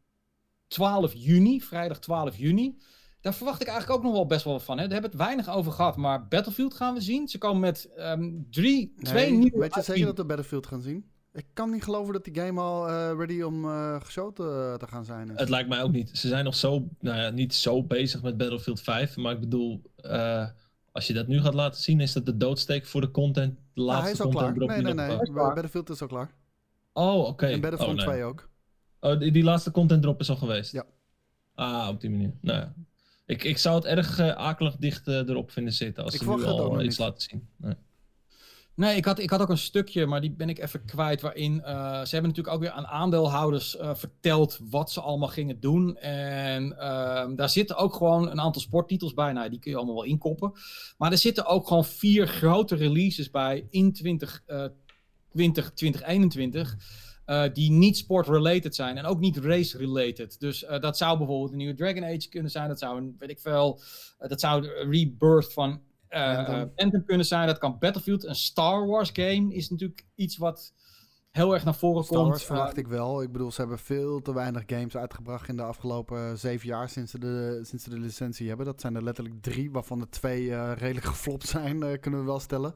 12 0.69 1.12
juni, 1.14 1.61
vrijdag 1.61 1.99
12 1.99 2.37
juni. 2.37 2.79
Daar 3.21 3.35
verwacht 3.35 3.61
ik 3.61 3.66
eigenlijk 3.66 3.99
ook 3.99 4.05
nog 4.05 4.14
wel 4.14 4.27
best 4.27 4.45
wel 4.45 4.61
van. 4.61 4.79
Hè. 4.79 4.83
Daar 4.83 4.93
hebben 4.93 5.11
we 5.11 5.16
het 5.16 5.27
weinig 5.27 5.57
over 5.57 5.73
gehad. 5.73 5.97
Maar 5.97 6.29
Battlefield 6.29 6.75
gaan 6.75 6.95
we 6.95 7.01
zien. 7.01 7.29
Ze 7.29 7.39
komen 7.39 7.61
met 7.61 7.91
um, 7.99 8.47
drie, 8.51 8.93
nee, 8.97 9.05
twee 9.05 9.33
nieuwe... 9.33 9.59
Weet 9.59 9.75
je 9.75 9.83
zeker 9.83 10.07
dat 10.07 10.16
we 10.16 10.25
Battlefield 10.25 10.66
gaan 10.66 10.81
zien? 10.81 11.11
Ik 11.33 11.47
kan 11.53 11.71
niet 11.71 11.85
geloven 11.85 12.12
dat 12.12 12.25
die 12.25 12.35
game 12.35 12.61
al 12.61 12.89
uh, 12.89 13.11
ready 13.16 13.43
om 13.43 13.64
uh, 13.64 14.01
geschoten 14.01 14.47
uh, 14.47 14.75
te 14.75 14.87
gaan 14.87 15.05
zijn. 15.05 15.31
Is. 15.31 15.41
Het 15.41 15.49
lijkt 15.49 15.69
mij 15.69 15.83
ook 15.83 15.93
niet. 15.93 16.11
Ze 16.12 16.29
zijn 16.29 16.45
nog 16.45 16.55
zo, 16.55 16.89
nou 17.01 17.19
ja, 17.19 17.31
niet 17.31 17.55
zo 17.55 17.83
bezig 17.83 18.23
met 18.23 18.37
Battlefield 18.37 18.81
5. 18.81 19.16
Maar 19.16 19.33
ik 19.33 19.41
bedoel, 19.41 19.83
als 20.93 21.07
je 21.07 21.12
dat 21.12 21.27
nu 21.27 21.41
gaat 21.41 21.55
laten 21.55 21.83
zien, 21.83 22.01
is 22.01 22.12
dat 22.12 22.27
de 22.27 22.37
doodsteek 22.37 22.87
voor 22.87 23.01
de 23.01 23.11
content. 23.11 23.59
De 23.75 23.81
laatste 23.81 24.03
hij 24.03 24.12
is 24.12 24.21
al 24.21 24.31
content 24.31 24.59
klaar. 24.59 24.83
Nee, 24.83 24.95
nee, 24.95 25.16
nee. 25.19 25.33
Battlefield 25.33 25.91
is 25.91 26.01
al 26.01 26.09
klaar. 26.09 26.31
Oh, 26.93 27.19
oké. 27.19 27.29
Okay. 27.29 27.53
En 27.53 27.61
Battlefield 27.61 28.01
oh, 28.01 28.07
nee. 28.07 28.14
2 28.14 28.25
ook. 28.25 28.49
Oh, 29.01 29.19
die, 29.19 29.33
die, 29.33 29.45
laatste 29.45 29.71
content 29.71 30.03
drop 30.03 30.21
is 30.21 30.31
al 30.31 30.37
geweest? 30.37 30.73
Ja. 30.73 30.87
Ah, 31.55 31.89
op 31.89 32.01
die 32.01 32.11
manier. 32.11 32.33
Nou 32.41 32.59
ja. 32.59 32.75
Ik, 33.27 33.45
ik 33.45 33.59
zou 33.59 33.77
het 33.77 33.85
erg 33.85 34.19
uh, 34.21 34.31
akelig 34.31 34.77
dicht 34.77 35.09
uh, 35.09 35.15
erop 35.15 35.51
vinden 35.51 35.73
zitten 35.73 36.05
als 36.05 36.15
ik 36.15 36.21
ze 36.21 36.35
nu 36.35 36.45
al 36.45 36.83
iets 36.83 36.99
laten 36.99 37.23
zien. 37.23 37.49
Nee. 37.57 37.75
Nee, 38.79 38.97
ik 38.97 39.05
had, 39.05 39.19
ik 39.19 39.31
had 39.31 39.41
ook 39.41 39.49
een 39.49 39.59
stukje, 39.59 40.07
maar 40.07 40.21
die 40.21 40.31
ben 40.31 40.49
ik 40.49 40.59
even 40.59 40.85
kwijt. 40.85 41.21
Waarin 41.21 41.55
uh, 41.55 42.01
ze 42.05 42.15
hebben 42.15 42.31
natuurlijk 42.31 42.57
ook 42.57 42.61
weer 42.61 42.71
aan 42.71 42.87
aandeelhouders 42.87 43.77
uh, 43.77 43.95
verteld 43.95 44.61
wat 44.71 44.91
ze 44.91 45.01
allemaal 45.01 45.29
gingen 45.29 45.61
doen. 45.61 45.97
En 45.97 46.65
uh, 46.65 47.27
daar 47.37 47.49
zitten 47.49 47.77
ook 47.77 47.95
gewoon 47.95 48.31
een 48.31 48.41
aantal 48.41 48.63
sporttitels 48.63 49.15
bij. 49.15 49.33
Nou, 49.33 49.51
die 49.51 49.59
kun 49.59 49.71
je 49.71 49.77
allemaal 49.77 49.95
wel 49.95 50.05
inkoppen. 50.05 50.53
Maar 50.99 51.13
er 51.13 51.19
zitten 51.19 51.47
ook 51.47 51.67
gewoon 51.67 51.85
vier 51.85 52.27
grote 52.27 52.75
releases 52.75 53.31
bij 53.31 53.67
in 53.71 53.93
20, 53.93 54.43
20, 55.31 55.73
2021. 55.73 56.77
Uh, 57.29 57.45
die 57.53 57.70
niet 57.70 57.97
sport-related 57.97 58.74
zijn 58.74 58.99
en 58.99 59.05
ook 59.05 59.20
niet 59.20 59.37
race-related. 59.37 60.41
Dus 60.41 60.62
uh, 60.62 60.81
dat 60.81 60.97
zou 60.97 61.18
bijvoorbeeld 61.18 61.51
een 61.51 61.57
nieuwe 61.57 61.74
Dragon 61.74 62.05
Age 62.05 62.29
kunnen 62.29 62.51
zijn. 62.51 62.68
Dat 62.68 62.79
zou 62.79 62.99
een, 62.99 63.14
weet 63.18 63.31
ik 63.31 63.41
veel, 63.41 63.81
uh, 64.20 64.29
dat 64.29 64.41
zou 64.41 64.66
een 64.66 64.91
rebirth 64.91 65.53
van 65.53 65.81
Anthem 66.74 67.05
kunnen 67.05 67.26
zijn. 67.26 67.47
Dat 67.47 67.59
kan 67.59 67.79
Battlefield. 67.79 68.24
Een 68.24 68.35
Star 68.35 68.87
Wars 68.87 69.11
game 69.12 69.55
is 69.55 69.70
natuurlijk 69.70 70.07
iets 70.14 70.37
wat 70.37 70.72
heel 71.31 71.55
erg 71.55 71.64
naar 71.64 71.74
voren 71.74 72.05
Star 72.05 72.16
komt. 72.16 72.31
Wars 72.31 72.45
verwacht 72.45 72.76
ik 72.76 72.87
wel. 72.87 73.22
Ik 73.22 73.33
bedoel, 73.33 73.53
ze 73.53 73.61
hebben 73.61 73.79
veel 73.79 74.22
te 74.22 74.35
weinig 74.35 74.62
games 74.66 74.97
uitgebracht 74.97 75.49
in 75.49 75.57
de 75.57 75.62
afgelopen 75.62 76.39
zeven 76.39 76.68
jaar 76.68 76.89
sinds 76.89 77.11
ze 77.11 77.18
de, 77.18 77.61
sinds 77.62 77.85
ze 77.85 77.91
de 77.91 77.99
licentie 77.99 78.49
hebben. 78.49 78.66
Dat 78.66 78.81
zijn 78.81 78.95
er 78.95 79.05
letterlijk 79.05 79.43
drie, 79.43 79.70
waarvan 79.70 80.01
er 80.01 80.11
twee 80.11 80.72
redelijk 80.74 81.07
geflopt 81.14 81.47
zijn, 81.47 82.01
kunnen 82.01 82.20
we 82.20 82.26
wel 82.26 82.41
stellen. 82.41 82.74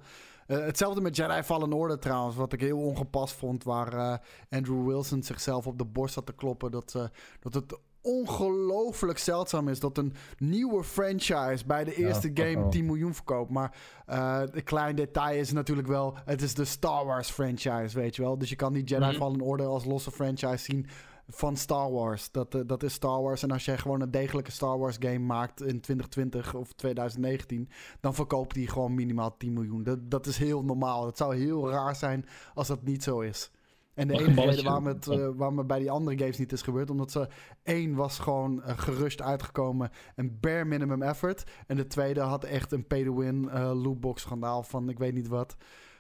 Uh, 0.53 0.65
hetzelfde 0.65 1.01
met 1.01 1.17
Jedi 1.17 1.43
Fallen 1.43 1.73
Order 1.73 1.99
trouwens, 1.99 2.37
wat 2.37 2.53
ik 2.53 2.61
heel 2.61 2.79
ongepast 2.79 3.35
vond, 3.35 3.65
waar 3.65 3.95
uh, 3.95 4.15
Andrew 4.51 4.87
Wilson 4.87 5.23
zichzelf 5.23 5.67
op 5.67 5.79
de 5.79 5.85
borst 5.85 6.15
had 6.15 6.27
te 6.27 6.33
kloppen. 6.33 6.71
Dat, 6.71 6.95
uh, 6.97 7.05
dat 7.41 7.55
het 7.55 7.79
ongelooflijk 8.01 9.19
zeldzaam 9.19 9.69
is 9.69 9.81
dat 9.81 9.99
een 9.99 10.15
nieuwe 10.39 10.85
franchise 10.85 11.67
bij 11.67 11.85
de 11.85 11.95
eerste 11.95 12.31
ja, 12.35 12.45
game 12.45 12.69
10 12.69 12.87
miljoen 12.87 13.15
verkoopt. 13.15 13.51
Maar 13.51 13.77
een 14.07 14.65
klein 14.65 14.97
detail 14.97 15.39
is 15.39 15.53
natuurlijk 15.53 15.89
wel, 15.89 16.17
het 16.25 16.43
is 16.43 16.55
de 16.55 16.65
Star 16.65 17.07
Wars 17.07 17.31
franchise, 17.31 17.99
weet 17.99 18.17
je 18.17 18.23
wel. 18.23 18.39
Dus 18.39 18.49
je 18.49 18.57
kan 18.57 18.73
die 18.73 18.85
Jedi 18.85 19.05
mm 19.05 19.11
-hmm. 19.11 19.19
Fallen 19.19 19.41
Order 19.41 19.67
als 19.67 19.85
losse 19.85 20.11
franchise 20.11 20.65
zien 20.65 20.87
van 21.35 21.57
Star 21.57 21.93
Wars. 21.93 22.31
Dat, 22.31 22.55
uh, 22.55 22.63
dat 22.67 22.83
is 22.83 22.93
Star 22.93 23.23
Wars. 23.23 23.43
En 23.43 23.51
als 23.51 23.65
jij 23.65 23.79
gewoon 23.79 24.01
een 24.01 24.11
degelijke 24.11 24.51
Star 24.51 24.79
Wars 24.79 24.97
game 24.99 25.19
maakt 25.19 25.61
in 25.61 25.81
2020 25.81 26.55
of 26.55 26.73
2019, 26.73 27.69
dan 28.01 28.15
verkoopt 28.15 28.55
die 28.55 28.69
gewoon 28.69 28.95
minimaal 28.95 29.37
10 29.37 29.53
miljoen. 29.53 29.83
Dat, 29.83 30.11
dat 30.11 30.27
is 30.27 30.39
heel 30.39 30.65
normaal. 30.65 31.07
Het 31.07 31.17
zou 31.17 31.37
heel 31.37 31.71
raar 31.71 31.97
zijn 31.97 32.27
als 32.55 32.69
dat 32.69 32.83
niet 32.83 33.03
zo 33.03 33.21
is. 33.21 33.51
En 33.95 34.09
de 34.09 34.19
enige 34.19 34.41
reden 34.41 34.65
waarom 34.65 34.87
het, 34.87 35.07
uh, 35.07 35.29
waarom 35.35 35.59
het 35.59 35.67
bij 35.67 35.79
die 35.79 35.91
andere 35.91 36.19
games 36.19 36.39
niet 36.39 36.53
is 36.53 36.63
gebeurd, 36.63 36.91
omdat 36.91 37.11
ze 37.11 37.29
één 37.63 37.95
was 37.95 38.19
gewoon 38.19 38.59
uh, 38.59 38.79
gerust 38.79 39.23
uitgekomen 39.23 39.91
en 40.15 40.41
bare 40.41 40.65
minimum 40.65 41.03
effort. 41.03 41.45
En 41.67 41.77
de 41.77 41.87
tweede 41.87 42.21
had 42.21 42.45
echt 42.45 42.73
een 42.73 42.87
pay-to-win 42.87 43.51
lootbox 43.83 44.23
schandaal 44.23 44.63
van 44.63 44.89
ik 44.89 44.99
weet 44.99 45.15
niet 45.15 45.29
wat. 45.29 45.57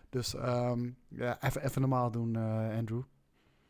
Dus 0.08 0.34
um, 0.34 0.96
ja, 1.08 1.42
even 1.42 1.80
normaal 1.80 2.10
doen, 2.10 2.36
Andrew. 2.76 3.02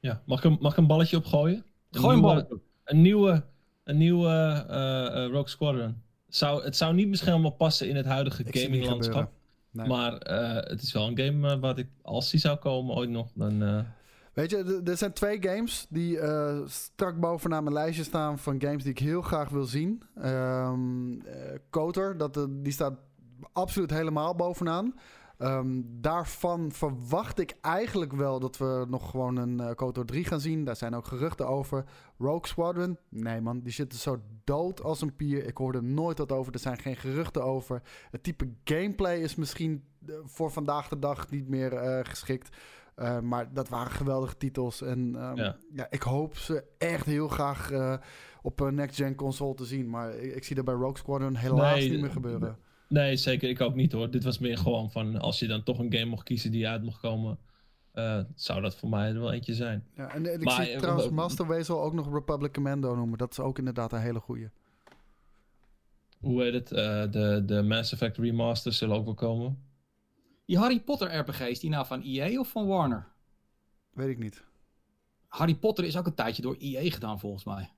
Ja, 0.02 0.22
mag 0.26 0.38
ik, 0.38 0.44
een, 0.44 0.58
mag 0.60 0.72
ik 0.72 0.78
een 0.78 0.86
balletje 0.86 1.16
opgooien? 1.16 1.64
Gooi 1.90 2.16
een 2.16 2.22
balletje 2.22 2.60
Een 2.84 3.02
nieuwe, 3.02 3.44
een 3.84 3.96
nieuwe 3.96 4.64
uh, 4.70 4.76
uh, 4.76 5.26
Rogue 5.26 5.48
Squadron. 5.48 6.02
Zou, 6.28 6.64
het 6.64 6.76
zou 6.76 6.94
niet 6.94 7.08
misschien 7.08 7.32
allemaal 7.32 7.50
passen 7.50 7.88
in 7.88 7.96
het 7.96 8.06
huidige 8.06 8.44
gaminglandschap. 8.46 9.30
Nee. 9.70 9.86
Maar 9.86 10.12
uh, 10.12 10.54
het 10.54 10.82
is 10.82 10.92
wel 10.92 11.06
een 11.06 11.18
game 11.18 11.58
wat 11.58 11.78
ik, 11.78 11.88
als 12.02 12.30
die 12.30 12.40
zou 12.40 12.56
komen 12.56 12.94
ooit 12.94 13.10
nog, 13.10 13.30
dan... 13.34 13.84
Weet 14.32 14.50
je, 14.50 14.80
er 14.84 14.96
zijn 14.96 15.12
twee 15.12 15.42
games 15.42 15.86
die 15.88 16.18
strak 16.66 17.20
bovenaan 17.20 17.62
mijn 17.64 17.74
lijstje 17.74 18.04
staan 18.04 18.38
van 18.38 18.62
games 18.62 18.82
die 18.82 18.92
ik 18.92 18.98
heel 18.98 19.22
graag 19.22 19.48
wil 19.48 19.64
zien. 19.64 20.02
Um, 20.24 21.22
dat, 22.16 22.46
die 22.50 22.72
staat 22.72 22.94
absoluut 23.52 23.90
helemaal 23.90 24.34
bovenaan. 24.34 24.94
Um, 25.42 25.84
daarvan 26.00 26.72
verwacht 26.72 27.38
ik 27.38 27.56
eigenlijk 27.60 28.12
wel 28.12 28.40
dat 28.40 28.56
we 28.58 28.86
nog 28.88 29.10
gewoon 29.10 29.36
een 29.36 29.60
uh, 29.60 29.70
KOTOR 29.74 30.04
3 30.04 30.24
gaan 30.24 30.40
zien. 30.40 30.64
Daar 30.64 30.76
zijn 30.76 30.94
ook 30.94 31.06
geruchten 31.06 31.48
over. 31.48 31.84
Rogue 32.18 32.46
Squadron? 32.46 32.98
Nee 33.08 33.40
man, 33.40 33.60
die 33.60 33.72
zitten 33.72 33.98
zo 33.98 34.20
dood 34.44 34.82
als 34.82 35.00
een 35.00 35.16
pier. 35.16 35.46
Ik 35.46 35.56
hoorde 35.56 35.82
nooit 35.82 36.18
wat 36.18 36.32
over. 36.32 36.52
Er 36.52 36.58
zijn 36.58 36.78
geen 36.78 36.96
geruchten 36.96 37.44
over. 37.44 37.82
Het 38.10 38.22
type 38.22 38.48
gameplay 38.64 39.18
is 39.18 39.34
misschien 39.34 39.84
uh, 40.06 40.14
voor 40.24 40.50
vandaag 40.50 40.88
de 40.88 40.98
dag 40.98 41.30
niet 41.30 41.48
meer 41.48 41.72
uh, 41.72 41.98
geschikt. 42.02 42.56
Uh, 42.96 43.20
maar 43.20 43.52
dat 43.52 43.68
waren 43.68 43.92
geweldige 43.92 44.36
titels. 44.36 44.82
En 44.82 44.98
um, 44.98 45.36
ja. 45.36 45.56
ja. 45.72 45.86
ik 45.90 46.02
hoop 46.02 46.36
ze 46.36 46.64
echt 46.78 47.06
heel 47.06 47.28
graag 47.28 47.70
op 48.42 48.60
een 48.60 48.74
next-gen 48.74 49.14
console 49.14 49.54
te 49.54 49.64
zien. 49.64 49.90
Maar 49.90 50.14
ik, 50.14 50.34
ik, 50.34 50.44
zie 50.44 50.56
dat 50.56 50.64
bij 50.64 50.74
Rogue 50.74 50.98
Squadron 50.98 51.34
helaas 51.34 51.78
nee, 51.78 51.90
niet 51.90 52.00
meer 52.00 52.10
gebeuren. 52.10 52.58
Nee, 52.92 53.16
zeker. 53.16 53.48
Ik 53.48 53.60
ook 53.60 53.74
niet 53.74 53.92
hoor. 53.92 54.10
Dit 54.10 54.24
was 54.24 54.38
meer 54.38 54.58
gewoon 54.58 54.90
van 54.90 55.20
als 55.20 55.38
je 55.38 55.46
dan 55.46 55.62
toch 55.62 55.78
een 55.78 55.92
game 55.92 56.04
mocht 56.04 56.24
kiezen 56.24 56.50
die 56.50 56.68
uit 56.68 56.82
mocht 56.82 57.00
komen. 57.00 57.38
Uh, 57.94 58.18
zou 58.34 58.60
dat 58.60 58.74
voor 58.74 58.88
mij 58.88 59.08
er 59.08 59.20
wel 59.20 59.32
eentje 59.32 59.54
zijn. 59.54 59.86
Ja, 59.96 60.08
en, 60.08 60.26
en 60.26 60.40
ik 60.40 60.44
maar, 60.44 60.64
zie 60.64 60.76
trouwens 60.76 61.06
uh, 61.06 61.12
Master 61.12 61.48
Wezel 61.48 61.82
ook 61.82 61.92
nog 61.92 62.12
Republic 62.12 62.52
Commando 62.52 62.94
noemen. 62.94 63.18
Dat 63.18 63.30
is 63.30 63.40
ook 63.40 63.58
inderdaad 63.58 63.92
een 63.92 64.00
hele 64.00 64.20
goeie. 64.20 64.50
Hoe 66.20 66.42
heet 66.42 66.52
het? 66.52 66.72
Uh, 66.72 66.78
de, 67.10 67.42
de 67.46 67.62
Mass 67.62 67.92
Effect 67.92 68.16
remasters 68.16 68.78
zullen 68.78 68.96
ook 68.96 69.04
wel 69.04 69.14
komen. 69.14 69.58
Die 70.46 70.58
Harry 70.58 70.80
Potter 70.80 71.18
RPG's, 71.18 71.60
die 71.60 71.70
nou 71.70 71.86
van 71.86 72.02
EA 72.02 72.38
of 72.38 72.48
van 72.48 72.66
Warner? 72.66 73.08
Weet 73.92 74.08
ik 74.08 74.18
niet. 74.18 74.44
Harry 75.28 75.54
Potter 75.54 75.84
is 75.84 75.96
ook 75.96 76.06
een 76.06 76.14
tijdje 76.14 76.42
door 76.42 76.56
EA 76.58 76.90
gedaan 76.90 77.20
volgens 77.20 77.44
mij. 77.44 77.70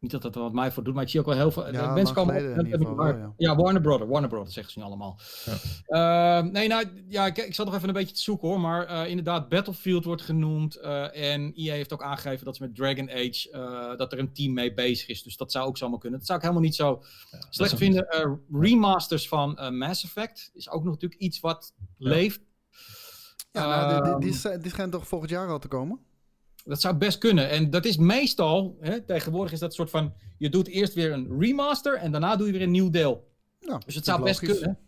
Niet 0.00 0.10
dat 0.10 0.22
dat 0.22 0.34
er 0.34 0.40
wat 0.40 0.52
mij 0.52 0.72
voor 0.72 0.84
doet, 0.84 0.94
maar 0.94 1.02
ik 1.02 1.08
zie 1.08 1.20
ook 1.20 1.26
wel 1.26 1.36
heel 1.36 1.50
veel. 1.50 1.72
Ja, 1.72 1.92
mensen 1.92 2.14
komen 2.14 2.58
op, 2.58 2.66
geval, 2.70 2.94
maar, 2.94 3.18
ja. 3.18 3.32
ja. 3.36 3.56
Warner 3.56 3.82
Brother, 3.82 4.08
Warner 4.08 4.28
Brother 4.28 4.52
zeggen 4.52 4.72
ze 4.72 4.78
nu 4.78 4.84
allemaal. 4.84 5.18
Ja. 5.86 6.40
Uh, 6.42 6.50
nee, 6.50 6.68
nou 6.68 6.84
ja, 7.08 7.26
ik, 7.26 7.38
ik 7.38 7.54
zat 7.54 7.66
nog 7.66 7.74
even 7.74 7.88
een 7.88 7.94
beetje 7.94 8.14
te 8.14 8.20
zoeken 8.20 8.48
hoor. 8.48 8.60
Maar 8.60 8.90
uh, 8.90 9.08
inderdaad, 9.08 9.48
Battlefield 9.48 10.04
wordt 10.04 10.22
genoemd. 10.22 10.78
Uh, 10.78 11.32
en 11.32 11.52
EA 11.54 11.72
heeft 11.72 11.92
ook 11.92 12.02
aangegeven 12.02 12.44
dat 12.44 12.56
ze 12.56 12.62
met 12.62 12.74
Dragon 12.74 13.10
Age. 13.10 13.94
dat 13.96 14.12
er 14.12 14.18
een 14.18 14.32
team 14.32 14.52
mee 14.52 14.74
bezig 14.74 15.08
is. 15.08 15.22
Dus 15.22 15.36
dat 15.36 15.52
zou 15.52 15.66
ook 15.66 15.78
zomaar 15.78 15.98
kunnen. 15.98 16.18
Dat 16.18 16.28
zou 16.28 16.38
ik 16.38 16.44
helemaal 16.44 16.66
niet 16.66 16.76
zo 16.76 17.02
ja, 17.30 17.46
slecht 17.50 17.76
vinden. 17.76 18.06
remasters 18.52 19.28
van 19.28 19.76
Mass 19.78 20.04
Effect 20.04 20.50
is 20.54 20.70
ook 20.70 20.82
nog 20.84 20.92
natuurlijk 20.92 21.20
iets 21.20 21.40
wat 21.40 21.74
leeft. 21.98 22.40
Ja, 23.52 23.66
nou, 23.66 24.20
die, 24.20 24.30
die, 24.30 24.40
die, 24.42 24.58
die 24.58 24.70
schijnt 24.70 24.92
toch 24.92 25.08
volgend 25.08 25.30
jaar 25.30 25.48
al 25.48 25.58
te 25.58 25.68
komen? 25.68 26.00
Dat 26.64 26.80
zou 26.80 26.96
best 26.96 27.18
kunnen. 27.18 27.50
En 27.50 27.70
dat 27.70 27.84
is 27.84 27.96
meestal, 27.96 28.76
hè, 28.80 29.00
tegenwoordig 29.00 29.52
is 29.52 29.58
dat 29.58 29.74
soort 29.74 29.90
van, 29.90 30.12
je 30.38 30.48
doet 30.48 30.68
eerst 30.68 30.94
weer 30.94 31.12
een 31.12 31.40
remaster 31.40 31.94
en 31.94 32.10
daarna 32.10 32.36
doe 32.36 32.46
je 32.46 32.52
weer 32.52 32.62
een 32.62 32.70
nieuw 32.70 32.90
deel. 32.90 33.28
Ja, 33.58 33.78
dus 33.86 33.94
het 33.94 34.04
zou 34.04 34.22
best 34.22 34.40
kunnen 34.40 34.78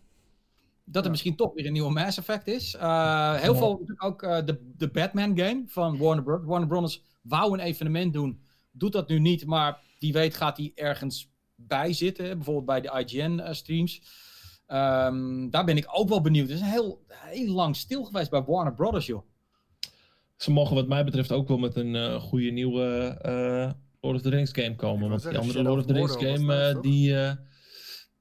dat 0.85 0.95
er 0.95 1.03
ja. 1.03 1.09
misschien 1.09 1.35
toch 1.35 1.53
weer 1.53 1.65
een 1.65 1.73
nieuwe 1.73 1.91
Mass 1.91 2.17
Effect 2.17 2.47
is. 2.47 2.75
Uh, 2.75 3.33
heel 3.33 3.53
ja. 3.53 3.57
veel, 3.59 3.85
ook 3.97 4.23
uh, 4.23 4.45
de, 4.45 4.71
de 4.77 4.87
Batman 4.87 5.37
game 5.37 5.63
van 5.67 5.97
Warner 5.97 6.23
Bros. 6.23 6.41
Warner 6.43 6.67
Bros. 6.67 7.03
wou 7.21 7.53
een 7.53 7.59
evenement 7.59 8.13
doen, 8.13 8.41
doet 8.71 8.91
dat 8.91 9.07
nu 9.07 9.19
niet, 9.19 9.45
maar 9.45 9.79
die 9.99 10.13
weet 10.13 10.35
gaat 10.35 10.57
hij 10.57 10.71
ergens 10.75 11.31
bij 11.55 11.93
zitten, 11.93 12.37
bijvoorbeeld 12.37 12.65
bij 12.65 12.81
de 12.81 13.05
IGN 13.05 13.39
uh, 13.39 13.51
streams. 13.51 14.01
Um, 14.67 15.49
daar 15.49 15.65
ben 15.65 15.77
ik 15.77 15.87
ook 15.91 16.09
wel 16.09 16.21
benieuwd. 16.21 16.49
Het 16.49 16.59
is 16.59 16.65
heel, 16.65 17.05
heel 17.07 17.53
lang 17.53 17.75
stil 17.75 18.03
geweest 18.03 18.29
bij 18.29 18.43
Warner 18.43 18.73
Brothers, 18.73 19.05
joh. 19.05 19.25
Ze 20.43 20.51
mogen 20.51 20.75
wat 20.75 20.87
mij 20.87 21.03
betreft 21.03 21.31
ook 21.31 21.47
wel 21.47 21.57
met 21.57 21.75
een 21.75 21.95
uh, 21.95 22.15
goede 22.15 22.49
nieuwe 22.49 23.17
uh, 23.25 23.71
Lord 24.01 24.15
of 24.15 24.21
the 24.21 24.29
Rings 24.29 24.51
game 24.51 24.75
komen. 24.75 25.09
Want 25.09 25.29
die 25.29 25.37
andere 25.37 25.63
Lord 25.63 25.79
of 25.79 25.85
the 25.85 25.93
Rings 25.93 26.15
game 26.15 26.73
uh, 26.75 26.81
die, 26.81 27.15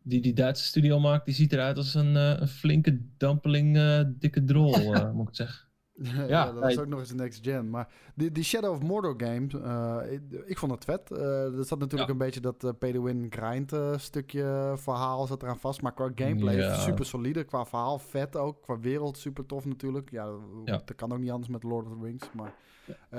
die 0.03 0.20
die 0.20 0.33
Duitse 0.33 0.64
studio 0.64 1.01
maakt, 1.01 1.25
die 1.25 1.35
ziet 1.35 1.53
eruit 1.53 1.77
als 1.77 1.95
een, 1.95 2.14
een 2.14 2.49
flinke 2.49 3.01
dumpeling, 3.16 3.79
dikke 4.18 4.45
drol, 4.45 4.93
moet 5.14 5.29
ik 5.29 5.35
zeggen. 5.35 5.72
ja, 6.17 6.27
ja, 6.27 6.53
dat 6.53 6.71
is 6.71 6.79
ook 6.79 6.87
nog 6.87 6.99
eens 6.99 7.11
een 7.11 7.17
next 7.17 7.45
gen. 7.45 7.71
Maar 7.71 7.89
die, 8.15 8.33
die 8.33 8.45
Shadow 8.45 8.73
of 8.73 8.83
Mordor 8.83 9.15
game, 9.17 9.47
uh, 9.55 10.13
ik, 10.13 10.21
ik, 10.47 10.59
vond 10.59 10.73
het 10.73 10.85
vet. 10.85 11.11
Uh, 11.11 11.59
er 11.59 11.65
zat 11.65 11.79
natuurlijk 11.79 12.11
een 12.11 12.19
beetje 12.19 12.41
dat 12.41 12.65
uh, 12.65 12.71
pay 12.79 12.93
to 12.93 13.03
win 13.03 13.27
grind 13.31 13.73
stukje 13.97 14.73
verhaal 14.77 15.27
zat 15.27 15.43
eraan 15.43 15.59
vast. 15.59 15.83
Maar 15.83 15.95
qua 15.95 16.11
gameplay 16.15 16.57
ja. 16.57 16.75
super 16.75 17.07
solide. 17.07 17.45
Qua 17.45 17.67
verhaal 17.67 17.99
vet 17.99 18.37
ook. 18.37 18.63
Qua 18.63 18.79
wereld 18.79 19.19
super 19.19 19.47
tof 19.47 19.65
natuurlijk. 19.65 20.11
Ja, 20.11 20.31
dat 20.65 20.95
kan 20.95 21.13
ook 21.13 21.19
niet 21.19 21.31
anders 21.31 21.51
met 21.51 21.63
Lord 21.63 21.87
of 21.87 21.93
the 21.93 22.05
Rings. 22.05 22.29
Maar 22.33 22.55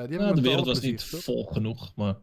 die 0.08 0.18
de 0.18 0.42
wereld 0.42 0.66
was 0.66 0.82
niet 0.82 1.04
vol 1.04 1.46
genoeg. 1.46 1.96
Maar, 1.96 2.16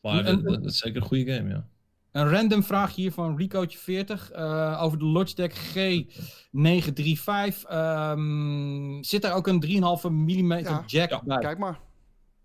maar 0.00 0.42
dat 0.42 0.64
is 0.64 0.78
zeker 0.78 0.96
een 0.96 1.08
goede 1.08 1.32
game, 1.32 1.48
ja. 1.48 1.66
Een 2.14 2.30
random 2.30 2.62
vraag 2.62 2.94
hier 2.94 3.12
van 3.12 3.40
Ricootje40 3.40 4.32
uh, 4.32 4.82
over 4.82 4.98
de 4.98 5.04
Logitech 5.04 5.74
G935. 5.74 7.72
Um, 7.72 9.02
zit 9.04 9.24
er 9.24 9.32
ook 9.32 9.46
een 9.46 9.64
3,5 9.66 10.10
mm 10.10 10.52
jack 10.86 11.22
bij? 11.22 11.38
Kijk 11.38 11.58
maar. 11.58 11.80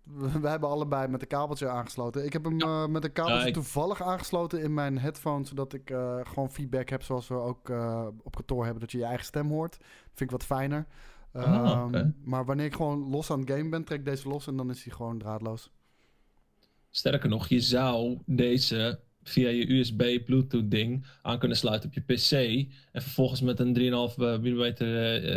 We, 0.02 0.48
hebben 0.48 0.68
allebei 0.68 1.08
met 1.08 1.22
een 1.22 1.28
kabeltje 1.28 1.68
aangesloten. 1.68 2.24
Ik 2.24 2.32
heb 2.32 2.44
hem 2.44 2.60
uh, 2.60 2.86
met 2.86 3.04
een 3.04 3.12
kabeltje 3.12 3.50
toevallig 3.50 4.02
aangesloten 4.02 4.62
in 4.62 4.74
mijn 4.74 4.98
headphone, 4.98 5.46
zodat 5.46 5.72
ik 5.72 5.90
uh, 5.90 6.20
gewoon 6.22 6.50
feedback 6.50 6.88
heb 6.88 7.02
zoals 7.02 7.28
we 7.28 7.34
ook 7.34 7.68
uh, 7.68 8.06
op 8.22 8.36
kantoor 8.36 8.62
hebben, 8.64 8.80
dat 8.80 8.92
je 8.92 8.98
je 8.98 9.04
eigen 9.04 9.24
stem 9.24 9.48
hoort. 9.48 9.76
Vind 10.06 10.20
ik 10.20 10.30
wat 10.30 10.44
fijner. 10.44 10.86
Oh, 11.32 11.84
um, 11.92 12.16
Maar 12.24 12.44
wanneer 12.44 12.66
ik 12.66 12.74
gewoon 12.74 13.10
los 13.10 13.30
aan 13.30 13.40
het 13.40 13.50
game 13.50 13.68
ben, 13.68 13.84
trek 13.84 13.98
ik 13.98 14.04
deze 14.04 14.28
los 14.28 14.46
en 14.46 14.56
dan 14.56 14.70
is 14.70 14.84
hij 14.84 14.92
gewoon 14.94 15.18
draadloos. 15.18 15.70
Sterker 16.90 17.28
nog, 17.28 17.48
je 17.48 17.60
zou 17.60 18.18
deze 18.26 19.00
via 19.30 19.48
je 19.48 19.72
USB 19.72 20.24
Bluetooth 20.24 20.70
ding 20.70 21.06
aan 21.22 21.38
kunnen 21.38 21.56
sluiten 21.56 21.88
op 21.88 21.94
je 21.94 22.14
PC. 22.14 22.32
En 22.92 23.02
vervolgens 23.02 23.40
met 23.40 23.60
een 23.60 23.74
3,5 23.78 23.82
mm 24.16 24.60
uh, 24.60 24.74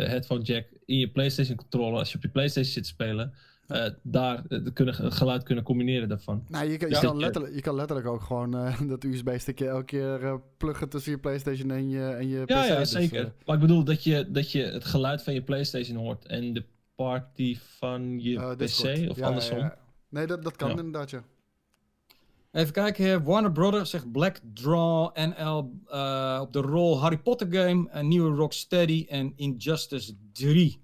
headphone 0.06 0.42
jack 0.42 0.66
in 0.84 0.98
je 0.98 1.08
PlayStation 1.08 1.56
controller, 1.56 1.98
als 1.98 2.10
je 2.10 2.16
op 2.16 2.22
je 2.22 2.28
PlayStation 2.28 2.72
zit 2.72 2.82
te 2.82 2.88
spelen, 2.88 3.32
uh, 3.68 3.86
daar 4.02 4.42
uh, 4.48 4.66
kunnen, 4.72 4.94
het 4.94 5.14
geluid 5.14 5.42
kunnen 5.42 5.64
combineren 5.64 6.08
daarvan. 6.08 6.44
Nou, 6.48 6.70
je, 6.70 6.76
kan, 6.76 6.88
je, 6.88 6.98
kan 6.98 7.18
letterlijk, 7.18 7.54
je 7.54 7.60
kan 7.60 7.74
letterlijk 7.74 8.08
ook 8.08 8.22
gewoon 8.22 8.56
uh, 8.56 8.80
dat 8.88 9.04
USB-stickje 9.04 9.68
elke 9.68 9.84
keer 9.84 10.40
pluggen 10.56 10.88
tussen 10.88 11.12
je 11.12 11.18
PlayStation 11.18 11.70
en 11.70 11.88
je, 11.88 12.04
en 12.04 12.28
je 12.28 12.44
PC. 12.44 12.50
Ja, 12.50 12.64
ja 12.64 12.78
dus, 12.78 12.90
zeker. 12.90 13.32
maar 13.44 13.54
ik 13.54 13.60
bedoel 13.60 13.84
dat 13.84 14.04
je, 14.04 14.30
dat 14.30 14.52
je 14.52 14.62
het 14.62 14.84
geluid 14.84 15.22
van 15.22 15.34
je 15.34 15.42
PlayStation 15.42 15.96
hoort 15.96 16.26
en 16.26 16.52
de 16.52 16.64
party 16.94 17.56
van 17.78 18.20
je 18.20 18.54
PC 18.56 19.10
of 19.10 19.20
andersom. 19.20 19.72
Nee, 20.08 20.26
dat, 20.26 20.42
dat 20.42 20.56
kan 20.56 20.70
inderdaad, 20.70 21.10
ja. 21.10 21.24
Even 22.54 22.72
kijken 22.72 23.24
Warner 23.24 23.52
Brothers 23.52 23.90
zegt 23.90 24.12
Black 24.12 24.40
Draw 24.52 25.16
NL 25.16 25.80
uh, 25.88 26.38
op 26.42 26.52
de 26.52 26.60
rol 26.60 27.00
Harry 27.00 27.18
Potter 27.18 27.46
game, 27.50 27.88
een 27.90 28.08
nieuwe 28.08 28.36
Rocksteady 28.36 29.06
en 29.08 29.32
Injustice 29.36 30.16
3. 30.32 30.82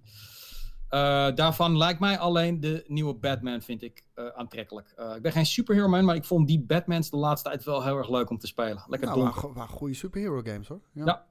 Uh, 0.91 1.27
eh, 1.27 1.35
daarvan 1.35 1.77
lijkt 1.77 2.01
mij 2.01 2.19
alleen 2.19 2.61
de 2.61 2.85
nieuwe 2.87 3.15
Batman 3.15 3.63
vind 3.63 3.83
ik 3.83 4.05
uh, 4.15 4.27
aantrekkelijk. 4.27 4.95
ik 5.17 5.23
ben 5.23 5.33
geen 5.33 5.47
superhero 5.47 5.89
man, 5.89 6.05
maar 6.05 6.15
ik 6.15 6.25
vond 6.25 6.47
die 6.47 6.61
Batmans 6.61 7.11
de 7.11 7.17
laatste 7.17 7.49
tijd 7.49 7.65
wel 7.65 7.85
heel 7.85 7.97
erg 7.97 8.11
leuk 8.11 8.31
om 8.31 8.39
te 8.39 8.47
spelen. 8.47 8.85
Lekker 8.87 9.09
nou, 9.09 9.21
donker. 9.21 9.53
Waar, 9.53 9.69
goede 9.69 9.95
superhero 9.95 10.43
games 10.43 10.69
hoor. 10.69 10.81
Ja. 10.93 11.27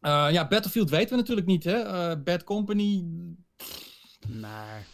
Ja, 0.00 0.28
ja 0.28 0.48
Battlefield 0.48 0.90
weten 0.90 1.10
we 1.10 1.16
natuurlijk 1.16 1.46
niet 1.46 1.64
hè. 1.64 2.16
Bad 2.18 2.44
Company... 2.44 3.04
Nee. 4.28 4.84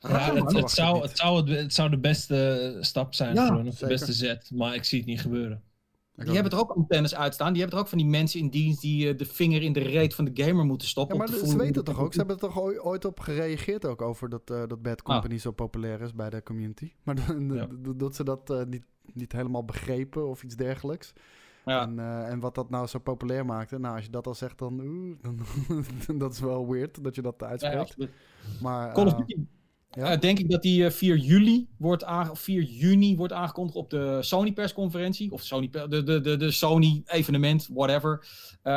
Ja, 0.00 0.34
het, 0.34 0.52
het, 0.52 0.70
zou, 0.70 1.02
het, 1.02 1.18
zou, 1.18 1.50
het 1.50 1.74
zou 1.74 1.90
de 1.90 1.98
beste 1.98 2.76
stap 2.80 3.14
zijn 3.14 3.34
ja, 3.34 3.46
voor 3.46 3.64
de 3.64 3.86
beste 3.86 4.12
zet, 4.12 4.50
maar 4.54 4.74
ik 4.74 4.84
zie 4.84 4.98
het 4.98 5.08
niet 5.08 5.20
gebeuren. 5.20 5.62
Die 6.24 6.34
hebben 6.34 6.52
er 6.52 6.58
ook 6.58 6.70
antennes 6.70 7.14
uitstaan. 7.14 7.52
Die 7.52 7.60
hebben 7.60 7.78
er 7.78 7.84
ook 7.84 7.90
van 7.90 7.98
die 7.98 8.06
mensen 8.06 8.40
in 8.40 8.48
dienst 8.48 8.80
die 8.80 9.12
uh, 9.12 9.18
de 9.18 9.24
vinger 9.24 9.62
in 9.62 9.72
de 9.72 9.80
reet 9.80 10.14
van 10.14 10.24
de 10.24 10.44
gamer 10.44 10.64
moeten 10.64 10.88
stoppen. 10.88 11.16
Ja, 11.16 11.22
maar 11.22 11.32
ze 11.32 11.56
weten 11.56 11.74
het 11.74 11.84
toch 11.84 12.00
ook? 12.00 12.12
Ze 12.12 12.18
hebben 12.18 12.36
er 12.36 12.42
toch 12.42 12.60
ooit 12.60 13.04
op 13.04 13.20
gereageerd 13.20 13.84
ook 13.84 14.02
over 14.02 14.28
dat, 14.28 14.50
uh, 14.50 14.62
dat 14.66 14.82
Bad 14.82 15.02
Company 15.02 15.34
ah. 15.34 15.40
zo 15.40 15.50
populair 15.50 16.00
is 16.00 16.14
bij 16.14 16.30
de 16.30 16.42
community. 16.42 16.92
Maar 17.02 17.16
ja. 17.54 17.68
dat 17.96 18.14
ze 18.14 18.24
dat 18.24 18.50
uh, 18.50 18.62
niet, 18.64 18.84
niet 19.12 19.32
helemaal 19.32 19.64
begrepen 19.64 20.28
of 20.28 20.42
iets 20.42 20.56
dergelijks. 20.56 21.12
Ja. 21.64 21.82
En, 21.82 21.98
en 22.26 22.40
wat 22.40 22.54
dat 22.54 22.70
nou 22.70 22.86
zo 22.86 22.98
populair 22.98 23.44
maakte. 23.44 23.78
Nou, 23.78 23.94
als 23.94 24.04
je 24.04 24.10
dat 24.10 24.26
al 24.26 24.34
zegt, 24.34 24.58
dan, 24.58 24.76
dan 26.06 26.18
dat 26.18 26.32
is 26.32 26.40
wel 26.40 26.68
weird 26.68 27.04
dat 27.04 27.14
je 27.14 27.22
dat 27.22 27.42
uitspreekt. 27.42 27.94
Ja, 27.96 28.06
maar, 28.60 28.92
Call 28.92 29.06
of 29.06 29.14
Duty 29.14 29.36
ja. 29.98 30.12
Uh, 30.12 30.20
denk 30.20 30.38
ik 30.38 30.50
dat 30.50 30.62
die 30.62 30.90
4, 30.90 31.14
eh, 31.14 31.28
juli 31.28 31.68
wordt 31.78 32.04
aange 32.04 32.36
4 32.36 32.62
juni 32.62 33.16
wordt 33.16 33.32
aangekondigd 33.32 33.76
op 33.76 33.90
de 33.90 34.18
Sony 34.20 34.52
persconferentie. 34.52 35.32
Of 35.32 35.42
Sony, 35.42 35.70
de, 35.70 36.02
de, 36.02 36.36
de, 36.36 36.50
Sony 36.50 37.02
evenement, 37.06 37.68
whatever. 37.72 38.18
Uh, 38.20 38.72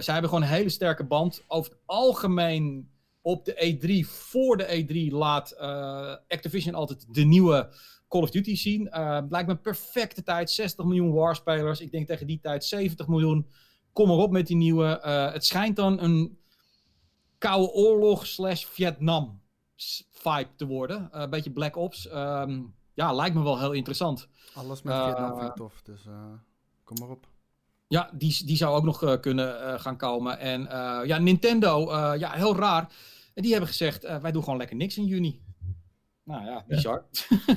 zij 0.00 0.12
hebben 0.12 0.28
gewoon 0.28 0.42
een 0.42 0.54
hele 0.54 0.68
sterke 0.68 1.04
band. 1.04 1.42
Over 1.46 1.70
het 1.70 1.80
algemeen 1.86 2.88
op 3.20 3.44
de 3.44 3.78
E3, 4.04 4.08
voor 4.08 4.56
de 4.56 4.84
E3, 5.08 5.12
laat 5.12 5.56
Activision 6.28 6.74
altijd 6.74 7.06
de 7.14 7.24
nieuwe 7.24 7.74
Call 8.08 8.22
of 8.22 8.30
Duty 8.30 8.56
zien. 8.56 8.88
lijkt 9.28 9.46
me 9.46 9.56
perfecte 9.56 10.22
tijd. 10.22 10.50
60 10.50 10.84
miljoen 10.84 11.12
warspelers. 11.12 11.80
Ik 11.80 11.90
denk 11.90 12.06
tegen 12.06 12.26
die 12.26 12.40
tijd 12.40 12.64
70 12.64 13.08
miljoen. 13.08 13.46
Kom 13.92 14.10
erop 14.10 14.30
met 14.30 14.46
die 14.46 14.56
nieuwe. 14.56 15.00
het 15.32 15.44
schijnt 15.44 15.76
dan 15.76 16.00
een 16.00 16.38
koude 17.38 17.72
oorlog 17.72 18.26
slash 18.26 18.64
Vietnam 18.64 19.42
vibe 20.10 20.48
te 20.56 20.66
worden. 20.66 21.08
Eh, 21.12 21.20
een 21.20 21.30
beetje 21.30 21.50
Black 21.50 21.76
Ops. 21.76 22.08
Ehm, 22.08 22.62
ja, 22.94 23.12
lijkt 23.12 23.34
me 23.34 23.42
wel 23.42 23.58
heel 23.58 23.72
interessant. 23.72 24.28
Alles 24.54 24.82
met 24.82 24.94
Vietnam 24.94 25.38
vind 25.38 25.48
ik 25.50 25.56
tof, 25.56 25.82
dus 25.82 26.04
uh, 26.06 26.32
kom 26.84 26.98
maar 26.98 27.08
op. 27.08 27.28
Ja, 27.88 28.10
die, 28.12 28.44
die 28.46 28.56
zou 28.56 28.76
ook 28.76 28.84
nog 28.84 29.02
uh, 29.02 29.20
kunnen 29.20 29.80
gaan 29.80 29.96
komen. 29.96 30.38
En 30.38 30.62
ja, 31.06 31.18
Nintendo, 31.18 31.94
ja, 32.14 32.30
heel 32.30 32.56
raar. 32.56 32.92
Die 33.34 33.50
hebben 33.50 33.68
gezegd, 33.68 34.02
wij 34.20 34.32
doen 34.32 34.42
gewoon 34.42 34.58
lekker 34.58 34.76
niks 34.76 34.96
in 34.96 35.06
juni. 35.06 35.40
Nou 36.22 36.44
ja, 36.44 36.64
bizar. 36.68 37.04
Ja. 37.46 37.56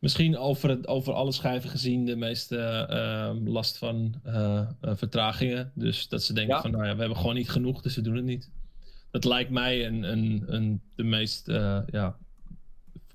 Misschien 0.00 0.38
over, 0.38 0.68
het, 0.68 0.86
over 0.86 1.12
alle 1.12 1.32
schijven 1.32 1.70
gezien 1.70 2.04
de 2.04 2.16
meeste 2.16 3.36
last 3.44 3.78
van 3.78 4.14
vertragingen. 4.80 5.72
Dus 5.74 6.08
dat 6.08 6.22
ze 6.22 6.32
denken 6.32 6.60
van, 6.60 6.70
nou 6.70 6.84
ja, 6.84 6.92
we 6.92 7.00
hebben 7.00 7.18
gewoon 7.18 7.34
niet 7.34 7.50
genoeg, 7.50 7.82
dus 7.82 7.94
we 7.94 8.02
doen 8.02 8.16
het 8.16 8.24
niet 8.24 8.50
dat 9.10 9.24
lijkt 9.24 9.50
mij 9.50 9.86
een, 9.86 10.02
een, 10.02 10.44
een, 10.46 10.80
de 10.94 11.02
meest, 11.02 11.48
uh, 11.48 11.78
ja, 11.86 12.16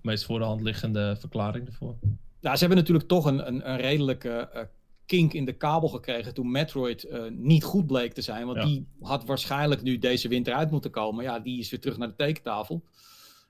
meest 0.01 0.25
voor 0.25 0.39
de 0.39 0.45
hand 0.45 0.61
liggende 0.61 1.15
verklaring 1.19 1.67
ervoor. 1.67 1.95
Nou, 2.41 2.55
ze 2.55 2.59
hebben 2.59 2.77
natuurlijk 2.77 3.07
toch 3.07 3.25
een, 3.25 3.47
een, 3.47 3.69
een 3.69 3.77
redelijke 3.77 4.49
uh, 4.55 4.61
kink 5.05 5.33
in 5.33 5.45
de 5.45 5.53
kabel 5.53 5.89
gekregen 5.89 6.33
toen 6.33 6.51
Metroid 6.51 7.05
uh, 7.05 7.23
niet 7.29 7.63
goed 7.63 7.87
bleek 7.87 8.13
te 8.13 8.21
zijn. 8.21 8.45
Want 8.45 8.61
die 8.61 8.87
had 9.01 9.25
waarschijnlijk 9.25 9.81
nu 9.81 9.97
deze 9.97 10.27
winter 10.27 10.53
uit 10.53 10.71
moeten 10.71 10.91
komen. 10.91 11.23
Ja, 11.23 11.39
die 11.39 11.59
is 11.59 11.69
weer 11.69 11.79
terug 11.79 11.97
naar 11.97 12.07
de 12.07 12.15
tekentafel. 12.15 12.83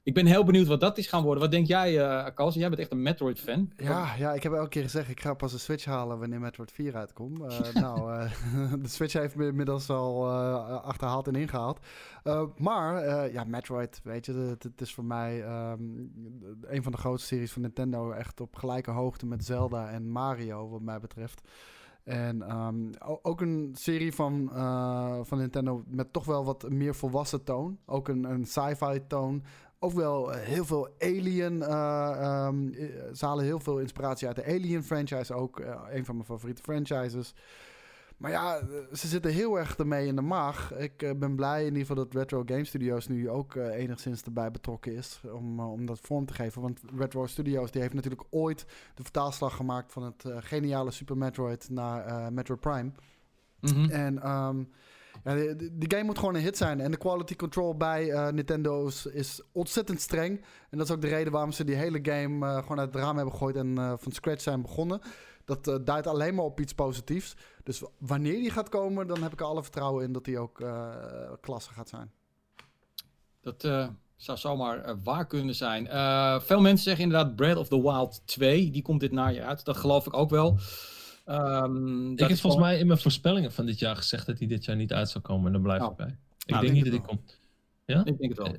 Ik 0.04 0.14
ben 0.14 0.26
heel 0.26 0.44
benieuwd 0.44 0.68
wat 0.68 0.80
dat 0.80 0.98
is 0.98 1.08
gaan 1.08 1.24
worden. 1.24 1.42
Wat 1.42 1.52
denk 1.52 1.68
jij, 1.68 1.94
uh, 1.94 2.28
Kals? 2.36 2.54
Jij 2.54 2.70
bent 2.70 2.82
echt 2.82 2.92
een 2.92 3.02
Metroid-fan. 3.02 3.72
Ja, 3.78 4.16
ja, 4.18 4.34
ik 4.34 4.44
heb 4.44 4.54
elke 4.54 4.70
keer 4.70 4.84
gezegd, 4.84 5.10
ik 5.10 5.22
ga 5.22 5.34
pas 5.34 5.54
een 5.54 5.60
Switch 5.60 5.86
halen 5.86 6.20
wanneer 6.20 6.40
Metroid 6.40 6.72
4 6.72 6.96
uitkomt. 6.96 7.40
Uh, 7.40 7.74
nou, 7.84 8.12
uh, 8.12 8.32
de 8.84 8.88
Switch 8.88 9.14
heeft 9.14 9.36
me 9.36 9.48
inmiddels 9.48 9.90
al 9.90 10.32
achterhaald 10.82 11.28
en 11.28 11.36
ingehaald. 11.36 11.80
maar, 12.58 13.32
ja, 13.32 13.44
Metroid, 13.44 14.02
weet 14.04 14.26
je, 14.26 14.34
het, 14.60 14.82
is 14.82 14.94
voor 14.94 15.06
mij 15.06 15.44
um, 15.72 16.12
een 16.62 16.84
van 16.84 16.92
de 16.92 16.98
grootste 16.98 17.28
series 17.28 17.52
van 17.52 17.62
Nintendo. 17.62 18.12
Echt 18.12 18.42
op 18.42 18.56
gelijke 18.56 18.92
hoogte 18.92 19.26
met 19.26 19.46
Zelda 19.46 19.90
en 19.90 20.10
Mario, 20.10 20.70
wat 20.70 20.82
mij 20.82 21.00
betreft. 21.00 21.42
En 22.04 22.58
um, 22.58 22.90
ook 23.00 23.42
een 23.42 23.76
serie 23.78 24.14
van, 24.14 24.50
van 25.26 25.38
Nintendo 25.38 25.84
met 25.88 26.14
toch 26.14 26.26
wel 26.26 26.46
wat 26.46 26.70
meer 26.70 26.96
volwassen 26.96 27.44
toon. 27.44 27.78
Ook 27.86 28.08
een, 28.08 28.24
een 28.24 28.46
sci-fi 28.46 29.08
toon 29.08 29.44
ook 29.84 29.92
wel 29.92 30.34
eh, 30.34 30.42
heel 30.42 30.66
veel 30.66 30.90
Alien. 31.00 31.56
Uh, 31.56 32.46
um, 32.48 32.74
ze 33.14 33.26
halen 33.26 33.46
heel 33.46 33.60
veel 33.60 33.80
inspiratie 33.80 34.28
uit 34.28 34.36
de 34.36 34.46
Alien 34.46 34.84
franchise. 34.84 35.34
Ook 35.34 35.60
uh, 35.60 35.82
een 35.90 36.06
van 36.06 36.16
mijn 36.16 36.28
favoriete 36.28 36.62
franchises. 36.62 37.34
Maar 38.18 38.32
ja, 38.32 38.60
ze 38.94 39.08
zitten 39.08 39.32
heel 39.32 39.60
erg 39.60 39.78
ermee 39.78 40.08
in 40.08 40.16
de 40.16 40.22
maag. 40.22 40.74
Ik 40.74 41.20
ben 41.20 41.36
blij 41.36 41.60
in 41.60 41.66
ieder 41.66 41.80
geval 41.80 41.96
dat 41.96 42.14
Retro 42.14 42.44
Game 42.46 42.66
Studios 42.66 43.08
nu 43.08 43.30
ook 43.30 43.56
enigszins 43.56 44.22
erbij 44.22 44.52
betrokken 44.52 44.96
is. 44.96 45.22
Om, 45.34 45.60
om 45.60 45.86
dat 45.86 46.00
vorm 46.00 46.26
te 46.26 46.34
geven. 46.34 46.62
Want 46.62 46.82
Retro 46.96 47.26
Studios 47.26 47.72
die 47.72 47.82
heeft 47.82 47.94
natuurlijk 47.94 48.24
ooit 48.30 48.66
de 48.96 49.04
vertaalslag 49.04 49.56
gemaakt 49.56 49.92
van 49.92 50.04
het 50.04 50.26
geniale 50.40 50.92
Super 50.92 51.18
Metroid 51.18 51.70
naar 51.70 52.34
Metroid 52.34 52.60
Prime. 52.60 52.92
Mm 53.60 53.90
En 53.90 54.30
um, 54.30 54.70
ja, 55.24 55.34
de, 55.34 55.86
game 55.88 56.04
moet 56.04 56.20
gewoon 56.20 56.36
een 56.36 56.42
hit 56.42 56.58
zijn. 56.58 56.80
En 56.82 56.92
de 56.92 56.98
quality 56.98 57.36
control 57.36 57.78
bij 57.78 58.06
uh, 58.08 58.28
Nintendo's 58.28 59.06
is 59.06 59.42
ontzettend 59.52 60.02
streng. 60.02 60.46
En 60.70 60.78
dat 60.78 60.88
is 60.88 60.94
ook 60.94 61.02
de 61.02 61.08
reden 61.08 61.32
waarom 61.32 61.52
ze 61.52 61.64
die 61.64 61.76
hele 61.76 62.00
game 62.02 62.46
uh, 62.46 62.58
gewoon 62.58 62.80
uit 62.80 62.94
het 62.94 63.04
raam 63.04 63.16
hebben 63.16 63.34
gegooid 63.34 63.56
en 63.56 63.68
uh, 63.68 63.94
van 63.98 64.12
scratch 64.12 64.42
zijn 64.42 64.62
begonnen. 64.62 65.02
Dat 65.46 65.80
duidt 65.86 66.08
alleen 66.08 66.36
maar 66.36 66.46
op 66.46 66.60
iets 66.60 66.74
positiefs. 66.74 67.36
Dus 67.64 67.84
wanneer 67.98 68.34
die 68.34 68.50
gaat 68.50 68.70
komen, 68.70 69.08
dan 69.08 69.24
heb 69.24 69.34
ik 69.34 69.40
er 69.40 69.46
alle 69.46 69.64
vertrouwen 69.64 70.04
in 70.04 70.12
dat 70.14 70.26
die 70.26 70.40
ook 70.40 70.64
klasse 71.42 71.74
gaat 71.74 71.90
zijn. 71.90 72.12
Dat 73.42 73.62
zou 74.16 74.38
zomaar 74.38 75.02
waar 75.04 75.28
kunnen 75.28 75.56
zijn. 75.56 75.88
Veel 76.42 76.62
mensen 76.62 76.84
zeggen 76.84 77.04
inderdaad 77.04 77.36
Breath 77.36 77.58
of 77.58 77.68
the 77.68 77.82
Wild 77.82 78.22
2. 78.26 78.70
Die 78.70 78.82
komt 78.82 79.00
dit 79.00 79.12
najaar 79.12 79.48
uit. 79.48 79.66
Dat 79.66 79.78
geloof 79.78 80.06
ik 80.06 80.18
ook 80.18 80.30
wel. 80.30 80.58
Um, 81.26 82.12
ik 82.12 82.20
heb 82.20 82.28
volgens 82.28 82.42
gewoon... 82.42 82.60
mij 82.60 82.80
in 82.80 82.88
mijn 82.88 83.00
voorspellingen 83.00 83.52
van 83.52 83.66
dit 83.66 83.80
jaar 83.80 83.96
gezegd 83.96 84.26
dat 84.26 84.40
hij 84.40 84.48
dit 84.48 84.66
jaar 84.66 84.76
niet 84.76 84.94
uit 84.94 85.10
zou 85.10 85.24
komen. 85.24 85.46
En 85.46 85.52
daar 85.52 85.62
blijf 85.62 85.82
ik 85.82 85.90
oh. 85.90 85.96
bij. 85.96 86.18
Ik 86.46 86.50
nou, 86.50 86.62
denk, 86.62 86.74
niet 86.74 86.84
dat 86.84 86.94
hij 86.94 87.02
komt. 87.02 87.40
Ja? 87.86 88.06
Ik 88.06 88.18
denk 88.18 88.38
het 88.38 88.38
wel. 88.38 88.56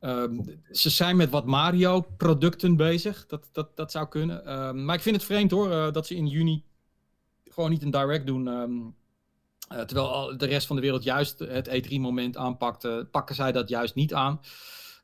Um, 0.00 0.60
ze 0.70 0.90
zijn 0.90 1.16
met 1.16 1.30
wat 1.30 1.46
Mario-producten 1.46 2.76
bezig. 2.76 3.26
Dat, 3.26 3.48
dat, 3.52 3.76
dat 3.76 3.90
zou 3.90 4.08
kunnen. 4.08 4.52
Um, 4.58 4.84
maar 4.84 4.94
ik 4.94 5.02
vind 5.02 5.16
het 5.16 5.24
vreemd 5.24 5.50
hoor, 5.50 5.70
uh, 5.70 5.92
dat 5.92 6.06
ze 6.06 6.14
in 6.14 6.26
juni 6.26 6.64
gewoon 7.44 7.70
niet 7.70 7.82
een 7.82 7.90
direct 7.90 8.26
doen. 8.26 8.46
Um, 8.46 8.94
uh, 9.72 9.80
terwijl 9.80 10.36
de 10.36 10.46
rest 10.46 10.66
van 10.66 10.76
de 10.76 10.82
wereld 10.82 11.02
juist 11.02 11.38
het 11.38 11.68
E3-moment 11.68 12.36
aanpakte, 12.36 13.08
pakken 13.10 13.34
zij 13.34 13.52
dat 13.52 13.68
juist 13.68 13.94
niet 13.94 14.14
aan. 14.14 14.40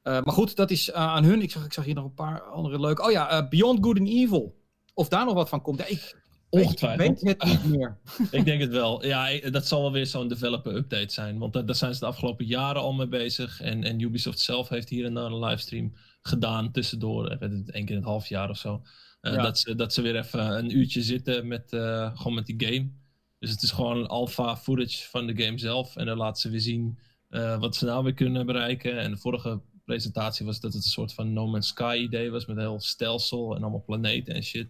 Uh, 0.04 0.22
maar 0.22 0.34
goed, 0.34 0.56
dat 0.56 0.70
is 0.70 0.92
aan 0.92 1.24
hun. 1.24 1.42
Ik 1.42 1.50
zag, 1.50 1.64
ik 1.64 1.72
zag 1.72 1.84
hier 1.84 1.94
nog 1.94 2.04
een 2.04 2.14
paar 2.14 2.42
andere 2.42 2.80
leuke. 2.80 3.02
Oh 3.02 3.10
ja, 3.10 3.48
Beyond 3.48 3.84
Good 3.84 3.98
and 3.98 4.08
Evil. 4.08 4.60
Of 4.94 5.08
daar 5.08 5.24
nog 5.24 5.34
wat 5.34 5.48
van 5.48 5.62
komt. 5.62 5.78
Ja, 5.78 5.84
ik, 5.84 6.21
Ongetwijfeld. 6.52 7.18
Ik 7.18 7.24
weet 7.24 7.42
het 7.42 7.64
niet 7.64 7.76
meer. 7.76 7.98
ik 8.40 8.44
denk 8.44 8.60
het 8.60 8.70
wel. 8.70 9.06
Ja, 9.06 9.50
dat 9.50 9.66
zal 9.66 9.80
wel 9.80 9.92
weer 9.92 10.06
zo'n 10.06 10.28
developer 10.28 10.74
update 10.74 11.12
zijn. 11.12 11.38
Want 11.38 11.52
daar 11.52 11.74
zijn 11.74 11.94
ze 11.94 12.00
de 12.00 12.06
afgelopen 12.06 12.46
jaren 12.46 12.82
al 12.82 12.92
mee 12.92 13.06
bezig. 13.06 13.60
En, 13.60 13.84
en 13.84 14.00
Ubisoft 14.00 14.40
zelf 14.40 14.68
heeft 14.68 14.88
hier 14.88 15.04
en 15.04 15.14
daar 15.14 15.24
een 15.24 15.44
livestream 15.44 15.92
gedaan 16.20 16.72
tussendoor. 16.72 17.26
Één 17.26 17.64
keer 17.66 17.90
in 17.90 17.96
het 17.96 18.04
half 18.04 18.26
jaar 18.26 18.50
of 18.50 18.58
zo. 18.58 18.82
Uh, 19.22 19.42
dat, 19.42 19.58
ze, 19.58 19.74
dat 19.74 19.92
ze 19.92 20.02
weer 20.02 20.16
even 20.16 20.58
een 20.58 20.76
uurtje 20.76 21.02
zitten 21.02 21.46
met, 21.46 21.72
uh, 21.72 22.16
gewoon 22.16 22.34
met 22.34 22.46
die 22.46 22.66
game. 22.66 22.90
Dus 23.38 23.50
het 23.50 23.62
is 23.62 23.70
gewoon 23.70 24.08
alpha 24.08 24.56
footage 24.56 25.08
van 25.08 25.26
de 25.26 25.42
game 25.42 25.58
zelf. 25.58 25.96
En 25.96 26.06
dan 26.06 26.16
laten 26.16 26.40
ze 26.40 26.50
weer 26.50 26.60
zien 26.60 26.98
uh, 27.30 27.58
wat 27.60 27.76
ze 27.76 27.84
nou 27.84 28.04
weer 28.04 28.14
kunnen 28.14 28.46
bereiken. 28.46 28.98
En 28.98 29.10
de 29.10 29.16
vorige 29.16 29.60
presentatie 29.84 30.46
was 30.46 30.60
dat 30.60 30.72
het 30.72 30.84
een 30.84 30.90
soort 30.90 31.14
van 31.14 31.32
No 31.32 31.46
Man's 31.46 31.68
Sky 31.68 31.98
idee 32.02 32.30
was. 32.30 32.46
Met 32.46 32.56
een 32.56 32.62
heel 32.62 32.80
stelsel 32.80 33.54
en 33.56 33.62
allemaal 33.62 33.84
planeten 33.84 34.34
en 34.34 34.42
shit. 34.42 34.68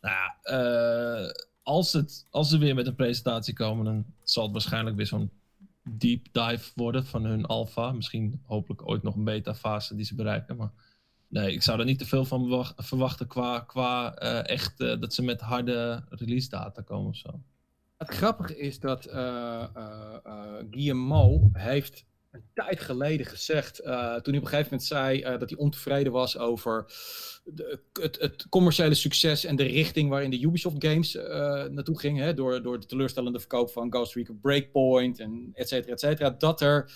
Nou 0.00 0.14
ja, 0.14 0.36
uh, 1.24 1.30
als, 1.62 1.92
het, 1.92 2.26
als 2.30 2.48
ze 2.48 2.58
weer 2.58 2.74
met 2.74 2.86
een 2.86 2.94
presentatie 2.94 3.54
komen, 3.54 3.84
dan 3.84 4.04
zal 4.22 4.42
het 4.42 4.52
waarschijnlijk 4.52 4.96
weer 4.96 5.06
zo'n 5.06 5.30
deep 5.82 6.26
dive 6.32 6.70
worden 6.74 7.06
van 7.06 7.24
hun 7.24 7.46
alpha. 7.46 7.92
Misschien 7.92 8.42
hopelijk 8.44 8.88
ooit 8.88 9.02
nog 9.02 9.14
een 9.14 9.24
beta 9.24 9.54
fase 9.54 9.94
die 9.94 10.04
ze 10.04 10.14
bereiken. 10.14 10.56
Maar 10.56 10.70
nee, 11.28 11.52
ik 11.52 11.62
zou 11.62 11.78
er 11.78 11.84
niet 11.84 11.98
te 11.98 12.06
veel 12.06 12.24
van 12.24 12.66
verwachten 12.76 13.26
qua, 13.26 13.60
qua 13.60 14.22
uh, 14.22 14.48
echt 14.48 14.80
uh, 14.80 15.00
dat 15.00 15.14
ze 15.14 15.22
met 15.22 15.40
harde 15.40 16.04
release 16.08 16.48
data 16.48 16.82
komen 16.82 17.08
of 17.08 17.16
zo. 17.16 17.40
Het 17.96 18.08
grappige 18.08 18.58
is 18.58 18.80
dat 18.80 19.08
Guillemot 20.70 21.42
heeft 21.52 22.04
een 22.38 22.64
tijd 22.64 22.80
geleden 22.80 23.26
gezegd, 23.26 23.76
toen 23.76 23.92
hij 23.92 24.16
op 24.16 24.26
een 24.26 24.46
gegeven 24.46 24.64
moment 24.64 24.82
zei 24.82 25.38
dat 25.38 25.50
hij 25.50 25.58
ontevreden 25.58 26.12
was 26.12 26.38
over 26.38 26.86
de, 27.54 27.80
het, 27.92 28.18
het, 28.20 28.48
commerciële 28.48 28.94
succes 28.94 29.44
en 29.44 29.56
de 29.56 29.62
richting 29.62 30.10
waarin 30.10 30.30
de 30.30 30.40
Ubisoft 30.42 30.84
games 30.84 31.14
uh, 31.14 31.22
naartoe 31.64 31.98
gingen, 31.98 32.24
hè, 32.24 32.34
door, 32.34 32.62
door 32.62 32.80
de 32.80 32.86
teleurstellende 32.86 33.38
verkoop 33.38 33.70
van 33.70 33.92
Ghost 33.92 34.14
Recon 34.14 34.40
Breakpoint 34.40 35.18
en 35.18 35.50
et 35.52 35.68
cetera, 35.68 35.92
et 35.92 36.00
cetera, 36.00 36.30
dat 36.30 36.60
er 36.60 36.92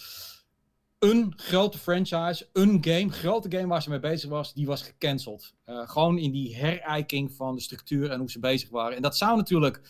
een 0.98 1.32
grote 1.36 1.78
franchise, 1.78 2.48
een 2.52 2.78
game, 2.80 3.08
grote 3.08 3.50
game 3.56 3.66
waar 3.66 3.82
ze 3.82 3.90
mee 3.90 4.00
bezig 4.00 4.30
was, 4.30 4.54
die 4.54 4.66
was 4.66 4.82
gecanceld. 4.82 5.54
Gewoon 5.64 6.18
in 6.18 6.30
die 6.30 6.56
herijking 6.56 7.32
van 7.32 7.54
de 7.54 7.60
structuur 7.60 8.10
en 8.10 8.18
hoe 8.18 8.30
ze 8.30 8.38
bezig 8.38 8.68
waren. 8.68 8.96
En 8.96 9.02
dat 9.02 9.16
zou 9.16 9.36
natuurlijk 9.36 9.80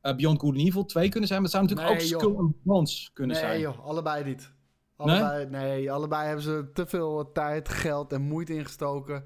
Beyond 0.00 0.40
Good 0.40 0.54
and 0.54 0.66
Evil 0.66 0.84
2 0.84 1.08
kunnen 1.08 1.28
zijn, 1.28 1.42
maar 1.42 1.50
het 1.50 1.58
zou 1.60 1.68
natuurlijk 1.68 2.00
nee, 2.00 2.14
ook 2.14 2.20
Skull 2.20 2.36
and 2.36 2.62
Bones 2.62 3.10
kunnen 3.12 3.36
nee, 3.36 3.44
zijn. 3.44 3.60
Nee 3.60 3.68
joh, 3.68 3.86
allebei 3.86 4.24
niet. 4.24 4.52
Allebei, 5.02 5.46
nee? 5.46 5.62
nee, 5.62 5.92
allebei 5.92 6.26
hebben 6.26 6.44
ze 6.44 6.70
te 6.72 6.86
veel 6.86 7.32
tijd, 7.32 7.68
geld 7.68 8.12
en 8.12 8.22
moeite 8.22 8.54
ingestoken. 8.54 9.24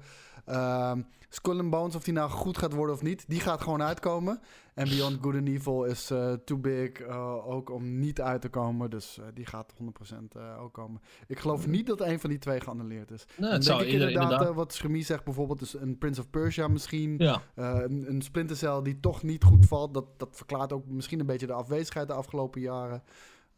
Um, 0.49 1.07
Skull 1.29 1.59
and 1.59 1.69
Bones, 1.69 1.95
of 1.95 2.03
die 2.03 2.13
nou 2.13 2.29
goed 2.29 2.57
gaat 2.57 2.73
worden 2.73 2.95
of 2.95 3.01
niet, 3.01 3.25
die 3.27 3.39
gaat 3.39 3.61
gewoon 3.61 3.81
uitkomen. 3.81 4.39
En 4.73 4.89
Beyond 4.89 5.17
Good 5.21 5.35
and 5.35 5.47
Evil 5.47 5.83
is 5.83 6.11
uh, 6.11 6.33
too 6.33 6.57
big 6.57 6.99
uh, 6.99 7.47
ook 7.47 7.69
om 7.69 7.99
niet 7.99 8.21
uit 8.21 8.41
te 8.41 8.49
komen. 8.49 8.89
Dus 8.89 9.17
uh, 9.19 9.25
die 9.33 9.45
gaat 9.45 9.73
100% 9.73 10.15
ook 10.59 10.73
komen. 10.73 11.01
Ik 11.27 11.39
geloof 11.39 11.67
niet 11.67 11.87
dat 11.87 12.01
een 12.01 12.19
van 12.19 12.29
die 12.29 12.39
twee 12.39 12.59
geannuleerd 12.59 13.11
is. 13.11 13.25
Nee, 13.37 13.51
het 13.51 13.63
zou 13.63 13.81
ik 13.81 13.87
inderdaad, 13.87 14.23
inderdaad. 14.23 14.55
wat 14.55 14.73
Schemie 14.73 15.03
zegt 15.05 15.23
bijvoorbeeld, 15.23 15.59
dus 15.59 15.73
een 15.73 15.97
Prince 15.97 16.21
of 16.21 16.29
Persia 16.29 16.67
misschien. 16.67 17.15
Ja. 17.17 17.41
een, 17.55 18.05
een 18.09 18.21
Splinter 18.21 18.55
Cell 18.55 18.81
die 18.81 18.99
toch 18.99 19.23
niet 19.23 19.43
goed 19.43 19.65
valt. 19.65 19.93
Dat, 19.93 20.05
dat 20.19 20.29
verklaart 20.31 20.73
ook 20.73 20.85
misschien 20.85 21.19
een 21.19 21.25
beetje 21.25 21.47
de 21.47 21.53
afwezigheid 21.53 22.07
de 22.07 22.13
afgelopen 22.13 22.61
jaren. 22.61 23.03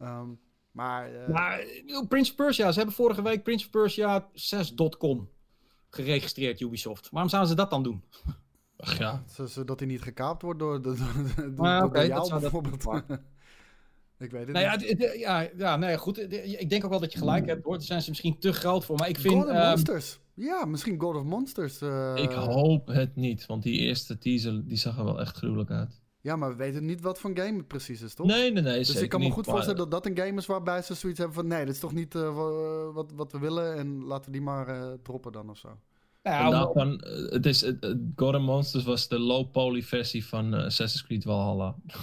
Um, 0.02 0.38
maar, 0.70 1.10
maar 1.28 1.64
Prince 2.08 2.30
of 2.30 2.36
Persia, 2.36 2.70
ze 2.70 2.76
hebben 2.78 2.94
vorige 2.94 3.22
week 3.22 3.42
Prince 3.42 3.64
of 3.64 3.70
Persia 3.70 4.28
6.com 4.34 5.28
geregistreerd, 5.90 6.60
Ubisoft. 6.60 7.08
Waarom 7.10 7.30
zouden 7.30 7.50
ze 7.50 7.56
dat 7.56 7.70
dan 7.70 7.82
doen? 7.82 8.02
Ach 8.76 8.98
ja. 8.98 9.22
Zodat 9.46 9.78
hij 9.78 9.88
niet 9.88 10.02
gekaapt 10.02 10.42
wordt 10.42 10.58
door, 10.58 10.82
door, 10.82 10.96
door, 11.36 11.52
maar, 11.56 11.84
okay, 11.84 12.06
jou 12.06 12.28
dat 12.28 12.40
bijvoorbeeld. 12.40 12.84
ik 14.18 14.30
weet 14.30 14.46
het 14.46 14.52
nou 14.52 14.76
niet. 14.78 14.98
Ja, 14.98 15.12
ja, 15.12 15.50
ja, 15.56 15.76
nee, 15.76 15.96
goed. 15.96 16.32
Ik 16.60 16.70
denk 16.70 16.84
ook 16.84 16.90
wel 16.90 17.00
dat 17.00 17.12
je 17.12 17.18
gelijk 17.18 17.46
hebt 17.46 17.64
hoor. 17.64 17.76
Daar 17.76 17.86
zijn 17.86 18.02
ze 18.02 18.08
misschien 18.08 18.38
te 18.38 18.52
groot 18.52 18.84
voor. 18.84 18.96
Maar 18.96 19.08
ik 19.08 19.18
vind. 19.18 19.34
God 19.34 19.44
of 19.44 19.50
um... 19.50 19.68
Monsters. 19.68 20.18
Ja, 20.34 20.64
misschien 20.64 21.00
God 21.00 21.16
of 21.16 21.24
Monsters. 21.24 21.82
Uh... 21.82 22.16
Ik 22.16 22.30
hoop 22.30 22.86
het 22.86 23.16
niet, 23.16 23.46
want 23.46 23.62
die 23.62 23.78
eerste 23.78 24.18
teaser 24.18 24.66
die 24.66 24.76
zag 24.76 24.98
er 24.98 25.04
wel 25.04 25.20
echt 25.20 25.36
gruwelijk 25.36 25.70
uit. 25.70 26.00
Ja, 26.22 26.36
maar 26.36 26.50
we 26.50 26.56
weten 26.56 26.84
niet 26.84 27.00
wat 27.00 27.18
voor 27.18 27.30
game 27.34 27.56
het 27.56 27.66
precies 27.66 28.00
is, 28.00 28.14
toch? 28.14 28.26
Nee, 28.26 28.52
nee, 28.52 28.62
nee. 28.62 28.78
Dus 28.78 28.94
ik 28.94 29.08
kan 29.08 29.20
me 29.20 29.30
goed 29.30 29.46
voorstellen 29.46 29.78
dat 29.78 29.90
dat 29.90 30.06
een 30.06 30.16
game 30.16 30.38
is 30.38 30.46
waarbij 30.46 30.82
ze 30.82 30.94
zoiets 30.94 31.18
hebben 31.18 31.36
van... 31.36 31.46
nee, 31.46 31.64
dat 31.64 31.74
is 31.74 31.80
toch 31.80 31.92
niet 31.92 32.14
uh, 32.14 32.92
wat, 32.92 33.12
wat 33.12 33.32
we 33.32 33.38
willen 33.38 33.76
en 33.76 34.04
laten 34.04 34.24
we 34.24 34.32
die 34.32 34.40
maar 34.40 34.68
uh, 34.68 34.92
droppen 35.02 35.32
dan 35.32 35.50
of 35.50 35.58
zo. 35.58 35.78
Ja, 36.22 36.48
nou, 36.48 36.72
van, 36.72 37.04
het 37.30 37.46
is, 37.46 37.60
het, 37.60 37.96
God 38.16 38.40
Monsters 38.40 38.84
was 38.84 39.08
de 39.08 39.18
low-poly 39.18 39.82
versie 39.82 40.26
van 40.26 40.54
uh, 40.54 40.64
Assassin's 40.64 41.04
Creed 41.06 41.22
Valhalla. 41.22 41.74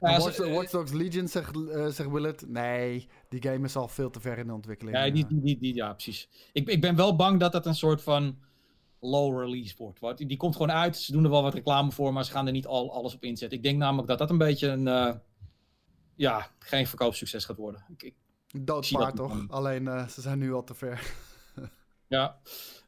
Ja, 0.00 0.18
Watch, 0.18 0.38
Watch, 0.38 0.70
Dogs 0.70 0.92
Legion, 0.92 1.28
zegt, 1.28 1.56
uh, 1.56 1.86
zegt 1.86 2.10
Willard. 2.10 2.48
Nee, 2.48 3.08
die 3.28 3.42
game 3.42 3.64
is 3.64 3.76
al 3.76 3.88
veel 3.88 4.10
te 4.10 4.20
ver 4.20 4.38
in 4.38 4.46
de 4.46 4.52
ontwikkeling. 4.52 4.96
Ja, 4.96 5.10
die, 5.10 5.26
die, 5.28 5.58
die, 5.58 5.74
ja 5.74 5.92
precies. 5.92 6.28
Ik, 6.52 6.68
ik 6.68 6.80
ben 6.80 6.96
wel 6.96 7.16
bang 7.16 7.40
dat 7.40 7.52
dat 7.52 7.66
een 7.66 7.74
soort 7.74 8.02
van 8.02 8.38
low 9.04 9.40
release 9.40 9.74
wordt. 9.76 10.18
Die, 10.18 10.26
die 10.26 10.36
komt 10.36 10.56
gewoon 10.56 10.72
uit, 10.72 10.96
ze 10.96 11.12
doen 11.12 11.24
er 11.24 11.30
wel 11.30 11.42
wat 11.42 11.54
reclame 11.54 11.92
voor, 11.92 12.12
maar 12.12 12.24
ze 12.24 12.30
gaan 12.30 12.46
er 12.46 12.52
niet 12.52 12.66
al 12.66 12.92
alles 12.92 13.14
op 13.14 13.24
inzetten. 13.24 13.58
Ik 13.58 13.64
denk 13.64 13.78
namelijk 13.78 14.08
dat 14.08 14.18
dat 14.18 14.30
een 14.30 14.38
beetje 14.38 14.68
een, 14.68 14.86
uh, 14.86 15.14
ja, 16.14 16.50
geen 16.58 16.86
verkoopsucces 16.86 17.44
gaat 17.44 17.56
worden. 17.56 17.84
Ik, 17.96 18.02
ik 18.02 18.14
Doodpaard 18.66 19.16
toch? 19.16 19.44
Alleen 19.48 19.84
uh, 19.84 20.08
ze 20.08 20.20
zijn 20.20 20.38
nu 20.38 20.52
al 20.52 20.64
te 20.64 20.74
ver. 20.74 21.14
ja. 22.06 22.38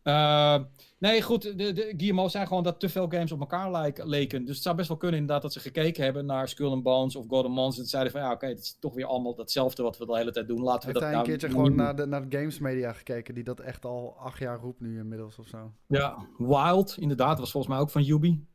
Uh, 0.04 0.64
nee, 0.98 1.22
goed. 1.22 1.42
De, 1.42 1.72
de 1.72 1.94
Guillemot 1.96 2.30
zijn 2.30 2.46
gewoon 2.46 2.62
dat 2.62 2.80
te 2.80 2.88
veel 2.88 3.08
games 3.08 3.32
op 3.32 3.40
elkaar 3.40 3.70
lijken, 3.70 4.08
leken. 4.08 4.44
Dus 4.44 4.54
het 4.54 4.62
zou 4.62 4.76
best 4.76 4.88
wel 4.88 4.96
kunnen 4.96 5.20
inderdaad 5.20 5.42
dat 5.42 5.52
ze 5.52 5.60
gekeken 5.60 6.04
hebben 6.04 6.26
naar 6.26 6.48
Skull 6.48 6.70
and 6.70 6.82
Bones 6.82 7.16
of 7.16 7.26
God 7.28 7.44
of 7.44 7.50
Monsters. 7.50 7.84
En 7.84 7.90
zeiden 7.90 8.12
van 8.12 8.20
ja, 8.20 8.26
oké, 8.26 8.36
okay, 8.36 8.50
het 8.50 8.58
is 8.58 8.76
toch 8.80 8.94
weer 8.94 9.06
allemaal 9.06 9.34
datzelfde 9.34 9.82
wat 9.82 9.98
we 9.98 10.06
de 10.06 10.16
hele 10.16 10.32
tijd 10.32 10.48
doen. 10.48 10.62
Laten 10.62 10.88
we 10.88 10.94
dat 10.94 11.02
nou 11.02 11.16
een 11.16 11.22
keertje 11.22 11.50
gewoon 11.50 11.74
naar 11.74 11.96
de, 11.96 12.06
naar 12.06 12.28
de 12.28 12.36
games 12.36 12.58
media 12.58 12.92
gekeken, 12.92 13.34
die 13.34 13.44
dat 13.44 13.60
echt 13.60 13.84
al 13.84 14.16
acht 14.18 14.38
jaar 14.38 14.58
roept 14.58 14.80
nu 14.80 14.98
inmiddels 14.98 15.38
of 15.38 15.46
zo. 15.46 15.72
Ja, 15.86 16.26
Wild, 16.38 16.96
inderdaad, 16.98 17.38
was 17.38 17.50
volgens 17.50 17.72
mij 17.72 17.82
ook 17.82 17.90
van 17.90 18.02
Yubi. 18.02 18.46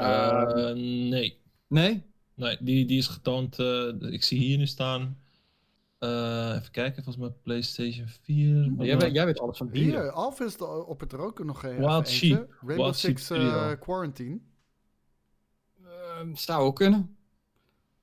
Uh, 0.00 0.72
nee. 0.74 1.40
Nee? 1.68 2.02
Nee, 2.34 2.56
die, 2.60 2.86
die 2.86 2.98
is 2.98 3.06
getoond. 3.06 3.58
Uh, 3.58 4.12
ik 4.12 4.24
zie 4.24 4.38
hier 4.38 4.58
nu 4.58 4.66
staan. 4.66 5.18
Uh, 6.00 6.54
even 6.54 6.70
kijken, 6.70 7.04
volgens 7.04 7.24
mij 7.24 7.34
PlayStation 7.42 8.08
4. 8.08 8.72
Jij, 8.78 8.98
weet, 8.98 9.14
jij 9.14 9.24
weet 9.24 9.40
alles 9.40 9.56
van. 9.56 9.68
Hier, 9.72 10.10
Alf 10.10 10.40
is 10.40 10.58
op 10.58 11.00
het 11.00 11.14
ook 11.14 11.44
nog 11.44 11.62
een. 11.62 11.76
Wild 11.76 12.08
Sheep. 12.08 12.54
Rainbow 12.60 12.76
Wild 12.76 12.96
Six 12.96 13.30
uh, 13.30 13.72
Quarantine. 13.80 14.38
Uh, 15.82 16.34
zou 16.34 16.64
ook 16.64 16.76
kunnen. 16.76 17.16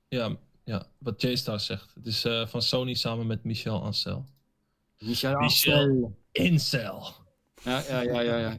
Ja, 0.08 0.36
ja 0.64 0.86
wat 0.98 1.22
J-Star 1.22 1.60
zegt. 1.60 1.94
Het 1.94 2.06
is 2.06 2.24
uh, 2.24 2.46
van 2.46 2.62
Sony 2.62 2.94
samen 2.94 3.26
met 3.26 3.44
Michel 3.44 3.82
Ancel. 3.82 4.26
Michel, 4.98 5.38
Michel 5.38 6.16
Incel. 6.32 7.12
Ja, 7.62 7.82
ja, 7.88 8.00
ja, 8.00 8.20
ja. 8.20 8.58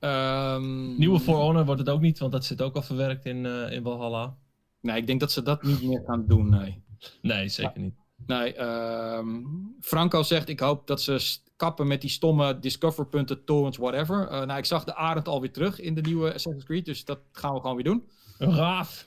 ja. 0.00 0.54
um... 0.54 0.96
Nieuwe 0.98 1.20
For 1.20 1.34
Honor 1.34 1.64
wordt 1.64 1.80
het 1.80 1.90
ook 1.90 2.00
niet, 2.00 2.18
want 2.18 2.32
dat 2.32 2.44
zit 2.44 2.62
ook 2.62 2.74
al 2.74 2.82
verwerkt 2.82 3.24
in, 3.24 3.46
in 3.46 3.82
Valhalla. 3.82 4.36
Nee, 4.80 4.96
ik 4.96 5.06
denk 5.06 5.20
dat 5.20 5.32
ze 5.32 5.42
dat 5.42 5.62
niet 5.62 5.82
meer 5.82 6.02
gaan 6.06 6.26
doen, 6.26 6.48
nee. 6.48 6.83
Nee, 7.22 7.48
zeker 7.48 7.72
ja. 7.74 7.82
niet. 7.82 7.94
Nee, 8.26 8.60
um, 8.60 9.76
Franco 9.80 10.22
zegt: 10.22 10.48
Ik 10.48 10.60
hoop 10.60 10.86
dat 10.86 11.02
ze 11.02 11.38
kappen 11.56 11.86
met 11.86 12.00
die 12.00 12.10
stomme 12.10 12.58
discover-punten, 12.58 13.44
torrents, 13.44 13.78
whatever. 13.78 14.22
Uh, 14.24 14.30
nou, 14.30 14.58
ik 14.58 14.64
zag 14.64 14.84
de 14.84 14.94
Arend 14.94 15.28
alweer 15.28 15.52
terug 15.52 15.80
in 15.80 15.94
de 15.94 16.00
nieuwe 16.00 16.26
Assassin's 16.34 16.64
Creed, 16.64 16.84
dus 16.84 17.04
dat 17.04 17.18
gaan 17.32 17.54
we 17.54 17.60
gewoon 17.60 17.74
weer 17.74 17.84
doen. 17.84 18.08
Raaf. 18.38 19.06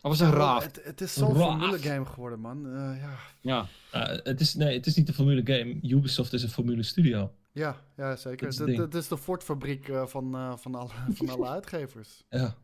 Dat 0.00 0.10
was 0.10 0.20
een 0.20 0.32
raaf. 0.32 0.64
Het, 0.64 0.80
het 0.84 1.00
is 1.00 1.12
zo'n 1.12 1.36
formule 1.36 1.78
game 1.78 2.06
geworden, 2.06 2.40
man. 2.40 2.66
Uh, 2.66 3.00
ja. 3.00 3.16
ja. 3.40 3.66
Uh, 3.94 4.18
het, 4.22 4.40
is, 4.40 4.54
nee, 4.54 4.76
het 4.76 4.86
is 4.86 4.94
niet 4.94 5.08
een 5.08 5.14
formule 5.14 5.40
game. 5.44 5.78
Ubisoft 5.82 6.32
is 6.32 6.42
een 6.42 6.48
formule 6.48 6.82
studio. 6.82 7.32
Ja, 7.52 7.76
ja 7.96 8.16
zeker. 8.16 8.46
Het, 8.46 8.78
het, 8.78 8.94
is 8.94 9.08
de 9.08 9.18
Ford-fabriek 9.18 9.90
van, 10.04 10.58
van, 10.58 10.74
alle, 10.74 10.90
van 11.12 11.28
alle 11.28 11.48
uitgevers. 11.58 12.24
Ja. 12.30 12.56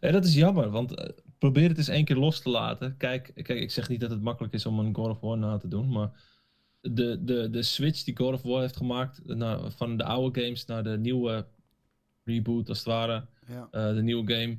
En 0.00 0.12
dat 0.12 0.24
is 0.24 0.34
jammer, 0.34 0.70
want 0.70 0.98
uh, 0.98 1.06
probeer 1.38 1.68
het 1.68 1.78
eens 1.78 1.88
één 1.88 2.04
keer 2.04 2.16
los 2.16 2.40
te 2.40 2.50
laten. 2.50 2.96
Kijk, 2.96 3.30
kijk, 3.34 3.60
ik 3.60 3.70
zeg 3.70 3.88
niet 3.88 4.00
dat 4.00 4.10
het 4.10 4.22
makkelijk 4.22 4.54
is 4.54 4.66
om 4.66 4.78
een 4.78 4.94
God 4.94 5.08
of 5.08 5.20
War 5.20 5.38
na 5.38 5.56
te 5.56 5.68
doen, 5.68 5.88
maar 5.88 6.10
de, 6.80 7.24
de, 7.24 7.50
de 7.50 7.62
switch 7.62 8.04
die 8.04 8.16
God 8.16 8.34
of 8.34 8.42
War 8.42 8.60
heeft 8.60 8.76
gemaakt 8.76 9.24
naar, 9.24 9.70
van 9.70 9.96
de 9.96 10.04
oude 10.04 10.40
games 10.40 10.64
naar 10.64 10.82
de 10.82 10.98
nieuwe 10.98 11.46
reboot, 12.24 12.68
als 12.68 12.78
het 12.78 12.86
ware, 12.86 13.26
ja. 13.46 13.68
uh, 13.72 13.94
de 13.94 14.02
nieuwe 14.02 14.34
game 14.34 14.58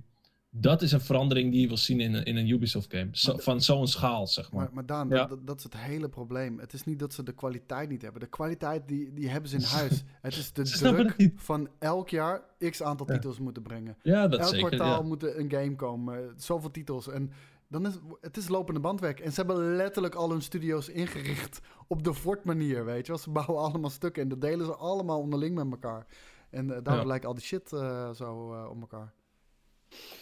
dat 0.55 0.81
is 0.81 0.91
een 0.91 1.01
verandering 1.01 1.51
die 1.51 1.61
je 1.61 1.67
wil 1.67 1.77
zien 1.77 1.99
in 1.99 2.13
een, 2.13 2.23
in 2.23 2.35
een 2.35 2.49
Ubisoft 2.49 2.93
game. 2.93 3.09
van 3.41 3.61
zo'n 3.61 3.87
schaal, 3.87 4.27
zeg 4.27 4.51
maar. 4.51 4.63
Maar, 4.63 4.73
maar 4.73 4.85
Daan, 4.85 5.09
dat, 5.09 5.47
dat, 5.47 5.57
is 5.57 5.63
het 5.63 5.77
hele 5.77 6.09
probleem. 6.09 6.59
Het 6.59 6.73
is 6.73 6.83
niet 6.83 6.99
dat 6.99 7.13
ze 7.13 7.23
de 7.23 7.31
kwaliteit 7.31 7.89
niet 7.89 8.01
hebben. 8.01 8.21
De 8.21 8.27
kwaliteit 8.27 8.87
die, 8.87 9.13
die 9.13 9.29
hebben 9.29 9.49
ze 9.49 9.55
in 9.55 9.63
huis. 9.79 10.03
het 10.21 10.37
is 10.37 10.51
de 10.51 10.63
druk 10.63 11.31
van 11.35 11.69
elk 11.79 12.09
jaar 12.09 12.41
x 12.59 12.83
aantal 12.83 13.05
titels 13.05 13.39
moeten 13.39 13.63
brengen. 13.63 13.97
Ja, 14.01 14.27
dat 14.27 14.39
elk 14.39 14.49
zeker. 14.49 14.63
Elk 14.63 14.75
kwartaal 14.75 15.03
moet 15.03 15.23
een 15.23 15.51
game 15.51 15.75
komen. 15.75 16.33
Zoveel 16.37 16.71
titels. 16.71 17.07
En 17.09 17.31
dan 17.67 17.85
is 17.85 17.93
het 18.21 18.37
is 18.37 18.47
lopende 18.47 18.79
bandwerk. 18.79 19.19
En 19.19 19.31
ze 19.31 19.39
hebben 19.39 19.75
letterlijk 19.75 20.15
al 20.15 20.29
hun 20.29 20.41
studio's 20.41 20.89
ingericht 20.89 21.59
op 21.87 22.03
de 22.03 22.13
Fort 22.13 22.43
manier, 22.43 22.85
weet 22.85 23.05
je 23.05 23.11
wel. 23.11 23.21
Ze 23.21 23.29
bouwen 23.29 23.57
allemaal 23.57 23.89
stukken 23.89 24.23
en 24.23 24.29
dat 24.29 24.41
delen 24.41 24.65
ze 24.65 24.75
allemaal 24.75 25.19
onderling 25.19 25.55
met 25.55 25.71
elkaar. 25.71 26.05
En 26.49 26.65
uh, 26.65 26.77
daardoor 26.83 27.05
lijkt 27.05 27.25
al 27.25 27.33
die 27.33 27.43
shit 27.43 27.71
uh, 27.71 28.11
zo 28.11 28.53
uh, 28.53 28.69
op 28.69 28.81
elkaar. 28.81 29.13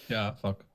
Ja, 0.08 0.36
fuck. 0.36 0.66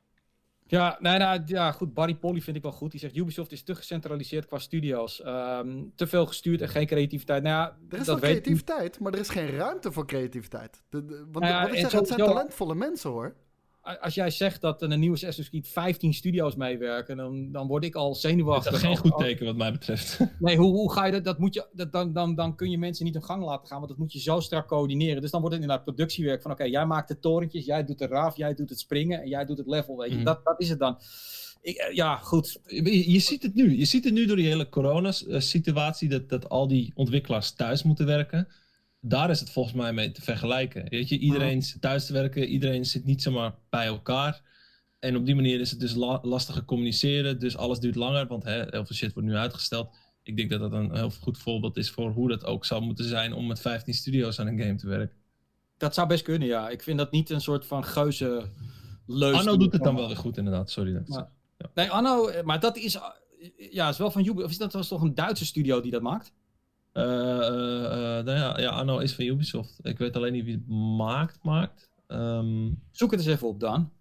Ja, 0.68 0.96
nee, 1.00 1.18
nou, 1.18 1.42
ja, 1.46 1.72
goed. 1.72 1.94
Barry 1.94 2.14
Polly 2.14 2.40
vind 2.40 2.56
ik 2.56 2.62
wel 2.62 2.72
goed. 2.72 2.90
Die 2.90 3.00
zegt 3.00 3.16
Ubisoft 3.16 3.52
is 3.52 3.62
te 3.62 3.74
gecentraliseerd 3.74 4.46
qua 4.46 4.58
studio's. 4.58 5.22
Um, 5.26 5.92
te 5.94 6.06
veel 6.06 6.26
gestuurd 6.26 6.60
en 6.60 6.68
geen 6.68 6.86
creativiteit. 6.86 7.42
Nou 7.42 7.54
ja, 7.54 7.78
er 7.90 7.98
is 7.98 8.06
wel 8.06 8.18
creativiteit, 8.18 9.00
maar 9.00 9.12
er 9.12 9.18
is 9.18 9.28
geen 9.28 9.50
ruimte 9.50 9.92
voor 9.92 10.06
creativiteit. 10.06 10.82
De, 10.88 11.04
de, 11.04 11.16
want 11.16 11.44
nou 11.44 11.46
ja, 11.46 11.62
wat 11.62 11.72
ik 11.72 11.78
zeg, 11.78 11.92
het 11.92 12.06
zijn 12.06 12.18
talentvolle 12.20 12.74
mensen 12.74 13.10
hoor 13.10 13.34
als 13.86 14.14
jij 14.14 14.30
zegt 14.30 14.60
dat 14.60 14.82
een 14.82 15.00
nieuwe 15.00 15.14
Assassin's 15.14 15.48
Creed 15.48 15.68
15 15.68 16.14
studio's 16.14 16.54
meewerken, 16.54 17.16
dan, 17.16 17.52
dan 17.52 17.66
word 17.66 17.84
ik 17.84 17.94
al 17.94 18.14
zenuwachtig. 18.14 18.72
Dat 18.72 18.80
is 18.80 18.86
geen 18.86 18.96
goed 18.96 19.18
teken 19.18 19.46
wat 19.46 19.56
mij 19.56 19.72
betreft. 19.72 20.18
Nee, 20.38 20.56
hoe, 20.56 20.72
hoe 20.72 20.92
ga 20.92 21.06
je 21.06 21.12
dat? 21.12 21.24
dat, 21.24 21.38
moet 21.38 21.54
je, 21.54 21.66
dat 21.72 21.92
dan, 21.92 22.12
dan, 22.12 22.34
dan 22.34 22.56
kun 22.56 22.70
je 22.70 22.78
mensen 22.78 23.04
niet 23.04 23.14
hun 23.14 23.24
gang 23.24 23.44
laten 23.44 23.66
gaan, 23.66 23.76
want 23.76 23.88
dat 23.88 23.98
moet 23.98 24.12
je 24.12 24.20
zo 24.20 24.40
strak 24.40 24.68
coördineren. 24.68 25.20
Dus 25.20 25.30
dan 25.30 25.40
wordt 25.40 25.54
het 25.54 25.64
inderdaad 25.64 25.86
productiewerk 25.86 26.42
van 26.42 26.50
oké, 26.50 26.64
jij 26.64 26.86
maakt 26.86 27.08
de 27.08 27.18
torentjes, 27.18 27.64
jij 27.64 27.84
doet 27.84 27.98
de 27.98 28.06
raaf, 28.06 28.36
jij 28.36 28.54
doet 28.54 28.68
het 28.68 28.78
springen 28.78 29.22
en 29.22 29.28
jij 29.28 29.44
doet 29.44 29.58
het 29.58 29.66
level. 29.66 29.96
Weet 29.96 30.10
je, 30.10 30.16
mm. 30.16 30.24
dat, 30.24 30.44
dat 30.44 30.60
is 30.60 30.68
het 30.68 30.78
dan. 30.78 30.98
Ik, 31.60 31.76
eh, 31.76 31.94
ja, 31.94 32.16
goed. 32.16 32.60
Je, 32.66 33.12
je, 33.12 33.18
ziet 33.18 33.42
het 33.42 33.54
nu. 33.54 33.78
Je 33.78 33.84
ziet 33.84 34.04
het 34.04 34.12
nu 34.12 34.26
door 34.26 34.36
die 34.36 34.46
hele 34.46 34.68
corona-situatie, 34.68 36.08
dat, 36.08 36.28
dat 36.28 36.48
al 36.48 36.68
die 36.68 36.92
ontwikkelaars 36.94 37.52
thuis 37.52 37.82
moeten 37.82 38.06
werken 38.06 38.48
daar 39.00 39.30
is 39.30 39.40
het 39.40 39.50
volgens 39.50 39.74
mij 39.74 39.92
mee 39.92 40.12
te 40.12 40.22
vergelijken. 40.22 40.88
Weet 40.88 41.08
je, 41.08 41.18
iedereen 41.18 41.62
zit 41.62 41.80
thuis 41.80 42.06
te 42.06 42.12
werken, 42.12 42.44
iedereen 42.48 42.84
zit 42.84 43.04
niet 43.04 43.22
zomaar 43.22 43.54
bij 43.70 43.86
elkaar. 43.86 44.42
En 44.98 45.16
op 45.16 45.26
die 45.26 45.34
manier 45.34 45.60
is 45.60 45.70
het 45.70 45.80
dus 45.80 45.94
la 45.94 46.18
lastiger 46.22 46.64
communiceren, 46.64 47.38
dus 47.38 47.56
alles 47.56 47.78
duurt 47.78 47.94
langer, 47.94 48.26
want 48.26 48.44
hè, 48.44 48.54
heel 48.54 48.86
veel 48.86 48.96
shit 48.96 49.12
wordt 49.12 49.28
nu 49.28 49.34
uitgesteld. 49.34 49.96
Ik 50.22 50.36
denk 50.36 50.50
dat 50.50 50.60
dat 50.60 50.72
een 50.72 50.94
heel 50.94 51.10
goed 51.10 51.38
voorbeeld 51.38 51.76
is 51.76 51.90
voor 51.90 52.10
hoe 52.10 52.28
dat 52.28 52.44
ook 52.44 52.64
zou 52.64 52.82
moeten 52.82 53.04
zijn 53.04 53.32
om 53.32 53.46
met 53.46 53.60
15 53.60 53.94
studio's 53.94 54.40
aan 54.40 54.46
een 54.46 54.60
game 54.60 54.74
te 54.74 54.86
werken. 54.86 55.16
Dat 55.76 55.94
zou 55.94 56.08
best 56.08 56.22
kunnen, 56.22 56.48
ja. 56.48 56.68
Ik 56.68 56.82
vind 56.82 56.98
dat 56.98 57.10
niet 57.10 57.30
een 57.30 57.40
soort 57.40 57.66
van 57.66 57.84
geuze 57.84 58.48
leus. 59.06 59.36
Anno 59.36 59.56
doet 59.56 59.72
het 59.72 59.82
dan 59.82 59.94
wel 59.94 60.06
weer 60.06 60.16
goed, 60.16 60.36
inderdaad. 60.36 60.70
Sorry. 60.70 60.92
Dat 60.92 61.08
maar, 61.08 61.28
ja. 61.58 61.70
Nee, 61.74 61.90
Anno, 61.90 62.42
maar 62.44 62.60
dat 62.60 62.76
is, 62.76 62.98
ja, 63.70 63.88
is 63.88 63.98
wel 63.98 64.10
van 64.10 64.20
Ubisoft. 64.20 64.44
Of 64.44 64.50
is 64.50 64.58
dat 64.58 64.72
was 64.72 64.88
toch 64.88 65.02
een 65.02 65.14
Duitse 65.14 65.46
studio 65.46 65.80
die 65.80 65.90
dat 65.90 66.02
maakt? 66.02 66.32
Uh, 66.96 67.02
nou 67.02 68.30
ja, 68.30 68.60
ja, 68.60 68.70
Anno 68.70 68.98
is 68.98 69.14
van 69.14 69.24
Ubisoft. 69.24 69.78
Ik 69.82 69.98
weet 69.98 70.16
alleen 70.16 70.32
niet 70.32 70.44
wie 70.44 70.54
het 70.54 70.68
maakt. 70.96 71.38
maakt. 71.42 71.90
Um, 72.08 72.82
Zoek 72.90 73.10
het 73.10 73.20
eens 73.20 73.28
even 73.28 73.48
op, 73.48 73.60
Daan. 73.60 73.92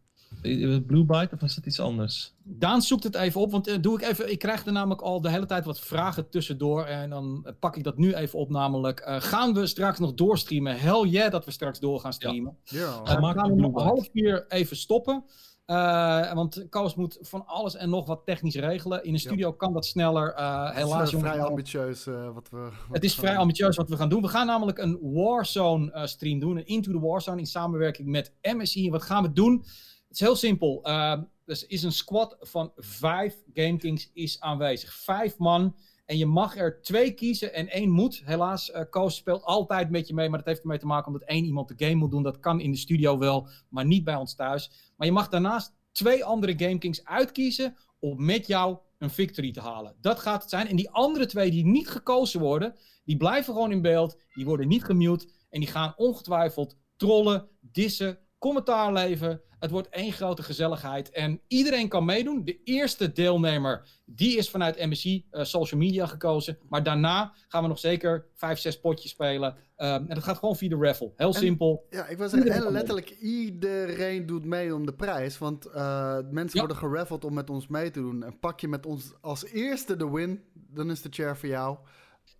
Blue 0.87 1.03
Byte 1.03 1.35
of 1.35 1.41
is 1.41 1.55
het 1.55 1.65
iets 1.65 1.79
anders? 1.79 2.33
Daan 2.43 2.81
zoekt 2.81 3.03
het 3.03 3.15
even 3.15 3.41
op, 3.41 3.51
want 3.51 3.67
uh, 3.67 3.75
doe 3.81 4.01
ik 4.01 4.09
even. 4.09 4.31
Ik 4.31 4.39
krijg 4.39 4.65
er 4.65 4.71
namelijk 4.71 5.01
al 5.01 5.21
de 5.21 5.29
hele 5.29 5.45
tijd 5.45 5.65
wat 5.65 5.79
vragen 5.79 6.29
tussendoor. 6.29 6.83
En 6.83 7.09
dan 7.09 7.47
pak 7.59 7.77
ik 7.77 7.83
dat 7.83 7.97
nu 7.97 8.13
even 8.13 8.39
op. 8.39 8.49
Namelijk, 8.49 9.05
uh, 9.07 9.21
gaan 9.21 9.53
we 9.53 9.67
straks 9.67 9.99
nog 9.99 10.13
doorstreamen? 10.13 10.79
Hell 10.79 11.07
yeah 11.07 11.31
dat 11.31 11.45
we 11.45 11.51
straks 11.51 11.79
door 11.79 11.99
gaan 11.99 12.13
streamen. 12.13 12.57
Ja. 12.63 12.79
Ja. 12.79 13.17
Uh, 13.17 13.33
we 13.33 13.39
gaan 13.39 13.51
om 13.51 13.77
half 13.77 14.09
vier 14.11 14.45
even 14.47 14.77
stoppen. 14.77 15.23
Uh, 15.67 16.33
want 16.33 16.65
Koos 16.69 16.95
moet 16.95 17.17
van 17.21 17.45
alles 17.45 17.75
en 17.75 17.89
nog 17.89 18.05
wat 18.05 18.21
technisch 18.25 18.55
regelen. 18.55 19.03
In 19.03 19.13
een 19.13 19.19
studio 19.19 19.53
kan 19.53 19.73
dat 19.73 19.85
sneller. 19.85 20.33
Uh, 20.39 20.71
helaas. 20.71 21.11
Het 21.11 21.13
is 21.13 21.19
vrij 21.19 21.41
ambitieus 21.41 22.07
uh, 22.07 22.33
wat 22.33 22.49
we. 22.49 22.57
Wat 22.57 22.71
het 22.91 23.03
is 23.03 23.15
vrij 23.15 23.37
ambitieus 23.37 23.75
wat 23.75 23.89
we 23.89 23.97
gaan 23.97 24.09
doen. 24.09 24.21
We 24.21 24.27
gaan 24.27 24.47
namelijk 24.47 24.77
een 24.77 24.99
Warzone 25.01 26.07
stream 26.07 26.39
doen. 26.39 26.57
Een 26.57 26.65
Into 26.65 26.91
the 26.91 26.99
Warzone 26.99 27.39
in 27.39 27.45
samenwerking 27.45 28.07
met 28.07 28.33
MSI. 28.41 28.89
Wat 28.89 29.03
gaan 29.03 29.23
we 29.23 29.33
doen? 29.33 29.57
Het 30.07 30.11
is 30.11 30.19
heel 30.19 30.35
simpel. 30.35 30.81
dus 31.45 31.65
is 31.65 31.83
een 31.83 31.91
squad 31.91 32.37
van 32.39 32.71
vijf 32.75 33.35
Game 33.53 33.77
Kings 33.77 34.09
is 34.13 34.39
aanwezig. 34.39 34.93
Vijf 34.93 35.37
man. 35.37 35.75
En 36.05 36.17
je 36.17 36.25
mag 36.25 36.57
er 36.57 36.81
twee 36.81 37.11
kiezen 37.11 37.53
en 37.53 37.69
één 37.69 37.89
moet. 37.89 38.21
Helaas, 38.25 38.69
uh, 38.69 38.81
Koos 38.89 39.15
speelt 39.15 39.43
altijd 39.43 39.89
met 39.89 40.07
je 40.07 40.13
mee. 40.13 40.29
Maar 40.29 40.37
dat 40.37 40.47
heeft 40.47 40.61
ermee 40.61 40.77
te 40.77 40.85
maken 40.85 41.07
omdat 41.07 41.27
één 41.27 41.45
iemand 41.45 41.67
de 41.67 41.85
game 41.85 41.95
moet 41.95 42.11
doen. 42.11 42.23
Dat 42.23 42.39
kan 42.39 42.59
in 42.59 42.71
de 42.71 42.77
studio 42.77 43.17
wel, 43.17 43.47
maar 43.69 43.85
niet 43.85 44.03
bij 44.03 44.15
ons 44.15 44.35
thuis. 44.35 44.71
Maar 44.97 45.07
je 45.07 45.13
mag 45.13 45.29
daarnaast 45.29 45.73
twee 45.91 46.25
andere 46.25 46.53
GameKings 46.57 47.05
uitkiezen 47.05 47.75
om 47.99 48.25
met 48.25 48.47
jou 48.47 48.77
een 48.97 49.09
victory 49.09 49.51
te 49.51 49.61
halen. 49.61 49.95
Dat 50.01 50.19
gaat 50.19 50.41
het 50.41 50.49
zijn. 50.49 50.67
En 50.67 50.75
die 50.75 50.89
andere 50.89 51.25
twee 51.25 51.51
die 51.51 51.65
niet 51.65 51.87
gekozen 51.87 52.39
worden, 52.39 52.75
die 53.03 53.17
blijven 53.17 53.53
gewoon 53.53 53.71
in 53.71 53.81
beeld. 53.81 54.21
Die 54.33 54.45
worden 54.45 54.67
niet 54.67 54.83
gemute. 54.83 55.27
En 55.49 55.59
die 55.59 55.69
gaan 55.69 55.93
ongetwijfeld 55.95 56.77
trollen, 56.95 57.47
dissen, 57.59 58.17
commentaar 58.45 58.93
leveren. 58.93 59.41
Het 59.59 59.71
wordt 59.71 59.89
één 59.89 60.11
grote 60.11 60.43
gezelligheid 60.43 61.09
en 61.09 61.41
iedereen 61.47 61.87
kan 61.87 62.05
meedoen. 62.05 62.43
De 62.43 62.63
eerste 62.63 63.11
deelnemer, 63.11 63.87
die 64.05 64.37
is 64.37 64.49
vanuit 64.49 64.85
MSI 64.85 65.25
uh, 65.31 65.43
social 65.43 65.79
media 65.79 66.05
gekozen. 66.05 66.57
Maar 66.69 66.83
daarna 66.83 67.33
gaan 67.47 67.61
we 67.61 67.67
nog 67.67 67.79
zeker 67.79 68.25
vijf, 68.33 68.59
zes 68.59 68.79
potjes 68.79 69.11
spelen. 69.11 69.51
Um, 69.53 69.57
en 69.77 70.07
dat 70.07 70.23
gaat 70.23 70.37
gewoon 70.37 70.55
via 70.55 70.69
de 70.69 70.75
raffle. 70.75 71.13
Heel 71.15 71.33
simpel. 71.33 71.85
Ja, 71.89 72.07
ik 72.07 72.17
was 72.17 72.31
zeggen, 72.31 72.71
letterlijk 72.71 73.09
iedereen 73.09 74.25
doet 74.25 74.45
mee 74.45 74.75
om 74.75 74.85
de 74.85 74.93
prijs. 74.93 75.37
Want 75.37 75.67
uh, 75.67 76.17
mensen 76.31 76.59
worden 76.59 76.77
geraffeld 76.77 77.25
om 77.25 77.33
met 77.33 77.49
ons 77.49 77.67
mee 77.67 77.91
te 77.91 78.01
doen. 78.01 78.23
En 78.23 78.39
pak 78.39 78.59
je 78.59 78.67
met 78.67 78.85
ons 78.85 79.13
als 79.21 79.45
eerste 79.45 79.95
de 79.95 80.09
win, 80.09 80.43
dan 80.53 80.91
is 80.91 81.01
de 81.01 81.09
chair 81.11 81.37
voor 81.37 81.49
jou. 81.49 81.77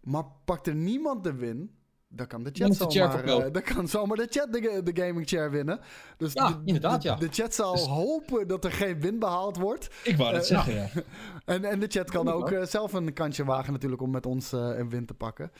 Maar 0.02 0.26
pakt 0.46 0.68
er 0.68 0.76
niemand 0.76 1.24
de 1.24 1.34
win, 1.34 1.76
dan 2.16 2.28
kan 2.28 2.44
de 2.44 2.50
chat 2.54 2.92
zomaar, 2.92 3.28
uh, 3.28 3.52
dan 3.52 3.62
kan 3.62 3.88
zomaar 3.88 4.18
de 4.18 4.28
chat 4.30 4.54
de, 4.54 4.82
de, 4.84 5.04
gaming 5.04 5.28
chair 5.28 5.52
winnen. 5.52 5.80
Dus 6.18 6.34
ja, 6.34 6.48
de, 6.48 6.62
inderdaad, 6.66 7.04
ja. 7.04 7.16
De 7.16 7.28
chat 7.32 7.54
zal 7.54 7.74
dus- 7.74 7.86
hopen 7.86 8.48
dat 8.48 8.66
er 8.66 8.72
geen 8.72 9.00
win 9.00 9.20
behaald 9.20 9.58
wordt. 9.58 9.90
Ik 10.04 10.18
wou 10.18 10.36
het 10.36 10.46
zeggen, 10.46 10.74
ja. 10.74 10.90
en, 11.54 11.66
en 11.66 11.80
de 11.80 11.88
chat 11.88 12.12
kan 12.12 12.30
ook 12.30 12.52
uh, 12.52 12.66
zelf 12.66 12.94
een 12.94 13.14
kantje 13.14 13.46
wagen 13.46 13.74
natuurlijk 13.74 14.02
om 14.02 14.12
met 14.12 14.26
ons 14.26 14.54
uh, 14.54 14.60
een 14.78 14.90
win 14.90 15.06
te 15.06 15.14
pakken. 15.14 15.52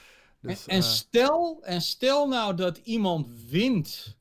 Dus, 0.42 0.66
en, 0.66 0.76
en, 0.76 0.84
stel, 0.84 1.60
en 1.62 1.82
stel 1.82 2.28
nou 2.28 2.56
dat 2.56 2.78
iemand 2.78 3.28
wint 3.50 4.18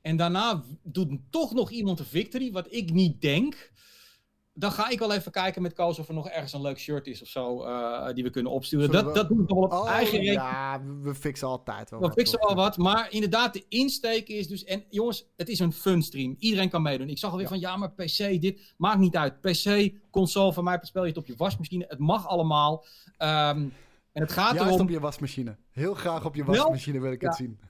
en 0.00 0.16
daarna 0.16 0.62
doet 0.82 1.18
toch 1.30 1.54
nog 1.54 1.70
iemand 1.70 1.98
een 1.98 2.04
victory, 2.04 2.52
wat 2.52 2.66
ik 2.70 2.92
niet 2.92 3.20
denk 3.20 3.70
dan 4.58 4.72
ga 4.72 4.88
ik 4.88 4.98
wel 4.98 5.12
even 5.12 5.32
kijken 5.32 5.62
met 5.62 5.72
Koos 5.72 5.98
of 5.98 6.08
er 6.08 6.14
nog 6.14 6.28
ergens 6.28 6.52
een 6.52 6.60
leuk 6.60 6.78
shirt 6.78 7.06
is 7.06 7.22
of 7.22 7.28
zo 7.28 7.66
uh, 7.66 8.12
die 8.12 8.24
we 8.24 8.30
kunnen 8.30 8.52
opsturen. 8.52 8.90
Dat, 8.90 9.14
dat 9.14 9.28
doen 9.28 9.38
we 9.38 9.44
wel 9.46 9.62
op 9.62 9.72
oh, 9.72 9.90
eigen 9.90 10.18
rekening. 10.18 10.40
Ja, 10.40 10.82
we 11.00 11.14
fixen 11.14 11.48
altijd 11.48 11.90
wel 11.90 12.00
we 12.00 12.12
fixen 12.12 12.38
wel 12.46 12.54
wat, 12.54 12.76
maar 12.76 13.06
inderdaad, 13.10 13.52
de 13.52 13.64
insteek 13.68 14.28
is 14.28 14.48
dus... 14.48 14.64
En 14.64 14.84
jongens, 14.90 15.26
het 15.36 15.48
is 15.48 15.58
een 15.58 15.72
fun 15.72 16.02
stream. 16.02 16.36
Iedereen 16.38 16.68
kan 16.68 16.82
meedoen. 16.82 17.08
Ik 17.08 17.18
zag 17.18 17.30
alweer 17.30 17.46
ja. 17.46 17.52
van, 17.52 17.60
ja, 17.60 17.76
maar 17.76 17.92
PC, 17.92 18.40
dit 18.40 18.74
maakt 18.76 18.98
niet 18.98 19.16
uit. 19.16 19.40
PC, 19.40 19.92
console, 20.10 20.52
van 20.52 20.64
mij 20.64 20.78
speel 20.82 21.02
je 21.02 21.08
het 21.08 21.18
op 21.18 21.26
je 21.26 21.36
wasmachine. 21.36 21.84
Het 21.88 21.98
mag 21.98 22.28
allemaal. 22.28 22.84
Um, 23.18 23.72
en 24.12 24.22
het 24.22 24.32
gaat 24.32 24.54
Juist 24.54 24.70
erom... 24.70 24.80
op 24.80 24.90
je 24.90 25.00
wasmachine. 25.00 25.56
Heel 25.70 25.94
graag 25.94 26.24
op 26.24 26.34
je 26.34 26.44
wasmachine 26.44 27.00
wil 27.00 27.12
ik 27.12 27.20
het 27.20 27.34
zien. 27.34 27.60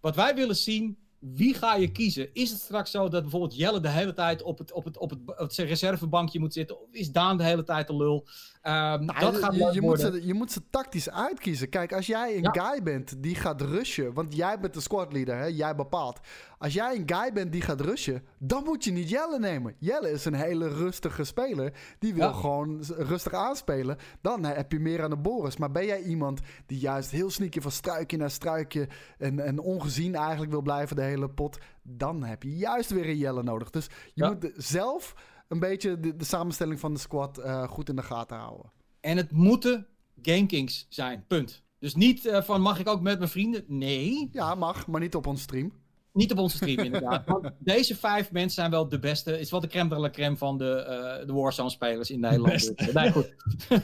Wat 0.00 0.16
wij 0.16 0.34
willen 0.34 0.56
zien 0.56 0.98
wie 1.22 1.54
ga 1.54 1.74
je 1.74 1.92
kiezen? 1.92 2.28
Is 2.32 2.50
het 2.50 2.60
straks 2.60 2.90
zo 2.90 3.08
dat 3.08 3.22
bijvoorbeeld 3.22 3.56
Jelle 3.56 3.80
de 3.80 3.88
hele 3.88 4.12
tijd 4.12 4.42
op 4.42 4.58
het, 4.58 4.72
op 4.72 4.84
het, 4.84 4.98
op 4.98 5.10
het, 5.10 5.20
het 5.26 5.54
reservebankje 5.56 6.40
moet 6.40 6.52
zitten? 6.52 6.80
Of 6.80 6.88
is 6.92 7.10
Daan 7.10 7.36
de 7.36 7.44
hele 7.44 7.64
tijd 7.64 7.86
de 7.86 7.96
lul? 7.96 8.26
Um, 8.62 9.06
dat 9.06 9.36
gaat 9.36 9.54
je, 9.54 9.70
je 9.72 9.80
moet 9.80 10.00
ze, 10.00 10.26
je 10.26 10.34
moet 10.34 10.52
ze 10.52 10.60
tactisch 10.70 11.10
uitkiezen. 11.10 11.68
Kijk, 11.68 11.92
als 11.92 12.06
jij 12.06 12.36
een 12.36 12.48
guy 12.52 12.82
bent 12.82 13.22
die 13.22 13.34
gaat 13.34 13.60
rushen, 13.60 14.12
want 14.12 14.36
jij 14.36 14.60
bent 14.60 14.74
de 14.74 14.80
squadleader, 14.80 15.36
hè? 15.36 15.44
jij 15.44 15.74
bepaalt. 15.74 16.20
Als 16.58 16.72
jij 16.72 16.96
een 16.96 17.02
guy 17.06 17.32
bent 17.32 17.52
die 17.52 17.60
gaat 17.60 17.80
rushen, 17.80 18.22
dan 18.38 18.64
moet 18.64 18.84
je 18.84 18.92
niet 18.92 19.08
Jelle 19.08 19.38
nemen. 19.38 19.74
Jelle 19.78 20.10
is 20.10 20.24
een 20.24 20.34
hele 20.34 20.68
rustige 20.68 21.24
speler. 21.24 21.72
Die 21.98 22.14
wil 22.14 22.32
gewoon 22.32 22.82
rustig 22.96 23.32
aanspelen. 23.32 23.96
Dan 24.20 24.44
heb 24.44 24.72
je 24.72 24.80
meer 24.80 25.02
aan 25.02 25.10
de 25.10 25.16
Boris. 25.16 25.56
Maar 25.56 25.70
ben 25.70 25.86
jij 25.86 26.02
iemand 26.02 26.40
die 26.66 26.78
juist 26.78 27.10
heel 27.10 27.30
sneaky 27.30 27.60
van 27.60 27.70
struikje 27.70 28.16
naar 28.16 28.30
struikje 28.30 28.88
en, 29.18 29.40
en 29.40 29.58
ongezien 29.58 30.14
eigenlijk 30.14 30.50
wil 30.50 30.62
blijven 30.62 30.96
de 30.96 31.02
hele 31.02 31.30
pot, 31.30 31.58
dan 31.82 32.22
heb 32.22 32.42
je 32.42 32.56
juist 32.56 32.90
weer 32.90 33.08
een 33.08 33.16
Jelle 33.16 33.42
nodig. 33.42 33.70
Dus 33.70 33.88
je 34.14 34.24
moet 34.24 34.50
zelf 34.56 35.14
een 35.52 35.58
beetje 35.58 36.00
de, 36.00 36.16
de 36.16 36.24
samenstelling 36.24 36.80
van 36.80 36.94
de 36.94 37.00
squad 37.00 37.38
uh, 37.38 37.68
goed 37.68 37.88
in 37.88 37.96
de 37.96 38.02
gaten 38.02 38.36
houden. 38.36 38.72
En 39.00 39.16
het 39.16 39.30
moeten 39.30 39.86
GameKings 40.22 40.86
zijn, 40.88 41.24
punt. 41.28 41.62
Dus 41.78 41.94
niet 41.94 42.26
uh, 42.26 42.42
van 42.42 42.60
mag 42.60 42.78
ik 42.78 42.88
ook 42.88 43.00
met 43.00 43.18
mijn 43.18 43.30
vrienden? 43.30 43.64
Nee. 43.66 44.28
Ja, 44.32 44.54
mag, 44.54 44.86
maar 44.86 45.00
niet 45.00 45.14
op 45.14 45.26
ons 45.26 45.42
stream. 45.42 45.72
Niet 46.12 46.32
op 46.32 46.38
onze 46.38 46.56
stream, 46.56 46.78
inderdaad. 46.78 47.26
Want 47.26 47.50
deze 47.58 47.96
vijf 47.96 48.32
mensen 48.32 48.54
zijn 48.54 48.70
wel 48.70 48.88
de 48.88 48.98
beste. 48.98 49.30
Het 49.30 49.40
is 49.40 49.50
wel 49.50 49.60
de 49.60 49.66
crème 49.66 49.88
de 49.88 49.96
la 49.96 50.10
crème 50.10 50.36
van 50.36 50.58
de, 50.58 50.74
eh, 50.74 51.26
de 51.26 51.32
Warzone-spelers 51.32 52.10
in 52.10 52.20
Nederland. 52.20 52.92
Nee, 52.92 53.12
goed. 53.12 53.34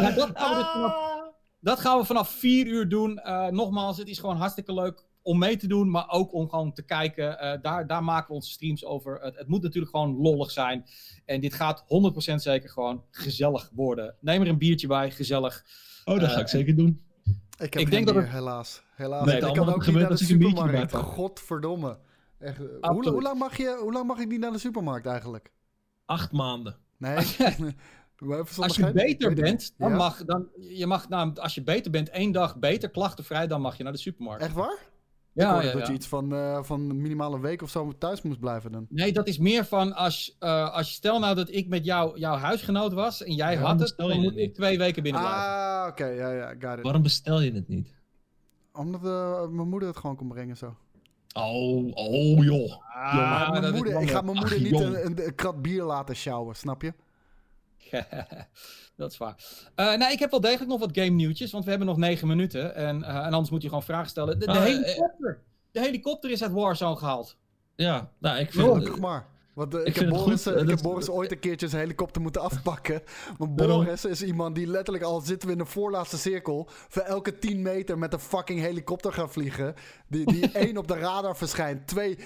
Maar 0.00 0.14
dat, 0.14 0.30
gaan 0.34 0.56
we 0.56 0.62
dus 0.62 0.72
vanaf, 0.72 0.94
dat 1.60 1.80
gaan 1.80 1.98
we 1.98 2.04
vanaf 2.04 2.30
vier 2.30 2.66
uur 2.66 2.88
doen. 2.88 3.18
Eh, 3.18 3.46
nogmaals, 3.46 3.98
het 3.98 4.08
is 4.08 4.18
gewoon 4.18 4.36
hartstikke 4.36 4.74
leuk 4.74 5.04
om 5.26 5.38
mee 5.38 5.56
te 5.56 5.66
doen, 5.66 5.90
maar 5.90 6.08
ook 6.10 6.32
om 6.32 6.48
gewoon 6.48 6.72
te 6.72 6.82
kijken. 6.82 7.38
Eh, 7.38 7.58
daar, 7.62 7.86
daar 7.86 8.04
maken 8.04 8.28
we 8.28 8.34
onze 8.34 8.50
streams 8.50 8.84
over. 8.84 9.20
Het, 9.20 9.36
het 9.36 9.48
moet 9.48 9.62
natuurlijk 9.62 9.96
gewoon 9.96 10.16
lollig 10.16 10.50
zijn. 10.50 10.84
En 11.24 11.40
dit 11.40 11.54
gaat 11.54 11.84
100% 12.30 12.34
zeker 12.34 12.70
gewoon 12.70 13.04
gezellig 13.10 13.70
worden. 13.74 14.14
Neem 14.20 14.40
er 14.42 14.48
een 14.48 14.58
biertje 14.58 14.86
bij, 14.86 15.10
gezellig. 15.10 15.64
Oh, 16.04 16.20
dat 16.20 16.28
ga 16.28 16.34
Eh, 16.34 16.40
ik 16.40 16.48
zeker 16.48 16.76
doen. 16.76 17.00
Ik 17.24 17.34
heb 17.58 17.74
Ik 17.74 17.78
geen 17.80 17.90
denk 17.90 18.06
dat 18.06 18.14
het- 18.14 18.28
helaas. 18.28 18.82
helaas. 18.94 19.24
Nee, 19.26 19.34
ik 19.36 19.40
het 19.42 19.50
kan 19.50 19.56
allemaal 19.56 19.74
ook 19.74 19.80
niet 19.80 19.84
gebeurt 19.84 20.08
naar 20.08 20.16
de 20.16 20.22
als 20.22 20.30
ik 20.30 20.30
een 20.30 20.38
biertje 20.38 20.62
supermarkt. 20.62 20.94
Godverdomme. 21.16 21.98
Echt, 22.38 22.56
hoe, 22.56 22.76
Absoluut. 22.80 23.08
hoe, 23.12 23.22
lang 23.22 23.38
mag 23.38 23.56
je, 23.56 23.78
hoe 23.82 23.92
lang 23.92 24.06
mag 24.06 24.18
ik 24.18 24.28
niet 24.28 24.40
naar 24.40 24.52
de 24.52 24.58
supermarkt 24.58 25.06
eigenlijk? 25.06 25.52
Acht 26.04 26.32
maanden. 26.32 26.76
Nee. 26.98 27.16
Als 27.16 28.76
je 28.76 28.92
beter 28.92 29.34
bent, 29.34 29.74
dan 29.78 29.90
Ja? 29.90 29.96
mag, 29.96 30.24
dan, 30.24 30.48
je 30.58 30.86
mag 30.86 31.08
nou, 31.08 31.34
als 31.34 31.54
je 31.54 31.62
beter 31.62 31.90
bent, 31.90 32.08
één 32.10 32.32
dag 32.32 32.58
beter, 32.58 32.90
klachtenvrij, 32.90 33.46
dan 33.46 33.60
mag 33.60 33.76
je 33.76 33.82
naar 33.82 33.92
de 33.92 33.98
supermarkt. 33.98 34.42
Echt 34.42 34.54
waar? 34.54 34.78
Ja, 35.36 35.52
hoorde 35.52 35.66
ja, 35.66 35.72
dat 35.72 35.80
ja. 35.80 35.88
je 35.88 35.94
iets 35.94 36.06
van, 36.06 36.34
eh, 36.34 36.62
van 36.62 37.00
minimaal 37.00 37.34
een 37.34 37.40
week 37.40 37.62
of 37.62 37.70
zo 37.70 37.92
thuis 37.98 38.22
moest 38.22 38.40
blijven 38.40 38.72
dan. 38.72 38.86
Nee, 38.88 39.12
dat 39.12 39.26
is 39.28 39.38
meer 39.38 39.64
van 39.64 39.92
als, 39.94 40.36
eh, 40.38 40.74
als 40.74 40.88
je 40.88 40.94
stel 40.94 41.18
nou 41.18 41.34
dat 41.34 41.50
ik 41.50 41.68
met 41.68 41.84
jou, 41.84 42.18
jouw 42.18 42.36
huisgenoot 42.36 42.92
was 42.92 43.22
en 43.22 43.34
jij 43.34 43.46
Waarom 43.46 43.62
had 43.64 43.80
het, 43.80 43.88
bestel 43.88 44.08
je 44.08 44.14
dan 44.14 44.22
het 44.22 44.32
moet 44.32 44.40
ik 44.40 44.46
niet? 44.46 44.54
twee 44.54 44.78
weken 44.78 45.02
binnen 45.02 45.20
blijven. 45.22 45.42
Ah, 45.42 45.86
oké. 45.88 46.06
ja, 46.06 46.30
ja, 46.30 46.48
got 46.58 46.76
it. 46.78 46.82
Waarom 46.84 47.02
bestel 47.02 47.40
je 47.40 47.52
het 47.52 47.68
niet? 47.68 47.94
Omdat 48.72 49.04
eh, 49.04 49.48
mijn 49.48 49.68
moeder 49.68 49.88
het 49.88 49.98
gewoon 49.98 50.16
kon 50.16 50.28
brengen 50.28 50.56
zo. 50.56 50.76
Oh, 51.34 51.90
oh 51.94 52.44
joh. 52.44 52.72
Ah, 52.94 53.50
mijn 53.50 53.74
moeder, 53.74 54.00
ik 54.00 54.10
ga 54.10 54.20
mijn 54.20 54.36
Ach, 54.36 54.42
moeder 54.42 54.60
niet 54.60 54.80
een, 54.80 55.26
een 55.26 55.34
krat 55.34 55.62
bier 55.62 55.82
laten 55.82 56.16
sjouwen, 56.16 56.56
snap 56.56 56.82
je? 56.82 56.92
dat 58.96 59.12
is 59.12 59.18
waar. 59.18 59.36
Eh, 59.74 59.96
nee, 59.96 60.12
ik 60.12 60.18
heb 60.18 60.30
wel 60.30 60.40
degelijk 60.40 60.70
nog 60.70 60.80
wat 60.80 60.90
game 60.92 61.08
nieuwtjes, 61.08 61.50
want 61.50 61.64
we 61.64 61.70
hebben 61.70 61.88
nog 61.88 61.96
negen 61.96 62.28
minuten. 62.28 62.74
En, 62.74 63.02
eh, 63.02 63.14
en 63.14 63.32
anders 63.32 63.50
moet 63.50 63.62
je 63.62 63.68
gewoon 63.68 63.82
vragen 63.82 64.08
stellen. 64.08 64.38
De, 64.38 64.46
de 64.46 64.52
Ah, 64.52 64.56
eh, 64.56 64.62
helikopter. 64.64 65.42
De 65.70 65.80
helikopter 65.80 66.30
is 66.30 66.42
uit 66.42 66.52
Warzone 66.52 66.96
gehaald. 66.96 67.36
Ja, 67.74 68.10
nou, 68.18 68.38
ik 68.38 68.52
vind... 68.52 68.66
Gelukkig 68.66 68.98
maar. 68.98 69.26
Want 69.54 69.74
ik, 69.74 69.94
heb 69.94 70.04
het 70.04 70.08
Boris, 70.08 70.42
goed, 70.42 70.60
ik 70.60 70.68
heb 70.68 70.82
Boris 70.82 71.08
ooit 71.08 71.32
een 71.32 71.38
keertje 71.38 71.68
zijn 71.68 71.82
helikopter 71.82 72.22
moeten 72.22 72.42
afpakken. 72.42 73.02
Want. 73.38 73.56
Boris 73.56 74.04
is 74.04 74.22
iemand 74.22 74.54
die 74.54 74.66
letterlijk 74.66 75.04
al 75.04 75.20
zitten 75.20 75.48
we 75.48 75.54
in 75.54 75.60
de 75.60 75.66
voorlaatste 75.66 76.18
cirkel. 76.18 76.68
voor 76.68 77.02
elke 77.02 77.38
10 77.38 77.62
meter 77.62 77.98
met 77.98 78.12
een 78.12 78.20
fucking 78.20 78.60
helikopter 78.60 79.12
gaan 79.12 79.30
vliegen. 79.30 79.74
Die, 80.08 80.26
die 80.26 80.50
één 80.64 80.76
op 80.76 80.88
de 80.88 80.94
radar 80.94 81.36
verschijnt. 81.36 81.86
Twee 81.86 82.18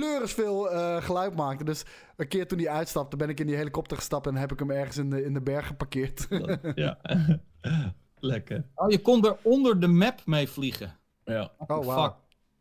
pleuris 0.00 0.32
veel 0.32 0.70
eh, 0.70 1.02
geluid 1.02 1.36
maakte. 1.36 1.64
Dus 1.64 1.84
een 2.16 2.28
keer 2.28 2.46
toen 2.48 2.58
hij 2.58 2.68
uitstapte, 2.68 3.16
ben 3.16 3.28
ik 3.28 3.40
in 3.40 3.46
die 3.46 3.56
helikopter 3.56 3.96
gestapt 3.96 4.26
en 4.26 4.36
heb 4.36 4.52
ik 4.52 4.58
hem 4.58 4.70
ergens 4.70 4.96
in 4.96 5.10
de, 5.10 5.24
in 5.24 5.34
de 5.34 5.40
berg 5.40 5.66
geparkeerd. 5.66 6.26
ja. 6.74 6.98
Lekker. 8.20 8.64
Oh, 8.74 8.90
je 8.90 8.98
kon 9.00 9.24
er 9.24 9.36
onder 9.42 9.80
de 9.80 9.86
map 9.86 10.26
mee 10.26 10.48
vliegen. 10.48 10.96
Ja. 11.24 11.52
Oh, 11.58 11.84
wauw. 11.84 12.02
Fuck. 12.04 12.14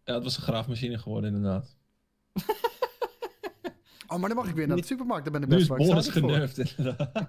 ja, 0.04 0.14
het 0.14 0.24
was 0.24 0.38
een 0.38 0.44
graafmachine 0.44 0.98
geworden 0.98 1.34
inderdaad. 1.36 1.76
Oh, 4.12 4.18
maar 4.20 4.30
dan 4.30 4.38
mag 4.38 4.48
ik 4.48 4.56
weer 4.56 4.68
naar 4.68 4.78
de 4.78 4.86
supermarkt. 4.86 5.24
Daar 5.24 5.34
ben 5.34 5.42
ik 5.42 5.48
Nu 5.50 5.56
best 5.56 5.72
is 5.72 5.88
wel 5.88 5.98
excited 5.98 6.20
voor. 6.20 6.30
genervd 6.30 6.58
inderdaad. 6.78 7.28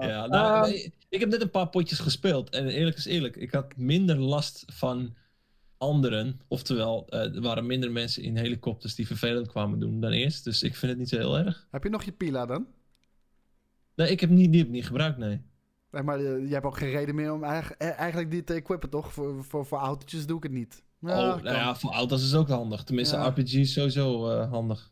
Ja, 0.00 0.22
Ehm, 0.22 0.30
nou, 0.30 0.68
nee, 0.70 0.94
ik 1.08 1.20
heb 1.20 1.28
net 1.28 1.40
een 1.40 1.50
paar 1.50 1.68
potjes 1.68 1.98
gespeeld. 1.98 2.50
En 2.50 2.66
eerlijk 2.68 2.96
is 2.96 3.04
eerlijk, 3.04 3.36
ik 3.36 3.50
had 3.52 3.76
minder 3.76 4.18
last 4.18 4.64
van 4.66 5.14
anderen. 5.78 6.40
Oftewel, 6.48 7.06
eh, 7.08 7.34
er 7.34 7.40
waren 7.40 7.66
minder 7.66 7.92
mensen 7.92 8.22
in 8.22 8.36
helikopters 8.36 8.94
die 8.94 9.06
vervelend 9.06 9.48
kwamen 9.48 9.78
doen 9.78 10.00
dan 10.00 10.10
eerst. 10.10 10.44
Dus 10.44 10.62
ik 10.62 10.76
vind 10.76 10.90
het 10.90 11.00
niet 11.00 11.08
zo 11.08 11.16
heel 11.16 11.38
erg. 11.38 11.66
Heb 11.70 11.82
je 11.82 11.90
nog 11.90 12.02
je 12.02 12.12
pila 12.12 12.46
dan? 12.46 12.66
Nee, 13.94 14.10
ik 14.10 14.20
heb 14.20 14.30
niet, 14.30 14.50
die 14.50 14.58
heb 14.58 14.68
ik 14.68 14.74
niet 14.74 14.86
gebruikt, 14.86 15.18
nee. 15.18 15.40
Nee, 15.90 16.02
maar 16.02 16.18
eh, 16.18 16.48
je 16.48 16.52
hebt 16.52 16.64
ook 16.66 16.78
geen 16.78 16.90
reden 16.90 17.14
meer 17.14 17.32
om 17.32 17.44
eh, 17.44 17.70
eigenlijk 17.78 18.30
die 18.30 18.44
te 18.44 18.54
equippen, 18.54 18.90
toch? 18.90 19.12
Voor, 19.12 19.44
voor, 19.44 19.66
voor 19.66 19.78
autootjes 19.78 20.26
doe 20.26 20.36
ik 20.36 20.42
het 20.42 20.52
niet. 20.52 20.84
Ja, 21.00 21.34
oh, 21.34 21.42
nou 21.42 21.56
ja, 21.56 21.74
voor 21.74 21.92
auto's 21.92 22.22
is 22.22 22.30
het 22.30 22.40
ook 22.40 22.48
handig. 22.48 22.82
Tenminste, 22.84 23.16
Ja. 23.16 23.28
RPG 23.28 23.52
is 23.52 23.72
sowieso 23.72 24.30
handig. 24.44 24.90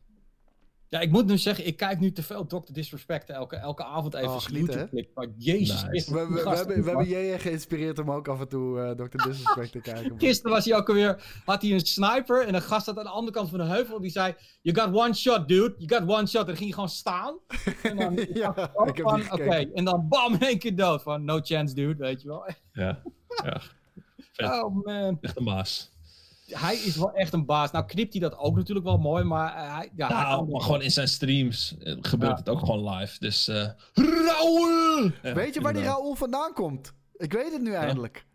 Ja, 0.95 1.01
ik 1.01 1.11
moet 1.11 1.27
nu 1.27 1.39
zeggen, 1.39 1.67
ik 1.67 1.77
kijk 1.77 2.01
nu 2.01 2.13
te 2.13 2.23
veel 2.23 2.47
Dr. 2.47 2.73
Disrespect 2.73 3.31
elke, 3.31 3.57
elke 3.57 3.85
avond 3.85 4.15
even 4.15 4.29
Oh, 4.29 4.41
YouTube. 4.49 5.09
Maar 5.15 5.27
jezus 5.37 5.69
Nice. 5.69 5.87
Christus, 5.87 6.15
We, 6.15 6.27
we, 6.29 6.43
we, 6.43 6.49
hebben, 6.49 6.67
we 6.67 6.73
hebben 6.75 6.95
waar. 6.95 7.07
JJ 7.07 7.39
geïnspireerd 7.39 7.99
om 7.99 8.11
ook 8.11 8.29
af 8.29 8.41
en 8.41 8.49
toe 8.49 8.81
eh 8.81 8.91
Dr. 8.91 9.29
Disrespect 9.29 9.73
te 9.73 9.81
kijken. 9.81 10.09
man. 10.09 10.19
Gisteren 10.19 10.53
was 10.53 10.65
hij 10.65 10.77
ook 10.77 10.89
alweer, 10.89 11.41
had 11.45 11.63
hij 11.63 11.71
een 11.71 11.81
sniper 11.81 12.47
en 12.47 12.55
een 12.55 12.63
gast 12.63 12.85
zat 12.85 12.99
aan 12.99 13.05
de 13.05 13.11
andere 13.11 13.37
kant 13.37 13.49
van 13.49 13.59
de 13.59 13.65
heuvel. 13.65 14.01
Die 14.01 14.11
zei, 14.11 14.35
you 14.63 14.79
got 14.81 14.95
one 14.95 15.15
shot 15.15 15.49
dude, 15.49 15.75
you 15.79 16.01
got 16.01 16.17
one 16.17 16.27
shot. 16.27 16.41
En 16.41 16.47
dan 16.47 16.57
ging 16.57 16.59
hij 16.59 16.73
gewoon 16.73 16.89
staan. 16.89 17.39
En 17.83 17.97
dan, 17.97 18.15
ja, 18.33 18.73
ik 18.87 18.97
heb 18.97 19.09
van, 19.09 19.21
die 19.21 19.33
oké. 19.33 19.71
En 19.75 19.85
dan 19.85 20.09
bam, 20.09 20.33
in 20.33 20.41
één 20.41 20.59
keer 20.59 20.77
dood. 20.77 21.03
Van, 21.03 21.25
no 21.25 21.41
chance 21.43 21.75
dude, 21.75 22.05
weet 22.05 22.23
je 22.23 22.29
wel. 22.29 22.47
Ja, 22.73 23.03
ja. 23.45 23.61
Vet. 24.33 24.51
Oh 24.51 24.85
man. 24.85 25.19
Echt 25.21 25.37
een 25.37 25.45
baas. 25.45 25.94
Hij 26.47 26.75
is 26.77 26.97
wel 26.97 27.13
echt 27.13 27.33
een 27.33 27.45
baas. 27.45 27.71
Nou 27.71 27.85
knipt 27.85 28.13
hij 28.13 28.21
dat 28.23 28.37
ook 28.39 28.57
natuurlijk 28.57 28.87
wel 28.87 28.99
mooi, 28.99 29.25
maar 29.25 29.55
hij, 29.75 29.91
ja, 29.97 30.07
hij 30.07 30.17
Nou, 30.23 30.37
kan- 30.37 30.51
maar 30.51 30.61
gewoon 30.61 30.83
in 30.83 30.91
zijn 30.91 31.09
streams 31.09 31.77
eh, 31.79 31.97
gebeurt 32.01 32.33
Ja. 32.33 32.37
het 32.39 32.49
ook 32.49 32.59
gewoon 32.59 32.89
live. 32.95 33.19
Dus, 33.19 33.49
eh 33.49 33.69
Raoul! 33.95 35.11
Ja, 35.23 35.35
Weet 35.35 35.55
je 35.55 35.61
waar 35.61 35.73
die. 35.73 35.83
Raoul 35.83 36.15
vandaan 36.15 36.53
komt? 36.53 36.93
Ik 37.17 37.33
weet 37.33 37.53
het 37.53 37.63
nu 37.63 37.73
eindelijk. 37.73 38.27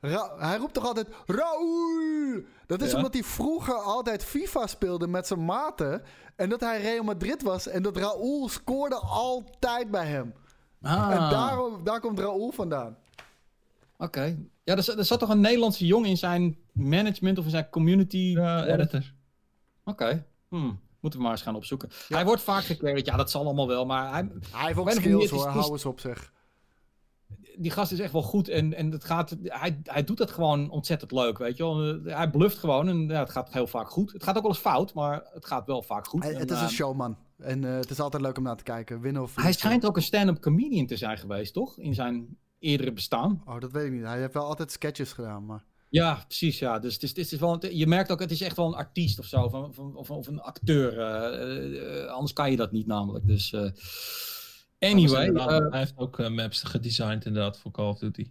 Ra- 0.00 0.34
hij 0.38 0.56
roept 0.56 0.74
toch 0.74 0.86
altijd 0.86 1.08
Raoul? 1.26 2.42
Dat 2.66 2.82
is 2.82 2.90
Ja. 2.90 2.96
omdat 2.96 3.12
hij 3.12 3.22
vroeger 3.22 3.74
altijd 3.74 4.24
FIFA 4.24 4.66
speelde 4.66 5.06
met 5.06 5.26
zijn 5.26 5.44
maten. 5.44 6.02
En 6.36 6.48
dat 6.48 6.60
hij 6.60 6.80
Real 6.80 7.04
Madrid 7.04 7.42
was. 7.42 7.68
En 7.68 7.82
dat 7.82 7.96
Raoul 7.96 8.48
scoorde 8.48 8.96
altijd 8.96 9.90
bij 9.90 10.06
hem. 10.06 10.34
Ah, 10.82 11.10
En 11.10 11.30
daarom, 11.30 11.84
daar 11.84 12.00
komt 12.00 12.18
Raoul 12.18 12.50
vandaan. 12.50 12.96
Oké. 13.98 14.38
Ja, 14.64 14.76
er, 14.76 14.82
zat- 14.82 14.98
er 14.98 15.04
zat 15.04 15.18
toch 15.18 15.28
een 15.28 15.40
Nederlandse 15.40 15.86
jongen 15.86 16.08
in 16.08 16.16
zijn 16.16 16.56
management 16.72 17.38
of 17.38 17.44
in 17.44 17.50
zijn 17.50 17.68
community. 17.70 18.16
Ja, 18.16 18.66
editor. 18.66 19.12
Oké. 19.84 20.26
Hmm. 20.48 20.80
Moeten 21.00 21.20
we 21.20 21.26
maar 21.26 21.36
eens 21.36 21.44
gaan 21.46 21.56
opzoeken. 21.56 21.88
Hij 22.08 22.24
wordt 22.24 22.42
vaak 22.42 22.64
gecarried. 22.64 23.06
Ja, 23.06 23.16
dat 23.16 23.30
zal 23.30 23.44
allemaal 23.44 23.66
wel. 23.68 23.86
Maar 23.86 24.12
hij, 24.12 24.28
Hij 24.50 24.66
heeft 24.66 24.78
ook 24.78 24.90
skills 24.90 25.04
manier, 25.30 25.30
hoor, 25.30 25.46
hou 25.48 25.72
eens 25.72 25.84
op 25.84 26.00
zeg. 26.00 26.32
die 27.56 27.70
gast 27.70 27.92
is 27.92 27.98
echt 27.98 28.12
wel 28.12 28.22
goed. 28.22 28.48
En, 28.48 28.74
en 28.74 28.90
het 28.90 29.04
gaat, 29.04 29.36
hij, 29.42 29.80
hij 29.84 30.04
doet 30.04 30.16
dat 30.18 30.30
gewoon 30.30 30.70
ontzettend 30.70 31.12
leuk, 31.12 31.38
weet 31.38 31.56
je 31.56 31.62
wel. 31.62 32.00
Hij 32.16 32.30
bluft 32.30 32.58
gewoon 32.58 32.88
en 32.88 33.08
ja, 33.08 33.18
het 33.20 33.30
gaat 33.30 33.52
heel 33.52 33.66
vaak 33.66 33.90
goed. 33.90 34.12
Het 34.12 34.22
gaat 34.22 34.36
ook 34.36 34.42
wel 34.42 34.50
eens 34.50 34.60
fout, 34.60 34.94
maar 34.94 35.24
het 35.34 35.46
gaat 35.46 35.66
wel 35.66 35.82
vaak 35.82 36.06
goed. 36.06 36.22
Hij- 36.22 36.32
En, 36.32 36.38
het 36.38 36.50
is 36.50 36.58
een 36.60 36.64
eh, 36.64 36.70
showman. 36.70 37.16
En 37.38 37.64
eh, 37.64 37.74
het 37.76 37.90
is 37.90 38.00
altijd 38.00 38.22
leuk 38.22 38.36
om 38.36 38.42
naar 38.42 38.56
te 38.56 38.62
kijken. 38.62 39.00
Winnen 39.00 39.22
of 39.22 39.34
Hij 39.36 39.52
schijnt 39.52 39.86
ook 39.86 39.96
een 39.96 40.02
stand-up 40.02 40.40
comedian 40.40 40.86
te 40.86 40.96
zijn 40.96 41.18
geweest, 41.18 41.52
toch? 41.52 41.78
In 41.78 41.94
zijn 41.94 42.36
eerdere 42.58 42.92
bestaan. 42.92 43.42
Oh, 43.44 43.60
dat 43.60 43.72
weet 43.72 43.86
ik 43.86 43.92
niet. 43.92 44.04
Hij 44.04 44.20
heeft 44.20 44.34
wel 44.34 44.44
altijd 44.44 44.72
sketches 44.72 45.12
gedaan, 45.12 45.46
maar... 45.46 45.64
Ja, 45.90 46.24
precies, 46.26 46.58
ja. 46.58 46.78
Dus 46.78 46.94
het 46.94 47.02
is, 47.02 47.08
het 47.08 47.32
is 47.32 47.38
wel, 47.38 47.64
een- 47.64 47.76
je 47.76 47.86
merkt 47.86 48.10
ook, 48.10 48.20
het 48.20 48.30
is 48.30 48.40
echt 48.40 48.56
wel 48.56 48.66
een 48.66 48.74
artiest 48.74 49.18
of 49.18 49.24
zo, 49.26 49.48
van, 49.48 49.74
van, 49.74 49.96
of, 49.96 50.10
of 50.10 50.26
een 50.26 50.40
acteur. 50.40 50.98
eh, 51.00 51.42
eh, 51.42 52.02
eh, 52.02 52.10
anders 52.10 52.32
kan 52.32 52.50
je 52.50 52.56
dat 52.56 52.72
niet 52.72 52.86
namelijk. 52.86 53.26
Dus, 53.26 53.52
eh, 53.52 53.70
anyway. 54.90 55.30
Hij 55.70 55.78
heeft 55.78 55.96
ook 55.96 56.28
maps 56.28 56.62
gedesigned 56.62 57.24
inderdaad 57.24 57.58
voor 57.58 57.70
Call 57.70 57.88
of 57.88 57.98
Duty. 57.98 58.30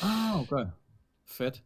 ah, 0.00 0.36
oké. 0.40 0.74
Vet. 1.24 1.62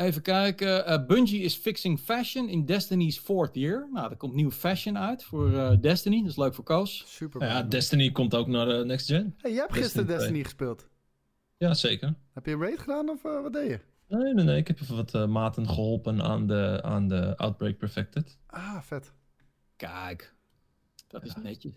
Even 0.00 0.22
kijken. 0.22 0.86
eh, 0.86 1.06
Bungie 1.06 1.42
is 1.42 1.54
fixing 1.54 2.00
fashion 2.00 2.48
in 2.48 2.64
Destiny's 2.64 3.18
fourth 3.18 3.54
year. 3.54 3.88
Nou, 3.92 4.10
er 4.10 4.16
komt 4.16 4.34
nieuwe 4.34 4.52
fashion 4.52 4.98
uit 4.98 5.24
voor 5.24 5.52
eh, 5.58 5.80
Destiny. 5.80 6.20
Dat 6.20 6.30
is 6.30 6.36
leuk 6.36 6.54
voor 6.54 6.64
Koos. 6.64 7.04
Super. 7.06 7.42
Ja, 7.42 7.62
Destiny 7.62 8.10
komt 8.10 8.34
ook 8.34 8.46
naar 8.46 8.66
de 8.66 8.84
next 8.84 9.06
gen. 9.06 9.34
hey, 9.38 9.50
jij 9.50 9.60
hebt 9.60 9.72
gisteren 9.72 10.06
Destiny 10.06 10.18
Destiny 10.18 10.42
gespeeld. 10.44 10.88
Ja, 11.56 11.74
zeker. 11.74 12.14
Heb 12.32 12.46
je 12.46 12.52
een 12.52 12.60
raid 12.60 12.78
gedaan 12.78 13.08
of 13.08 13.24
eh, 13.24 13.42
wat 13.42 13.52
deed 13.52 13.68
je? 13.68 13.80
Nee, 14.08 14.34
nee, 14.34 14.44
nee. 14.44 14.56
Ik 14.56 14.66
heb 14.66 14.80
even 14.80 14.96
wat 14.96 15.28
maten 15.28 15.68
geholpen 15.68 16.22
aan 16.22 16.46
de, 16.46 16.80
aan 16.82 17.08
de 17.08 17.36
Outbreak 17.36 17.78
Perfected. 17.78 18.38
Ah, 18.46 18.80
vet. 18.82 19.12
Kijk. 19.76 20.34
Dat 21.10 21.24
is 21.24 21.34
netjes. 21.42 21.72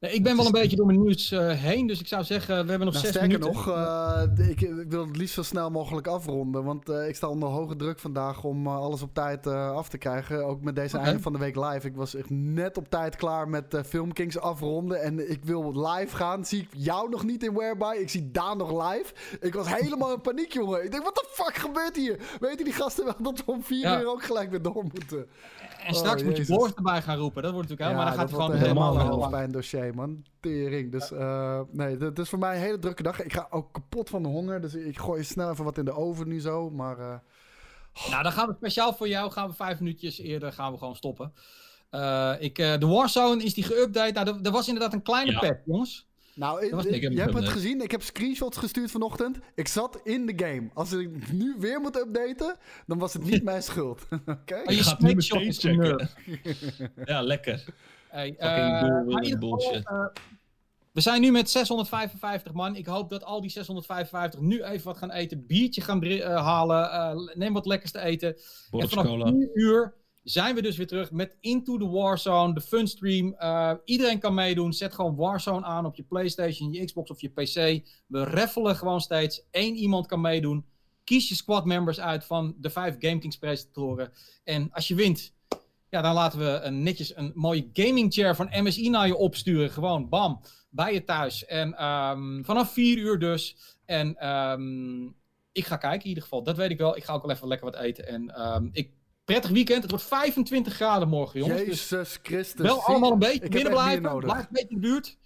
Nee, 0.00 0.12
ik 0.12 0.22
ben 0.22 0.36
wel 0.36 0.46
een 0.46 0.52
beetje 0.52 0.76
door 0.76 0.86
mijn 0.86 1.00
nieuws 1.00 1.30
eh, 1.30 1.50
heen, 1.50 1.86
dus 1.86 2.00
ik 2.00 2.06
zou 2.06 2.24
zeggen, 2.24 2.64
we 2.64 2.70
hebben 2.70 2.86
nog 2.86 2.94
Nou, 2.94 3.06
zes 3.06 3.14
sterker 3.14 3.38
minuten. 3.38 3.52
nog, 3.54 3.68
eh, 3.76 4.48
ik, 4.48 4.60
ik 4.60 4.90
wil 4.90 5.06
het 5.06 5.16
liefst 5.16 5.34
zo 5.34 5.42
snel 5.42 5.70
mogelijk 5.70 6.06
afronden. 6.06 6.64
Want 6.64 6.88
eh, 6.88 7.08
ik 7.08 7.16
sta 7.16 7.28
onder 7.28 7.48
hoge 7.48 7.76
druk 7.76 7.98
vandaag 7.98 8.44
om 8.44 8.66
alles 8.68 9.02
op 9.02 9.14
tijd 9.14 9.46
af 9.46 9.88
te 9.88 9.98
krijgen. 9.98 10.46
Ook 10.46 10.60
met 10.62 10.76
deze 10.76 10.98
einde 10.98 11.22
van 11.22 11.32
de 11.32 11.38
week 11.38 11.56
live. 11.56 11.86
Ik 11.86 11.96
was 11.96 12.14
echt 12.14 12.30
net 12.30 12.76
op 12.76 12.88
tijd 12.88 13.16
klaar 13.16 13.48
met 13.48 13.80
Filmkings 13.86 14.38
afronden. 14.38 15.02
En 15.02 15.30
ik 15.30 15.44
wil 15.44 15.86
live 15.88 16.16
gaan. 16.16 16.44
Zie 16.44 16.60
ik 16.60 16.68
jou 16.76 17.08
nog 17.10 17.24
niet 17.24 17.42
in 17.42 17.54
Whereby. 17.54 17.96
Ik 17.98 18.10
zie 18.10 18.30
Daan 18.30 18.56
nog 18.58 18.92
live. 18.92 19.12
Ik 19.40 19.54
was 19.54 19.74
helemaal 19.74 20.12
in 20.12 20.20
paniek, 20.20 20.52
jongen. 20.52 20.84
Ik 20.84 20.90
denk, 20.90 21.04
wat 21.04 21.14
de 21.14 21.26
fuck 21.30 21.54
gebeurt 21.56 21.96
hier? 21.96 22.20
Weten 22.40 22.64
die 22.64 22.74
gasten 22.74 23.04
wel 23.04 23.14
dat 23.18 23.44
we 23.44 23.52
om 23.52 23.62
vier 23.62 23.80
Ja. 23.80 24.00
uur 24.00 24.08
ook 24.08 24.24
gelijk 24.24 24.50
weer 24.50 24.62
door 24.62 24.82
moeten? 24.82 25.26
En 25.86 25.94
straks 25.94 26.22
Oh, 26.22 26.28
moet 26.28 26.36
je. 26.36 26.46
Boris 26.46 26.74
erbij 26.74 27.02
gaan 27.02 27.16
roepen. 27.16 27.42
Dat 27.42 27.52
wordt 27.52 27.68
natuurlijk 27.68 27.96
heel, 27.96 28.04
maar 28.04 28.14
dan 28.14 28.20
gaat 28.20 28.30
hij 28.30 28.38
wordt 28.38 28.52
gewoon 28.52 28.66
helemaal 28.68 28.92
helemaal 28.92 29.04
een 29.04 29.10
lang. 29.10 29.22
hoofdpijn 29.22 29.52
dossier, 29.52 29.94
man. 29.94 30.24
Tering. 30.40 30.92
Dus 30.92 31.12
eh, 31.12 31.60
nee, 31.70 31.96
het 31.96 32.18
is 32.18 32.28
voor 32.28 32.38
mij 32.38 32.54
een 32.54 32.62
hele 32.62 32.78
drukke 32.78 33.02
dag. 33.02 33.22
Ik 33.22 33.32
ga 33.32 33.46
ook 33.50 33.72
kapot 33.72 34.10
van 34.10 34.22
de 34.22 34.28
honger. 34.28 34.60
Dus 34.60 34.74
ik 34.74 34.98
gooi 34.98 35.24
snel 35.24 35.50
even 35.50 35.64
wat 35.64 35.78
in 35.78 35.84
de 35.84 35.92
oven 35.92 36.28
nu 36.28 36.40
zo. 36.40 36.70
Maar 36.70 36.98
eh, 36.98 37.14
Nou, 38.10 38.22
dan 38.22 38.32
gaan 38.32 38.48
we 38.48 38.54
speciaal 38.54 38.94
voor 38.94 39.08
jou, 39.08 39.30
gaan 39.30 39.48
we 39.48 39.54
vijf 39.54 39.78
minuutjes 39.78 40.18
eerder 40.18 40.52
gaan 40.52 40.72
we 40.72 40.78
gewoon 40.78 40.96
stoppen. 40.96 41.32
Uh, 41.90 42.32
ik, 42.38 42.58
uh, 42.58 42.78
de 42.78 42.86
Warzone 42.86 43.42
is 43.42 43.54
die 43.54 43.64
geüpdate. 43.64 44.12
Nou, 44.12 44.38
er, 44.42 44.50
was 44.50 44.66
inderdaad 44.68 44.92
een 44.92 45.02
kleine 45.02 45.30
ja. 45.30 45.38
patch, 45.38 45.60
jongens. 45.64 46.08
Nou, 46.34 46.70
was, 46.70 46.84
ik, 46.84 47.02
je 47.12 47.20
hebt 47.20 47.34
het 47.34 47.48
gezien. 47.48 47.80
Ik 47.80 47.90
heb 47.90 48.02
screenshots 48.02 48.56
gestuurd 48.56 48.90
vanochtend. 48.90 49.38
Ik 49.54 49.68
zat 49.68 50.00
in 50.04 50.26
de 50.26 50.32
game. 50.36 50.70
Als 50.74 50.92
ik 50.92 51.32
nu 51.32 51.56
weer 51.58 51.80
moet 51.80 51.96
updaten, 51.96 52.56
dan 52.86 52.98
was 52.98 53.12
het 53.12 53.24
niet 53.24 53.42
mijn 53.42 53.62
schuld. 53.72 54.06
Oké? 54.10 54.30
Okay? 54.30 54.74
je 54.74 54.82
gaat 54.82 55.00
nu 55.00 55.14
meteen 55.14 55.52
checken. 55.52 56.10
ja, 57.04 57.22
lekker. 57.22 57.64
Hey, 58.08 58.36
uh, 58.38 59.38
bullshit. 59.38 59.90
Uh, 59.90 60.06
we 60.92 61.00
zijn 61.00 61.20
nu 61.20 61.30
met 61.30 61.50
655 61.50 62.52
man. 62.52 62.76
Ik 62.76 62.86
hoop 62.86 63.10
dat 63.10 63.24
al 63.24 63.40
die 63.40 63.50
655 63.50 64.40
nu 64.40 64.62
even 64.62 64.86
wat 64.86 64.96
gaan 64.96 65.10
eten. 65.10 65.46
Biertje 65.46 65.80
gaan 65.80 66.04
uh, 66.04 66.24
halen. 66.24 66.84
Uh, 66.84 67.34
neem 67.34 67.52
wat 67.52 67.66
lekkers 67.66 67.90
te 67.90 68.00
eten. 68.00 68.36
Boris 68.70 68.90
en 68.90 69.04
vanaf 69.04 69.28
4 69.28 69.50
uur 69.54 69.94
zijn 70.24 70.54
we 70.54 70.62
dus 70.62 70.76
weer 70.76 70.86
terug 70.86 71.10
met 71.10 71.36
Into 71.40 71.78
the 71.78 71.88
Warzone, 71.88 72.54
de 72.54 72.60
funstream. 72.60 73.36
Uh, 73.38 73.72
iedereen 73.84 74.18
kan 74.18 74.34
meedoen. 74.34 74.72
Zet 74.72 74.94
gewoon 74.94 75.16
Warzone 75.16 75.64
aan 75.64 75.86
op 75.86 75.96
je 75.96 76.02
PlayStation, 76.02 76.72
je 76.72 76.84
Xbox 76.84 77.10
of 77.10 77.20
je 77.20 77.28
PC. 77.28 77.86
We 78.06 78.24
raffelen 78.24 78.76
gewoon 78.76 79.00
steeds. 79.00 79.42
Eén 79.50 79.74
iemand 79.74 80.06
kan 80.06 80.20
meedoen. 80.20 80.64
Kies 81.04 81.28
je 81.28 81.34
squad 81.34 81.64
members 81.64 82.00
uit 82.00 82.24
van 82.24 82.54
de 82.58 82.70
vijf 82.70 82.96
GameKings 82.98 83.38
presentatoren. 83.38 84.12
En 84.44 84.68
als 84.72 84.88
je 84.88 84.94
wint, 84.94 85.34
ja, 85.90 86.02
dan 86.02 86.14
laten 86.14 86.38
we 86.38 86.60
een, 86.62 86.82
netjes 86.82 87.16
een 87.16 87.32
mooie 87.34 87.68
gaming 87.72 88.12
chair 88.12 88.36
van 88.36 88.48
MSI 88.50 88.90
naar 88.90 89.06
je 89.06 89.16
opsturen. 89.16 89.70
Gewoon, 89.70 90.08
bam, 90.08 90.40
bij 90.70 90.92
je 90.92 91.04
thuis. 91.04 91.44
En 91.44 91.84
um, 91.84 92.44
vanaf 92.44 92.72
4 92.72 92.98
uur 92.98 93.18
dus. 93.18 93.56
En 93.84 94.28
um, 94.28 95.14
ik 95.52 95.66
ga 95.66 95.76
kijken 95.76 96.02
in 96.02 96.08
ieder 96.08 96.22
geval. 96.22 96.42
Dat 96.42 96.56
weet 96.56 96.70
ik 96.70 96.78
wel. 96.78 96.96
Ik 96.96 97.04
ga 97.04 97.12
ook 97.12 97.22
wel 97.22 97.34
even 97.34 97.48
lekker 97.48 97.70
wat 97.70 97.80
eten. 97.80 98.06
En 98.06 98.40
um, 98.40 98.70
ik 98.72 98.92
prettig 99.24 99.50
weekend. 99.50 99.82
Het 99.82 99.90
wordt 99.90 100.06
25 100.06 100.74
graden 100.74 101.08
morgen, 101.08 101.40
jongens. 101.40 101.60
Jezus 101.60 101.88
dus 101.88 102.18
Christus. 102.22 102.66
Wel 102.66 102.82
allemaal 102.82 103.12
een 103.12 103.18
beetje 103.18 103.48
binnen 103.48 103.72
blijven. 103.72 104.18
Blijf 104.18 104.40
een 104.40 104.46
beetje 104.50 104.68
in 104.68 104.80
de 104.80 104.86
buurt. 104.86 105.18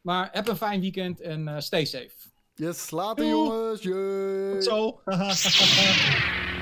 Maar 0.00 0.28
heb 0.32 0.48
een 0.48 0.56
fijn 0.56 0.80
weekend 0.80 1.20
en 1.20 1.48
uh, 1.48 1.58
stay 1.58 1.84
safe. 1.84 2.10
Yes, 2.54 2.90
later 2.90 3.26
jongens. 3.26 3.82
Jee. 3.82 4.52
Tot 4.52 4.64
zo. 4.64 5.00